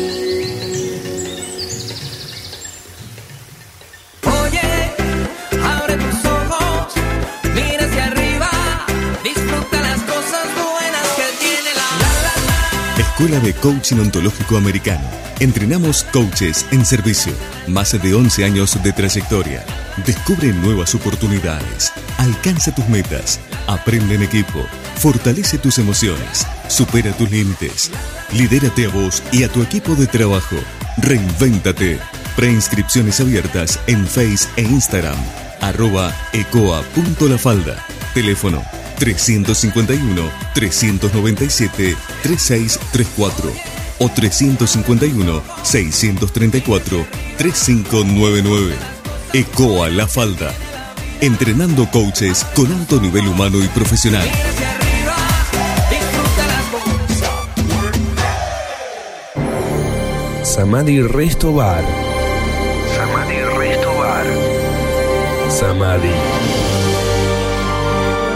Escuela 13.31 13.47
de 13.47 13.53
Coaching 13.53 13.95
Ontológico 13.95 14.57
Americano. 14.57 15.07
Entrenamos 15.39 16.03
coaches 16.11 16.65
en 16.71 16.85
servicio. 16.85 17.31
Más 17.65 17.93
de 17.93 18.13
11 18.13 18.43
años 18.43 18.77
de 18.83 18.91
trayectoria. 18.91 19.63
Descubre 20.05 20.51
nuevas 20.51 20.95
oportunidades. 20.95 21.93
Alcanza 22.17 22.75
tus 22.75 22.85
metas. 22.89 23.39
Aprende 23.67 24.15
en 24.15 24.23
equipo. 24.23 24.65
Fortalece 24.97 25.57
tus 25.57 25.77
emociones. 25.77 26.45
Supera 26.67 27.13
tus 27.13 27.31
límites. 27.31 27.89
Lidérate 28.33 28.87
a 28.87 28.89
vos 28.89 29.23
y 29.31 29.43
a 29.43 29.49
tu 29.49 29.61
equipo 29.61 29.95
de 29.95 30.07
trabajo. 30.07 30.57
Reinvéntate. 30.97 31.99
Preinscripciones 32.35 33.21
abiertas 33.21 33.79
en 33.87 34.05
Face 34.07 34.49
e 34.57 34.63
Instagram. 34.63 35.17
Arroba 35.61 36.13
ecoa.lafalda. 36.33 37.77
Teléfono 38.13 38.80
351 39.01 40.31
397 40.53 41.97
3634 42.21 43.51
o 43.97 44.09
351 44.09 45.41
634 45.63 47.07
3599. 47.35 48.75
ECOA 49.33 49.89
La 49.89 50.07
Falda. 50.07 50.53
Entrenando 51.19 51.89
coaches 51.89 52.45
con 52.53 52.71
alto 52.71 53.01
nivel 53.01 53.27
humano 53.27 53.63
y 53.63 53.67
profesional. 53.69 54.29
Samadhi 60.43 61.01
Resto 61.01 61.53
Bar. 61.53 61.83
Samadhi 62.95 63.39
Resto 63.57 63.93
Bar. 63.97 64.25
Samadhi. 65.49 66.40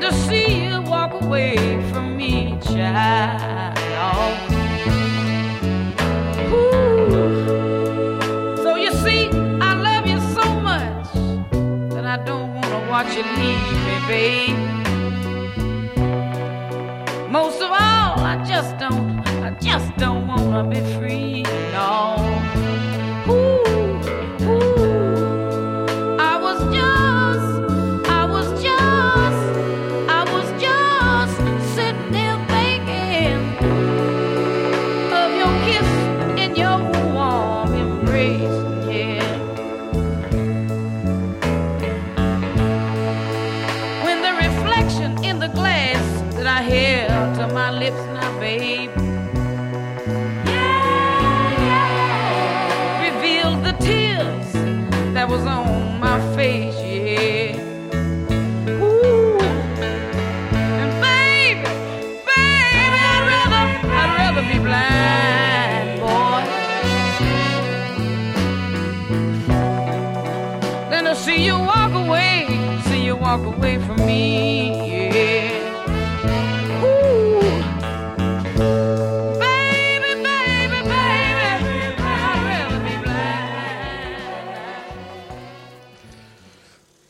Than 0.00 0.10
to 0.10 0.16
see 0.26 0.64
you 0.64 0.82
walk 0.82 1.12
away 1.22 1.56
from 1.90 2.16
me, 2.16 2.58
child. 2.62 3.78
Ooh. 6.52 7.12
So 8.62 8.76
you 8.76 8.92
see, 8.92 9.28
I 9.60 9.74
love 9.74 10.06
you 10.06 10.18
so 10.34 10.44
much 10.60 11.12
that 11.92 12.04
I 12.04 12.16
don't 12.24 12.54
wanna 12.54 12.90
watch 12.90 13.14
you 13.16 13.22
leave 13.22 13.72
me, 13.86 13.96
babe. 14.08 14.58
Most 17.30 17.60
of 17.60 17.70
all, 17.70 18.18
I 18.32 18.44
just 18.46 18.76
don't, 18.78 19.20
I 19.42 19.50
just 19.60 19.96
don't 19.96 20.26
wanna 20.26 20.64
be 20.68 20.80
free, 20.96 21.42
no. 21.72 22.33
Away 73.64 73.78
from 73.78 73.96
me, 74.04 75.08
yeah. 75.14 76.84
Ooh, 76.84 77.40
baby, 79.40 80.22
baby, 80.22 80.80
baby, 80.84 81.70
I'd 81.98 82.44
rather 82.44 82.80
be 82.84 82.94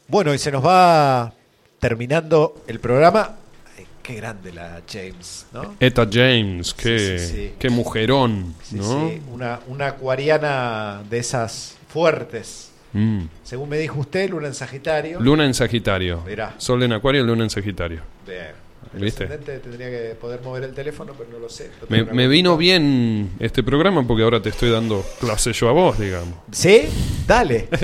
Bueno, 0.07 0.33
y 0.33 0.39
se 0.39 0.53
nos 0.53 0.65
va 0.65 1.33
terminando 1.81 2.63
el 2.69 2.79
programa. 2.79 3.35
Ay, 3.77 3.87
qué 4.01 4.15
grande 4.15 4.53
la 4.53 4.81
James, 4.89 5.47
¿no? 5.53 5.75
Eta 5.81 6.07
James, 6.11 6.73
qué, 6.73 6.99
Sí, 6.99 7.19
sí, 7.19 7.33
sí. 7.33 7.55
qué 7.59 7.69
mujerón, 7.69 8.55
Sí, 8.63 8.77
¿no? 8.77 9.09
sí, 9.11 9.21
una, 9.33 9.59
una 9.67 9.89
acuariana 9.89 11.03
de 11.11 11.19
esas 11.19 11.77
fuertes. 11.89 12.71
Mm. 12.95 13.27
Según 13.43 13.69
me 13.69 13.79
dijo 13.79 14.01
usted, 14.01 14.31
luna 14.31 14.47
en 14.47 14.55
Sagitario. 14.55 15.21
Luna 15.21 15.45
en 15.45 15.53
Sagitario. 15.53 16.23
Mirá. 16.27 16.55
Sol 16.59 16.83
en 16.83 16.93
Acuario, 16.93 17.25
Luna 17.25 17.45
en 17.45 17.51
Sagitario. 17.51 18.01
Bien. 18.27 18.65
El 18.95 19.01
¿Viste? 19.01 19.25
ascendente 19.25 19.59
tendría 19.59 19.91
que 19.91 20.15
poder 20.15 20.41
mover 20.43 20.65
el 20.65 20.73
teléfono, 20.73 21.15
pero 21.19 21.29
no 21.31 21.39
lo 21.39 21.49
sé. 21.49 21.71
Me, 21.89 22.29
vino 22.29 22.57
bien 22.57 23.33
este 23.41 23.63
programa 23.65 24.07
porque 24.07 24.23
ahora 24.23 24.41
te 24.41 24.51
estoy 24.51 24.71
dando 24.71 25.05
clase 25.19 25.53
yo 25.53 25.69
a 25.69 25.73
vos, 25.73 25.99
digamos. 25.99 26.39
¿Sí? 26.53 26.83
Dale. 27.27 27.69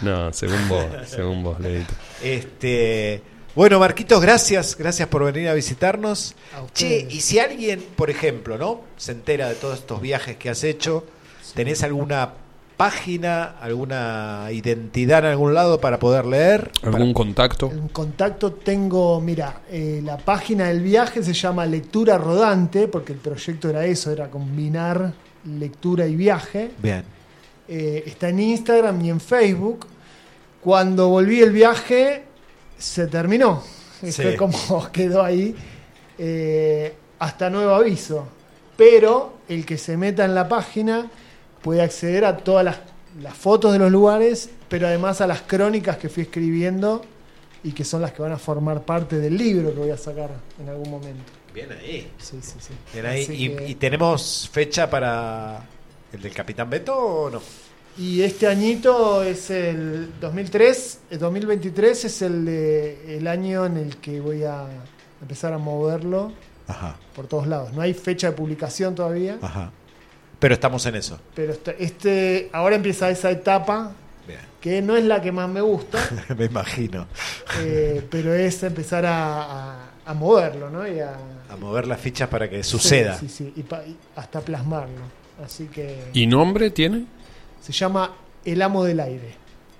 No, 0.00 0.32
según 0.32 0.68
vos, 0.68 0.86
según 1.06 1.42
vos, 1.42 1.60
Leito. 1.60 1.92
Este, 2.22 3.20
bueno, 3.54 3.78
Marquitos, 3.78 4.20
gracias, 4.20 4.76
gracias 4.76 5.08
por 5.08 5.24
venir 5.24 5.48
a 5.48 5.54
visitarnos. 5.54 6.34
Che, 6.72 7.06
y 7.10 7.20
si 7.20 7.38
alguien, 7.38 7.84
por 7.96 8.10
ejemplo, 8.10 8.56
¿no? 8.56 8.82
Se 8.96 9.12
entera 9.12 9.48
de 9.48 9.54
todos 9.54 9.78
estos 9.80 10.00
viajes 10.00 10.36
que 10.36 10.50
has 10.50 10.64
hecho, 10.64 11.04
¿tenés 11.54 11.82
alguna 11.82 12.34
página, 12.76 13.56
alguna 13.60 14.48
identidad 14.50 15.20
en 15.20 15.26
algún 15.32 15.54
lado 15.54 15.80
para 15.80 15.98
poder 15.98 16.26
leer? 16.26 16.70
¿Algún 16.82 17.14
contacto? 17.14 17.70
En 17.70 17.88
contacto 17.88 18.52
tengo, 18.52 19.20
mira, 19.20 19.60
eh, 19.70 20.00
la 20.02 20.16
página 20.16 20.68
del 20.68 20.80
viaje 20.80 21.22
se 21.22 21.32
llama 21.32 21.66
Lectura 21.66 22.18
Rodante, 22.18 22.88
porque 22.88 23.12
el 23.12 23.18
proyecto 23.18 23.70
era 23.70 23.84
eso, 23.84 24.10
era 24.10 24.28
combinar 24.28 25.12
lectura 25.44 26.06
y 26.06 26.16
viaje. 26.16 26.72
Bien. 26.82 27.04
Eh, 27.68 28.02
está 28.06 28.28
en 28.28 28.40
Instagram 28.40 29.00
y 29.04 29.10
en 29.10 29.20
Facebook. 29.20 29.86
Cuando 30.60 31.08
volví 31.08 31.40
el 31.40 31.52
viaje, 31.52 32.24
se 32.78 33.06
terminó. 33.06 33.62
Sí. 34.02 34.10
Fue 34.12 34.36
como 34.36 34.88
quedó 34.92 35.22
ahí. 35.22 35.54
eh, 36.18 36.94
hasta 37.18 37.48
nuevo 37.48 37.74
aviso. 37.74 38.26
Pero 38.76 39.38
el 39.48 39.64
que 39.64 39.78
se 39.78 39.96
meta 39.96 40.24
en 40.24 40.34
la 40.34 40.48
página 40.48 41.10
puede 41.64 41.80
acceder 41.80 42.26
a 42.26 42.36
todas 42.36 42.62
las, 42.64 42.76
las 43.22 43.34
fotos 43.34 43.72
de 43.72 43.78
los 43.78 43.90
lugares, 43.90 44.50
pero 44.68 44.86
además 44.86 45.22
a 45.22 45.26
las 45.26 45.40
crónicas 45.40 45.96
que 45.96 46.10
fui 46.10 46.24
escribiendo 46.24 47.00
y 47.64 47.72
que 47.72 47.84
son 47.84 48.02
las 48.02 48.12
que 48.12 48.20
van 48.20 48.32
a 48.32 48.38
formar 48.38 48.82
parte 48.82 49.18
del 49.18 49.38
libro 49.38 49.72
que 49.72 49.80
voy 49.80 49.90
a 49.90 49.96
sacar 49.96 50.28
en 50.60 50.68
algún 50.68 50.90
momento. 50.90 51.24
Bien 51.54 51.72
ahí. 51.72 52.10
Sí, 52.18 52.38
sí, 52.42 52.52
sí. 52.60 52.74
Bien 52.92 53.06
ahí. 53.06 53.22
¿Y, 53.30 53.48
que- 53.56 53.68
y 53.70 53.74
tenemos 53.76 54.50
fecha 54.52 54.90
para 54.90 55.64
el 56.12 56.20
del 56.20 56.34
Capitán 56.34 56.68
Beto 56.68 56.94
o 56.94 57.30
no? 57.30 57.40
Y 57.96 58.20
este 58.22 58.46
añito 58.46 59.22
es 59.22 59.48
el 59.50 60.12
2003, 60.20 60.98
el 61.12 61.18
2023 61.18 62.04
es 62.04 62.20
el, 62.22 62.44
de- 62.44 63.16
el 63.16 63.26
año 63.26 63.64
en 63.64 63.78
el 63.78 63.96
que 63.96 64.20
voy 64.20 64.42
a 64.44 64.66
empezar 65.22 65.52
a 65.54 65.58
moverlo 65.58 66.32
Ajá, 66.66 66.96
por 67.14 67.26
todos 67.28 67.46
lados. 67.46 67.72
No 67.72 67.80
hay 67.80 67.94
fecha 67.94 68.26
de 68.30 68.32
publicación 68.36 68.94
todavía, 68.96 69.38
ajá. 69.40 69.70
Pero 70.44 70.52
estamos 70.54 70.84
en 70.84 70.94
eso. 70.96 71.18
pero 71.34 71.52
este, 71.52 71.82
este- 71.82 72.50
ahora 72.52 72.76
empieza 72.76 73.08
esa 73.08 73.30
etapa 73.30 73.92
Bien. 74.26 74.40
que 74.60 74.82
no 74.82 74.94
es 74.94 75.02
la 75.04 75.22
que 75.22 75.32
más 75.32 75.48
me 75.48 75.62
gusta, 75.62 75.98
Me 76.36 76.44
imagino. 76.44 77.06
eh, 77.60 78.06
pero 78.10 78.34
es 78.34 78.62
empezar 78.62 79.06
a, 79.06 79.42
a- 79.72 79.90
a 80.04 80.12
moverlo, 80.12 80.68
¿no? 80.68 80.86
Y 80.86 81.00
a, 81.00 81.14
A 81.48 81.56
mover 81.56 81.86
las 81.86 81.98
fichas 81.98 82.28
para 82.28 82.50
que 82.50 82.62
suceda. 82.62 83.16
Sí, 83.18 83.26
sí, 83.30 83.44
sí, 83.46 83.52
y 83.56 83.62
pa- 83.62 83.86
y 83.86 83.96
hasta 84.16 84.42
plasmarlo. 84.42 85.00
Así 85.42 85.64
que 85.68 86.10
¿Y 86.12 86.26
nombre 86.26 86.68
tiene? 86.68 87.06
se 87.62 87.72
llama 87.72 88.12
El 88.44 88.60
Amo 88.60 88.84
del 88.84 89.00
Aire. 89.00 89.34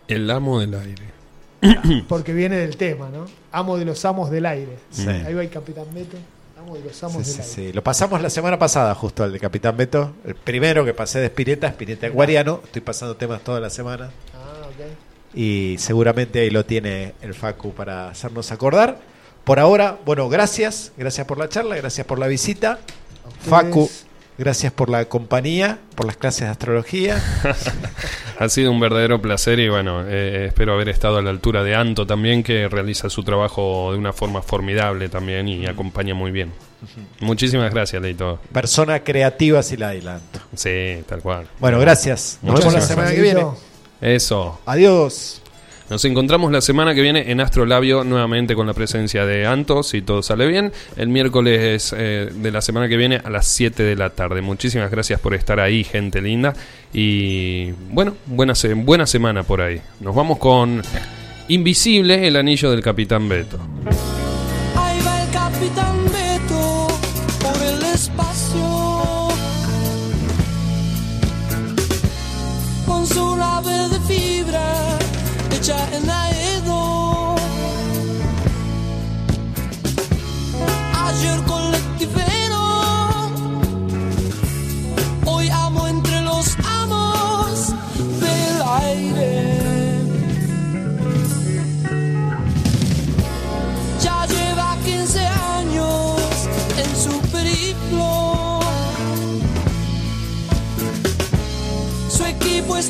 El 0.09 0.31
amo 0.31 0.61
del 0.61 0.75
aire. 0.77 2.05
Porque 2.09 2.33
viene 2.33 2.57
del 2.57 2.79
tema, 2.79 3.11
¿no? 3.11 3.27
Amo 3.53 3.77
de 3.77 3.85
los 3.85 4.03
amos 4.07 4.31
del 4.31 4.47
aire. 4.47 4.79
Sí. 4.91 5.07
Ahí 5.09 5.35
va 5.35 5.43
el 5.43 5.51
Capitán 5.51 5.87
Beto. 5.93 6.17
Amo 6.65 6.77
de 6.77 6.85
los 6.85 7.05
amos 7.05 7.27
Sí, 7.27 7.37
del 7.37 7.45
sí, 7.45 7.51
aire. 7.61 7.69
sí. 7.69 7.73
Lo 7.75 7.83
pasamos 7.85 8.23
la 8.23 8.31
semana 8.31 8.59
pasada, 8.59 8.95
justo 8.95 9.23
al 9.23 9.33
de 9.33 9.39
Capitán 9.39 9.77
Beto. 9.77 10.15
El 10.25 10.35
primero 10.35 10.83
que 10.85 10.95
pasé 10.95 11.19
de 11.21 11.27
Spinetta, 11.27 11.69
Spinetta 11.69 12.07
Acuariano. 12.07 12.61
Estoy 12.65 12.81
pasando 12.81 13.17
temas 13.17 13.43
toda 13.43 13.61
la 13.61 13.69
semana. 13.69 14.11
Ah, 14.35 14.67
ok. 14.67 15.37
Y 15.37 15.77
seguramente 15.79 16.41
ahí 16.41 16.49
lo 16.51 16.65
tiene 16.65 17.15
el 17.21 17.35
Facu 17.35 17.73
para 17.75 18.09
hacernos 18.09 18.51
acordar. 18.51 18.99
Por 19.45 19.59
ahora, 19.61 19.99
bueno, 20.07 20.29
gracias. 20.31 20.93
Gracias 20.97 21.27
por 21.27 21.37
la 21.39 21.51
charla, 21.51 21.77
gracias 21.77 22.07
por 22.07 22.19
la 22.19 22.29
visita. 22.29 22.79
Facu, 23.41 23.91
gracias 24.39 24.73
por 24.73 24.89
la 24.89 25.05
compañía, 25.07 25.81
por 25.97 26.07
las 26.07 26.17
clases 26.17 26.43
de 26.43 26.49
astrología. 26.49 27.23
Ha 28.39 28.49
sido 28.49 28.71
un 28.71 28.81
verdadero 28.81 29.21
placer 29.23 29.59
y 29.61 29.69
bueno, 29.69 30.05
eh, 30.07 30.47
espero 30.49 30.75
haber 30.75 30.89
estado 30.89 31.19
a 31.19 31.23
la 31.23 31.31
altura 31.31 31.63
de 31.63 31.75
Anto 31.75 32.07
también, 32.07 32.43
que 32.43 32.69
realiza 32.69 33.09
su 33.09 33.23
trabajo 33.23 33.93
de 33.93 33.99
una 33.99 34.13
forma 34.13 34.43
formidable 34.43 35.09
también 35.09 35.49
y 35.49 35.67
acompaña 35.67 36.15
muy 36.15 36.31
bien. 36.31 36.53
Muchísimas 37.21 37.73
gracias, 37.73 38.03
Leito. 38.03 38.41
Persona 38.53 39.03
creativa, 39.03 39.63
si 39.63 39.77
la 39.77 39.89
adelanto. 39.89 40.41
Sí, 40.55 41.03
tal 41.09 41.21
cual. 41.21 41.47
Bueno, 41.59 41.79
gracias. 41.81 42.39
Nos 42.43 42.59
vemos 42.59 42.75
la 42.75 42.81
semana 42.81 43.13
que 43.13 43.23
viene. 43.23 43.47
Eso. 44.01 44.61
Adiós. 44.67 45.41
Nos 45.91 46.05
encontramos 46.07 46.51
la 46.51 46.63
semana 46.63 46.95
que 46.95 47.03
viene 47.03 47.31
en 47.31 47.41
Astrolabio 47.41 48.05
nuevamente 48.05 48.55
con 48.55 48.67
la 48.67 48.73
presencia 48.73 49.27
de 49.27 49.47
Anto, 49.47 49.83
si 49.83 50.01
todo 50.01 50.23
sale 50.23 50.47
bien, 50.47 50.73
el 50.97 51.09
miércoles 51.09 51.95
eh, 51.97 52.31
de 52.35 52.51
la 52.51 52.63
semana 52.63 52.89
que 52.89 52.97
viene 52.97 53.21
a 53.23 53.29
las 53.29 53.47
7 53.47 53.83
de 53.83 53.95
la 53.95 54.11
tarde. 54.11 54.41
Muchísimas 54.41 54.91
gracias 54.91 55.21
por 55.21 55.35
estar 55.35 55.61
ahí, 55.61 55.85
gente 55.85 56.23
linda. 56.23 56.55
Y 56.93 57.73
bueno, 57.91 58.17
buena, 58.27 58.55
buena 58.77 59.07
semana 59.07 59.43
por 59.43 59.61
ahí. 59.61 59.81
Nos 60.01 60.15
vamos 60.15 60.39
con 60.39 60.83
Invisible, 61.49 62.27
el 62.27 62.37
anillo 62.37 62.71
del 62.71 62.81
Capitán 62.81 63.29
Beto. 63.29 63.59
Ahí 64.77 64.99
va 65.05 65.23
el 65.23 65.31
capitán 65.31 65.94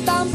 equipo 0.01 0.34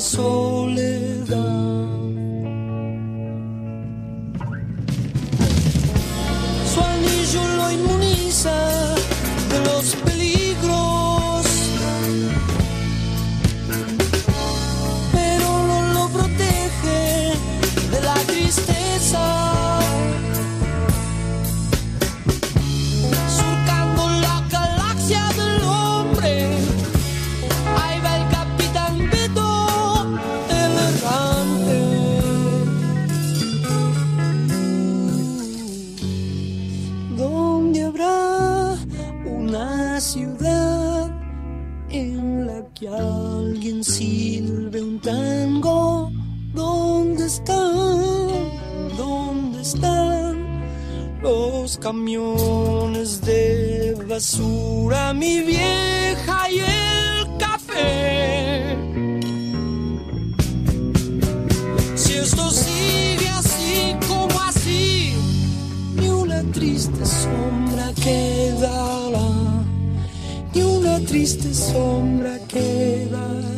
Soledad. 0.00 1.88
Su 6.72 6.80
anillo 6.80 7.42
lo 7.56 7.70
inmuniza 7.70 8.77
camiones 51.80 53.20
de 53.20 53.94
basura? 54.08 55.12
Mi 55.14 55.40
vieja 55.40 56.50
y 56.50 56.58
el 56.60 57.36
café. 57.38 58.76
Si 61.94 62.14
esto 62.14 62.50
sigue 62.50 63.28
así 63.28 63.96
como 64.08 64.40
así, 64.40 65.14
ni 65.96 66.08
una 66.08 66.42
triste 66.52 67.04
sombra 67.06 67.92
quedará, 67.94 69.30
ni 70.54 70.62
una 70.62 71.00
triste 71.00 71.54
sombra 71.54 72.38
quedará. 72.48 73.57